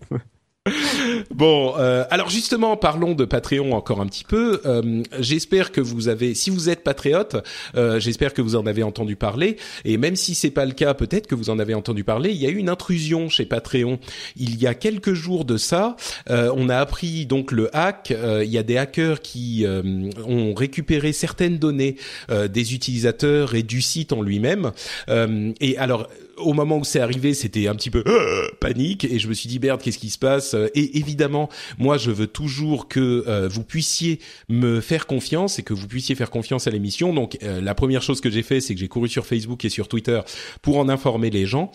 bon, 1.35 1.74
euh, 1.78 2.05
alors 2.11 2.31
justement, 2.31 2.77
parlons 2.77 3.15
de 3.15 3.24
Patreon 3.24 3.73
encore 3.73 4.01
un 4.01 4.07
petit 4.07 4.24
peu. 4.24 4.61
Euh, 4.65 5.03
j'espère 5.19 5.73
que 5.73 5.81
vous 5.81 6.09
avez, 6.09 6.35
si 6.35 6.51
vous 6.51 6.69
êtes 6.69 6.82
patriote, 6.82 7.36
euh, 7.77 8.01
j'espère 8.01 8.35
que 8.35 8.43
vous 8.43 8.57
en 8.57 8.66
avez 8.66 8.82
entendu 8.82 9.16
parler. 9.16 9.57
Et 9.85 9.97
même 9.97 10.16
si 10.16 10.35
c'est 10.35 10.51
pas 10.51 10.65
le 10.65 10.73
cas, 10.73 10.95
peut-être 10.95 11.27
que 11.27 11.35
vous 11.35 11.51
en 11.51 11.59
avez 11.59 11.74
entendu 11.74 12.05
parler. 12.05 12.31
Il 12.31 12.36
y 12.36 12.47
a 12.47 12.51
eu 12.51 12.57
une 12.57 12.69
intrusion 12.69 13.28
chez 13.28 13.45
Patreon 13.45 13.99
il 14.36 14.61
y 14.61 14.66
a 14.66 14.74
quelques 14.74 15.15
jours 15.15 15.45
de 15.45 15.57
ça. 15.57 15.97
Euh, 16.31 16.53
on 16.57 16.69
a 16.69 16.77
appris 16.77 17.27
donc 17.27 17.53
le 17.53 17.74
hack. 17.77 18.11
Euh, 18.11 18.45
il 18.45 18.51
y 18.51 18.59
a 18.59 18.62
des 18.62 18.77
hackers 18.77 19.20
qui 19.20 19.65
euh, 19.65 20.11
ont 20.27 20.55
récupéré 20.55 21.12
certaines 21.12 21.59
données 21.59 21.97
des 22.28 22.74
utilisateurs 22.74 23.55
et 23.55 23.62
du 23.62 23.81
site 23.81 24.12
en 24.12 24.23
lui-même. 24.23 24.73
et 25.09 25.78
alors 25.78 26.09
au 26.40 26.52
moment 26.52 26.78
où 26.78 26.85
c'est 26.85 27.01
arrivé, 27.01 27.35
c'était 27.35 27.69
un 27.69 27.74
petit 27.74 27.90
peu 27.90 28.02
euh, 28.06 28.48
panique 28.60 29.05
et 29.05 29.19
je 29.19 29.28
me 29.28 29.35
suis 29.35 29.48
dit 29.48 29.59
merde, 29.59 29.81
qu'est-ce 29.82 29.98
qui 29.98 30.10
se 30.10 30.19
passe? 30.19 30.55
Et 30.74 30.98
évidemment, 30.98 31.48
moi, 31.78 31.98
je 31.98 32.10
veux 32.10 32.27
toujours 32.27 32.89
que 32.89 33.24
euh, 33.27 33.48
vous 33.48 33.65
puissiez 33.65 34.20
me 34.48 34.81
faire 34.81 35.06
confiance 35.06 35.59
et 35.59 35.62
que 35.62 35.74
vous 35.74 35.89
puissiez 35.89 36.15
faire 36.15 36.31
confiance 36.31 36.66
à 36.66 36.70
l'émission. 36.70 37.12
Donc, 37.12 37.39
euh, 37.43 37.60
la 37.60 37.74
première 37.74 38.02
chose 38.02 38.20
que 38.20 38.31
j'ai 38.31 38.43
fait, 38.43 38.60
c'est 38.60 38.74
que 38.74 38.81
j'ai 38.81 38.89
couru 38.89 39.09
sur 39.09 39.27
Facebook 39.27 39.65
et 39.65 39.69
sur 39.69 39.89
Twitter 39.89 40.20
pour 40.62 40.78
en 40.78 40.89
informer 40.89 41.31
les 41.31 41.47
gens. 41.47 41.70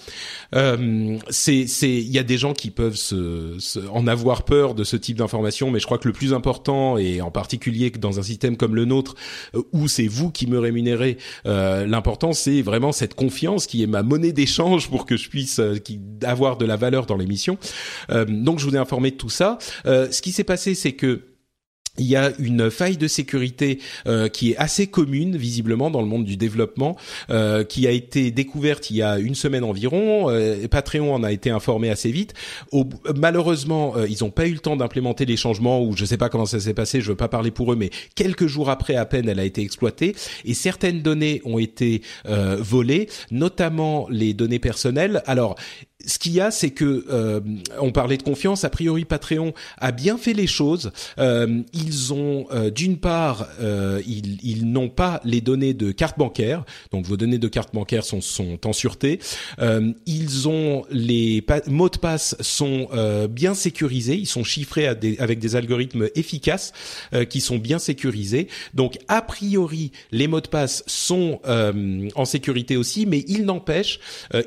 c'est, 1.30 1.68
c'est, 1.68 1.94
il 1.94 2.12
y 2.12 2.20
a 2.20 2.24
des 2.24 2.38
gens 2.38 2.54
qui 2.54 2.72
peuvent 2.72 2.96
se, 2.96 3.56
se, 3.60 3.80
en 3.92 4.08
avoir 4.08 4.44
peur 4.44 4.76
de 4.76 4.84
ce 4.84 4.96
type 4.96 5.18
d'information, 5.18 5.72
mais 5.72 5.80
je 5.80 5.86
crois 5.86 5.98
que 5.98 6.08
le 6.08 6.14
plus 6.14 6.34
important 6.34 6.98
et 6.98 7.22
en 7.22 7.32
particulier 7.32 7.90
dans 7.92 8.20
un 8.20 8.24
système 8.24 8.58
comme 8.58 8.76
le 8.76 8.86
nôtre 8.86 9.16
où 9.72 9.88
c'est 9.88 10.08
vous 10.08 10.32
qui 10.32 10.48
me 10.48 10.60
rémunérez, 10.60 11.18
l'important 11.46 12.34
c'est 12.34 12.62
vraiment 12.62 12.92
cette 12.92 13.14
confiance 13.16 13.68
qui 13.68 13.84
est 13.84 13.88
ma 13.88 14.04
monnaie 14.04 14.32
d'échange 14.32 14.53
pour 14.90 15.06
que 15.06 15.18
je 15.18 15.30
puisse 15.30 15.60
euh, 15.60 15.76
avoir 16.24 16.58
de 16.58 16.66
la 16.66 16.76
valeur 16.76 17.06
dans 17.06 17.18
l'émission. 17.18 17.58
Euh, 18.10 18.26
donc 18.26 18.60
je 18.60 18.66
vous 18.66 18.76
ai 18.76 18.80
informé 18.80 19.12
de 19.12 19.18
tout 19.18 19.30
ça. 19.30 19.58
Euh, 19.86 20.12
ce 20.12 20.22
qui 20.22 20.32
s'est 20.32 20.44
passé, 20.44 20.76
c'est 20.76 20.94
que 20.94 21.22
il 21.98 22.06
y 22.06 22.16
a 22.16 22.32
une 22.40 22.72
faille 22.72 22.98
de 22.98 23.08
sécurité 23.08 23.80
euh, 24.08 24.28
qui 24.28 24.52
est 24.52 24.58
assez 24.58 24.88
commune 24.88 25.38
visiblement 25.38 25.92
dans 25.92 26.02
le 26.02 26.08
monde 26.08 26.26
du 26.26 26.38
développement, 26.38 26.98
euh, 27.30 27.64
qui 27.64 27.86
a 27.88 27.92
été 27.92 28.32
découverte 28.32 28.90
il 28.90 28.98
y 28.98 29.04
a 29.04 29.20
une 29.20 29.36
semaine 29.36 29.64
environ. 29.64 30.30
Euh, 30.30 30.68
Patreon 30.68 31.14
en 31.14 31.24
a 31.24 31.32
été 31.32 31.52
informé 31.52 31.92
assez 31.92 32.12
vite. 32.12 32.34
Malheureusement, 33.16 33.96
euh, 33.96 34.08
ils 34.10 34.24
n'ont 34.24 34.32
pas 34.32 34.48
eu 34.48 34.54
le 34.54 34.60
temps 34.60 34.76
d'implémenter 34.76 35.26
les 35.26 35.38
changements, 35.38 35.84
ou 35.84 35.96
je 35.96 36.02
ne 36.02 36.08
sais 36.08 36.18
pas 36.18 36.30
comment 36.30 36.48
ça 36.48 36.60
s'est 36.60 36.74
passé. 36.74 37.00
Je 37.00 37.10
veux 37.10 37.16
pas 37.16 37.28
parler 37.28 37.52
pour 37.52 37.72
eux, 37.72 37.76
mais 37.76 37.92
quelques 38.16 38.48
jours 38.48 38.72
après 38.72 38.96
à 38.96 39.06
peine, 39.06 39.30
elle 39.30 39.40
a 39.40 39.46
été 39.46 39.62
exploitée 39.62 40.16
et 40.46 40.54
certaines 40.54 41.02
données 41.02 41.42
ont 41.46 41.60
été 41.60 42.02
euh, 42.28 42.58
volées, 42.60 43.08
notamment 43.30 44.08
les 44.10 44.34
données 44.34 44.60
personnelles. 44.60 45.22
Alors 45.26 45.56
ce 46.06 46.20
qu'il 46.20 46.34
y 46.34 46.42
a, 46.42 46.52
c'est 46.52 46.72
que 46.72 47.06
euh, 47.10 47.40
on 47.80 47.92
parlait 47.92 48.18
de 48.18 48.24
confiance. 48.24 48.64
A 48.64 48.70
priori, 48.70 49.06
Patreon 49.06 49.54
a 49.78 49.92
bien 49.92 50.18
fait 50.18 50.34
les 50.34 50.48
choses. 50.48 50.92
Euh, 51.18 51.62
ils 51.86 52.14
ont, 52.14 52.46
euh, 52.52 52.70
d'une 52.70 52.98
part, 52.98 53.48
euh, 53.60 54.02
ils, 54.08 54.40
ils 54.44 54.72
n'ont 54.72 54.90
pas 54.90 55.22
les 55.24 55.42
données 55.42 55.74
de 55.74 55.92
carte 55.92 56.18
bancaire, 56.18 56.64
donc 56.92 57.06
vos 57.06 57.18
données 57.18 57.38
de 57.38 57.48
carte 57.48 57.74
bancaire 57.74 58.06
sont, 58.06 58.22
sont 58.22 58.60
en 58.66 58.74
sûreté. 58.74 59.20
Euh, 59.60 59.92
ils 60.06 60.48
ont 60.48 60.84
les 60.90 61.46
mots 61.68 61.90
de 61.90 61.98
passe 61.98 62.36
sont 62.40 62.90
bien 63.30 63.54
sécurisés. 63.54 64.16
Ils 64.16 64.28
sont 64.28 64.44
chiffrés 64.44 64.96
des, 64.96 65.18
avec 65.20 65.40
des 65.40 65.56
algorithmes 65.56 66.08
efficaces 66.16 66.74
qui 67.30 67.42
sont 67.42 67.58
bien 67.58 67.80
sécurisés. 67.80 68.48
Donc, 68.74 68.98
a 69.08 69.22
priori, 69.22 69.92
les 70.12 70.28
mots 70.28 70.42
de 70.42 70.48
passe 70.48 70.84
sont 70.88 71.40
en 71.44 72.26
sécurité 72.26 72.78
aussi, 72.78 73.06
mais 73.06 73.24
il 73.28 73.46
n'empêche, 73.46 74.00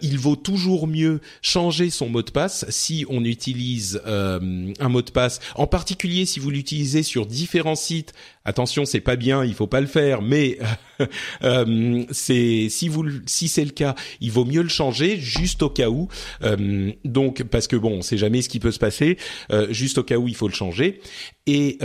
il 0.02 0.18
vaut 0.18 0.36
toujours 0.36 0.86
mieux 0.86 1.20
changer 1.42 1.90
son 1.90 2.08
mot 2.08 2.22
de 2.22 2.30
passe 2.30 2.64
si 2.68 3.04
on 3.08 3.24
utilise 3.24 4.00
euh, 4.06 4.72
un 4.78 4.88
mot 4.88 5.02
de 5.02 5.10
passe, 5.10 5.40
en 5.54 5.66
particulier 5.66 6.26
si 6.26 6.40
vous 6.40 6.50
l'utilisez 6.50 7.02
sur 7.02 7.25
différents 7.26 7.74
sites. 7.74 8.14
Attention, 8.44 8.84
c'est 8.84 9.00
pas 9.00 9.16
bien, 9.16 9.44
il 9.44 9.54
faut 9.54 9.66
pas 9.66 9.80
le 9.80 9.86
faire, 9.86 10.22
mais 10.22 10.58
euh, 11.42 12.04
c'est 12.10 12.68
si 12.70 12.88
vous 12.88 13.04
si 13.26 13.48
c'est 13.48 13.64
le 13.64 13.70
cas, 13.70 13.94
il 14.20 14.30
vaut 14.30 14.44
mieux 14.44 14.62
le 14.62 14.68
changer 14.68 15.18
juste 15.18 15.62
au 15.62 15.70
cas 15.70 15.88
où. 15.88 16.08
Euh, 16.42 16.92
donc 17.04 17.42
parce 17.44 17.66
que 17.66 17.76
bon, 17.76 17.98
on 17.98 18.02
sait 18.02 18.18
jamais 18.18 18.42
ce 18.42 18.48
qui 18.48 18.60
peut 18.60 18.72
se 18.72 18.78
passer. 18.78 19.18
Euh, 19.50 19.72
juste 19.72 19.98
au 19.98 20.02
cas 20.04 20.16
où, 20.16 20.28
il 20.28 20.36
faut 20.36 20.48
le 20.48 20.54
changer 20.54 21.00
et 21.46 21.78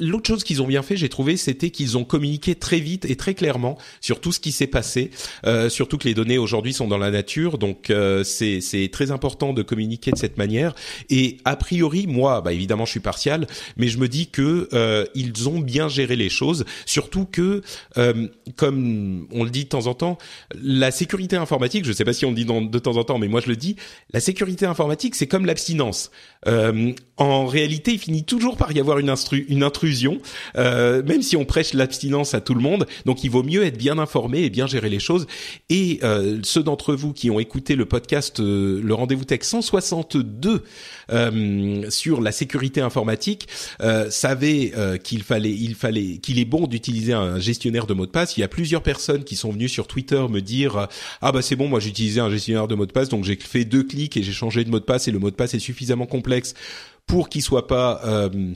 L'autre 0.00 0.26
chose 0.26 0.42
qu'ils 0.42 0.62
ont 0.62 0.66
bien 0.66 0.82
fait, 0.82 0.96
j'ai 0.96 1.08
trouvé, 1.08 1.36
c'était 1.36 1.70
qu'ils 1.70 1.98
ont 1.98 2.04
communiqué 2.04 2.54
très 2.54 2.80
vite 2.80 3.04
et 3.04 3.16
très 3.16 3.34
clairement 3.34 3.76
sur 4.00 4.20
tout 4.20 4.32
ce 4.32 4.40
qui 4.40 4.52
s'est 4.52 4.66
passé. 4.66 5.10
Euh, 5.44 5.68
surtout 5.68 5.98
que 5.98 6.08
les 6.08 6.14
données 6.14 6.38
aujourd'hui 6.38 6.72
sont 6.72 6.88
dans 6.88 6.98
la 6.98 7.10
nature, 7.10 7.58
donc 7.58 7.90
euh, 7.90 8.24
c'est 8.24 8.88
très 8.90 9.10
important 9.10 9.52
de 9.52 9.62
communiquer 9.62 10.12
de 10.12 10.16
cette 10.16 10.38
manière. 10.38 10.74
Et 11.10 11.38
a 11.44 11.56
priori, 11.56 12.06
moi, 12.06 12.40
bah, 12.40 12.52
évidemment, 12.52 12.86
je 12.86 12.92
suis 12.92 13.00
partial, 13.00 13.46
mais 13.76 13.88
je 13.88 13.98
me 13.98 14.08
dis 14.08 14.28
que 14.28 14.68
euh, 14.72 15.04
ils 15.14 15.48
ont 15.48 15.60
bien 15.60 15.88
géré 15.88 16.16
les 16.16 16.30
choses. 16.30 16.64
Surtout 16.86 17.26
que, 17.26 17.60
euh, 17.98 18.28
comme 18.56 19.26
on 19.30 19.44
le 19.44 19.50
dit 19.50 19.64
de 19.64 19.68
temps 19.68 19.86
en 19.86 19.94
temps, 19.94 20.16
la 20.62 20.90
sécurité 20.90 21.36
informatique, 21.36 21.84
je 21.84 21.90
ne 21.90 21.94
sais 21.94 22.04
pas 22.04 22.14
si 22.14 22.24
on 22.24 22.30
le 22.30 22.36
dit 22.36 22.46
de 22.46 22.78
temps 22.78 22.96
en 22.96 23.04
temps, 23.04 23.18
mais 23.18 23.28
moi 23.28 23.40
je 23.40 23.48
le 23.48 23.56
dis, 23.56 23.76
la 24.12 24.20
sécurité 24.20 24.64
informatique, 24.64 25.14
c'est 25.14 25.26
comme 25.26 25.44
l'abstinence. 25.44 26.10
Euh, 27.20 27.24
en 27.24 27.46
réalité, 27.46 27.92
il 27.92 27.98
finit 27.98 28.24
toujours 28.24 28.56
par 28.56 28.72
y 28.72 28.80
avoir 28.80 28.98
une 28.98 29.08
instru 29.08 29.46
une 29.48 29.62
intrusion, 29.62 30.18
euh, 30.56 31.02
même 31.02 31.22
si 31.22 31.36
on 31.36 31.44
prêche 31.44 31.74
l'abstinence 31.74 32.34
à 32.34 32.40
tout 32.40 32.54
le 32.54 32.60
monde. 32.60 32.86
Donc, 33.04 33.24
il 33.24 33.30
vaut 33.30 33.42
mieux 33.42 33.64
être 33.64 33.78
bien 33.78 33.98
informé 33.98 34.42
et 34.42 34.50
bien 34.50 34.66
gérer 34.66 34.88
les 34.88 34.98
choses. 34.98 35.26
Et 35.68 36.00
euh, 36.02 36.38
ceux 36.42 36.62
d'entre 36.62 36.94
vous 36.94 37.12
qui 37.12 37.30
ont 37.30 37.40
écouté 37.40 37.76
le 37.76 37.84
podcast 37.86 38.40
euh, 38.40 38.80
Le 38.82 38.94
Rendez-vous 38.94 39.24
Tech 39.24 39.40
162 39.42 40.62
euh, 41.12 41.90
sur 41.90 42.20
la 42.20 42.32
sécurité 42.32 42.80
informatique 42.80 43.48
euh, 43.80 44.10
savaient 44.10 44.72
qu'il 45.02 45.22
fallait, 45.22 45.52
il 45.52 45.74
fallait, 45.74 46.18
qu'il 46.18 46.38
est 46.38 46.44
bon 46.44 46.66
d'utiliser 46.66 47.12
un 47.12 47.38
gestionnaire 47.38 47.86
de 47.86 47.94
mots 47.94 48.06
de 48.06 48.10
passe. 48.10 48.36
Il 48.36 48.40
y 48.40 48.44
a 48.44 48.48
plusieurs 48.48 48.82
personnes 48.82 49.24
qui 49.24 49.36
sont 49.36 49.50
venues 49.50 49.68
sur 49.68 49.86
Twitter 49.86 50.24
me 50.28 50.40
dire 50.40 50.88
ah 51.20 51.32
bah 51.32 51.42
c'est 51.42 51.56
bon, 51.56 51.68
moi 51.68 51.80
j'utilisais 51.80 52.20
un 52.20 52.30
gestionnaire 52.30 52.68
de 52.68 52.74
mots 52.74 52.86
de 52.86 52.92
passe, 52.92 53.08
donc 53.08 53.24
j'ai 53.24 53.36
fait 53.36 53.64
deux 53.64 53.82
clics 53.82 54.16
et 54.16 54.22
j'ai 54.22 54.32
changé 54.32 54.64
de 54.64 54.70
mot 54.70 54.78
de 54.78 54.84
passe 54.84 55.08
et 55.08 55.10
le 55.10 55.18
mot 55.18 55.30
de 55.30 55.36
passe 55.36 55.54
est 55.54 55.58
suffisamment 55.58 56.06
complexe 56.06 56.54
pour 57.10 57.28
qu'il 57.28 57.42
soit 57.42 57.66
pas 57.66 58.00
euh, 58.04 58.54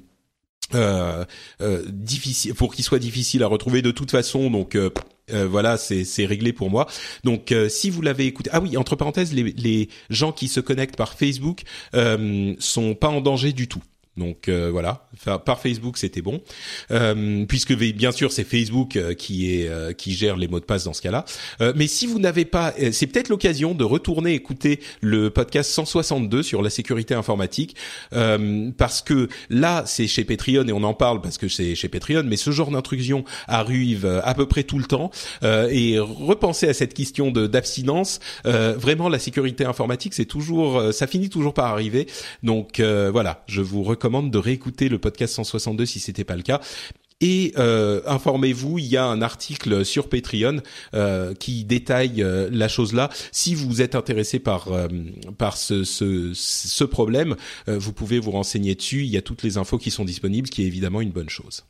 euh, 0.75 1.25
euh, 1.61 1.83
difficile 1.89 2.55
pour 2.55 2.75
qu'il 2.75 2.85
soit 2.85 3.01
difficile 3.01 3.43
à 3.43 3.49
retrouver 3.49 3.83
de 3.83 3.91
toute 3.91 4.13
façon 4.13 4.49
donc 4.49 4.77
euh, 4.77 4.91
euh 5.33 5.47
voilà 5.47 5.77
c'est 5.77 6.05
c'est 6.05 6.25
réglé 6.25 6.53
pour 6.53 6.71
moi. 6.71 6.87
Donc 7.25 7.51
euh, 7.51 7.69
si 7.69 7.91
vous 7.91 8.01
l'avez 8.01 8.27
écouté 8.27 8.51
ah 8.53 8.61
oui 8.61 8.77
entre 8.77 8.95
parenthèses 8.95 9.33
les 9.33 9.53
les 9.53 9.89
gens 10.09 10.31
qui 10.31 10.47
se 10.47 10.61
connectent 10.61 10.97
par 10.97 11.15
Facebook 11.15 11.63
sont 11.93 12.95
pas 12.95 13.09
en 13.09 13.21
danger 13.21 13.53
du 13.53 13.67
tout 13.67 13.83
donc 14.17 14.49
euh, 14.49 14.71
voilà, 14.71 15.09
par 15.45 15.61
Facebook 15.61 15.99
c'était 15.99 16.23
bon, 16.23 16.41
euh, 16.93 17.45
puisque 17.47 17.75
bien 17.75 18.13
sûr 18.13 18.31
c'est 18.31 18.45
Facebook 18.45 18.95
euh, 18.95 19.15
qui 19.15 19.53
est 19.53 19.69
euh, 19.69 19.93
qui 19.93 20.13
gère 20.13 20.37
les 20.37 20.47
mots 20.47 20.61
de 20.61 20.65
passe 20.65 20.85
dans 20.85 20.93
ce 20.93 21.03
cas-là. 21.03 21.25
Euh, 21.61 21.73
mais 21.75 21.89
si 21.89 22.07
vous 22.07 22.21
n'avez 22.21 22.45
pas, 22.45 22.73
c'est 22.93 23.09
peut-être 23.09 23.29
l'occasion 23.29 23.75
de 23.75 23.83
retourner 23.83 24.35
écouter 24.35 24.79
le 25.01 25.31
podcast 25.31 25.71
162 25.71 26.45
sur 26.45 26.63
la 26.63 26.71
sécurité 26.71 27.15
informatique, 27.15 27.77
parce 28.79 29.03
que 29.03 29.29
là 29.51 29.83
c'est 29.87 30.07
chez 30.07 30.25
Patreon 30.25 30.67
et 30.69 30.73
on 30.73 30.85
en 30.85 30.95
parle 30.95 31.21
parce 31.21 31.39
que 31.39 31.49
c'est 31.49 31.75
chez 31.75 31.89
Patreon, 31.89 32.23
mais 32.25 32.37
ce 32.37 32.51
genre 32.53 32.71
d'intrusion 32.71 33.25
arrive 33.49 34.07
à 34.23 34.35
peu 34.35 34.47
près 34.47 34.63
tout 34.63 34.79
le 34.79 34.85
temps. 34.85 35.11
et 35.43 35.99
repenser 35.99 36.69
à 36.69 36.75
cette 36.75 36.95
question 36.95 37.31
de 37.31 37.47
d'abstinence, 37.47 38.21
vraiment 38.45 39.09
la 39.09 39.19
sécurité 39.19 39.65
informatique 39.65 40.15
c'est 40.15 40.25
toujours, 40.25 40.93
ça 40.93 41.07
finit 41.07 41.31
toujours 41.31 41.55
par 41.55 41.67
arriver. 41.67 42.07
Donc 42.43 42.81
voilà, 42.81 43.45
je 43.49 43.61
vous 43.61 43.83
recommande 43.83 44.04
recommande 44.05 44.31
de 44.31 44.39
réécouter 44.39 44.91
le 44.91 44.99
podcast 44.99 45.35
162 45.35 45.87
si 45.87 45.99
c'était 45.99 46.25
pas 46.25 46.37
le 46.37 46.43
cas. 46.43 46.61
Et 47.23 47.55
euh, 47.57 48.03
informez-vous, 48.07 48.79
il 48.79 48.85
y 48.85 48.99
a 48.99 49.07
un 49.07 49.23
article 49.23 49.83
sur 49.87 50.11
Patreon 50.11 50.59
euh, 50.93 51.33
qui 51.33 51.65
détaille 51.65 52.23
euh, 52.23 52.51
la 52.53 52.69
chose 52.69 52.93
là. 52.93 53.09
Si 53.33 53.55
vous 53.55 53.81
êtes 53.81 53.95
intéressé 53.95 54.41
par 54.41 54.69
ce, 55.57 56.85
problème, 56.85 57.37
vous 57.67 57.93
pouvez 57.95 58.19
vous 58.19 58.33
renseigner 58.33 58.75
dessus. 58.75 59.05
Il 59.05 59.11
y 59.11 59.17
a 59.17 59.23
toutes 59.23 59.43
les 59.43 59.57
infos 59.57 59.79
qui 59.79 59.91
sont 59.91 60.05
disponibles, 60.05 60.51
qui 60.51 60.65
est 60.65 60.67
évidemment 60.67 61.01
une 61.01 61.13
bonne 61.13 61.31
chose. 61.31 61.65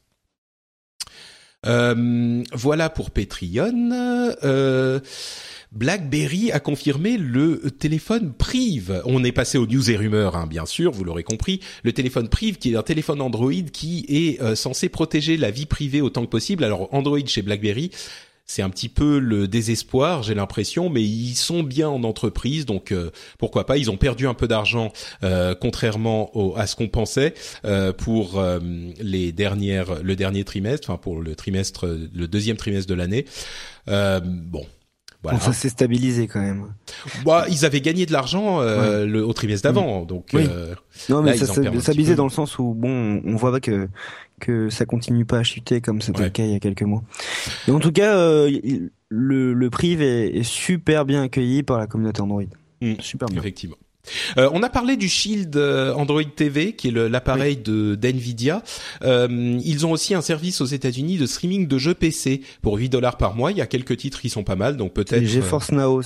Voilà 1.65 2.91
pour 2.91 3.11
Patreon. 3.11 4.31
BlackBerry 5.75 6.53
a 6.53 6.61
confirmé 6.61 7.17
le 7.17 7.71
téléphone 7.71 8.33
Prive. 8.33 9.03
On 9.07 9.25
est 9.25 9.33
passé 9.33 9.59
aux 9.59 9.67
news 9.67 9.91
et 9.91 9.97
rumeurs, 9.97 10.37
hein, 10.37 10.47
bien 10.47 10.67
sûr, 10.67 10.93
vous 10.93 11.03
l'aurez 11.03 11.25
compris. 11.25 11.61
Le 11.83 11.93
téléphone 11.93 12.29
Prive, 12.29 12.59
qui 12.59 12.73
est 12.73 12.77
un 12.77 12.83
téléphone 12.85 13.21
Android 13.21 13.53
qui 13.73 14.07
est 14.09 14.41
euh, 14.41 14.55
censé 14.55 14.89
protéger 14.89 15.37
la 15.37 15.51
vie 15.51 15.67
privée 15.67 16.01
autant 16.01 16.25
que 16.25 16.31
possible. 16.31 16.63
Alors 16.63 16.89
Android 16.95 17.19
chez 17.27 17.43
BlackBerry, 17.43 17.91
c'est 18.47 18.63
un 18.63 18.71
petit 18.71 18.89
peu 18.89 19.19
le 19.19 19.49
désespoir, 19.49 20.23
j'ai 20.23 20.35
l'impression, 20.35 20.91
mais 20.91 21.03
ils 21.03 21.35
sont 21.35 21.63
bien 21.63 21.89
en 21.89 22.05
entreprise, 22.05 22.67
donc 22.67 22.93
euh, 22.93 23.11
pourquoi 23.39 23.67
pas. 23.67 23.77
Ils 23.77 23.91
ont 23.91 23.97
perdu 23.97 24.27
un 24.27 24.35
peu 24.35 24.49
d'argent, 24.49 24.93
euh, 25.23 25.55
contrairement 25.55 26.31
à 26.57 26.67
ce 26.67 26.77
qu'on 26.77 26.89
pensait 26.89 27.35
pour 27.99 28.43
les 29.01 29.33
dernières, 29.33 30.03
le 30.03 30.17
dernier 30.17 30.45
trimestre, 30.45 30.91
enfin 30.91 30.99
pour 30.99 31.21
le 31.21 31.35
trimestre, 31.35 31.87
le 31.87 32.29
deuxième 32.29 32.57
trimestre 32.57 32.89
de 32.89 32.95
l'année. 32.95 33.25
bon, 33.87 34.67
ça 35.41 35.53
s'est 35.53 35.69
stabilisé 35.69 36.27
quand 36.27 36.41
même. 36.41 36.67
Bah, 37.25 37.47
ils 37.49 37.65
avaient 37.65 37.81
gagné 37.81 38.07
de 38.07 38.13
l'argent 38.13 38.61
euh, 38.61 39.07
le, 39.07 39.25
au 39.25 39.33
trimestre 39.33 39.65
d'avant, 39.65 40.05
donc. 40.05 40.35
Euh, 40.35 40.75
non, 41.09 41.23
mais 41.23 41.37
ça 41.37 41.47
ça 41.47 41.63
stabilisé 41.81 42.15
dans 42.15 42.25
le 42.25 42.31
sens 42.31 42.59
où 42.59 42.75
bon, 42.75 43.23
on 43.25 43.37
voit 43.37 43.59
que 43.61 43.89
que 44.41 44.69
ça 44.69 44.85
continue 44.85 45.25
pas 45.25 45.39
à 45.39 45.43
chuter 45.43 45.81
comme 45.81 46.01
c'était 46.03 46.25
le 46.25 46.31
cas 46.31 46.45
il 46.45 46.51
y 46.51 46.55
a 46.55 46.61
quelques 46.61 46.83
mois. 46.83 47.03
Et 47.69 47.71
en 47.71 47.79
tout 47.79 47.93
cas, 47.93 48.17
euh, 48.17 48.51
le, 49.09 49.55
le 49.55 49.71
prive 49.71 50.03
est, 50.03 50.37
est, 50.37 50.43
super 50.43 51.05
bien 51.05 51.23
accueilli 51.23 51.63
par 51.63 51.79
la 51.79 51.87
communauté 51.87 52.21
Android. 52.21 52.43
Mm. 52.81 52.95
Super 53.01 53.29
bien. 53.29 53.39
Effectivement. 53.41 53.77
Euh, 54.39 54.51
on 54.53 54.63
a 54.63 54.69
parlé 54.69 54.97
du 54.97 55.09
Shield 55.09 55.57
euh, 55.57 55.95
Android 55.95 56.23
TV, 56.25 56.75
qui 56.75 56.89
est 56.89 56.91
l'appareil 56.91 57.57
de 57.57 57.95
d'Nvidia. 57.95 58.63
Euh, 59.03 59.59
ils 59.65 59.87
ont 59.87 59.93
aussi 59.93 60.15
un 60.15 60.21
service 60.21 60.61
aux 60.61 60.67
États-Unis 60.67 61.19
de 61.19 61.27
streaming 61.27 61.67
de 61.67 61.79
jeux 61.79 61.95
PC 61.95 62.43
pour 62.63 62.77
8 62.77 62.89
dollars 62.89 63.17
par 63.17 63.35
mois. 63.35 63.51
Il 63.51 63.59
y 63.59 63.63
a 63.63 63.67
quelques 63.67 63.97
titres 63.97 64.21
qui 64.21 64.31
sont 64.31 64.45
pas 64.45 64.57
mal, 64.57 64.77
donc 64.77 64.93
peut-être. 64.93 65.25
GeForce 65.25 65.73
Now. 65.73 66.03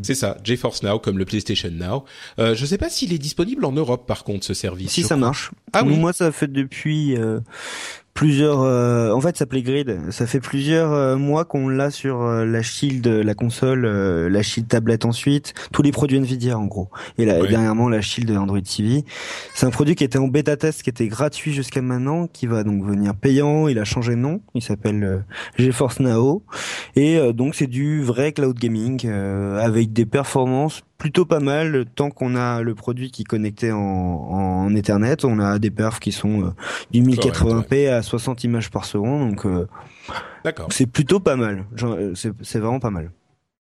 C'est 0.00 0.14
ça, 0.14 0.36
GeForce 0.42 0.82
Now 0.82 0.98
comme 0.98 1.18
le 1.18 1.24
PlayStation 1.24 1.70
Now. 1.70 2.04
Euh, 2.38 2.54
je 2.54 2.66
sais 2.66 2.78
pas 2.78 2.88
s'il 2.88 3.12
est 3.12 3.18
disponible 3.18 3.64
en 3.64 3.72
Europe 3.72 4.06
par 4.06 4.24
contre 4.24 4.44
ce 4.44 4.54
service. 4.54 4.90
Si 4.90 5.02
ça 5.02 5.16
marche. 5.16 5.50
Ah 5.72 5.82
oui. 5.84 5.96
Moi 5.96 6.12
ça 6.12 6.32
fait 6.32 6.50
depuis 6.50 7.16
plusieurs 8.14 8.60
euh, 8.60 9.12
en 9.12 9.20
fait 9.20 9.36
ça 9.36 9.40
s'appelait 9.40 9.62
Grid. 9.62 10.10
Ça 10.10 10.26
fait 10.26 10.40
plusieurs 10.40 10.92
euh, 10.92 11.16
mois 11.16 11.44
qu'on 11.44 11.68
l'a 11.68 11.90
sur 11.90 12.22
euh, 12.22 12.44
la 12.44 12.62
Shield 12.62 13.06
la 13.06 13.34
console 13.34 13.86
la 13.86 14.42
Shield 14.42 14.68
tablette 14.68 15.04
ensuite. 15.04 15.54
Tous 15.72 15.82
les 15.82 15.92
produits 15.92 16.18
Nvidia 16.18 16.58
en 16.58 16.66
gros. 16.66 16.90
Et 17.18 17.24
là 17.24 17.44
dernièrement 17.46 17.88
la 17.88 18.00
Shield 18.00 18.30
Android 18.30 18.60
TV 18.60 19.04
c'est 19.54 19.66
un 19.66 19.70
produit 19.70 19.94
qui 19.94 20.04
était 20.04 20.18
en 20.18 20.28
bêta 20.28 20.56
test 20.56 20.82
qui 20.82 20.90
était 20.90 21.08
gratuit 21.08 21.52
jusqu'à 21.52 21.82
maintenant 21.82 22.26
qui 22.26 22.46
va 22.46 22.64
donc 22.64 22.84
venir 22.84 23.14
payant. 23.14 23.68
Il 23.68 23.78
a 23.78 23.84
changé 23.84 24.12
de 24.12 24.20
nom. 24.20 24.40
Il 24.54 24.62
s'appelle 24.62 25.24
GeForce 25.56 26.00
Now. 26.00 26.42
Et 26.96 27.18
donc 27.32 27.54
c'est 27.54 27.66
du 27.66 28.02
vrai 28.02 28.32
cloud 28.32 28.58
gaming 28.58 29.08
avec 29.08 29.92
des 29.92 30.06
performances 30.06 30.82
plutôt 31.02 31.24
pas 31.24 31.40
mal 31.40 31.84
tant 31.96 32.10
qu'on 32.10 32.36
a 32.36 32.62
le 32.62 32.76
produit 32.76 33.10
qui 33.10 33.22
est 33.22 33.24
connecté 33.24 33.72
en, 33.72 33.78
en 33.80 34.72
Ethernet. 34.72 35.24
On 35.24 35.40
a 35.40 35.58
des 35.58 35.72
perfs 35.72 35.98
qui 35.98 36.12
sont 36.12 36.42
euh, 36.42 36.50
du 36.92 37.02
1080p 37.02 37.90
à 37.90 38.02
60 38.02 38.44
images 38.44 38.70
par 38.70 38.84
seconde, 38.84 39.30
donc 39.30 39.44
euh, 39.44 39.66
c'est 40.68 40.86
plutôt 40.86 41.18
pas 41.18 41.34
mal. 41.34 41.66
Euh, 41.82 42.14
c'est 42.14 42.58
vraiment 42.60 42.78
pas 42.78 42.90
mal. 42.90 43.10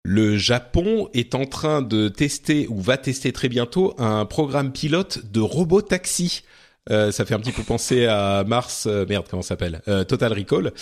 Le 0.03 0.37
Japon 0.37 1.11
est 1.15 1.37
en 1.37 1.47
train 1.47 1.81
de 1.81 2.09
tester 2.09 2.67
ou 2.69 2.81
va 2.81 2.97
tester 2.97 3.31
très 3.31 3.49
bientôt 3.49 3.95
un 3.99 4.25
programme 4.25 4.73
pilote 4.73 5.31
de 5.31 5.39
robot 5.39 5.81
taxi. 5.81 6.43
ça 6.89 7.13
fait 7.13 7.35
un 7.35 7.39
petit 7.39 7.53
peu 7.53 7.63
penser 7.63 8.07
à 8.07 8.43
Mars, 8.45 8.89
merde, 9.09 9.27
comment 9.31 9.43
ça 9.43 9.51
s'appelle? 9.51 9.81
Total 10.09 10.33
Recall. 10.33 10.73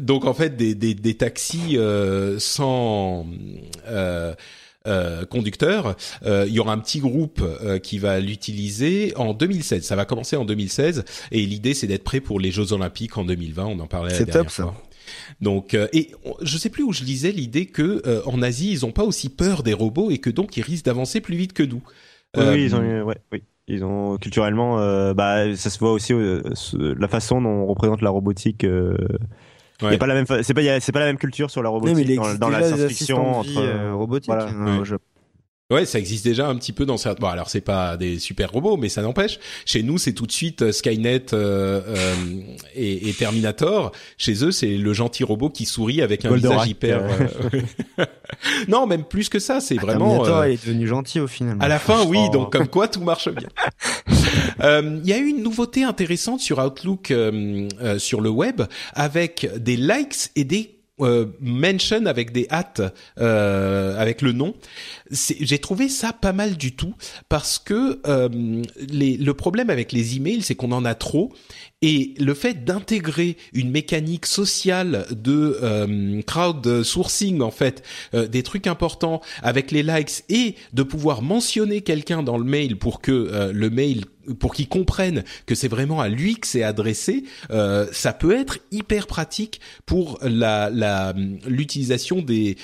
donc 0.00 0.24
en 0.24 0.34
fait 0.34 0.56
des, 0.56 0.76
des, 0.76 0.94
des 0.94 1.14
taxis 1.16 1.76
sans 2.38 3.26
euh, 3.88 4.32
conducteur. 5.28 5.96
Euh, 6.24 6.44
il 6.48 6.54
y 6.54 6.60
aura 6.60 6.72
un 6.72 6.78
petit 6.78 7.00
groupe 7.00 7.42
euh, 7.42 7.78
qui 7.78 7.98
va 7.98 8.20
l'utiliser 8.20 9.14
en 9.16 9.34
2016. 9.34 9.82
Ça 9.84 9.96
va 9.96 10.04
commencer 10.04 10.36
en 10.36 10.44
2016 10.44 11.04
et 11.32 11.44
l'idée 11.44 11.74
c'est 11.74 11.86
d'être 11.86 12.04
prêt 12.04 12.20
pour 12.20 12.40
les 12.40 12.50
Jeux 12.50 12.72
Olympiques 12.72 13.16
en 13.16 13.24
2020. 13.24 13.64
On 13.66 13.80
en 13.80 13.86
parlait 13.86 14.12
la 14.12 14.18
dernière 14.18 14.34
top, 14.44 14.50
fois. 14.50 14.74
Ça. 14.74 15.14
Donc, 15.40 15.74
et 15.74 16.10
je 16.42 16.58
sais 16.58 16.70
plus 16.70 16.82
où 16.82 16.92
je 16.92 17.04
lisais 17.04 17.30
l'idée 17.30 17.66
que 17.66 18.02
en 18.26 18.42
Asie 18.42 18.72
ils 18.72 18.84
ont 18.84 18.90
pas 18.90 19.04
aussi 19.04 19.28
peur 19.28 19.62
des 19.62 19.72
robots 19.72 20.10
et 20.10 20.18
que 20.18 20.30
donc 20.30 20.56
ils 20.56 20.62
risquent 20.62 20.86
d'avancer 20.86 21.20
plus 21.20 21.36
vite 21.36 21.52
que 21.52 21.62
nous. 21.62 21.82
Oui, 22.36 22.64
ils 22.64 22.74
ont, 22.74 23.02
ouais, 23.02 23.18
oui. 23.32 23.42
Ils 23.68 23.84
ont 23.84 24.16
culturellement, 24.16 24.76
bah, 25.14 25.56
ça 25.56 25.70
se 25.70 25.78
voit 25.78 25.92
aussi 25.92 26.12
la 26.12 27.08
façon 27.08 27.40
dont 27.40 27.48
on 27.48 27.66
représente 27.66 28.02
la 28.02 28.10
robotique 28.10 28.66
Ouais. 29.82 29.92
Y 29.92 29.94
a 29.94 29.98
pas 29.98 30.06
la 30.06 30.14
même, 30.14 30.26
c'est 30.26 30.54
pas, 30.54 30.80
c'est 30.80 30.92
pas 30.92 31.00
la 31.00 31.06
même 31.06 31.18
culture 31.18 31.50
sur 31.50 31.62
la 31.62 31.68
robotique 31.68 32.16
dans, 32.16 32.34
dans, 32.34 32.48
la 32.48 32.62
science-fiction 32.62 33.40
entre 33.40 33.58
euh, 33.58 33.94
robotique. 33.94 34.32
Voilà. 34.32 34.48
Hein, 34.48 34.78
Ouais, 34.80 34.96
ça 35.84 35.98
existe 35.98 36.24
déjà 36.24 36.46
un 36.46 36.54
petit 36.56 36.72
peu 36.72 36.86
dans 36.86 36.96
certains. 36.96 37.20
Bon, 37.20 37.26
alors 37.28 37.50
c'est 37.50 37.60
pas 37.60 37.96
des 37.96 38.20
super 38.20 38.52
robots, 38.52 38.76
mais 38.76 38.88
ça 38.88 39.02
n'empêche. 39.02 39.40
Chez 39.64 39.82
nous, 39.82 39.98
c'est 39.98 40.12
tout 40.12 40.26
de 40.26 40.32
suite 40.32 40.62
euh, 40.62 40.70
Skynet 40.70 41.32
euh, 41.32 41.80
euh, 41.88 42.14
et, 42.76 43.08
et, 43.08 43.12
Terminator. 43.12 43.90
Chez 44.16 44.44
eux, 44.44 44.52
c'est 44.52 44.76
le 44.76 44.92
gentil 44.92 45.24
robot 45.24 45.50
qui 45.50 45.64
sourit 45.64 46.02
avec 46.02 46.24
un 46.24 46.34
visage 46.34 46.68
hyper. 46.68 47.02
Euh, 47.98 48.04
non, 48.68 48.86
même 48.86 49.02
plus 49.02 49.28
que 49.28 49.40
ça, 49.40 49.60
c'est 49.60 49.76
ah, 49.78 49.82
vraiment. 49.82 50.10
Terminator 50.10 50.44
est 50.44 50.64
devenu 50.64 50.86
gentil 50.86 51.18
au 51.18 51.26
final. 51.26 51.56
À 51.58 51.66
la 51.66 51.80
fin, 51.80 52.04
oui. 52.04 52.30
Donc 52.30 52.52
comme 52.52 52.68
quoi, 52.68 52.86
tout 52.86 53.00
marche 53.00 53.28
bien. 53.28 53.48
Il 54.62 55.06
y 55.06 55.12
a 55.12 55.18
eu 55.18 55.26
une 55.26 55.42
nouveauté 55.42 55.82
intéressante 55.82 56.40
sur 56.40 56.58
Outlook 56.58 57.12
sur 57.98 58.20
le 58.20 58.30
web 58.30 58.62
avec 58.94 59.48
des 59.56 59.76
likes 59.76 60.30
et 60.36 60.44
des 60.44 60.75
euh, 61.00 61.26
mention 61.40 62.06
avec 62.06 62.32
des 62.32 62.46
hâtes 62.50 62.80
euh, 63.18 63.98
avec 63.98 64.22
le 64.22 64.32
nom. 64.32 64.54
J'ai 65.10 65.58
trouvé 65.58 65.88
ça 65.88 66.14
pas 66.14 66.32
mal 66.32 66.56
du 66.56 66.74
tout 66.74 66.94
parce 67.28 67.58
que 67.58 68.00
euh, 68.06 68.28
le 68.32 69.32
problème 69.32 69.68
avec 69.68 69.92
les 69.92 70.16
emails, 70.16 70.42
c'est 70.42 70.54
qu'on 70.54 70.72
en 70.72 70.84
a 70.84 70.94
trop 70.94 71.32
et 71.82 72.14
le 72.18 72.32
fait 72.32 72.64
d'intégrer 72.64 73.36
une 73.52 73.70
mécanique 73.70 74.24
sociale 74.24 75.06
de 75.10 75.58
euh, 75.62 76.22
crowd 76.22 76.66
en 76.66 77.50
fait, 77.50 77.82
euh, 78.14 78.26
des 78.26 78.42
trucs 78.42 78.66
importants 78.66 79.20
avec 79.42 79.70
les 79.70 79.82
likes 79.82 80.24
et 80.30 80.54
de 80.72 80.82
pouvoir 80.82 81.20
mentionner 81.20 81.82
quelqu'un 81.82 82.22
dans 82.22 82.38
le 82.38 82.44
mail 82.44 82.76
pour 82.78 83.00
que 83.00 83.12
euh, 83.12 83.52
le 83.52 83.68
mail 83.68 84.04
pour 84.40 84.54
qu'il 84.54 84.68
comprenne 84.68 85.22
que 85.44 85.54
c'est 85.54 85.68
vraiment 85.68 86.00
à 86.00 86.08
lui 86.08 86.34
que 86.34 86.48
c'est 86.48 86.64
adressé, 86.64 87.22
euh, 87.50 87.86
ça 87.92 88.12
peut 88.12 88.36
être 88.36 88.58
hyper 88.72 89.06
pratique 89.06 89.60
pour 89.84 90.18
la 90.22 91.14
l'utilisation 91.46 92.22
des. 92.22 92.56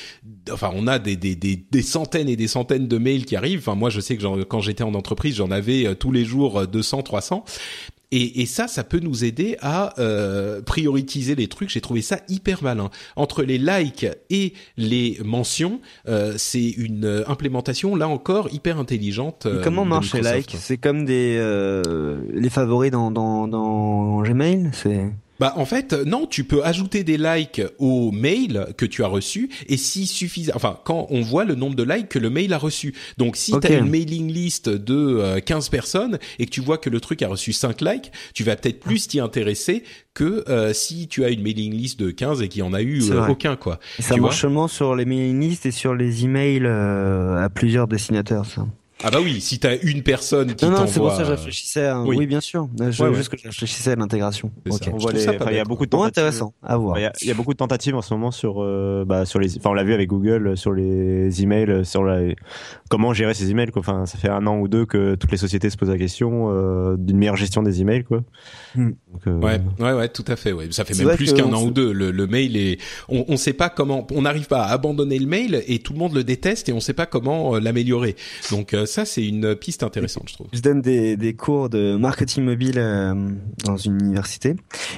Enfin, 0.51 0.73
on 0.75 0.89
a 0.89 0.99
des, 0.99 1.15
des, 1.15 1.37
des, 1.37 1.55
des, 1.55 1.83
centaines 1.83 2.29
et 2.29 2.35
des 2.35 2.49
centaines 2.49 2.89
de 2.89 2.99
mails 2.99 3.27
qui 3.27 3.37
arrivent. 3.37 3.61
Enfin, 3.61 3.77
moi, 3.77 3.91
je 3.91 4.01
sais 4.01 4.17
que 4.17 4.43
quand 4.43 4.61
j'étais 4.61 4.83
en 4.83 4.95
entreprise, 4.95 5.37
j'en 5.37 5.53
avais 5.53 5.95
tous 5.95 6.11
les 6.11 6.25
jours 6.25 6.67
200, 6.67 7.05
300. 7.05 7.45
Et, 8.13 8.43
et, 8.43 8.47
ça, 8.47 8.69
ça 8.69 8.85
peut 8.85 9.01
nous 9.01 9.25
aider 9.25 9.57
à 9.61 9.99
euh, 9.99 10.61
prioriser 10.63 11.35
les 11.35 11.49
trucs. 11.49 11.71
J'ai 11.71 11.81
trouvé 11.81 12.03
ça 12.03 12.19
hyper 12.29 12.63
malin. 12.63 12.91
Entre 13.17 13.43
les 13.43 13.59
likes 13.59 14.07
et 14.29 14.53
les 14.77 15.19
mentions, 15.25 15.81
euh, 16.09 16.35
c'est 16.37 16.69
une 16.69 17.25
implémentation 17.27 17.97
là 17.97 18.09
encore 18.09 18.53
hyper 18.53 18.79
intelligente. 18.79 19.47
Euh, 19.47 19.63
comment 19.65 19.87
marche 19.87 20.15
les 20.15 20.21
likes? 20.21 20.55
C'est 20.59 20.77
comme 20.77 21.07
des 21.07 21.37
euh, 21.41 22.21
les 22.33 22.51
favoris 22.51 22.91
dans, 22.91 23.11
dans, 23.11 23.49
dans 23.49 24.23
Gmail? 24.23 24.71
C'est 24.73 25.11
bah 25.43 25.55
en 25.56 25.64
fait 25.64 25.93
non, 25.93 26.28
tu 26.28 26.44
peux 26.44 26.62
ajouter 26.64 27.02
des 27.02 27.16
likes 27.16 27.62
au 27.81 28.12
mail 28.12 28.69
que 28.77 28.86
tu 28.86 29.02
as 29.02 29.09
reçu 29.09 29.51
et 29.66 29.77
si 29.77 30.06
suffisant 30.06 30.52
enfin 30.55 30.78
quand 30.85 31.09
on 31.10 31.20
voit 31.20 31.44
le 31.44 31.56
nombre 31.56 31.74
de 31.74 31.82
likes 31.82 32.09
que 32.09 32.20
le 32.20 32.31
mail 32.31 32.52
a 32.52 32.59
reçu. 32.59 32.94
Donc 33.19 33.35
si 33.35 33.52
tu 33.59 33.66
as 33.66 33.78
une 33.78 33.89
mailing 33.89 34.32
list 34.32 34.69
de 34.69 35.40
15 35.40 35.66
euh, 35.66 35.70
personnes 35.70 36.20
et 36.39 36.47
que 36.47 36.51
tu 36.52 36.60
vois 36.60 36.78
que 36.78 36.89
le 36.90 37.01
truc 37.01 37.23
a 37.23 37.28
reçu 37.28 37.52
5 37.52 37.81
likes, 37.81 38.12
tu 38.35 38.44
vas 38.44 38.55
peut-être 38.55 38.78
plus 38.78 39.09
t'y 39.09 39.19
intéresser 39.19 39.82
que 40.14 40.44
euh, 40.48 40.73
si 40.73 41.09
tu 41.09 41.24
as 41.24 41.31
une 41.31 41.43
mailing 41.43 41.74
list 41.74 41.98
de 41.98 42.12
15 42.12 42.40
et 42.40 42.48
qu'il 42.48 42.60
y 42.60 42.62
en 42.62 42.73
a 42.73 42.81
eu 42.81 43.02
euh, 43.10 43.27
aucun 43.27 43.56
quoi. 43.56 43.81
ça 43.98 44.16
marche 44.19 44.43
seulement 44.43 44.69
sur 44.69 44.94
les 44.94 45.06
mailing 45.06 45.40
lists 45.40 45.66
et 45.66 45.73
sur 45.73 45.97
les 45.97 46.24
emails 46.24 46.66
à 46.66 47.48
plusieurs 47.52 47.89
destinataires 47.89 48.44
ça. 48.44 48.64
Ah 49.05 49.11
bah 49.11 49.19
oui, 49.23 49.41
si 49.41 49.59
t'as 49.59 49.77
une 49.83 50.03
personne 50.03 50.55
qui 50.55 50.65
Non, 50.65 50.70
non, 50.73 50.87
c'est 50.87 51.01
pour 51.01 51.11
ça 51.12 51.19
que 51.19 51.24
je 51.24 51.31
réfléchissais. 51.33 51.87
À... 51.87 52.01
oui. 52.03 52.16
Oui. 52.19 52.27
bien 52.27 52.41
sûr. 52.41 52.69
Je, 52.79 53.03
Ouais, 53.03 53.09
ouais. 53.11 53.15
juste 53.16 53.29
que 53.31 53.37
je 53.37 53.45
réfléchissais 53.45 53.93
à 53.93 53.97
l'intégration. 53.97 54.51
C'est 54.66 54.73
Ok. 54.74 54.85
ça. 54.85 54.91
On 54.93 54.99
Je 54.99 55.03
voit 55.03 55.11
trouve 55.12 55.12
les- 55.15 55.20
ça 55.27 55.33
pas 55.33 55.45
enfin, 55.45 55.51
il 55.53 55.57
y 55.57 55.61
a 55.61 55.65
beaucoup 55.65 55.85
de 55.87 55.91
tentatives. 55.91 56.09
intéressant. 56.23 56.55
À 56.62 56.77
voir. 56.77 56.99
Il 56.99 57.03
y, 57.03 57.07
a, 57.07 57.12
il 57.23 57.29
y 57.29 57.31
a 57.31 57.35
beaucoup 57.35 57.53
de 57.53 57.59
tentatives 57.59 57.95
en 57.97 58.03
ce 58.03 58.12
moment 58.15 58.31
sur, 58.31 58.62
euh, 58.62 59.05
bah, 59.07 59.24
sur 59.24 59.39
les, 59.41 59.57
enfin, 59.59 59.70
on 59.70 59.74
l'a 59.74 59.85
vu 59.85 59.93
avec 59.95 60.09
Google 60.09 60.49
euh, 60.49 60.57
sur 60.57 60.73
les 60.73 61.43
emails, 61.43 61.70
euh, 61.70 61.85
sur 61.85 62.05
la, 62.05 62.20
comment 62.89 63.12
gérer 63.12 63.35
ses 63.35 63.51
emails. 63.51 63.70
Quoi. 63.70 63.81
Enfin, 63.81 64.07
ça 64.07 64.19
fait 64.19 64.29
un 64.29 64.47
an 64.47 64.59
ou 64.59 64.69
deux 64.69 64.87
que 64.87 65.15
toutes 65.16 65.33
les 65.33 65.37
sociétés 65.39 65.70
se 65.70 65.77
posent 65.77 65.91
la 65.91 65.99
question 65.99 66.49
euh, 66.51 66.97
d'une 66.99 67.16
meilleure 67.19 67.37
gestion 67.37 67.62
des 67.62 67.81
emails, 67.81 68.05
quoi. 68.05 68.23
Hmm. 68.74 68.91
Donc, 69.12 69.27
euh, 69.27 69.33
Ouais, 69.41 69.61
ouais, 69.81 69.93
ouais, 69.95 70.09
tout 70.09 70.24
à 70.29 70.37
fait. 70.37 70.53
Ouais. 70.53 70.69
Ça 70.70 70.85
fait 70.85 70.95
même 71.03 71.16
plus 71.16 71.33
qu'un 71.33 71.53
an 71.53 71.62
ou 71.65 71.70
deux. 71.70 71.93
Le, 71.93 72.11
le 72.11 72.27
mail 72.27 72.57
est, 72.57 72.79
on, 73.09 73.24
on 73.29 73.37
sait 73.37 73.53
pas 73.53 73.69
comment, 73.69 74.07
on 74.12 74.23
n'arrive 74.23 74.47
pas 74.47 74.62
à 74.65 74.73
abandonner 74.73 75.19
le 75.19 75.27
mail 75.27 75.62
et 75.66 75.81
tout 75.81 75.93
le 75.93 75.99
monde 75.99 76.15
le 76.15 76.24
déteste 76.24 76.69
et 76.69 76.73
on 76.73 76.81
sait 76.81 76.93
pas 76.93 77.07
comment 77.07 77.57
euh, 77.57 77.61
l'améliorer. 77.61 78.16
Donc 78.51 78.74
euh, 78.74 78.87
ça, 78.93 79.05
c'est 79.05 79.27
une 79.27 79.56
piste 79.56 79.82
intéressante, 79.82 80.24
je 80.28 80.35
trouve. 80.35 80.47
Je 80.52 80.60
donne 80.60 80.82
des, 80.82 81.35
cours 81.36 81.69
de 81.69 81.97
marketing 81.97 82.44
mobile 82.44 82.74
euh, 82.77 83.14
dans 83.64 83.77
une 83.77 83.98
université. 84.01 84.55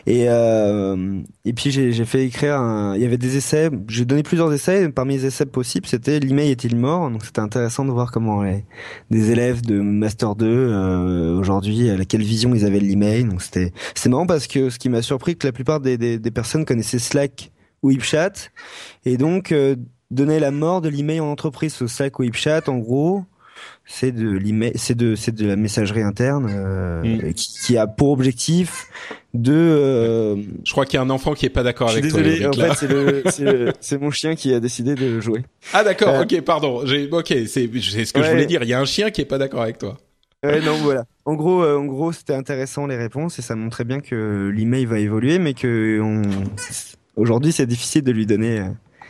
Et 0.07 0.29
euh, 0.29 1.21
et 1.45 1.53
puis 1.53 1.71
j'ai 1.71 2.05
fait 2.05 2.27
écrire 2.27 2.57
un, 2.59 2.97
il 2.97 3.03
y 3.03 3.05
avait 3.05 3.19
des 3.19 3.37
essais 3.37 3.71
j'ai 3.89 4.05
donné 4.05 4.23
plusieurs 4.23 4.53
essais 4.53 4.89
parmi 4.89 5.15
les 5.15 5.27
essais 5.27 5.47
possibles 5.47 5.87
c'était 5.87 6.19
l'email 6.19 6.51
est-il 6.51 6.77
mort? 6.77 7.11
Donc 7.11 7.25
c'était 7.25 7.41
intéressant 7.41 7.85
de 7.85 7.91
voir 7.91 8.11
comment 8.11 8.43
les 8.43 8.65
des 9.11 9.31
élèves 9.31 9.63
de 9.63 9.81
master 9.81 10.35
2 10.35 10.47
euh, 10.47 11.39
aujourd'hui 11.39 11.91
à 11.91 12.05
quelle 12.05 12.23
vision 12.23 12.55
ils 12.55 12.65
avaient 12.65 12.81
de 12.81 12.85
l'email. 12.85 13.25
Donc 13.25 13.43
c'était 13.43 13.73
c'est 13.95 14.09
marrant 14.09 14.27
parce 14.27 14.47
que 14.47 14.71
ce 14.71 14.79
qui 14.79 14.89
m'a 14.89 15.03
surpris 15.03 15.37
que 15.37 15.47
la 15.47 15.53
plupart 15.53 15.81
des, 15.81 15.97
des, 15.97 16.19
des 16.19 16.31
personnes 16.31 16.65
connaissaient 16.65 16.99
Slack 16.99 17.53
ou 17.83 17.91
HipChat. 17.91 18.33
Et 19.05 19.17
donc 19.17 19.53
euh, 19.53 19.77
donner 20.11 20.41
la 20.41 20.51
mort 20.51 20.81
de 20.81 20.89
l'email 20.89 21.21
en 21.21 21.31
entreprise. 21.31 21.75
Ce 21.75 21.87
Slack 21.87 22.19
ou 22.19 22.25
HipChat 22.25 22.63
en 22.69 22.79
gros 22.79 23.25
c'est 23.87 24.13
de 24.13 24.29
l'email, 24.31 24.73
c'est 24.77 24.95
de 24.97 25.15
c'est 25.15 25.35
de 25.35 25.47
la 25.47 25.57
messagerie 25.57 26.03
interne 26.03 26.49
euh, 26.51 27.03
Mm. 27.03 27.33
qui, 27.35 27.53
qui 27.65 27.77
a 27.77 27.87
pour 27.87 28.11
objectif 28.11 28.87
de. 29.35 29.53
euh, 29.53 30.37
Je 30.65 30.73
crois 30.73 30.87
qu'il 30.87 30.95
y 30.97 30.99
a 30.99 31.03
un 31.03 31.11
enfant 31.11 31.35
qui 31.35 31.45
est 31.47 31.51
pas 31.51 31.63
d'accord 31.63 31.91
avec 31.91 32.09
toi. 32.09 32.21
désolé, 32.23 32.47
en 32.47 32.53
fait 32.53 33.75
c'est 33.81 33.99
mon 34.01 34.11
chien 34.11 34.35
qui 34.37 34.55
a 34.55 34.61
décidé 34.61 34.95
de 34.95 35.21
jouer. 35.21 35.43
Ah 35.73 35.85
d'accord, 35.85 36.15
Euh, 36.15 36.23
ok, 36.23 36.41
pardon. 36.43 36.87
J'ai, 36.87 37.09
ok, 37.11 37.27
c'est, 37.47 37.69
c'est 37.81 38.05
ce 38.05 38.13
que 38.13 38.23
je 38.23 38.31
voulais 38.31 38.47
dire. 38.47 38.63
Il 38.63 38.69
y 38.69 38.75
a 38.75 38.81
un 38.81 38.85
chien 38.85 39.11
qui 39.11 39.21
est 39.21 39.27
pas 39.27 39.39
d'accord 39.39 39.63
avec 39.63 39.79
toi. 39.79 39.99
Ouais, 40.45 40.61
non 40.61 40.75
voilà. 40.83 41.05
En 41.25 41.35
gros 41.35 41.65
en 41.65 41.85
gros 41.87 42.13
c'était 42.13 42.35
intéressant 42.35 42.87
les 42.87 42.97
réponses 42.97 43.39
et 43.39 43.43
ça 43.43 43.55
montrait 43.55 43.85
bien 43.85 44.01
que 44.01 44.51
l'email 44.55 44.85
va 44.85 44.99
évoluer 44.99 45.39
mais 45.39 45.55
que 45.55 45.99
on 46.03 46.21
aujourd'hui 47.17 47.51
c'est 47.53 47.65
difficile 47.67 48.03
de 48.03 48.13
lui 48.13 48.27
donner. 48.27 48.63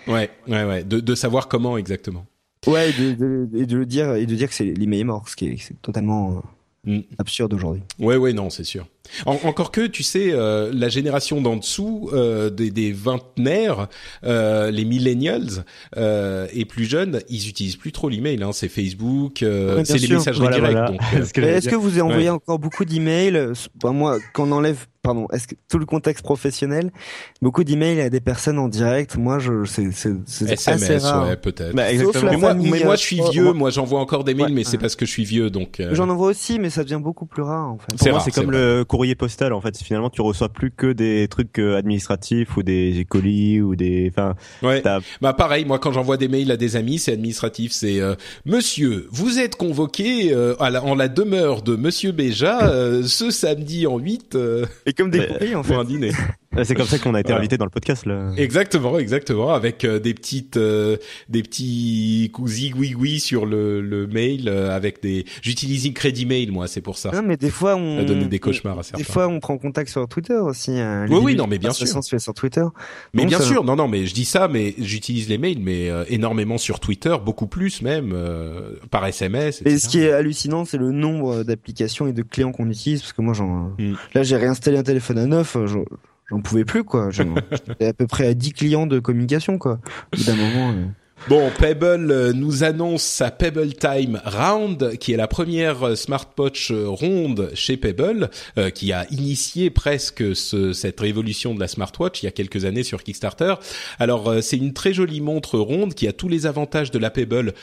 Ouais, 0.07 0.31
ouais, 0.49 0.65
ouais. 0.65 0.85
De, 0.85 1.01
de 1.01 1.15
savoir 1.17 1.49
comment 1.49 1.77
exactement. 1.77 2.25
Ouais, 2.67 2.91
et 2.91 2.93
de, 2.93 3.13
de, 3.15 3.49
et 3.59 3.67
de 3.67 3.77
le 3.77 3.87
dire 3.87 4.15
et 4.15 4.27
de 4.27 4.35
dire 4.35 4.49
que 4.49 4.55
c'est 4.55 4.65
l'email 4.65 5.01
est 5.01 5.05
mort, 5.05 5.29
ce 5.29 5.37
qui 5.37 5.47
est, 5.47 5.57
c'est 5.59 5.81
totalement 5.83 6.33
euh, 6.33 6.41
Mm. 6.87 7.01
absurde 7.17 7.55
aujourd'hui. 7.55 7.81
Ouais, 7.99 8.17
ouais, 8.17 8.35
non, 8.35 8.51
c'est 8.51 8.63
sûr. 8.63 8.87
En- 9.25 9.39
encore 9.45 9.71
que, 9.73 9.87
tu 9.87 10.03
sais, 10.03 10.33
euh, 10.33 10.71
la 10.75 10.91
génération 10.91 11.41
d'en 11.41 11.57
dessous, 11.57 12.11
euh, 12.13 12.51
des, 12.51 12.71
des 12.71 12.93
vingtenaires, 12.93 13.89
euh, 14.25 14.71
les 14.71 14.85
millennials 14.85 15.65
euh, 15.97 16.47
et 16.53 16.67
plus 16.67 16.85
jeunes, 16.85 17.21
ils 17.31 17.49
utilisent 17.49 17.77
plus 17.77 17.91
trop 17.91 18.11
l'email. 18.11 18.43
Hein, 18.43 18.51
c'est 18.53 18.69
Facebook, 18.69 19.43
euh, 19.43 19.77
Ouais, 19.77 19.85
c'est 19.87 19.95
les 19.95 20.07
sûr. 20.09 20.17
messageries 20.19 20.41
Voilà, 20.41 20.57
directes. 20.57 20.75
voilà. 21.01 21.25
euh, 21.25 21.27
que 21.33 21.41
Est-ce 21.57 21.69
que 21.71 21.75
vous 21.75 21.89
avez 21.89 22.03
envoyé 22.03 22.25
Ouais. 22.25 22.35
encore 22.35 22.59
beaucoup 22.59 22.85
d'emails? 22.85 23.53
Bah, 23.83 23.93
Moi, 23.93 24.19
quand 24.35 24.47
on 24.49 24.53
enlève, 24.53 24.85
pardon, 25.05 25.29
est-ce 25.33 25.47
que 25.47 25.55
tout 25.71 25.79
le 25.79 25.87
contexte 25.87 26.25
professionnel, 26.25 26.91
beaucoup 27.41 27.63
d'emails 27.63 28.01
à 28.01 28.11
des 28.11 28.21
personnes 28.21 28.59
en 28.59 28.67
direct, 28.69 29.17
moi, 29.17 29.39
je, 29.39 29.65
c'est, 29.67 29.93
c'est, 29.93 30.15
c'est 30.27 30.51
assez 30.51 30.71
SMS, 30.85 31.05
rare. 31.05 31.29
ouais, 31.29 31.37
peut-être. 31.37 31.75
Bah, 31.77 31.85
mais 31.93 32.37
moi, 32.37 32.55
mais 32.55 32.83
moi, 32.85 32.95
euh, 32.95 32.97
je 32.97 33.01
suis 33.03 33.21
vieux. 33.31 33.45
moi- 33.45 33.55
Moi, 33.55 33.71
j'envoie 33.71 34.01
encore 34.01 34.25
des 34.25 34.35
mails, 34.35 34.47
Ouais, 34.47 34.53
mais 34.53 34.65
c'est 34.65 34.73
ouais. 34.73 34.79
parce 34.79 34.97
que 34.97 35.07
je 35.07 35.11
suis 35.13 35.25
vieux, 35.25 35.51
donc. 35.51 35.79
euh, 35.79 35.95
J'en 35.95 36.09
envoie 36.09 36.29
aussi, 36.29 36.59
mais 36.59 36.71
ça 36.71 36.83
devient 36.83 37.01
beaucoup 37.01 37.27
plus 37.27 37.43
rare, 37.43 37.69
en 37.71 37.79
fait. 37.79 37.85
C'est 37.97 38.13
c'est 38.13 38.19
c'est 38.25 38.31
comme 38.33 38.47
vrai. 38.51 38.59
le 38.79 38.85
courrier 38.85 39.15
postal 39.15 39.53
en 39.53 39.61
fait. 39.61 39.77
Finalement, 39.77 40.09
tu 40.11 40.23
reçois 40.23 40.49
plus 40.49 40.71
que 40.71 40.93
des 40.93 41.29
trucs 41.29 41.59
euh, 41.59 41.77
administratifs 41.77 42.57
ou 42.57 42.63
des 42.63 43.07
colis 43.09 43.61
ou 43.61 43.77
des. 43.77 44.11
Enfin, 44.11 44.35
Ouais. 44.63 44.83
Bah 45.21 45.33
pareil, 45.35 45.65
moi 45.67 45.79
quand 45.79 45.93
j'envoie 45.93 46.17
des 46.17 46.29
mails 46.29 46.51
à 46.51 46.57
des 46.57 46.77
amis, 46.77 46.99
c'est 46.99 47.13
administratif, 47.13 47.73
c'est 47.73 48.01
euh, 48.01 48.15
Monsieur, 48.47 49.07
vous 49.11 49.39
êtes 49.39 49.57
convoqué 49.57 50.33
euh, 50.33 50.55
à 50.63 50.71
la, 50.71 50.83
en 50.83 50.95
la 50.95 51.09
demeure 51.09 51.61
de 51.63 51.77
Monsieur 51.77 52.13
Béja 52.13 52.63
euh, 52.69 53.03
ce 53.05 53.31
samedi 53.31 53.87
en 53.87 53.99
8 53.99 54.35
euh, 54.37 54.65
Et 54.87 54.93
comme 54.95 55.11
des 55.11 55.27
courriers, 55.27 55.55
en 55.55 55.63
fait. 55.63 55.73
pour 55.73 55.81
un 55.81 55.85
dîner. 55.85 56.13
C'est 56.63 56.75
comme 56.75 56.87
ça 56.87 56.99
qu'on 56.99 57.15
a 57.15 57.21
été 57.21 57.29
Voilà. 57.29 57.41
invité 57.41 57.57
dans 57.59 57.65
le 57.65 57.71
podcast 57.71 58.07
là. 58.07 58.31
Exactement, 58.37 58.99
exactement, 58.99 59.53
avec 59.53 59.85
euh, 59.85 59.99
des 59.99 60.15
petites, 60.15 60.57
euh, 60.57 60.97
des 61.29 61.43
petits 61.43 62.31
zigouigouis 62.47 63.19
sur 63.21 63.47
le, 63.47 63.81
le 63.81 64.07
mail, 64.07 64.49
euh, 64.49 64.75
avec 64.75 65.03
des. 65.03 65.25
J'utilise 65.43 65.93
Crédit 65.95 66.27
Mail, 66.27 66.53
moi, 66.53 66.67
c'est 66.69 66.81
pour 66.81 66.97
ça. 66.99 67.11
Non, 67.13 67.23
mais 67.25 67.37
des 67.37 67.51
fois, 67.51 67.77
on. 67.77 67.97
Ça 67.97 68.03
a 68.03 68.05
donné 68.05 68.27
des 68.27 68.39
cauchemars 68.39 68.79
à 68.79 68.83
certains. 68.83 68.99
Des 68.99 69.05
fois, 69.05 69.27
on 69.29 69.41
prend 69.41 69.59
contact 69.59 69.91
sur 69.91 70.07
Twitter 70.09 70.35
aussi. 70.35 70.73
hein. 70.79 71.07
Oui, 71.11 71.19
oui, 71.23 71.35
non, 71.37 71.47
mais 71.47 71.59
bien 71.59 71.73
sûr. 71.73 71.87
se 71.89 72.09
fait 72.09 72.19
sur 72.19 72.35
Twitter. 72.35 72.65
Mais 73.13 73.23
Donc, 73.23 73.29
bien 73.31 73.39
ça- 73.39 73.45
sûr, 73.45 73.65
non, 73.65 73.77
non, 73.77 73.89
mais 73.89 74.07
je 74.07 74.15
dis 74.15 74.25
ça, 74.25 74.49
mais 74.49 74.75
j'utilise 74.79 75.29
les 75.29 75.39
mails, 75.39 75.59
mais 75.61 75.91
euh, 75.91 76.05
énormément 76.09 76.59
sur 76.59 76.81
Twitter, 76.81 77.15
beaucoup 77.25 77.47
plus 77.47 77.83
même, 77.83 78.13
euh, 78.15 78.73
par 78.91 79.07
SMS. 79.07 79.61
Et 79.63 79.71
etc. 79.73 79.79
ce 79.79 79.89
qui 79.89 80.01
est 80.01 80.13
hallucinant, 80.13 80.65
c'est 80.65 80.79
le 80.79 80.91
nombre 80.93 81.43
d'applications 81.43 82.07
et 82.07 82.13
de 82.13 82.23
clients 82.23 82.53
qu'on 82.53 82.69
utilise, 82.71 83.01
parce 83.01 83.13
que 83.13 83.23
moi, 83.23 83.35
j'en, 83.35 83.73
Mm. 83.79 83.95
là, 84.15 84.23
j'ai 84.23 84.37
réinstallé 84.37 84.77
un 84.79 84.83
téléphone 84.83 85.19
à 85.19 85.27
neuf, 85.27 85.57
euh, 85.57 85.67
j'en, 86.31 86.41
pouvais 86.41 86.65
plus, 86.65 86.85
quoi. 86.85 87.11
J'étais 87.11 87.87
à 87.87 87.93
peu 87.93 88.07
près 88.07 88.27
à 88.27 88.35
10 88.35 88.53
clients 88.53 88.87
de 88.87 88.99
communication, 88.99 89.59
quoi. 89.59 89.79
D'un 90.27 90.37
moment, 90.37 90.71
euh, 90.73 90.85
Bon, 91.29 91.49
Pebble 91.59 92.11
euh, 92.11 92.33
nous 92.35 92.65
annonce 92.65 93.03
sa 93.03 93.31
Pebble 93.31 93.73
Time 93.75 94.21
Round, 94.27 94.99
qui 94.99 95.13
est 95.13 95.17
la 95.17 95.29
première 95.29 95.83
euh, 95.85 95.95
smartwatch 95.95 96.71
ronde 96.73 97.51
chez 97.55 97.77
Pebble, 97.79 98.29
euh, 98.59 98.69
qui 98.69 98.93
a 98.93 99.07
initié 99.11 99.71
presque 99.71 100.35
ce- 100.37 100.73
cette 100.75 101.01
révolution 101.01 101.55
de 101.55 101.61
la 101.61 101.69
smartwatch 101.69 102.23
il 102.23 102.27
y 102.27 102.29
a 102.29 102.33
quelques 102.33 102.65
années 102.67 102.83
sur 102.83 103.03
Kickstarter. 103.03 103.55
Alors, 103.99 104.29
euh, 104.29 104.41
c'est 104.43 104.59
une 104.59 104.75
très 104.75 104.93
jolie 104.93 105.21
montre 105.23 105.59
ronde 105.59 105.95
qui 105.95 106.09
a 106.09 106.13
tous 106.13 106.29
les 106.29 106.45
avantages 106.47 106.91
de 106.91 106.99
la 106.99 107.11
Pebble 107.11 107.55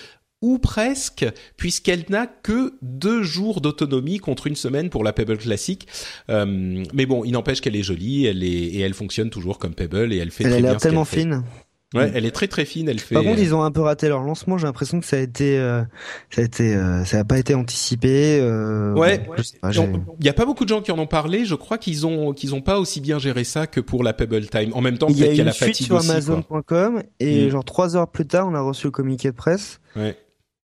ou 0.42 0.58
presque, 0.58 1.26
puisqu'elle 1.58 2.04
n'a 2.10 2.26
que 2.28 2.74
deux 2.82 3.22
jours 3.24 3.62
d'autonomie 3.62 4.18
contre 4.20 4.48
une 4.48 4.56
semaine 4.56 4.90
pour 4.90 5.04
la 5.04 5.14
Pebble 5.14 5.38
classique. 5.38 5.88
Euh, 6.30 6.84
mais 6.94 7.06
bon, 7.06 7.24
il 7.24 7.32
n'empêche 7.32 7.62
qu'elle 7.62 7.76
est 7.76 7.84
jolie, 7.84 8.26
elle 8.26 8.44
est 8.44 8.48
et 8.48 8.80
elle 8.80 8.94
fonctionne 8.96 9.30
toujours 9.30 9.60
comme 9.60 9.76
Pebble 9.76 10.12
et 10.14 10.18
elle 10.18 10.32
fait 10.32 10.44
elle 10.46 10.54
a 10.54 10.54
très 10.54 10.62
bien 10.62 10.70
ce 10.70 10.74
qu'elle 10.74 10.82
tellement 10.82 11.06
fine. 11.06 11.44
Ouais, 11.94 12.10
elle 12.16 12.26
est 12.26 12.32
très 12.32 12.48
très 12.48 12.64
fine. 12.64 12.88
Elle 12.88 13.00
fait. 13.02 13.16
Par 13.16 13.24
contre, 13.26 13.42
ils 13.42 13.54
ont 13.54 13.64
un 13.64 13.72
peu 13.72 13.82
raté 13.82 14.08
leur 14.08 14.24
lancement. 14.24 14.58
J'ai 14.58 14.66
l'impression 14.66 15.02
que 15.02 15.06
ça 15.06 15.18
a 15.18 15.20
été, 15.20 15.60
euh, 15.60 15.84
ça 16.30 16.40
a 16.40 16.46
été, 16.46 16.74
euh, 16.74 17.04
ça 17.04 17.20
a 17.20 17.26
pas 17.26 17.38
été 17.38 17.54
anticipé. 17.54 18.40
Euh, 18.40 18.94
Ouais. 18.94 19.22
Il 20.20 20.26
y 20.26 20.30
a 20.30 20.34
pas 20.34 20.46
beaucoup 20.46 20.64
de 20.64 20.70
gens 20.70 20.82
qui 20.82 20.94
en 20.94 21.00
ont 21.00 21.06
parlé. 21.06 21.44
Je 21.44 21.54
crois 21.54 21.78
qu'ils 21.78 22.08
ont 22.08 22.32
qu'ils 22.32 22.56
ont 22.56 22.62
pas 22.62 22.80
aussi 22.80 23.02
bien 23.02 23.20
géré 23.20 23.44
ça 23.44 23.68
que 23.68 23.82
pour 23.82 24.06
la 24.06 24.14
Pebble 24.14 24.48
Time. 24.48 24.72
En 24.74 24.80
même 24.80 24.98
temps, 24.98 25.08
Il 25.10 25.18
y 25.18 25.24
a 25.24 25.26
peut-être 25.26 25.30
qu'il 25.32 25.38
y 25.38 25.42
a 25.42 25.44
une 25.44 25.48
la 25.48 25.52
fuite 25.54 25.68
fatigue 25.68 25.88
sur. 25.88 25.98
Amazon.com 25.98 27.04
et 27.20 27.48
Mm. 27.48 27.50
genre 27.50 27.66
trois 27.66 27.98
heures 27.98 28.08
plus 28.10 28.26
tard, 28.26 28.48
on 28.48 28.56
a 28.56 28.62
reçu 28.62 28.88
le 28.88 28.92
communiqué 28.92 29.30
de 29.30 29.36
presse. 29.36 29.82
Ouais. 29.98 30.16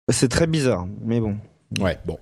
C'est 0.10 0.30
très 0.30 0.48
bizarre, 0.48 0.88
mais 1.04 1.20
bon. 1.20 1.38
Ouais, 1.80 1.98
bon. 2.06 2.18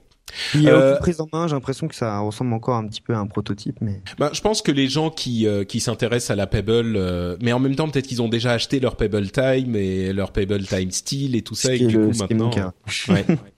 Il 0.56 0.64
y 0.64 0.70
a 0.70 0.74
Euh, 0.74 0.92
aucune 0.94 1.02
prise 1.02 1.22
en 1.22 1.28
main. 1.32 1.48
J'ai 1.48 1.54
l'impression 1.54 1.88
que 1.88 1.96
ça 1.96 2.20
ressemble 2.20 2.54
encore 2.54 2.76
un 2.76 2.88
petit 2.88 3.00
peu 3.00 3.14
à 3.14 3.20
un 3.20 3.28
prototype, 3.28 3.78
mais. 3.80 4.02
Ben, 4.18 4.32
je 4.34 4.42
pense 4.42 4.62
que 4.64 4.72
les 4.72 4.88
gens 4.88 5.10
qui 5.12 5.48
euh, 5.48 5.64
qui 5.64 5.80
s'intéressent 5.80 6.32
à 6.32 6.36
la 6.36 6.48
Pebble, 6.48 6.96
euh, 6.98 7.38
mais 7.42 7.54
en 7.54 7.60
même 7.60 7.76
temps 7.76 7.88
peut-être 7.88 8.08
qu'ils 8.08 8.22
ont 8.24 8.28
déjà 8.28 8.52
acheté 8.52 8.80
leur 8.80 8.98
Pebble 8.98 9.30
Time 9.30 9.76
et 9.76 10.14
leur 10.14 10.32
Pebble 10.32 10.64
Time 10.66 10.92
Steel 10.92 11.36
et 11.36 11.42
tout 11.44 11.56
ça 11.56 11.74
et 11.76 11.80
du 11.86 11.96
coup 11.98 12.12
maintenant. 12.18 12.50
cas. 12.50 12.74
Ouais. 13.08 13.26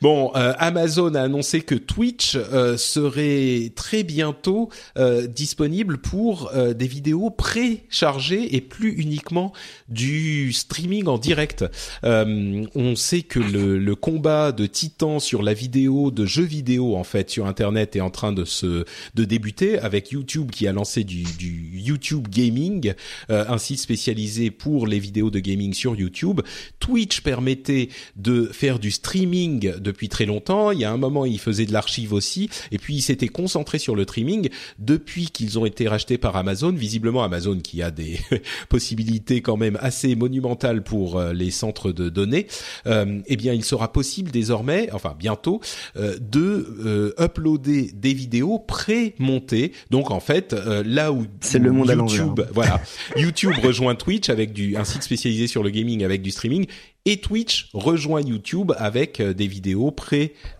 Bon, 0.00 0.32
euh, 0.34 0.52
Amazon 0.58 1.14
a 1.14 1.22
annoncé 1.22 1.60
que 1.62 1.74
Twitch 1.74 2.36
euh, 2.36 2.76
serait 2.76 3.72
très 3.74 4.02
bientôt 4.02 4.70
euh, 4.96 5.26
disponible 5.26 5.98
pour 5.98 6.50
euh, 6.54 6.74
des 6.74 6.86
vidéos 6.86 7.30
préchargées 7.30 8.56
et 8.56 8.60
plus 8.60 8.92
uniquement 8.92 9.52
du 9.88 10.52
streaming 10.52 11.06
en 11.06 11.18
direct. 11.18 11.64
Euh, 12.04 12.64
on 12.74 12.96
sait 12.96 13.22
que 13.22 13.38
le, 13.38 13.78
le 13.78 13.94
combat 13.94 14.52
de 14.52 14.66
titans 14.66 15.20
sur 15.20 15.42
la 15.42 15.54
vidéo 15.54 16.10
de 16.10 16.26
jeux 16.26 16.42
vidéo 16.42 16.96
en 16.96 17.04
fait 17.04 17.30
sur 17.30 17.46
Internet 17.46 17.96
est 17.96 18.00
en 18.00 18.10
train 18.10 18.32
de 18.32 18.44
se 18.44 18.84
de 19.14 19.24
débuter 19.24 19.78
avec 19.78 20.10
YouTube 20.10 20.50
qui 20.50 20.66
a 20.66 20.72
lancé 20.72 21.04
du, 21.04 21.22
du 21.22 21.70
YouTube 21.74 22.28
Gaming, 22.28 22.94
euh, 23.30 23.44
un 23.48 23.58
site 23.58 23.78
spécialisé 23.78 24.50
pour 24.50 24.86
les 24.86 24.98
vidéos 24.98 25.30
de 25.30 25.38
gaming 25.38 25.74
sur 25.74 25.94
YouTube. 25.94 26.40
Twitch 26.80 27.20
permettait 27.20 27.88
de 28.16 28.46
faire 28.46 28.78
du 28.78 28.90
streaming 28.90 29.31
depuis 29.32 30.08
très 30.08 30.26
longtemps. 30.26 30.70
Il 30.70 30.80
y 30.80 30.84
a 30.84 30.92
un 30.92 30.96
moment, 30.96 31.24
il 31.24 31.38
faisait 31.38 31.66
de 31.66 31.72
l'archive 31.72 32.12
aussi. 32.12 32.50
Et 32.70 32.78
puis, 32.78 32.94
il 32.94 33.02
s'était 33.02 33.28
concentré 33.28 33.78
sur 33.78 33.96
le 33.96 34.04
streaming. 34.04 34.48
Depuis 34.78 35.30
qu'ils 35.30 35.58
ont 35.58 35.66
été 35.66 35.88
rachetés 35.88 36.18
par 36.18 36.36
Amazon, 36.36 36.72
visiblement 36.72 37.24
Amazon 37.24 37.58
qui 37.58 37.82
a 37.82 37.90
des 37.90 38.18
possibilités 38.68 39.40
quand 39.40 39.56
même 39.56 39.78
assez 39.80 40.14
monumentales 40.14 40.82
pour 40.82 41.18
euh, 41.18 41.32
les 41.32 41.50
centres 41.50 41.92
de 41.92 42.08
données, 42.08 42.46
euh, 42.86 43.20
eh 43.26 43.36
bien, 43.36 43.52
il 43.52 43.64
sera 43.64 43.92
possible 43.92 44.30
désormais, 44.30 44.90
enfin 44.92 45.14
bientôt, 45.18 45.60
euh, 45.96 46.16
de 46.20 46.66
euh, 46.84 47.14
uploader 47.18 47.90
des 47.94 48.14
vidéos 48.14 48.58
pré-montées. 48.58 49.72
Donc, 49.90 50.10
en 50.10 50.20
fait, 50.20 50.52
euh, 50.52 50.82
là 50.86 51.12
où 51.12 51.26
C'est 51.40 51.58
le 51.58 51.72
monde 51.72 51.90
à 51.90 51.94
YouTube, 51.94 52.26
l'envers. 52.26 52.46
voilà, 52.52 52.80
YouTube 53.16 53.52
rejoint 53.62 53.94
Twitch 53.94 54.28
avec 54.28 54.52
du 54.52 54.76
un 54.76 54.84
site 54.84 55.02
spécialisé 55.02 55.46
sur 55.46 55.62
le 55.62 55.70
gaming 55.70 56.04
avec 56.04 56.22
du 56.22 56.30
streaming 56.30 56.66
et 57.04 57.20
Twitch 57.20 57.68
rejoint 57.72 58.20
YouTube 58.20 58.72
avec 58.76 59.20
euh, 59.20 59.34
des 59.34 59.46
vidéos 59.46 59.90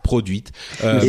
pré-produites. 0.03 0.53
Euh, 0.85 1.01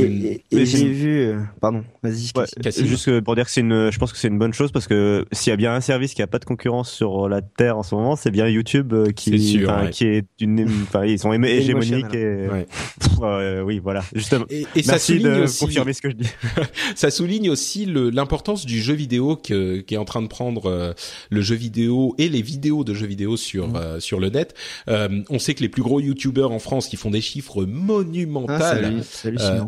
et, 0.52 0.66
j'ai 0.66 0.88
vu, 0.88 1.20
euh, 1.20 1.40
pardon, 1.60 1.84
vas-y. 2.02 2.32
Ouais, 2.36 2.46
juste 2.86 3.22
pour 3.22 3.36
dire 3.36 3.46
que 3.46 3.52
c'est 3.52 3.62
une, 3.62 3.92
je 3.92 3.98
pense 3.98 4.12
que 4.12 4.18
c'est 4.18 4.28
une 4.28 4.40
bonne 4.40 4.54
chose 4.54 4.72
parce 4.72 4.88
que 4.88 5.26
s'il 5.32 5.52
y 5.52 5.54
a 5.54 5.58
bien 5.58 5.74
un 5.74 5.82
service 5.82 6.14
qui 6.14 6.22
a 6.22 6.28
pas 6.28 6.40
de 6.40 6.46
concurrence 6.46 6.92
sur 6.92 7.28
la 7.28 7.42
terre 7.42 7.78
en 7.78 7.84
ce 7.84 7.96
moment, 7.96 8.16
c'est 8.16 8.32
bien 8.32 8.48
YouTube 8.48 8.94
qui, 9.16 9.40
sûr, 9.40 9.90
qui 9.92 10.06
est 10.06 10.26
une, 10.40 10.68
enfin 10.84 11.06
ils 11.06 11.20
sont 11.20 11.34
hégémoniques 11.44 12.14
et, 12.14 12.48
ouais. 12.48 12.68
oui, 13.64 13.80
voilà. 13.80 14.04
Justement. 14.14 14.46
Et, 14.50 14.66
et 14.76 14.84
ça 14.84 15.00
souligne 15.00 15.24
de 15.24 15.44
aussi, 15.44 15.66
confirmer 15.66 15.94
ce 15.94 16.02
que 16.02 16.10
je 16.10 16.16
dis. 16.16 16.30
ça 16.96 17.12
souligne 17.12 17.50
aussi 17.50 17.86
l'importance 17.86 18.66
du 18.66 18.82
jeu 18.82 18.94
vidéo 18.94 19.36
que, 19.36 19.80
qui 19.80 19.96
est 19.96 19.98
en 19.98 20.06
train 20.06 20.22
de 20.22 20.28
prendre 20.28 20.96
le 21.30 21.42
jeu 21.42 21.56
vidéo 21.56 22.16
et 22.18 22.30
les 22.30 22.42
vidéos 22.42 22.84
de 22.84 22.94
jeux 22.94 23.08
vidéo 23.08 23.38
sur 23.38 23.68
mmh. 23.68 24.00
sur 24.00 24.20
le 24.20 24.30
net. 24.30 24.54
Euh, 24.88 25.22
on 25.30 25.40
sait 25.40 25.54
que 25.54 25.62
les 25.62 25.70
plus 25.70 25.84
gros 25.84 26.00
youtubeurs 26.00 26.52
en 26.52 26.60
France 26.60 26.88
qui 26.88 26.96
font 26.96 27.10
des 27.10 27.22
chiffres 27.22 27.66
monumentaux, 27.66 28.54
ah, 28.54 28.76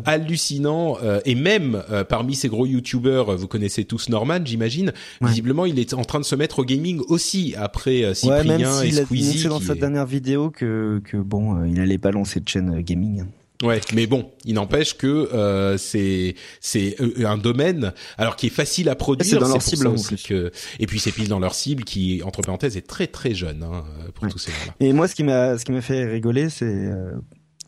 hallucinants, 0.04 0.96
euh, 0.96 1.16
euh, 1.16 1.20
et 1.24 1.34
même 1.34 1.82
parmi 2.08 2.34
ces 2.34 2.48
gros 2.48 2.66
youtubeurs, 2.66 3.36
vous 3.36 3.48
connaissez 3.48 3.84
tous 3.84 4.08
Norman, 4.08 4.40
j'imagine. 4.44 4.92
Visiblement, 5.20 5.66
il 5.66 5.78
est 5.78 5.94
en 5.94 6.04
train 6.04 6.20
de 6.20 6.24
se 6.24 6.34
mettre 6.34 6.60
au 6.60 6.64
gaming 6.64 7.00
aussi 7.08 7.54
après 7.56 8.14
Cyprien 8.14 8.58
ouais, 8.58 8.88
et 8.88 8.92
Squeezie. 8.92 9.40
Il 9.40 9.46
a 9.46 9.50
dans 9.50 9.60
sa 9.60 9.74
dernière 9.74 10.06
vidéo 10.06 10.50
que 10.50 11.00
que 11.04 11.16
bon, 11.16 11.64
il 11.64 11.80
allait 11.80 11.98
pas 11.98 12.10
lancer 12.10 12.40
de 12.40 12.48
chaîne 12.48 12.80
gaming. 12.80 13.24
Ouais, 13.62 13.80
mais 13.94 14.06
bon, 14.06 14.30
il 14.44 14.54
n'empêche 14.54 14.96
que 14.96 15.06
euh, 15.06 15.78
c'est 15.78 16.34
c'est 16.60 16.96
un 17.24 17.38
domaine 17.38 17.92
alors 18.18 18.36
qui 18.36 18.48
est 18.48 18.50
facile 18.50 18.88
à 18.88 18.94
produire. 18.94 19.26
C'est 19.26 19.38
dans 19.38 19.48
leur 19.48 19.62
cible 19.62 19.94
que 20.26 20.52
et 20.78 20.86
puis 20.86 21.00
c'est 21.00 21.12
pile 21.12 21.28
dans 21.28 21.38
leur 21.38 21.54
cible 21.54 21.84
qui 21.84 22.22
entre 22.22 22.42
parenthèses 22.42 22.76
est 22.76 22.86
très 22.86 23.06
très 23.06 23.34
jeune 23.34 23.62
hein, 23.62 23.84
pour 24.14 24.28
tous 24.28 24.38
ces 24.38 24.50
gens-là. 24.50 24.74
Et 24.80 24.92
moi, 24.92 25.08
ce 25.08 25.14
qui 25.14 25.24
m'a 25.24 25.56
ce 25.56 25.64
qui 25.64 25.72
m'a 25.72 25.80
fait 25.80 26.04
rigoler, 26.04 26.50
c'est 26.50 26.66
euh, 26.66 27.12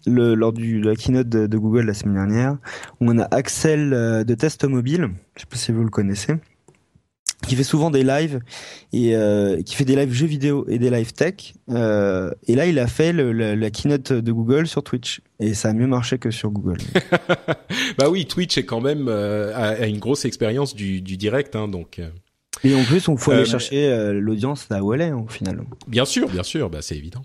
le 0.09 0.35
lors 0.35 0.53
du 0.53 0.81
de 0.81 0.89
la 0.89 0.97
keynote 0.97 1.29
de, 1.29 1.59
Google 1.59 1.87
la 1.87 1.95
semaine 1.95 2.15
dernière, 2.15 2.59
où 3.01 3.11
on 3.11 3.19
a 3.19 3.25
Axel 3.35 3.93
euh, 3.93 4.25
de 4.25 4.35
Test 4.35 4.65
Mobile. 4.65 5.11
Je 5.37 5.41
sais 5.41 5.47
pas 5.47 5.57
si 5.57 5.73
vous 5.73 5.85
le 5.85 5.91
connaissez 5.91 6.35
qui 7.47 7.55
fait 7.55 7.65
souvent 7.65 7.91
des 7.91 8.03
lives 8.03 8.41
et 8.93 9.15
euh, 9.15 9.63
qui 9.63 9.77
fait 9.77 9.85
des 9.85 9.97
lives 9.97 10.13
jeux 10.13 10.27
vidéo 10.27 10.67
et 10.69 10.79
des 10.79 10.91
lives 10.91 11.13
tech. 11.13 11.55
Euh, 11.71 12.31
et 12.47 12.55
là, 12.55 12.67
il 12.67 12.79
a 12.79 12.87
fait 12.87 13.13
le, 13.13 13.33
la 13.33 13.71
keynote 13.71 14.13
de 14.13 14.33
Google 14.33 14.67
sur 14.67 14.83
Twitch 14.83 15.21
et 15.39 15.55
ça 15.55 15.69
a 15.69 15.73
mieux 15.73 15.87
marché 15.87 16.19
que 16.19 16.31
sur 16.31 16.51
Google. 16.51 16.79
bah 17.99 18.11
oui, 18.11 18.27
Twitch 18.27 18.59
est 18.59 18.65
quand 18.65 18.81
même 18.81 19.07
euh, 19.09 19.55
a, 19.55 19.87
une 19.87 19.99
grosse 19.99 20.25
expérience 20.25 20.75
du, 20.75 21.01
du 21.01 21.17
direct, 21.17 21.55
hein, 21.55 21.69
donc. 21.69 22.01
Et 22.65 22.75
en 22.75 22.83
plus, 22.83 23.07
on 23.07 23.17
faut 23.17 23.31
aller 23.31 23.45
chercher 23.45 24.13
l'audience 24.15 24.69
là 24.69 24.83
où 24.83 24.93
elle 24.93 25.03
est 25.03 25.13
au 25.13 25.29
final. 25.29 25.63
Bien 25.87 26.05
sûr, 26.05 26.29
bien 26.29 26.43
sûr, 26.43 26.69
bah 26.69 26.83
c'est 26.83 26.97
évident. 26.97 27.23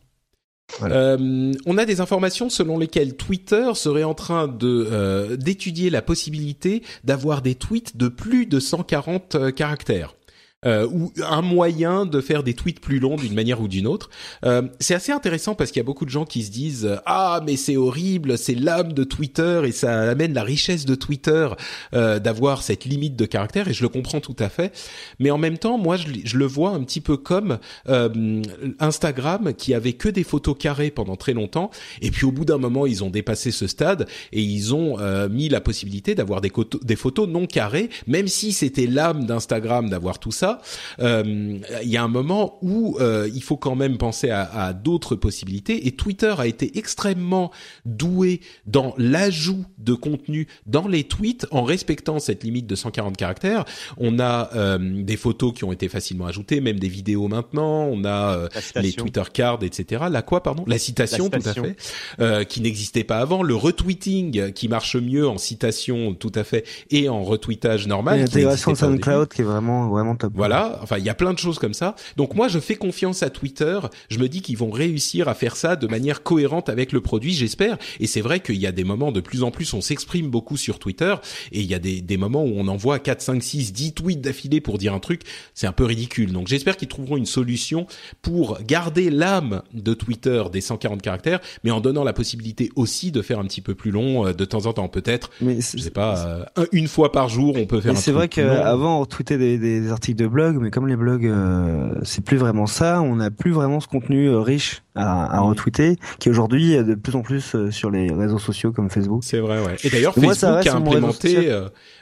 Euh, 0.82 1.54
on 1.66 1.78
a 1.78 1.86
des 1.86 2.02
informations 2.02 2.50
selon 2.50 2.78
lesquelles 2.78 3.16
Twitter 3.16 3.72
serait 3.76 4.04
en 4.04 4.14
train 4.14 4.48
de 4.48 4.88
euh, 4.92 5.36
d'étudier 5.38 5.90
la 5.90 6.02
possibilité 6.02 6.84
d'avoir 7.04 7.42
des 7.42 7.56
tweets 7.56 7.98
de 7.98 8.08
plus 8.08 8.46
de 8.46 8.60
140 8.60 9.36
euh, 9.36 9.52
caractères 9.52 10.16
euh, 10.66 10.88
ou 10.92 11.12
un 11.24 11.42
moyen 11.42 12.06
de 12.06 12.22
faire 12.22 12.44
des 12.44 12.54
tweets 12.54 12.80
plus 12.80 13.00
longs 13.00 13.16
d'une 13.16 13.34
manière 13.34 13.62
ou 13.62 13.68
d'une 13.68 13.88
autre. 13.88 14.10
Euh, 14.46 14.64
c'est 14.80 14.96
assez 14.96 15.12
intéressant 15.12 15.56
parce 15.56 15.72
qu'il 15.72 15.80
y 15.80 15.82
a 15.82 15.86
beaucoup 15.86 16.06
de 16.06 16.10
gens 16.10 16.26
qui 16.26 16.44
se 16.44 16.52
disent 16.52 16.98
ah 17.06 17.42
mais 17.46 17.58
c'est 17.58 17.78
horrible, 17.78 18.38
c'est 18.38 18.56
l'âme 18.56 18.94
de 18.94 19.04
Twitter 19.04 19.62
et 19.66 19.72
ça 19.72 20.12
amène 20.12 20.34
la 20.34 20.44
richesse 20.44 20.86
de 20.86 20.96
Twitter 20.96 21.50
euh, 21.94 22.20
d'avoir 22.20 22.64
cette 22.64 22.86
limite 22.86 23.16
de 23.16 23.26
caractère 23.26 23.68
et 23.68 23.74
je 23.74 23.82
le 23.82 23.90
comprends 23.90 24.20
tout 24.20 24.36
à 24.40 24.50
fait. 24.50 24.74
Mais 25.20 25.32
en 25.32 25.38
même 25.38 25.58
temps, 25.58 25.78
moi 25.78 25.98
je, 25.98 26.08
je 26.24 26.38
le 26.38 26.46
vois 26.46 26.72
un 26.72 26.84
petit 26.84 27.02
peu 27.02 27.18
comme 27.18 27.60
euh, 27.90 28.42
Instagram 28.80 29.54
qui 29.54 29.74
avait 29.74 29.94
que 29.94 30.10
des 30.10 30.24
photos 30.24 30.56
carrées 30.58 30.92
pendant 30.92 31.16
très 31.16 31.34
longtemps 31.34 31.70
et 32.02 32.12
puis 32.12 32.26
au 32.26 32.32
bout 32.32 32.46
d'un 32.46 32.58
moment 32.58 32.86
ils 32.86 33.04
ont 33.04 33.10
dépassé 33.10 33.52
ce 33.52 33.68
stade 33.68 34.08
et 34.32 34.42
ils 34.42 34.74
ont 34.74 35.00
euh, 35.00 35.30
mis 35.30 35.50
la 35.50 35.62
possibilité 35.62 36.16
d'avoir 36.16 36.42
des, 36.42 36.52
des 36.82 36.96
photos 36.96 37.28
non 37.28 37.46
carrées, 37.46 37.90
même 38.08 38.28
si 38.28 38.54
c'était 38.54 38.88
l'âme 38.88 39.26
d'Instagram 39.26 39.90
d'avoir 39.90 40.20
tout 40.20 40.32
ça 40.32 40.53
euh, 41.00 41.60
il 41.84 41.90
y 41.90 41.98
a 41.98 42.04
un 42.04 42.08
moment 42.08 42.58
où 42.62 42.98
euh, 43.00 43.30
il 43.34 43.44
faut 43.44 43.58
quand 43.58 43.76
même 43.76 43.98
penser 43.98 44.30
à, 44.30 44.44
à 44.44 44.74
d'autres 44.74 45.16
possibilités. 45.16 45.88
Et 45.88 45.92
Twitter 45.92 46.34
a 46.38 46.48
été 46.48 46.78
extrêmement 46.78 47.52
doué 47.86 48.42
dans 48.66 48.94
l'ajout 48.98 49.66
de 49.78 49.94
contenu 49.94 50.48
dans 50.66 50.88
les 50.88 51.04
tweets 51.04 51.48
en 51.52 51.64
respectant 51.64 52.20
cette 52.20 52.44
limite 52.44 52.68
de 52.68 52.76
140 52.76 53.18
caractères. 53.18 53.66
On 53.98 54.20
a 54.20 54.50
euh, 54.56 55.04
des 55.04 55.18
photos 55.18 55.54
qui 55.54 55.64
ont 55.64 55.72
été 55.72 55.90
facilement 55.90 56.26
ajoutées, 56.26 56.62
même 56.62 56.80
des 56.80 56.90
vidéos 56.90 57.28
maintenant. 57.28 57.86
On 57.86 58.06
a 58.06 58.50
les 58.76 58.94
Twitter 58.94 59.24
cards, 59.34 59.64
etc. 59.64 60.06
La 60.10 60.22
quoi, 60.22 60.44
pardon? 60.44 60.64
La 60.68 60.78
citation, 60.78 61.30
tout 61.30 61.40
à 61.46 61.54
fait, 61.54 62.46
qui 62.48 62.62
n'existait 62.62 63.04
pas 63.04 63.20
avant. 63.20 63.44
Le 63.44 63.56
retweeting 63.56 64.54
qui 64.54 64.68
marche 64.68 64.96
mieux 64.96 65.28
en 65.28 65.38
citation, 65.38 66.14
tout 66.14 66.32
à 66.36 66.44
fait, 66.44 66.66
et 66.90 67.10
en 67.10 67.24
retweetage 67.24 67.88
normal. 67.88 68.20
L'intégration 68.20 68.76
SoundCloud 68.76 69.30
qui 69.30 69.42
est 69.42 69.46
vraiment 69.46 69.90
vraiment 69.90 70.16
top. 70.16 70.34
Voilà, 70.44 70.78
enfin 70.84 70.98
il 70.98 71.06
y 71.06 71.10
a 71.10 71.14
plein 71.14 71.32
de 71.32 71.40
choses 71.40 71.58
comme 71.58 71.74
ça. 71.74 71.96
Donc 72.18 72.36
moi 72.36 72.50
je 72.50 72.60
fais 72.60 72.76
confiance 72.76 73.24
à 73.24 73.30
Twitter, 73.30 73.80
je 74.10 74.20
me 74.20 74.28
dis 74.28 74.42
qu'ils 74.42 74.58
vont 74.58 74.72
réussir 74.72 75.30
à 75.30 75.36
faire 75.36 75.56
ça 75.56 75.78
de 75.78 75.88
manière 75.88 76.22
cohérente 76.22 76.68
avec 76.68 76.92
le 76.92 77.00
produit, 77.00 77.34
j'espère. 77.34 77.78
Et 78.02 78.08
c'est 78.08 78.20
vrai 78.20 78.42
qu'il 78.42 78.58
y 78.58 78.68
a 78.68 78.74
des 78.74 78.84
moments 78.84 79.14
de 79.14 79.22
plus 79.22 79.44
en 79.44 79.52
plus 79.52 79.74
on 79.74 79.80
s'exprime 79.80 80.30
beaucoup 80.30 80.58
sur 80.58 80.80
Twitter 80.80 81.16
et 81.54 81.62
il 81.62 81.66
y 81.66 81.74
a 81.74 81.80
des, 81.80 82.02
des 82.02 82.18
moments 82.18 82.44
où 82.44 82.56
on 82.58 82.68
envoie 82.68 83.00
4 83.00 83.22
5 83.22 83.42
6 83.42 83.72
10 83.72 83.94
tweets 83.94 84.20
d'affilée 84.20 84.60
pour 84.60 84.78
dire 84.78 84.94
un 84.94 85.00
truc, 85.00 85.22
c'est 85.54 85.66
un 85.66 85.72
peu 85.72 85.86
ridicule. 85.86 86.34
Donc 86.34 86.50
j'espère 86.50 86.76
qu'ils 86.76 86.90
trouveront 86.90 87.16
une 87.16 87.26
solution 87.26 87.88
pour 88.22 88.62
garder 88.64 89.10
l'âme 89.10 89.62
de 89.74 89.94
Twitter 89.94 90.44
des 90.52 90.60
140 90.60 91.02
caractères 91.02 91.40
mais 91.64 91.72
en 91.72 91.80
donnant 91.80 92.04
la 92.04 92.12
possibilité 92.12 92.70
aussi 92.76 93.14
de 93.14 93.22
faire 93.22 93.40
un 93.40 93.46
petit 93.46 93.62
peu 93.62 93.76
plus 93.76 93.92
long 93.92 94.28
euh, 94.28 94.34
de 94.34 94.44
temps 94.44 94.66
en 94.66 94.74
temps 94.74 94.90
peut-être. 94.90 95.30
Mais 95.40 95.62
je 95.62 95.78
sais 95.78 95.90
pas 95.90 96.44
euh, 96.58 96.66
une 96.74 96.90
fois 96.90 97.14
par 97.14 97.30
jour, 97.30 97.56
on 97.56 97.66
peut 97.66 97.80
faire 97.80 97.94
un 97.94 97.96
C'est 97.96 98.12
vrai 98.12 98.28
qu'avant 98.28 99.00
on 99.00 99.06
tweetait 99.06 99.38
des, 99.38 99.58
des 99.58 99.90
articles 99.90 100.22
de 100.22 100.33
blog, 100.34 100.58
mais 100.60 100.72
comme 100.72 100.88
les 100.88 100.98
blogs, 100.98 101.26
euh, 101.26 101.94
c'est 102.04 102.24
plus 102.24 102.36
vraiment 102.36 102.66
ça. 102.66 103.02
On 103.02 103.16
n'a 103.16 103.32
plus 103.32 103.52
vraiment 103.52 103.80
ce 103.80 103.88
contenu 103.88 104.28
euh, 104.28 104.42
riche 104.42 104.84
à, 104.96 105.38
à 105.38 105.40
retweeter, 105.40 105.96
qui 106.20 106.30
aujourd'hui 106.30 106.74
est 106.74 106.84
de 106.84 106.96
plus 106.96 107.16
en 107.16 107.22
plus 107.22 107.56
euh, 107.56 107.72
sur 107.72 107.90
les 107.90 108.12
réseaux 108.12 108.40
sociaux 108.40 108.74
comme 108.74 108.90
Facebook. 108.90 109.24
C'est 109.24 109.40
vrai, 109.40 109.64
ouais. 109.64 109.78
Et 109.84 109.90
d'ailleurs, 109.90 110.14
Facebook 110.14 110.68
a 110.68 110.76
implémenté, 110.76 111.50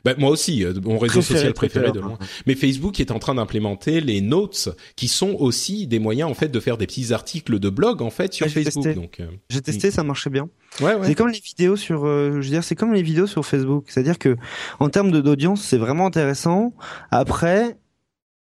bah, 0.03 0.13
moi 0.17 0.31
aussi, 0.31 0.65
mon 0.83 0.97
réseau 0.97 1.21
social 1.21 1.53
préféré, 1.53 1.91
de 1.91 1.99
loin. 1.99 2.17
Mais 2.47 2.55
Facebook 2.55 2.99
est 2.99 3.11
en 3.11 3.19
train 3.19 3.35
d'implémenter 3.35 4.01
les 4.01 4.21
notes, 4.21 4.69
qui 4.95 5.07
sont 5.07 5.35
aussi 5.37 5.85
des 5.85 5.99
moyens 5.99 6.31
en 6.31 6.33
fait 6.33 6.47
de 6.47 6.59
faire 6.59 6.77
des 6.77 6.87
petits 6.87 7.13
articles 7.13 7.59
de 7.59 7.69
blog 7.69 8.01
en 8.01 8.09
fait 8.09 8.33
sur 8.33 8.47
Facebook. 8.47 8.95
Donc, 8.95 9.21
j'ai 9.49 9.61
testé, 9.61 9.91
ça 9.91 10.03
marchait 10.03 10.31
bien. 10.31 10.49
Ouais, 10.81 10.95
ouais. 10.95 11.05
C'est 11.05 11.15
comme 11.15 11.29
les 11.29 11.39
vidéos 11.39 11.75
sur, 11.75 12.05
je 12.05 12.31
veux 12.31 12.41
dire, 12.41 12.63
c'est 12.63 12.75
comme 12.75 12.93
les 12.93 13.03
vidéos 13.03 13.27
sur 13.27 13.45
Facebook. 13.45 13.85
C'est-à-dire 13.87 14.17
que 14.17 14.37
en 14.79 14.89
termes 14.89 15.11
d'audience, 15.11 15.61
c'est 15.61 15.77
vraiment 15.77 16.05
intéressant. 16.05 16.73
Après, 17.11 17.77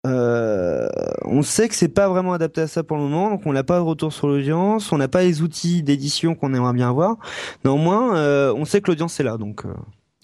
euh, 0.06 0.88
on 1.24 1.42
sait 1.42 1.68
que 1.68 1.74
c'est 1.74 1.88
pas 1.88 2.08
vraiment 2.08 2.32
adapté 2.32 2.62
à 2.62 2.66
ça 2.66 2.82
pour 2.82 2.96
le 2.96 3.02
moment, 3.02 3.30
donc 3.30 3.42
on 3.44 3.52
n'a 3.52 3.64
pas 3.64 3.76
de 3.76 3.84
retour 3.84 4.12
sur 4.12 4.28
l'audience, 4.28 4.92
on 4.92 4.98
n'a 4.98 5.08
pas 5.08 5.22
les 5.22 5.42
outils 5.42 5.82
d'édition 5.82 6.34
qu'on 6.34 6.54
aimerait 6.54 6.72
bien 6.72 6.88
avoir. 6.88 7.16
Néanmoins, 7.64 8.16
euh, 8.16 8.54
on 8.56 8.64
sait 8.64 8.80
que 8.80 8.90
l'audience 8.90 9.20
est 9.20 9.24
là, 9.24 9.36
donc. 9.36 9.66
Euh, 9.66 9.74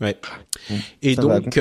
ouais. 0.01 0.17
Et 1.03 1.15
donc, 1.15 1.59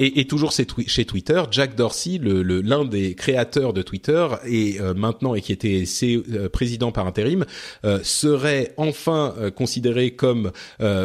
et, 0.00 0.20
et, 0.20 0.24
toujours 0.24 0.50
chez 0.52 1.04
Twitter, 1.04 1.42
Jack 1.50 1.76
Dorsey, 1.76 2.18
le, 2.18 2.42
l'un 2.42 2.86
des 2.86 3.14
créateurs 3.14 3.74
de 3.74 3.82
Twitter 3.82 4.26
et 4.46 4.80
euh, 4.80 4.94
maintenant 4.94 5.34
et 5.34 5.42
qui 5.42 5.52
était 5.52 5.84
euh, 6.02 6.48
président 6.48 6.90
par 6.90 7.06
intérim, 7.06 7.44
euh, 7.84 8.00
serait 8.02 8.72
enfin 8.78 9.34
considéré 9.54 10.12
comme 10.12 10.52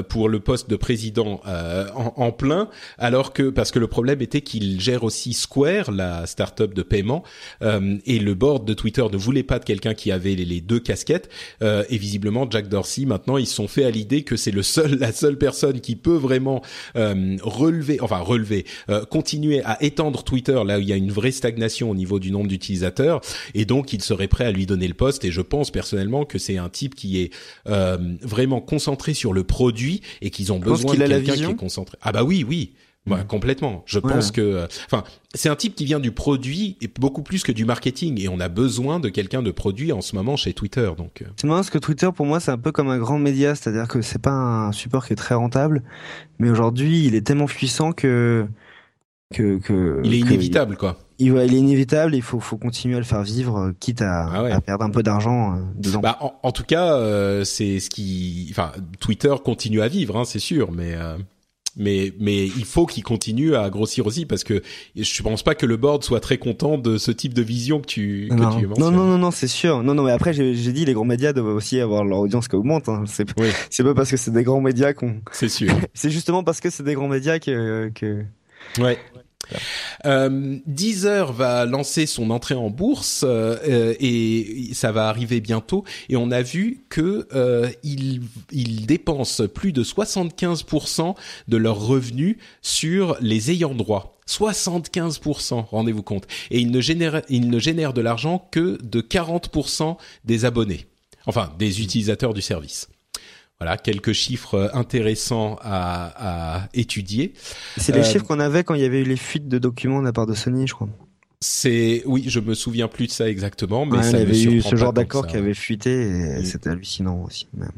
pour 0.08 0.30
le 0.30 0.40
poste 0.40 0.70
de 0.70 0.78
président 0.78 1.42
en, 1.46 2.14
en, 2.16 2.32
plein, 2.32 2.70
alors 2.98 3.34
que 3.34 3.50
parce 3.50 3.72
que 3.72 3.80
le 3.80 3.88
problème 3.88 4.22
était 4.22 4.42
qu'il 4.42 4.80
gère 4.80 5.04
aussi 5.04 5.34
Square, 5.34 5.92
la 5.92 6.26
start-up 6.26 6.74
de 6.74 6.82
paiement, 6.82 7.24
et 7.62 8.20
le 8.20 8.34
board 8.34 8.66
de 8.66 8.74
Twitter 8.74 9.04
ne 9.12 9.18
voulait 9.18 9.44
pas 9.44 9.60
de 9.60 9.66
quelqu'un 9.66 9.94
qui 9.94 10.12
avait 10.12 10.36
les, 10.36 10.62
deux 10.62 10.80
casquettes. 10.80 11.30
et 11.62 11.98
visiblement, 11.98 12.50
Jack 12.50 12.70
Dorsey, 12.70 13.06
maintenant, 13.06 13.38
ils 13.38 13.48
sont 13.48 13.68
fait 13.68 13.84
à 13.84 13.92
l'idée 13.92 14.24
que 14.24 14.38
c'est 14.38 14.52
le 14.52 14.64
seul, 14.64 14.96
la 15.00 15.12
seule 15.12 15.38
personne 15.38 15.82
qui 15.82 15.96
peut 15.96 16.16
vraiment 16.16 16.62
relever, 16.96 18.00
enfin 18.02 18.20
relever 18.20 18.66
euh, 18.90 19.06
continuer 19.06 19.62
à 19.64 19.82
étendre 19.84 20.24
Twitter 20.24 20.60
là 20.66 20.78
où 20.78 20.82
il 20.82 20.88
y 20.88 20.94
a 20.94 20.96
une 20.96 21.12
vraie 21.12 21.32
stagnation 21.32 21.90
au 21.90 21.96
niveau 21.96 22.20
du 22.20 22.32
nombre 22.32 22.48
d'utilisateurs 22.48 23.22
et 23.54 23.66
donc 23.66 23.94
il 23.94 24.02
serait 24.02 24.28
prêt 24.28 24.46
à 24.46 24.52
lui 24.52 24.66
donner 24.66 24.88
le 24.88 24.94
poste 24.94 25.26
et 25.26 25.32
je 25.32 25.42
pense 25.42 25.72
personnellement 25.72 26.26
que 26.26 26.38
c'est 26.38 26.58
un 26.58 26.70
type 26.70 26.96
qui 26.96 27.22
est 27.22 27.34
euh, 27.68 27.98
vraiment 28.22 28.62
concentré 28.62 29.14
sur 29.14 29.34
le 29.34 29.44
produit 29.44 30.02
et 30.22 30.30
qu'ils 30.30 30.52
ont 30.54 30.60
besoin 30.60 30.94
de 30.94 31.00
quelqu'un 31.00 31.34
qui 31.34 31.44
est 31.44 31.56
concentré. 31.56 31.98
Ah 32.02 32.12
bah 32.12 32.24
oui, 32.24 32.46
oui. 32.48 32.74
Bah, 33.08 33.24
complètement. 33.24 33.84
Je 33.86 34.00
pense 34.00 34.32
que, 34.32 34.42
euh, 34.42 34.68
enfin, 34.86 35.04
c'est 35.36 35.48
un 35.48 35.56
type 35.56 35.76
qui 35.76 35.86
vient 35.86 36.00
du 36.00 36.12
produit 36.12 36.76
et 36.82 36.88
beaucoup 36.88 37.22
plus 37.22 37.44
que 37.44 37.52
du 37.52 37.64
marketing. 37.64 38.20
Et 38.20 38.28
on 38.30 38.40
a 38.40 38.50
besoin 38.50 39.00
de 39.00 39.10
quelqu'un 39.10 39.44
de 39.44 39.52
produit 39.52 39.92
en 39.92 40.02
ce 40.02 40.16
moment 40.16 40.36
chez 40.38 40.54
Twitter. 40.54 40.90
Donc, 40.98 41.24
c'est 41.36 41.46
marrant 41.46 41.60
parce 41.60 41.70
que 41.70 41.78
Twitter 41.78 42.10
pour 42.16 42.26
moi 42.26 42.40
c'est 42.40 42.52
un 42.52 42.58
peu 42.58 42.72
comme 42.72 42.90
un 42.90 42.98
grand 42.98 43.20
média, 43.20 43.54
c'est-à-dire 43.54 43.88
que 43.88 44.02
c'est 44.02 44.22
pas 44.22 44.32
un 44.32 44.72
support 44.72 45.06
qui 45.06 45.14
est 45.14 45.18
très 45.18 45.36
rentable, 45.36 45.84
mais 46.40 46.50
aujourd'hui 46.50 47.06
il 47.06 47.14
est 47.14 47.22
tellement 47.22 47.46
puissant 47.46 47.92
que 47.92 48.48
que, 49.34 49.58
que 49.58 50.02
il 50.04 50.14
est 50.14 50.20
inévitable 50.20 50.78
quoi. 50.78 50.98
il, 51.18 51.28
il 51.28 51.54
est 51.56 51.58
inévitable. 51.58 52.14
Il 52.16 52.22
faut, 52.22 52.40
faut 52.40 52.58
continuer 52.58 52.96
à 52.96 53.00
le 53.00 53.06
faire 53.06 53.24
vivre, 53.24 53.58
euh, 53.58 53.72
quitte 53.80 54.02
à, 54.02 54.28
Ah 54.32 54.44
ouais. 54.44 54.52
à 54.52 54.62
perdre 54.62 54.86
un 54.86 54.90
peu 54.92 55.02
d'argent 55.04 55.56
euh. 55.56 56.00
Bah, 56.02 56.18
en, 56.22 56.34
en 56.44 56.52
tout 56.52 56.64
cas, 56.64 56.94
euh, 56.96 57.44
c'est 57.44 57.80
ce 57.80 57.90
qui, 57.90 58.48
enfin, 58.52 58.72
Twitter 59.00 59.34
continue 59.44 59.82
à 59.82 59.88
vivre, 59.88 60.18
hein, 60.18 60.26
c'est 60.26 60.40
sûr, 60.40 60.72
mais 60.72 60.94
euh, 60.94 61.18
mais 61.78 62.14
mais 62.20 62.46
il 62.46 62.64
faut 62.66 62.86
qu'il 62.86 63.04
continue 63.04 63.56
à 63.56 63.70
grossir 63.70 64.06
aussi 64.06 64.26
parce 64.26 64.44
que 64.46 64.62
je 64.96 65.24
pense 65.24 65.44
pas 65.44 65.56
que 65.56 65.66
le 65.66 65.76
board 65.76 66.04
soit 66.04 66.22
très 66.22 66.38
content 66.38 66.78
de 66.78 66.98
ce 66.98 67.12
type 67.12 67.34
de 67.34 67.42
vision 67.42 67.82
que 67.82 67.88
tu 67.88 68.28
que 68.30 68.36
non, 68.36 68.58
tu 68.60 68.68
non, 68.80 68.92
non, 68.92 69.06
non, 69.06 69.18
non, 69.18 69.32
c'est 69.32 69.48
sûr. 69.48 69.84
Non, 69.84 69.94
non, 69.96 70.04
mais 70.04 70.12
après, 70.12 70.34
j'ai 70.34 70.54
dit, 70.72 70.86
les 70.86 70.94
grands 70.94 71.04
médias 71.04 71.34
doivent 71.34 71.48
aussi 71.56 71.80
avoir 71.82 72.06
leur 72.06 72.20
audience 72.20 72.48
qui 72.48 72.56
augmente. 72.56 72.88
Hein. 72.88 73.04
C'est 73.08 73.28
Oui, 73.40 73.48
c'est 73.72 73.84
pas 73.84 73.94
parce 73.96 74.12
que 74.12 74.18
c'est 74.18 74.32
des 74.32 74.44
grands 74.44 74.62
médias 74.62 74.94
qu'on. 74.94 75.16
c'est 75.32 75.50
sûr. 75.50 75.74
C'est 75.96 76.12
justement 76.12 76.44
parce 76.44 76.62
que 76.62 76.70
c'est 76.70 76.84
des 76.84 76.94
grands 76.94 77.08
médias 77.10 77.40
que 77.40 77.90
que. 77.96 78.24
Ouais. 78.80 79.00
Euh, 80.06 80.58
Deezer 80.66 81.32
va 81.32 81.66
lancer 81.66 82.06
son 82.06 82.30
entrée 82.30 82.56
en 82.56 82.70
bourse 82.70 83.24
euh, 83.24 83.58
euh, 83.68 83.94
et 84.00 84.70
ça 84.74 84.92
va 84.92 85.08
arriver 85.08 85.42
bientôt. 85.42 85.84
Et 86.10 86.16
on 86.16 86.32
a 86.32 86.42
vu 86.42 86.84
que 86.90 87.28
euh, 87.34 87.70
ils, 87.84 88.22
ils 88.52 88.86
dépensent 88.86 89.48
plus 89.48 89.72
de 89.72 89.84
75% 89.84 91.16
de 91.48 91.58
leurs 91.58 91.80
revenus 91.80 92.38
sur 92.62 93.18
les 93.22 93.52
ayants 93.52 93.76
droit. 93.76 94.20
75%, 94.28 95.66
rendez-vous 95.66 96.02
compte. 96.02 96.26
Et 96.50 96.60
ils 96.60 96.72
ne 96.72 96.82
génèrent, 96.82 97.22
ils 97.30 97.50
ne 97.50 97.60
génèrent 97.60 97.94
de 97.94 98.02
l'argent 98.02 98.48
que 98.52 98.80
de 98.82 99.02
40% 99.02 99.98
des 100.24 100.46
abonnés. 100.46 100.88
Enfin, 101.28 101.54
des 101.60 101.82
utilisateurs 101.82 102.34
du 102.34 102.42
service. 102.42 102.88
Voilà, 103.60 103.78
quelques 103.78 104.12
chiffres 104.12 104.70
intéressants 104.74 105.58
à, 105.62 106.58
à 106.64 106.70
étudier. 106.74 107.34
C'est 107.78 107.94
les 107.94 108.02
Euh, 108.02 108.04
chiffres 108.04 108.26
qu'on 108.26 108.40
avait 108.42 108.64
quand 108.66 108.74
il 108.76 108.82
y 108.82 108.86
avait 108.86 109.00
eu 109.02 109.06
les 109.06 109.16
fuites 109.16 109.48
de 109.48 109.58
documents 109.60 110.02
de 110.02 110.06
la 110.06 110.12
part 110.14 110.26
de 110.28 110.34
Sony, 110.34 110.68
je 110.68 110.74
crois. 110.74 110.90
C'est 111.40 112.02
oui, 112.06 112.26
je 112.28 112.40
me 112.40 112.54
souviens 112.54 112.88
plus 112.88 113.08
de 113.08 113.12
ça 113.12 113.30
exactement, 113.30 113.86
mais 113.86 113.98
Ouais, 113.98 114.04
ça 114.04 114.10
il 114.12 114.14
y 114.14 114.26
me 114.26 114.30
avait 114.30 114.42
eu 114.44 114.62
ce 114.62 114.76
genre 114.76 114.94
d'accord 114.94 115.28
qui 115.28 115.38
avait 115.38 115.54
fuité 115.54 115.92
et 116.02 116.40
Mm. 116.40 116.46
c'était 116.46 116.70
hallucinant 116.70 117.24
aussi. 117.24 117.48
même. 117.54 117.72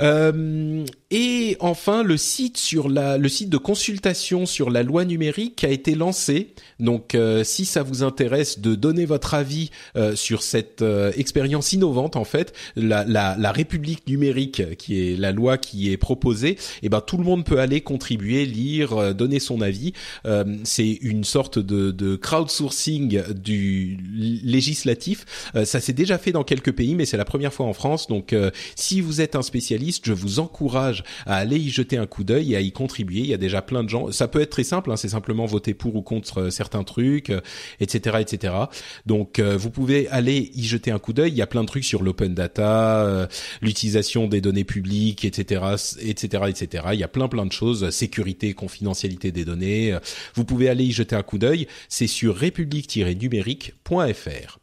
Euh, 0.00 0.84
et 1.10 1.56
enfin, 1.60 2.02
le 2.02 2.16
site 2.16 2.56
sur 2.56 2.88
la, 2.88 3.18
le 3.18 3.28
site 3.28 3.50
de 3.50 3.56
consultation 3.58 4.46
sur 4.46 4.70
la 4.70 4.82
loi 4.82 5.04
numérique 5.04 5.64
a 5.64 5.68
été 5.68 5.94
lancé. 5.94 6.54
Donc, 6.78 7.14
euh, 7.14 7.44
si 7.44 7.64
ça 7.64 7.82
vous 7.82 8.02
intéresse 8.02 8.60
de 8.60 8.74
donner 8.74 9.04
votre 9.04 9.34
avis 9.34 9.70
euh, 9.96 10.14
sur 10.16 10.42
cette 10.42 10.84
expérience 11.16 11.72
innovante, 11.72 12.16
en 12.16 12.24
fait, 12.24 12.54
la, 12.76 13.04
la, 13.04 13.36
la 13.38 13.52
République 13.52 14.06
numérique, 14.06 14.76
qui 14.76 15.00
est 15.00 15.16
la 15.16 15.32
loi 15.32 15.58
qui 15.58 15.92
est 15.92 15.96
proposée, 15.96 16.56
eh 16.82 16.88
ben 16.88 17.00
tout 17.00 17.16
le 17.16 17.24
monde 17.24 17.44
peut 17.44 17.58
aller 17.58 17.80
contribuer, 17.80 18.46
lire, 18.46 19.14
donner 19.14 19.40
son 19.40 19.60
avis. 19.60 19.92
C'est 20.64 20.98
une 21.02 21.24
sorte 21.24 21.58
de, 21.58 21.90
de 21.90 22.16
crowdsourcing 22.16 23.22
du 23.34 23.98
législatif. 24.12 25.52
Ça 25.64 25.80
s'est 25.80 25.92
déjà 25.92 26.18
fait 26.18 26.32
dans 26.32 26.44
quelques 26.44 26.72
pays, 26.72 26.94
mais 26.94 27.04
c'est 27.04 27.16
la 27.16 27.24
première 27.24 27.52
fois 27.52 27.66
en 27.66 27.72
France. 27.72 28.06
Donc, 28.06 28.34
si 28.76 29.00
vous 29.00 29.20
êtes 29.20 29.36
un 29.36 29.42
spécialiste, 29.42 29.89
je 30.04 30.12
vous 30.12 30.38
encourage 30.38 31.02
à 31.26 31.36
aller 31.36 31.58
y 31.58 31.70
jeter 31.70 31.96
un 31.96 32.06
coup 32.06 32.24
d'œil 32.24 32.52
et 32.52 32.56
à 32.56 32.60
y 32.60 32.72
contribuer. 32.72 33.20
Il 33.20 33.26
y 33.26 33.34
a 33.34 33.38
déjà 33.38 33.62
plein 33.62 33.84
de 33.84 33.88
gens. 33.88 34.10
Ça 34.12 34.28
peut 34.28 34.40
être 34.40 34.50
très 34.50 34.64
simple, 34.64 34.90
hein, 34.90 34.96
c'est 34.96 35.08
simplement 35.08 35.46
voter 35.46 35.74
pour 35.74 35.96
ou 35.96 36.02
contre 36.02 36.42
euh, 36.42 36.50
certains 36.50 36.84
trucs, 36.84 37.30
euh, 37.30 37.40
etc., 37.80 38.18
etc. 38.20 38.54
Donc, 39.06 39.38
euh, 39.38 39.56
vous 39.56 39.70
pouvez 39.70 40.08
aller 40.08 40.50
y 40.54 40.64
jeter 40.64 40.90
un 40.90 40.98
coup 40.98 41.12
d'œil. 41.12 41.30
Il 41.30 41.36
y 41.36 41.42
a 41.42 41.46
plein 41.46 41.62
de 41.62 41.68
trucs 41.68 41.84
sur 41.84 42.02
l'open 42.02 42.34
data, 42.34 43.28
l'utilisation 43.60 44.26
des 44.26 44.40
données 44.40 44.64
publiques, 44.64 45.24
etc., 45.24 45.76
etc., 46.00 46.44
etc. 46.48 46.84
Il 46.92 46.98
y 46.98 47.04
a 47.04 47.08
plein 47.08 47.28
plein 47.28 47.46
de 47.46 47.52
choses, 47.52 47.90
sécurité, 47.90 48.54
confidentialité 48.54 49.30
des 49.32 49.44
données. 49.44 49.96
Vous 50.34 50.44
pouvez 50.44 50.68
aller 50.68 50.84
y 50.84 50.92
jeter 50.92 51.16
un 51.16 51.22
coup 51.22 51.38
d'œil. 51.38 51.66
C'est 51.88 52.06
sur 52.06 52.36
république-numérique.fr. 52.36 54.58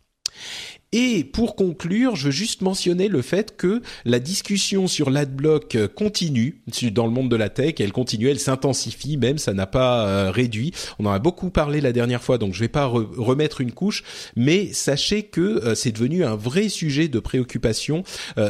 Et 0.94 1.26
pour 1.26 1.58
conclure, 1.58 2.16
je 2.16 2.26
veux 2.26 2.32
juste 2.32 2.62
mentionner 2.62 3.10
le 3.10 3.22
fait 3.22 3.58
que 3.58 3.82
la 4.06 4.20
discussion 4.20 4.88
sur 4.88 5.10
l'adblock 5.10 5.76
euh, 5.76 5.90
continue 5.90 6.62
dans 6.94 7.06
le 7.06 7.12
monde 7.12 7.30
de 7.30 7.36
la 7.36 7.50
tech. 7.50 7.76
Elle 7.80 7.92
continue, 7.92 8.30
elle 8.30 8.40
s'intensifie 8.40 9.18
même, 9.18 9.38
ça 9.38 9.54
n'a 9.54 9.68
pas 9.68 10.08
euh, 10.08 10.32
réduit. 10.32 10.72
On 10.98 11.06
en 11.06 11.12
a 11.12 11.20
beaucoup 11.20 11.50
parlé 11.50 11.82
la 11.82 11.92
dernière 11.92 12.24
fois, 12.24 12.38
donc 12.38 12.54
je 12.54 12.62
vais 12.62 12.70
pas 12.70 12.88
re- 12.88 13.06
remettre 13.18 13.60
une 13.60 13.74
couche. 13.74 14.04
Mais 14.38 14.72
sachez 14.72 15.24
que 15.24 15.42
euh, 15.42 15.76
c'est 15.76 15.92
devenu 15.92 16.24
un 16.24 16.38
vrai 16.38 16.70
sujet 16.70 17.10
de 17.10 17.20
préoccupation. 17.20 18.04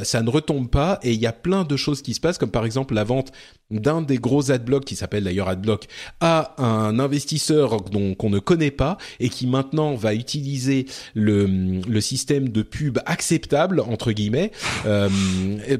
Ça 0.03 0.22
ne 0.22 0.30
retombe 0.30 0.69
pas 0.69 0.99
et 1.01 1.14
il 1.14 1.19
y 1.19 1.26
a 1.26 1.34
plein 1.34 1.64
de 1.64 1.76
choses 1.76 2.01
qui 2.01 2.14
se 2.14 2.19
passent, 2.19 2.38
comme 2.38 2.51
par 2.51 2.65
exemple 2.65 2.93
la 2.93 3.03
vente 3.03 3.31
d'un 3.72 4.01
des 4.01 4.18
gros 4.18 4.51
adblocks 4.51 4.85
qui 4.85 4.95
s'appelle 4.95 5.23
d'ailleurs 5.26 5.49
adblock 5.49 5.88
à 6.19 6.53
un 6.64 6.99
investisseur 6.99 7.77
qu'on 8.18 8.30
ne 8.30 8.39
connaît 8.39 8.72
pas 8.72 8.97
et 9.19 9.30
qui 9.30 9.47
maintenant 9.47 9.95
va 9.95 10.14
utiliser 10.14 10.85
le 11.15 11.99
système 11.99 12.36
de 12.45 12.61
pub 12.61 12.99
acceptable 13.05 13.80
entre 13.80 14.11
guillemets. 14.11 14.51
Euh, 14.85 15.09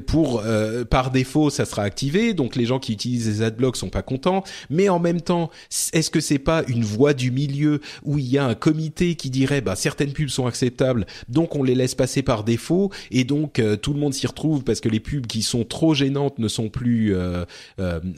pour 0.06 0.42
euh, 0.44 0.84
par 0.84 1.10
défaut 1.10 1.50
ça 1.50 1.64
sera 1.64 1.82
activé. 1.82 2.34
Donc 2.34 2.56
les 2.56 2.66
gens 2.66 2.78
qui 2.78 2.92
utilisent 2.92 3.26
les 3.26 3.42
adblocks 3.42 3.76
sont 3.76 3.90
pas 3.90 4.02
contents. 4.02 4.44
Mais 4.70 4.88
en 4.88 4.98
même 4.98 5.20
temps 5.20 5.50
est-ce 5.92 6.10
que 6.10 6.20
c'est 6.20 6.38
pas 6.38 6.62
une 6.68 6.84
voie 6.84 7.14
du 7.14 7.30
milieu 7.30 7.80
où 8.04 8.18
il 8.18 8.26
y 8.26 8.38
a 8.38 8.44
un 8.44 8.54
comité 8.54 9.14
qui 9.14 9.30
dirait 9.30 9.60
bah 9.60 9.76
certaines 9.76 10.12
pubs 10.12 10.28
sont 10.28 10.46
acceptables 10.46 11.06
donc 11.28 11.54
on 11.56 11.62
les 11.62 11.74
laisse 11.74 11.94
passer 11.94 12.22
par 12.22 12.44
défaut 12.44 12.90
et 13.10 13.24
donc 13.24 13.58
euh, 13.58 13.76
tout 13.76 13.92
le 13.92 14.00
monde 14.00 14.14
s'y 14.14 14.26
retrouve 14.26 14.64
parce 14.64 14.80
que 14.80 14.88
les 14.88 15.00
pubs 15.00 15.26
qui 15.26 15.42
sont 15.42 15.64
trop 15.64 15.94
gênantes 15.94 16.38
ne 16.38 16.48
sont 16.48 16.68
plus 16.68 17.14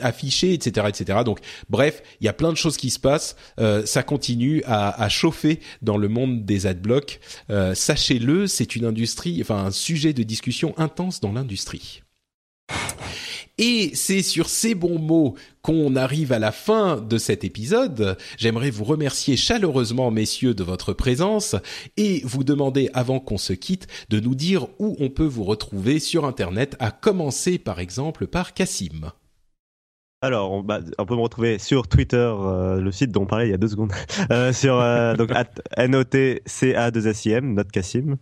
affichées 0.00 0.52
etc 0.52 0.86
etc 0.88 1.20
donc 1.24 1.40
bref 1.68 2.02
il 2.20 2.26
y 2.26 2.28
a 2.28 2.32
plein 2.32 2.50
de 2.50 2.56
choses 2.56 2.76
qui 2.76 2.90
se 2.90 2.98
passent. 2.98 3.36
Ça 3.84 4.02
continue 4.02 4.62
à, 4.66 5.08
chauffer 5.08 5.60
dans 5.82 5.96
le 5.96 6.08
monde 6.08 6.44
des 6.44 6.66
adblocks. 6.66 7.20
Euh, 7.50 7.74
c'est 8.46 8.76
une 8.76 8.84
industrie 8.84 9.38
enfin 9.40 9.64
un 9.64 9.70
sujet 9.70 10.12
de 10.12 10.22
discussion 10.22 10.74
intense 10.78 11.20
dans 11.20 11.32
l'industrie 11.32 12.02
et 13.60 13.90
c'est 13.94 14.22
sur 14.22 14.48
ces 14.48 14.74
bons 14.74 14.98
mots 14.98 15.34
qu'on 15.60 15.94
arrive 15.94 16.32
à 16.32 16.38
la 16.38 16.50
fin 16.50 16.96
de 16.96 17.18
cet 17.18 17.44
épisode. 17.44 18.16
J'aimerais 18.38 18.70
vous 18.70 18.84
remercier 18.84 19.36
chaleureusement, 19.36 20.10
messieurs, 20.10 20.54
de 20.54 20.64
votre 20.64 20.94
présence 20.94 21.54
et 21.98 22.22
vous 22.24 22.42
demander, 22.42 22.88
avant 22.94 23.20
qu'on 23.20 23.36
se 23.36 23.52
quitte, 23.52 23.86
de 24.08 24.18
nous 24.18 24.34
dire 24.34 24.66
où 24.78 24.96
on 24.98 25.10
peut 25.10 25.26
vous 25.26 25.44
retrouver 25.44 25.98
sur 26.00 26.24
Internet, 26.24 26.74
à 26.78 26.90
commencer 26.90 27.58
par 27.58 27.80
exemple 27.80 28.26
par 28.26 28.54
Cassim. 28.54 29.12
Alors, 30.22 30.52
on, 30.52 30.62
bah, 30.62 30.80
on 30.98 31.06
peut 31.06 31.14
me 31.16 31.20
retrouver 31.22 31.58
sur 31.58 31.88
Twitter, 31.88 32.16
euh, 32.18 32.78
le 32.78 32.92
site 32.92 33.10
dont 33.10 33.22
on 33.22 33.26
parlait 33.26 33.46
il 33.48 33.50
y 33.52 33.54
a 33.54 33.56
deux 33.56 33.68
secondes, 33.68 33.92
euh, 34.30 34.52
sur 34.52 34.78
euh, 34.78 35.14
donc 35.14 35.30
at 35.32 35.46
NOTCA2SIM, 35.78 37.40
Note 37.54 37.70
Cassim. 37.72 38.16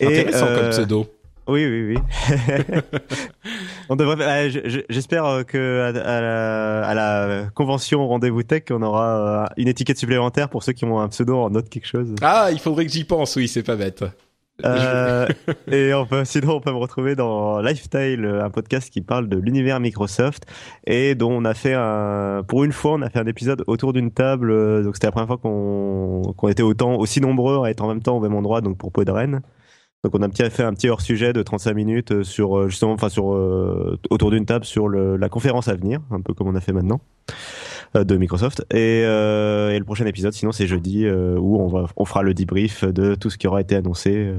Intéressant 0.00 0.46
euh, 0.46 0.60
comme 0.60 0.70
pseudo. 0.70 1.06
Oui, 1.48 1.64
oui, 1.66 1.96
oui. 1.96 2.36
on 3.88 3.96
devrait. 3.96 4.16
euh, 4.54 4.82
J'espère 4.88 5.24
euh, 5.26 5.42
que 5.42 5.80
à, 5.80 5.86
à 5.88 6.20
la, 6.20 6.86
à 6.86 6.94
la 6.94 7.44
convention 7.54 8.06
Rendez-vous 8.06 8.42
Tech, 8.44 8.62
on 8.70 8.82
aura 8.82 9.44
euh, 9.44 9.46
une 9.56 9.66
étiquette 9.68 9.98
supplémentaire 9.98 10.48
pour 10.48 10.62
ceux 10.62 10.74
qui 10.74 10.84
ont 10.84 11.00
un 11.00 11.08
pseudo 11.08 11.38
en 11.38 11.50
note 11.50 11.68
quelque 11.68 11.86
chose. 11.86 12.14
Ah, 12.22 12.50
il 12.52 12.60
faudrait 12.60 12.86
que 12.86 12.92
j'y 12.92 13.04
pense, 13.04 13.34
oui, 13.34 13.48
c'est 13.48 13.62
pas 13.64 13.74
bête. 13.76 14.04
Euh, 14.64 15.26
et 15.70 15.92
on 15.92 16.06
peut, 16.06 16.24
sinon, 16.24 16.54
on 16.56 16.60
peut 16.60 16.72
me 16.72 16.78
retrouver 16.78 17.14
dans 17.14 17.60
Lifestyle, 17.60 18.24
un 18.24 18.50
podcast 18.50 18.90
qui 18.90 19.00
parle 19.02 19.28
de 19.28 19.36
l'univers 19.38 19.80
Microsoft 19.80 20.44
et 20.86 21.14
dont 21.14 21.30
on 21.32 21.44
a 21.44 21.52
fait 21.54 21.74
un, 21.74 22.42
pour 22.48 22.64
une 22.64 22.72
fois, 22.72 22.92
on 22.94 23.02
a 23.02 23.10
fait 23.10 23.18
un 23.18 23.26
épisode 23.26 23.62
autour 23.66 23.92
d'une 23.92 24.10
table. 24.10 24.50
euh, 24.50 24.82
Donc 24.82 24.96
c'était 24.96 25.08
la 25.08 25.12
première 25.12 25.26
fois 25.28 25.38
qu'on 25.38 26.22
qu'on 26.36 26.48
était 26.48 26.62
autant 26.62 26.94
aussi 26.96 27.20
nombreux 27.20 27.64
à 27.64 27.70
être 27.70 27.82
en 27.82 27.88
même 27.88 28.02
temps 28.02 28.16
au 28.16 28.20
même 28.20 28.34
endroit, 28.34 28.60
donc 28.62 28.78
pour 28.78 28.92
Podren. 28.92 29.42
Donc 30.04 30.14
on 30.14 30.22
a 30.22 30.28
petit- 30.28 30.48
fait 30.50 30.62
un 30.62 30.72
petit 30.72 30.88
hors 30.88 31.00
sujet 31.00 31.32
de 31.32 31.42
35 31.42 31.74
minutes 31.74 32.12
euh, 32.12 32.22
sur 32.22 32.68
justement, 32.68 32.92
enfin 32.92 33.08
sur 33.08 33.26
autour 34.10 34.30
d'une 34.30 34.46
table 34.46 34.64
sur 34.64 34.88
le, 34.88 35.16
la 35.16 35.28
conférence 35.28 35.68
à 35.68 35.74
venir, 35.74 36.00
un 36.10 36.20
peu 36.20 36.32
comme 36.32 36.48
on 36.48 36.54
a 36.54 36.60
fait 36.60 36.72
maintenant 36.72 37.00
de 37.94 38.16
Microsoft. 38.16 38.64
Et, 38.70 39.02
euh, 39.04 39.70
et 39.70 39.78
le 39.78 39.84
prochain 39.84 40.06
épisode, 40.06 40.32
sinon 40.32 40.52
c'est 40.52 40.66
jeudi 40.66 41.04
euh, 41.04 41.36
où 41.38 41.58
on 41.60 41.68
va 41.68 41.86
on 41.96 42.04
fera 42.04 42.22
le 42.22 42.34
debrief 42.34 42.84
de 42.84 43.14
tout 43.14 43.30
ce 43.30 43.38
qui 43.38 43.46
aura 43.46 43.60
été 43.60 43.74
annoncé 43.76 44.12
euh, 44.14 44.38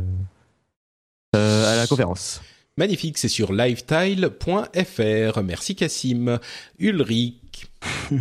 euh, 1.36 1.74
à 1.74 1.76
la 1.76 1.88
conférence. 1.88 2.42
Magnifique, 2.78 3.18
c'est 3.18 3.28
sur 3.28 3.54
lifetile.fr. 3.54 5.44
Merci 5.44 5.76
Cassim. 5.76 6.40
Ulrich. 6.80 7.68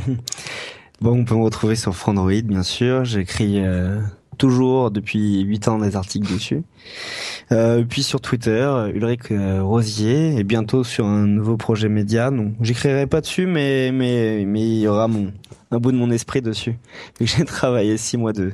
Bon, 1.02 1.10
on 1.10 1.24
peut 1.26 1.34
me 1.34 1.42
retrouver 1.42 1.76
sur 1.76 1.94
Frandroid, 1.94 2.40
bien 2.42 2.62
sûr. 2.62 3.04
J'écris 3.04 3.60
euh, 3.60 4.00
toujours 4.36 4.90
depuis 4.90 5.40
8 5.40 5.68
ans 5.68 5.78
des 5.78 5.96
articles 5.96 6.32
dessus. 6.32 6.62
Euh, 7.52 7.84
puis 7.88 8.02
sur 8.02 8.20
Twitter, 8.20 8.70
Ulrich 8.94 9.30
euh, 9.30 9.62
Rosier, 9.62 10.36
et 10.36 10.44
bientôt 10.44 10.84
sur 10.84 11.06
un 11.06 11.26
nouveau 11.26 11.56
projet 11.56 11.88
média. 11.88 12.30
Donc, 12.30 12.54
j'écrirai 12.60 13.06
pas 13.06 13.20
dessus, 13.20 13.46
mais 13.46 13.90
mais 13.92 14.44
mais 14.46 14.60
il 14.60 14.80
y 14.80 14.88
aura 14.88 15.08
mon 15.08 15.32
un 15.70 15.78
bout 15.78 15.90
de 15.90 15.96
mon 15.96 16.10
esprit 16.10 16.42
dessus. 16.42 16.76
J'ai 17.20 17.44
travaillé 17.44 17.96
six 17.96 18.16
mois 18.16 18.32
de 18.32 18.52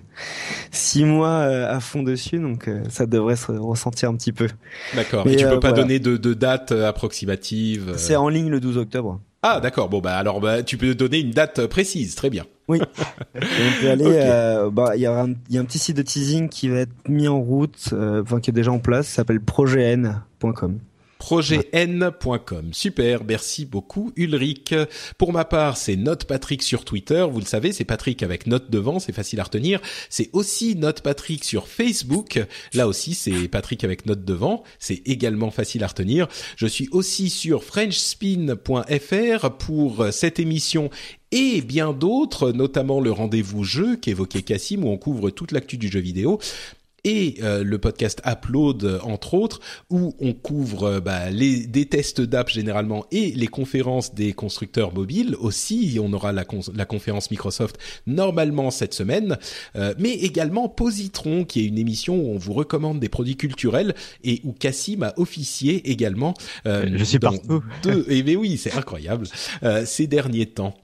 six 0.70 1.04
mois 1.04 1.28
euh, 1.28 1.74
à 1.74 1.80
fond 1.80 2.02
dessus, 2.02 2.38
donc 2.38 2.70
ça 2.88 3.06
devrait 3.06 3.36
se 3.36 3.52
ressentir 3.52 4.09
un 4.09 4.16
petit 4.16 4.32
peu. 4.32 4.48
D'accord. 4.94 5.26
Mais, 5.26 5.36
tu 5.36 5.44
peux 5.44 5.60
pas 5.60 5.70
voilà. 5.70 5.82
donner 5.82 5.98
de, 5.98 6.16
de 6.16 6.34
date 6.34 6.72
approximative. 6.72 7.94
C'est 7.96 8.16
en 8.16 8.28
ligne 8.28 8.48
le 8.48 8.60
12 8.60 8.78
octobre. 8.78 9.20
Ah, 9.42 9.59
d'accord. 9.60 9.88
Bon, 9.88 9.98
bah 9.98 10.16
alors, 10.16 10.40
bah, 10.40 10.62
tu 10.62 10.78
peux 10.78 10.94
donner 10.94 11.18
une 11.18 11.32
date 11.32 11.66
précise. 11.66 12.14
Très 12.14 12.30
bien. 12.30 12.44
Oui. 12.73 12.81
on 13.35 13.81
peut 13.81 13.90
aller. 13.90 14.05
Euh, 14.07 14.70
bah, 14.70 14.97
il 14.97 15.03
y, 15.03 15.07
a 15.07 15.23
un, 15.23 15.35
y 15.51 15.59
a 15.59 15.61
un 15.61 15.65
petit 15.65 15.78
site 15.78 15.97
de 15.97 16.03
teasing 16.03 16.49
qui 16.49 16.69
va 16.69 16.78
être 16.78 17.09
mis 17.09 17.28
en 17.28 17.39
route, 17.39 17.90
euh, 17.93 18.23
enfin 18.23 18.40
qui 18.40 18.49
est 18.49 18.55
déjà 18.55 18.73
en 18.73 18.78
place, 18.78 19.09
s'appelle 19.09 19.40
projetn.com 19.40 20.78
projetn.com. 21.23 22.70
Super, 22.73 23.23
merci 23.23 23.65
beaucoup 23.65 24.11
Ulrich. 24.16 24.74
Pour 25.19 25.32
ma 25.32 25.44
part, 25.44 25.77
c'est 25.77 25.94
Note 25.94 26.24
Patrick 26.24 26.65
sur 26.65 26.85
Twitter. 26.85 27.24
Vous 27.31 27.39
le 27.39 27.47
savez, 27.47 27.70
c'est 27.70 27.85
Patrick 27.85 28.24
avec 28.24 28.49
note 28.49 28.73
devant, 28.73 28.99
c'est 28.99 29.12
facile 29.12 29.39
à 29.39 29.44
retenir. 29.44 29.81
C'est 30.11 30.31
aussi 30.32 30.74
Note 30.74 31.01
Patrick 31.01 31.44
sur 31.44 31.69
Facebook. 31.69 32.44
Là 32.74 32.89
aussi, 32.89 33.15
c'est 33.15 33.47
Patrick 33.47 33.85
avec 33.85 34.05
note 34.05 34.24
devant. 34.24 34.65
C'est 34.81 35.01
également 35.07 35.53
facile 35.53 35.85
à 35.85 35.86
retenir. 35.86 36.27
Je 36.57 36.66
suis 36.66 36.89
aussi 36.90 37.31
sur 37.31 37.62
frenchspin.fr 37.62 39.51
pour 39.59 40.07
cette 40.11 40.40
émission 40.40 40.90
et 41.31 41.62
bien 41.62 41.93
d'autres, 41.93 42.51
notamment 42.51 43.01
le 43.01 43.12
rendez-vous 43.12 43.62
jeu 43.62 43.94
qu'évoquait 43.94 44.43
Cassim 44.43 44.85
où 44.85 44.89
on 44.89 44.99
couvre 44.99 45.31
toute 45.31 45.53
l'actu 45.53 45.78
du 45.78 45.86
jeu 45.89 46.01
vidéo 46.01 46.40
et 47.04 47.36
euh, 47.42 47.64
le 47.64 47.78
podcast 47.78 48.22
Upload 48.26 49.00
entre 49.02 49.34
autres 49.34 49.60
où 49.90 50.14
on 50.20 50.32
couvre 50.32 50.84
euh, 50.84 51.00
bah, 51.00 51.30
les 51.30 51.66
des 51.66 51.86
tests 51.86 52.20
d'app 52.20 52.48
généralement 52.48 53.06
et 53.10 53.32
les 53.32 53.48
conférences 53.48 54.14
des 54.14 54.32
constructeurs 54.32 54.94
mobiles 54.94 55.34
aussi. 55.40 55.98
On 56.00 56.12
aura 56.12 56.32
la, 56.32 56.44
la 56.74 56.84
conférence 56.84 57.30
Microsoft 57.30 57.78
normalement 58.06 58.70
cette 58.70 58.94
semaine 58.94 59.36
euh, 59.76 59.94
mais 59.98 60.12
également 60.12 60.68
Positron 60.68 61.44
qui 61.44 61.60
est 61.60 61.66
une 61.66 61.78
émission 61.78 62.16
où 62.16 62.34
on 62.34 62.38
vous 62.38 62.52
recommande 62.52 63.00
des 63.00 63.08
produits 63.08 63.36
culturels 63.36 63.94
et 64.22 64.40
où 64.44 64.52
Cassim 64.52 65.02
a 65.02 65.12
officié 65.16 65.90
également 65.90 66.34
je 66.64 67.04
suis 67.04 67.18
partout. 67.18 67.62
deux 67.82 68.06
et 68.08 68.22
mais 68.22 68.36
oui 68.36 68.56
c'est 68.56 68.74
incroyable 68.74 69.26
ces 69.84 70.06
derniers 70.06 70.46
temps 70.46 70.74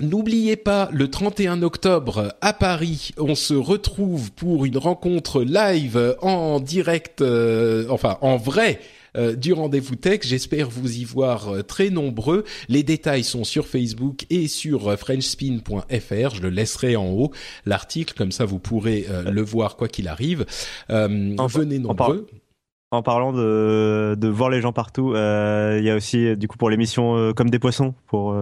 N'oubliez 0.00 0.56
pas, 0.56 0.88
le 0.92 1.10
31 1.10 1.62
octobre 1.62 2.32
à 2.40 2.52
Paris, 2.52 3.10
on 3.18 3.34
se 3.34 3.54
retrouve 3.54 4.30
pour 4.32 4.64
une 4.64 4.78
rencontre 4.78 5.42
live 5.42 6.16
en 6.22 6.60
direct, 6.60 7.20
euh, 7.20 7.84
enfin 7.90 8.16
en 8.20 8.36
vrai, 8.36 8.80
euh, 9.16 9.34
du 9.34 9.52
rendez-vous 9.52 9.96
tech. 9.96 10.20
J'espère 10.22 10.70
vous 10.70 10.98
y 10.98 11.04
voir 11.04 11.48
euh, 11.48 11.62
très 11.62 11.90
nombreux. 11.90 12.44
Les 12.68 12.84
détails 12.84 13.24
sont 13.24 13.42
sur 13.42 13.66
Facebook 13.66 14.24
et 14.30 14.46
sur 14.46 14.96
frenchspin.fr. 14.96 16.34
Je 16.34 16.42
le 16.42 16.50
laisserai 16.50 16.94
en 16.94 17.08
haut 17.08 17.32
l'article, 17.66 18.14
comme 18.16 18.30
ça 18.30 18.44
vous 18.44 18.60
pourrez 18.60 19.06
le 19.26 19.42
voir 19.42 19.76
quoi 19.76 19.88
qu'il 19.88 20.06
arrive. 20.06 20.46
venez 20.88 21.78
nombreux. 21.80 22.26
En, 22.90 23.02
parlant 23.02 23.32
de, 23.32 24.16
de 24.18 24.28
voir 24.28 24.48
les 24.48 24.60
gens 24.60 24.72
partout, 24.72 25.10
il 25.14 25.84
y 25.84 25.90
a 25.90 25.96
aussi 25.96 26.36
du 26.36 26.46
coup 26.46 26.56
pour 26.56 26.70
l'émission 26.70 27.32
comme 27.34 27.50
des 27.50 27.58
poissons 27.58 27.94
pour 28.06 28.34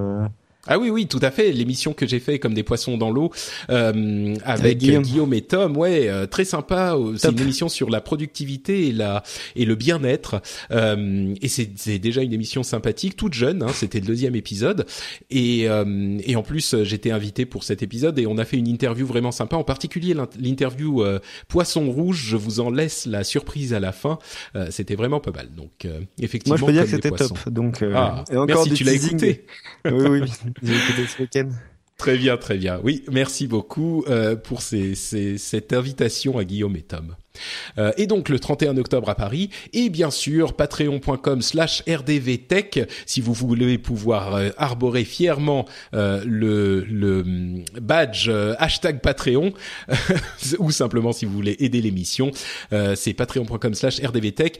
ah 0.68 0.78
oui, 0.78 0.90
oui, 0.90 1.06
tout 1.06 1.20
à 1.22 1.30
fait. 1.30 1.52
L'émission 1.52 1.92
que 1.92 2.06
j'ai 2.06 2.20
fait 2.20 2.38
comme 2.38 2.54
des 2.54 2.62
poissons 2.62 2.96
dans 2.96 3.10
l'eau 3.10 3.30
euh, 3.70 4.34
avec, 4.44 4.78
Guillaume. 4.78 5.32
et 5.32 5.42
Tom, 5.42 5.76
ouais, 5.76 6.08
euh, 6.08 6.26
très 6.26 6.44
sympa. 6.44 6.96
C'est 7.16 7.30
une 7.30 7.40
émission 7.40 7.68
sur 7.68 7.90
la 7.90 8.00
productivité 8.00 8.88
et 8.88 8.92
la 8.92 9.22
et 9.54 9.64
le 9.64 9.74
bien-être. 9.74 10.42
Euh, 10.70 11.34
et 11.40 11.48
c'est 11.48 11.98
déjà 11.98 12.22
une 12.22 12.32
émission 12.32 12.62
sympathique, 12.62 13.16
toute 13.16 13.34
jeune. 13.34 13.62
Hein, 13.62 13.70
C'était 13.72 14.00
le 14.00 14.06
deuxième 14.06 14.34
épisode. 14.34 14.86
Et 15.30 15.68
euh, 15.68 16.18
et 16.24 16.36
en 16.36 16.42
plus, 16.42 16.82
j'étais 16.82 17.10
invité 17.10 17.46
pour 17.46 17.64
cet 17.64 17.82
épisode 17.82 18.18
et 18.18 18.26
on 18.26 18.38
a 18.38 18.44
fait 18.44 18.56
une 18.56 18.68
interview 18.68 19.06
vraiment 19.06 19.32
sympa. 19.32 19.56
En 19.56 19.64
particulier 19.64 20.14
l'interview 20.38 21.02
euh, 21.02 21.20
Poisson 21.48 21.90
rouge. 21.90 22.24
Je 22.28 22.36
vous 22.36 22.60
en 22.60 22.70
laisse 22.70 23.06
la 23.06 23.24
surprise 23.24 23.72
à 23.72 23.80
la 23.80 23.92
fin. 23.92 24.18
C'était 24.70 24.94
vraiment 24.94 25.20
pas 25.20 25.32
mal. 25.32 25.48
Donc 25.54 25.86
effectivement, 26.20 26.58
moi 26.58 26.60
je 26.60 26.64
peux 26.66 26.72
dire 26.72 26.84
que 26.84 26.90
c'était 26.90 27.10
top. 27.10 27.48
Donc 27.48 27.82
ah, 27.82 28.24
et 28.30 28.36
encore 28.36 28.66
merci, 28.66 28.72
tu 28.72 28.84
l'as 28.84 28.94
écouté. 28.94 29.44
oui, 29.84 29.92
oui. 29.92 30.22
Très 31.98 32.18
bien, 32.18 32.36
très 32.36 32.58
bien. 32.58 32.78
Oui, 32.84 33.04
merci 33.10 33.46
beaucoup 33.46 34.04
euh, 34.08 34.36
pour 34.36 34.60
cette 34.60 35.72
invitation 35.72 36.38
à 36.38 36.44
Guillaume 36.44 36.76
et 36.76 36.82
Tom. 36.82 37.16
Euh, 37.78 37.92
et 37.96 38.06
donc 38.06 38.28
le 38.28 38.38
31 38.38 38.76
octobre 38.76 39.08
à 39.08 39.14
Paris 39.14 39.50
et 39.72 39.88
bien 39.88 40.10
sûr 40.10 40.54
patreon.com 40.54 41.42
slash 41.42 41.82
rdvtech 41.88 42.80
si 43.06 43.20
vous 43.20 43.32
voulez 43.32 43.78
pouvoir 43.78 44.34
euh, 44.34 44.50
arborer 44.56 45.04
fièrement 45.04 45.66
euh, 45.94 46.22
le, 46.26 46.80
le 46.84 47.24
badge 47.80 48.30
hashtag 48.58 49.00
Patreon 49.00 49.52
ou 50.58 50.70
simplement 50.70 51.12
si 51.12 51.24
vous 51.24 51.32
voulez 51.32 51.56
aider 51.60 51.80
l'émission 51.80 52.30
c'est 52.94 53.14
patreon.com 53.14 53.74
slash 53.74 54.00
rdvtech. 54.00 54.58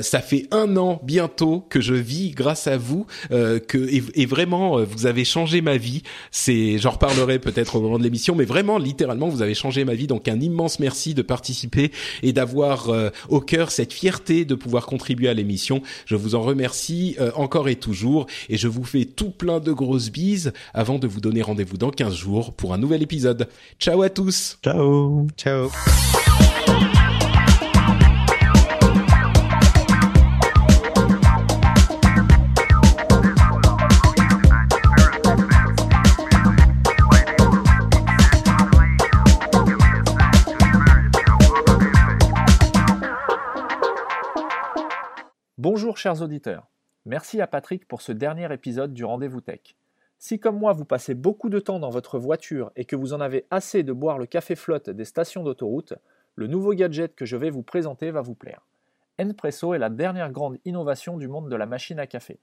Ça 0.00 0.20
fait 0.20 0.46
un 0.50 0.76
an 0.76 1.00
bientôt 1.02 1.64
que 1.68 1.80
je 1.80 1.94
vis 1.94 2.30
grâce 2.30 2.66
à 2.66 2.76
vous 2.76 3.06
que 3.30 3.78
et, 4.14 4.26
vraiment 4.26 4.82
vous 4.82 5.06
avez 5.06 5.24
changé 5.24 5.60
ma 5.60 5.76
vie. 5.76 6.02
C'est 6.30 6.78
j'en 6.78 6.90
reparlerai 6.90 7.38
peut-être 7.38 7.76
au 7.76 7.80
moment 7.80 7.98
de 7.98 8.04
l'émission 8.04 8.34
mais 8.34 8.44
vraiment 8.44 8.78
littéralement 8.78 9.28
vous 9.28 9.42
avez 9.42 9.54
changé 9.54 9.84
ma 9.84 9.94
vie. 9.94 10.06
Donc 10.06 10.28
un 10.28 10.40
immense 10.40 10.78
merci 10.80 11.14
de 11.14 11.22
participer 11.22 11.90
et 12.22 12.32
d'avoir 12.32 12.90
euh, 12.90 13.10
au 13.28 13.40
cœur 13.40 13.70
cette 13.70 13.92
fierté 13.92 14.44
de 14.44 14.54
pouvoir 14.54 14.86
contribuer 14.86 15.28
à 15.28 15.34
l'émission. 15.34 15.82
Je 16.06 16.16
vous 16.16 16.34
en 16.34 16.42
remercie 16.42 17.16
euh, 17.20 17.30
encore 17.34 17.68
et 17.68 17.76
toujours 17.76 18.26
et 18.48 18.56
je 18.56 18.68
vous 18.68 18.84
fais 18.84 19.04
tout 19.04 19.30
plein 19.30 19.60
de 19.60 19.72
grosses 19.72 20.10
bises 20.10 20.52
avant 20.74 20.98
de 20.98 21.06
vous 21.06 21.20
donner 21.20 21.42
rendez-vous 21.42 21.76
dans 21.76 21.90
15 21.90 22.14
jours 22.14 22.52
pour 22.52 22.74
un 22.74 22.78
nouvel 22.78 23.02
épisode. 23.02 23.48
Ciao 23.78 24.02
à 24.02 24.10
tous. 24.10 24.58
Ciao. 24.62 25.26
Ciao. 25.36 25.68
Bonjour 45.58 45.98
chers 45.98 46.22
auditeurs, 46.22 46.68
merci 47.04 47.40
à 47.40 47.48
Patrick 47.48 47.88
pour 47.88 48.00
ce 48.00 48.12
dernier 48.12 48.46
épisode 48.54 48.94
du 48.94 49.04
Rendez-vous 49.04 49.40
Tech. 49.40 49.74
Si 50.16 50.38
comme 50.38 50.56
moi 50.56 50.72
vous 50.72 50.84
passez 50.84 51.14
beaucoup 51.14 51.48
de 51.48 51.58
temps 51.58 51.80
dans 51.80 51.90
votre 51.90 52.20
voiture 52.20 52.70
et 52.76 52.84
que 52.84 52.94
vous 52.94 53.12
en 53.12 53.20
avez 53.20 53.44
assez 53.50 53.82
de 53.82 53.92
boire 53.92 54.18
le 54.18 54.26
café 54.26 54.54
flotte 54.54 54.88
des 54.88 55.04
stations 55.04 55.42
d'autoroute, 55.42 55.94
le 56.36 56.46
nouveau 56.46 56.74
gadget 56.74 57.16
que 57.16 57.24
je 57.24 57.36
vais 57.36 57.50
vous 57.50 57.64
présenter 57.64 58.12
va 58.12 58.20
vous 58.20 58.36
plaire. 58.36 58.64
Npresso 59.18 59.74
est 59.74 59.80
la 59.80 59.90
dernière 59.90 60.30
grande 60.30 60.58
innovation 60.64 61.16
du 61.16 61.26
monde 61.26 61.50
de 61.50 61.56
la 61.56 61.66
machine 61.66 61.98
à 61.98 62.06
café. 62.06 62.38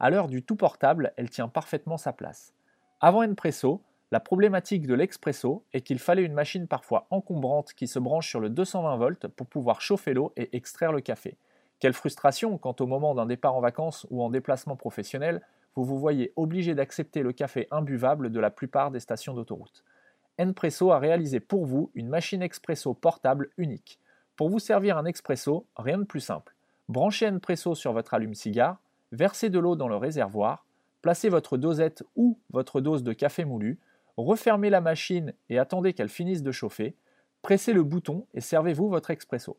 À 0.00 0.08
l'heure 0.08 0.28
du 0.28 0.42
tout 0.42 0.56
portable, 0.56 1.12
elle 1.18 1.28
tient 1.28 1.48
parfaitement 1.48 1.98
sa 1.98 2.14
place. 2.14 2.54
Avant 2.98 3.28
Npresso, 3.28 3.82
la 4.10 4.20
problématique 4.20 4.86
de 4.86 4.94
l'expresso 4.94 5.64
est 5.74 5.82
qu'il 5.82 5.98
fallait 5.98 6.24
une 6.24 6.32
machine 6.32 6.66
parfois 6.66 7.08
encombrante 7.10 7.74
qui 7.74 7.88
se 7.88 7.98
branche 7.98 8.30
sur 8.30 8.40
le 8.40 8.48
220 8.48 8.96
volts 8.96 9.28
pour 9.28 9.48
pouvoir 9.48 9.82
chauffer 9.82 10.14
l'eau 10.14 10.32
et 10.38 10.56
extraire 10.56 10.92
le 10.92 11.02
café. 11.02 11.36
Quelle 11.84 11.92
frustration 11.92 12.56
quand 12.56 12.80
au 12.80 12.86
moment 12.86 13.14
d'un 13.14 13.26
départ 13.26 13.54
en 13.54 13.60
vacances 13.60 14.06
ou 14.08 14.22
en 14.22 14.30
déplacement 14.30 14.74
professionnel, 14.74 15.42
vous 15.74 15.84
vous 15.84 15.98
voyez 15.98 16.32
obligé 16.34 16.74
d'accepter 16.74 17.22
le 17.22 17.34
café 17.34 17.68
imbuvable 17.70 18.32
de 18.32 18.40
la 18.40 18.48
plupart 18.48 18.90
des 18.90 19.00
stations 19.00 19.34
d'autoroute. 19.34 19.84
Npresso 20.38 20.92
a 20.92 20.98
réalisé 20.98 21.40
pour 21.40 21.66
vous 21.66 21.90
une 21.94 22.08
machine 22.08 22.40
expresso 22.40 22.94
portable 22.94 23.50
unique. 23.58 23.98
Pour 24.34 24.48
vous 24.48 24.60
servir 24.60 24.96
un 24.96 25.04
expresso, 25.04 25.66
rien 25.76 25.98
de 25.98 26.04
plus 26.04 26.20
simple. 26.20 26.54
Branchez 26.88 27.30
Npresso 27.30 27.74
sur 27.74 27.92
votre 27.92 28.14
allume-cigare, 28.14 28.78
versez 29.12 29.50
de 29.50 29.58
l'eau 29.58 29.76
dans 29.76 29.88
le 29.88 29.96
réservoir, 29.96 30.64
placez 31.02 31.28
votre 31.28 31.58
dosette 31.58 32.02
ou 32.16 32.38
votre 32.50 32.80
dose 32.80 33.02
de 33.02 33.12
café 33.12 33.44
moulu, 33.44 33.78
refermez 34.16 34.70
la 34.70 34.80
machine 34.80 35.34
et 35.50 35.58
attendez 35.58 35.92
qu'elle 35.92 36.08
finisse 36.08 36.42
de 36.42 36.50
chauffer, 36.50 36.96
pressez 37.42 37.74
le 37.74 37.82
bouton 37.82 38.26
et 38.32 38.40
servez-vous 38.40 38.88
votre 38.88 39.10
expresso. 39.10 39.58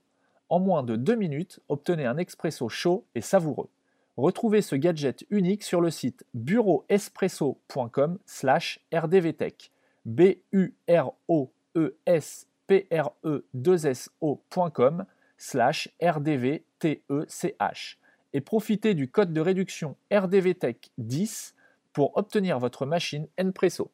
En 0.50 0.60
moins 0.60 0.84
de 0.84 0.96
2 0.96 1.16
minutes, 1.16 1.60
obtenez 1.70 2.06
un 2.06 2.18
expresso 2.18 2.70
chaud 2.70 3.06
et 3.16 3.22
savoureux. 3.22 3.70
Retrouvez 4.18 4.62
ce 4.62 4.76
gadget 4.76 5.26
unique 5.30 5.64
sur 5.64 5.82
le 5.82 5.90
site 5.90 6.26
bureauespresso.com 6.34 8.20
slash 8.26 8.80
rdvtech. 8.94 9.72
b 10.06 10.38
u 10.54 10.74
r 10.88 11.14
o 11.28 11.52
e 11.76 11.98
s 12.06 12.48
p 12.68 12.88
r 12.92 13.12
e 13.24 13.46
2 13.54 13.88
s 13.88 14.10
ocom 14.22 15.06
slash 15.38 15.90
rdvtech 16.02 16.62
et 18.34 18.42
profitez 18.42 18.94
du 18.94 19.10
code 19.10 19.34
de 19.34 19.42
réduction 19.42 19.96
rdvtech 20.12 20.92
10 20.98 21.56
pour 21.92 22.16
obtenir 22.18 22.60
votre 22.60 22.86
machine 22.86 23.28
Npresso. 23.42 23.92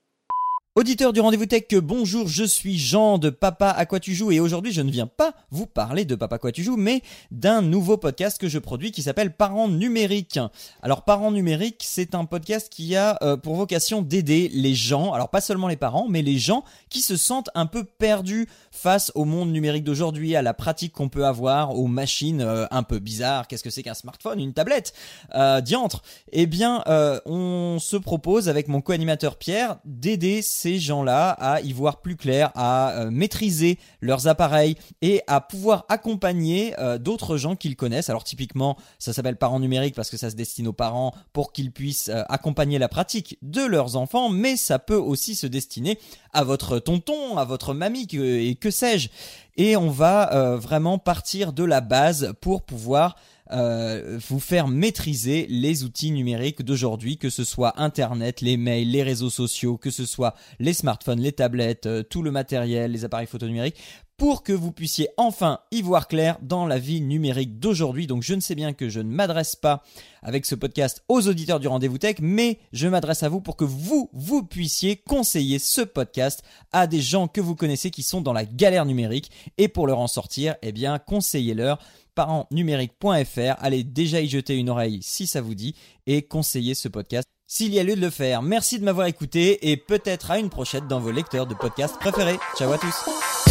Auditeur 0.74 1.12
du 1.12 1.20
Rendez-vous 1.20 1.48
Tech, 1.48 1.66
bonjour, 1.84 2.30
je 2.30 2.46
suis 2.46 2.80
Jean 2.80 3.18
de 3.18 3.30
Papa 3.30 3.72
à 3.72 3.86
quoi 3.86 4.00
tu 4.00 4.16
joues 4.16 4.32
et 4.32 4.40
aujourd'hui 4.40 4.72
je 4.72 4.82
ne 4.82 4.90
viens 4.90 5.06
pas 5.06 5.34
vous 5.50 5.66
parler 5.66 6.06
de 6.06 6.16
Papa 6.16 6.38
à 6.38 6.40
quoi 6.40 6.54
tu 6.54 6.64
joues 6.64 6.78
mais 6.78 7.02
d'un 7.30 7.62
nouveau 7.62 7.98
podcast 7.98 8.40
que 8.40 8.48
je 8.48 8.58
produis 8.58 8.94
qui 8.94 9.02
s'appelle 9.02 9.36
Parents 9.36 9.68
numériques. 9.68 10.40
Alors 10.82 11.04
Parents 11.04 11.32
numériques, 11.32 11.84
c'est 11.86 12.16
un 12.16 12.24
podcast 12.24 12.70
qui 12.72 12.96
a 12.96 13.18
euh, 13.22 13.36
pour 13.36 13.56
vocation 13.56 14.02
d'aider 14.02 14.50
les 14.54 14.74
gens, 14.74 15.12
alors 15.12 15.28
pas 15.28 15.42
seulement 15.42 15.68
les 15.68 15.76
parents, 15.76 16.08
mais 16.08 16.22
les 16.22 16.38
gens 16.38 16.64
qui 16.90 17.02
se 17.02 17.18
sentent 17.18 17.50
un 17.54 17.66
peu 17.66 17.84
perdus 17.84 18.48
face 18.72 19.12
au 19.14 19.26
monde 19.26 19.52
numérique 19.52 19.84
d'aujourd'hui, 19.84 20.38
à 20.38 20.42
la 20.42 20.54
pratique 20.54 20.94
qu'on 20.94 21.10
peut 21.10 21.26
avoir, 21.26 21.78
aux 21.78 21.88
machines 21.88 22.40
euh, 22.40 22.66
un 22.72 22.84
peu 22.84 23.00
bizarres, 23.00 23.50
qu'est-ce 23.50 23.64
que 23.66 23.70
c'est 23.70 23.84
qu'un 23.84 23.94
smartphone, 23.94 24.40
une 24.40 24.54
tablette, 24.54 24.94
euh, 25.36 25.60
diantre. 25.60 26.02
Eh 26.32 26.46
bien, 26.46 26.82
on 27.26 27.78
se 27.82 27.98
propose 27.98 28.48
avec 28.48 28.70
mon 28.70 28.80
co-animateur 28.80 29.36
Pierre 29.36 29.76
d'aider 29.84 30.42
ces 30.62 30.80
gens-là 30.80 31.32
à 31.32 31.62
y 31.62 31.74
voir 31.74 32.02
plus 32.02 32.16
clair, 32.16 32.52
à 32.54 32.92
euh, 32.92 33.12
maîtriser 33.12 33.80
leurs 34.00 34.28
appareils 34.28 34.76
et 35.02 35.22
à 35.26 35.42
pouvoir 35.42 35.86
accompagner 35.90 36.76
euh, 36.78 37.00
d'autres 37.00 37.38
gens 37.38 37.56
qu'ils 37.56 37.76
connaissent. 37.76 38.12
Alors 38.12 38.24
typiquement, 38.24 38.78
ça 39.00 39.12
s'appelle 39.12 39.38
parents 39.38 39.60
numériques 39.60 39.96
parce 39.96 40.12
que 40.12 40.18
ça 40.18 40.30
se 40.30 40.36
destine 40.36 40.68
aux 40.68 40.74
parents 40.74 41.14
pour 41.34 41.52
qu'ils 41.52 41.72
puissent 41.72 42.10
euh, 42.10 42.22
accompagner 42.30 42.78
la 42.78 42.90
pratique 42.90 43.40
de 43.42 43.62
leurs 43.62 43.96
enfants, 43.96 44.30
mais 44.30 44.56
ça 44.56 44.78
peut 44.78 44.96
aussi 44.96 45.34
se 45.34 45.48
destiner 45.48 45.98
à 46.32 46.44
votre 46.44 46.78
tonton, 46.78 47.38
à 47.38 47.46
votre 47.46 47.74
mamie 47.74 48.08
et 48.14 48.56
que 48.56 48.70
sais-je. 48.70 49.10
Et 49.58 49.76
on 49.76 49.90
va 49.90 50.56
vraiment 50.56 50.98
partir 50.98 51.52
de 51.52 51.66
la 51.66 51.82
base 51.82 52.34
pour 52.40 52.62
pouvoir 52.62 53.18
euh, 53.54 54.20
vous 54.30 54.40
faire 54.40 54.68
maîtriser 54.68 55.46
les 55.50 55.84
outils 55.84 56.12
numériques 56.12 56.62
d'aujourd'hui, 56.62 57.18
que 57.18 57.30
ce 57.30 57.44
soit 57.44 57.80
Internet, 57.82 58.42
les 58.42 58.58
mails, 58.58 58.90
les 58.90 59.04
réseaux 59.04 59.30
sociaux, 59.30 59.78
que 59.78 59.90
ce 59.90 60.06
soit 60.06 60.36
les 60.60 60.74
smartphones, 60.74 61.20
les 61.20 61.32
tablettes, 61.32 61.86
euh, 61.86 62.04
tout 62.04 62.24
le 62.24 62.32
matériel, 62.32 62.92
les 62.92 63.06
appareils 63.06 63.28
photo 63.28 63.48
numériques, 63.48 63.78
pour 64.22 64.44
que 64.44 64.54
vous 64.54 64.72
puissiez 64.72 65.10
enfin 65.18 65.62
y 65.72 65.82
voir 65.82 66.08
clair 66.08 66.38
dans 66.44 66.68
la 66.68 66.78
vie 66.78 67.02
numérique 67.02 67.58
d'aujourd'hui. 67.58 68.06
Donc 68.06 68.22
je 68.22 68.36
ne 68.36 68.40
sais 68.40 68.54
bien 68.54 68.72
que 68.72 68.88
je 68.88 69.00
ne 69.00 69.10
m'adresse 69.12 69.56
pas 69.56 69.82
avec 70.22 70.46
ce 70.46 70.54
podcast 70.54 71.04
aux 71.10 71.28
auditeurs 71.28 71.60
du 71.60 71.68
rendez-vous 71.68 71.98
tech, 71.98 72.18
mais 72.22 72.60
je 72.72 72.88
m'adresse 72.88 73.24
à 73.24 73.30
vous 73.30 73.42
pour 73.42 73.58
que 73.58 73.64
vous, 73.64 74.12
vous 74.14 74.44
puissiez 74.44 74.96
conseiller 74.96 75.58
ce 75.58 75.82
podcast 75.82 76.44
à 76.72 76.86
des 76.86 77.02
gens 77.02 77.28
que 77.28 77.42
vous 77.42 77.56
connaissez 77.56 77.90
qui 77.90 78.04
sont 78.04 78.22
dans 78.22 78.32
la 78.32 78.46
galère 78.46 78.86
numérique. 78.86 79.32
Et 79.58 79.68
pour 79.68 79.88
leur 79.88 79.98
en 79.98 80.08
sortir, 80.08 80.56
eh 80.62 80.72
bien, 80.72 81.00
conseillez-leur 81.00 81.80
parentsnumérique.fr. 82.14 83.56
Allez 83.58 83.84
déjà 83.84 84.22
y 84.22 84.30
jeter 84.30 84.56
une 84.56 84.70
oreille 84.70 85.00
si 85.02 85.26
ça 85.26 85.42
vous 85.42 85.56
dit 85.56 85.74
et 86.06 86.22
conseillez 86.22 86.76
ce 86.76 86.90
podcast 86.90 87.28
s'il 87.48 87.74
y 87.74 87.80
a 87.80 87.84
lieu 87.84 87.96
de 87.96 88.02
le 88.02 88.12
faire. 88.12 88.44
Merci 88.44 88.78
de 88.78 88.86
m'avoir 88.86 89.08
écouté 89.08 89.72
et 89.72 89.78
peut-être 89.78 90.30
à 90.30 90.38
une 90.38 90.52
prochaine 90.52 90.88
dans 90.88 91.00
vos 91.00 91.12
lecteurs 91.12 91.48
de 91.48 91.56
podcasts 91.56 91.98
préférés. 91.98 92.38
Ciao 92.56 92.72
à 92.72 92.78
tous. 92.78 93.51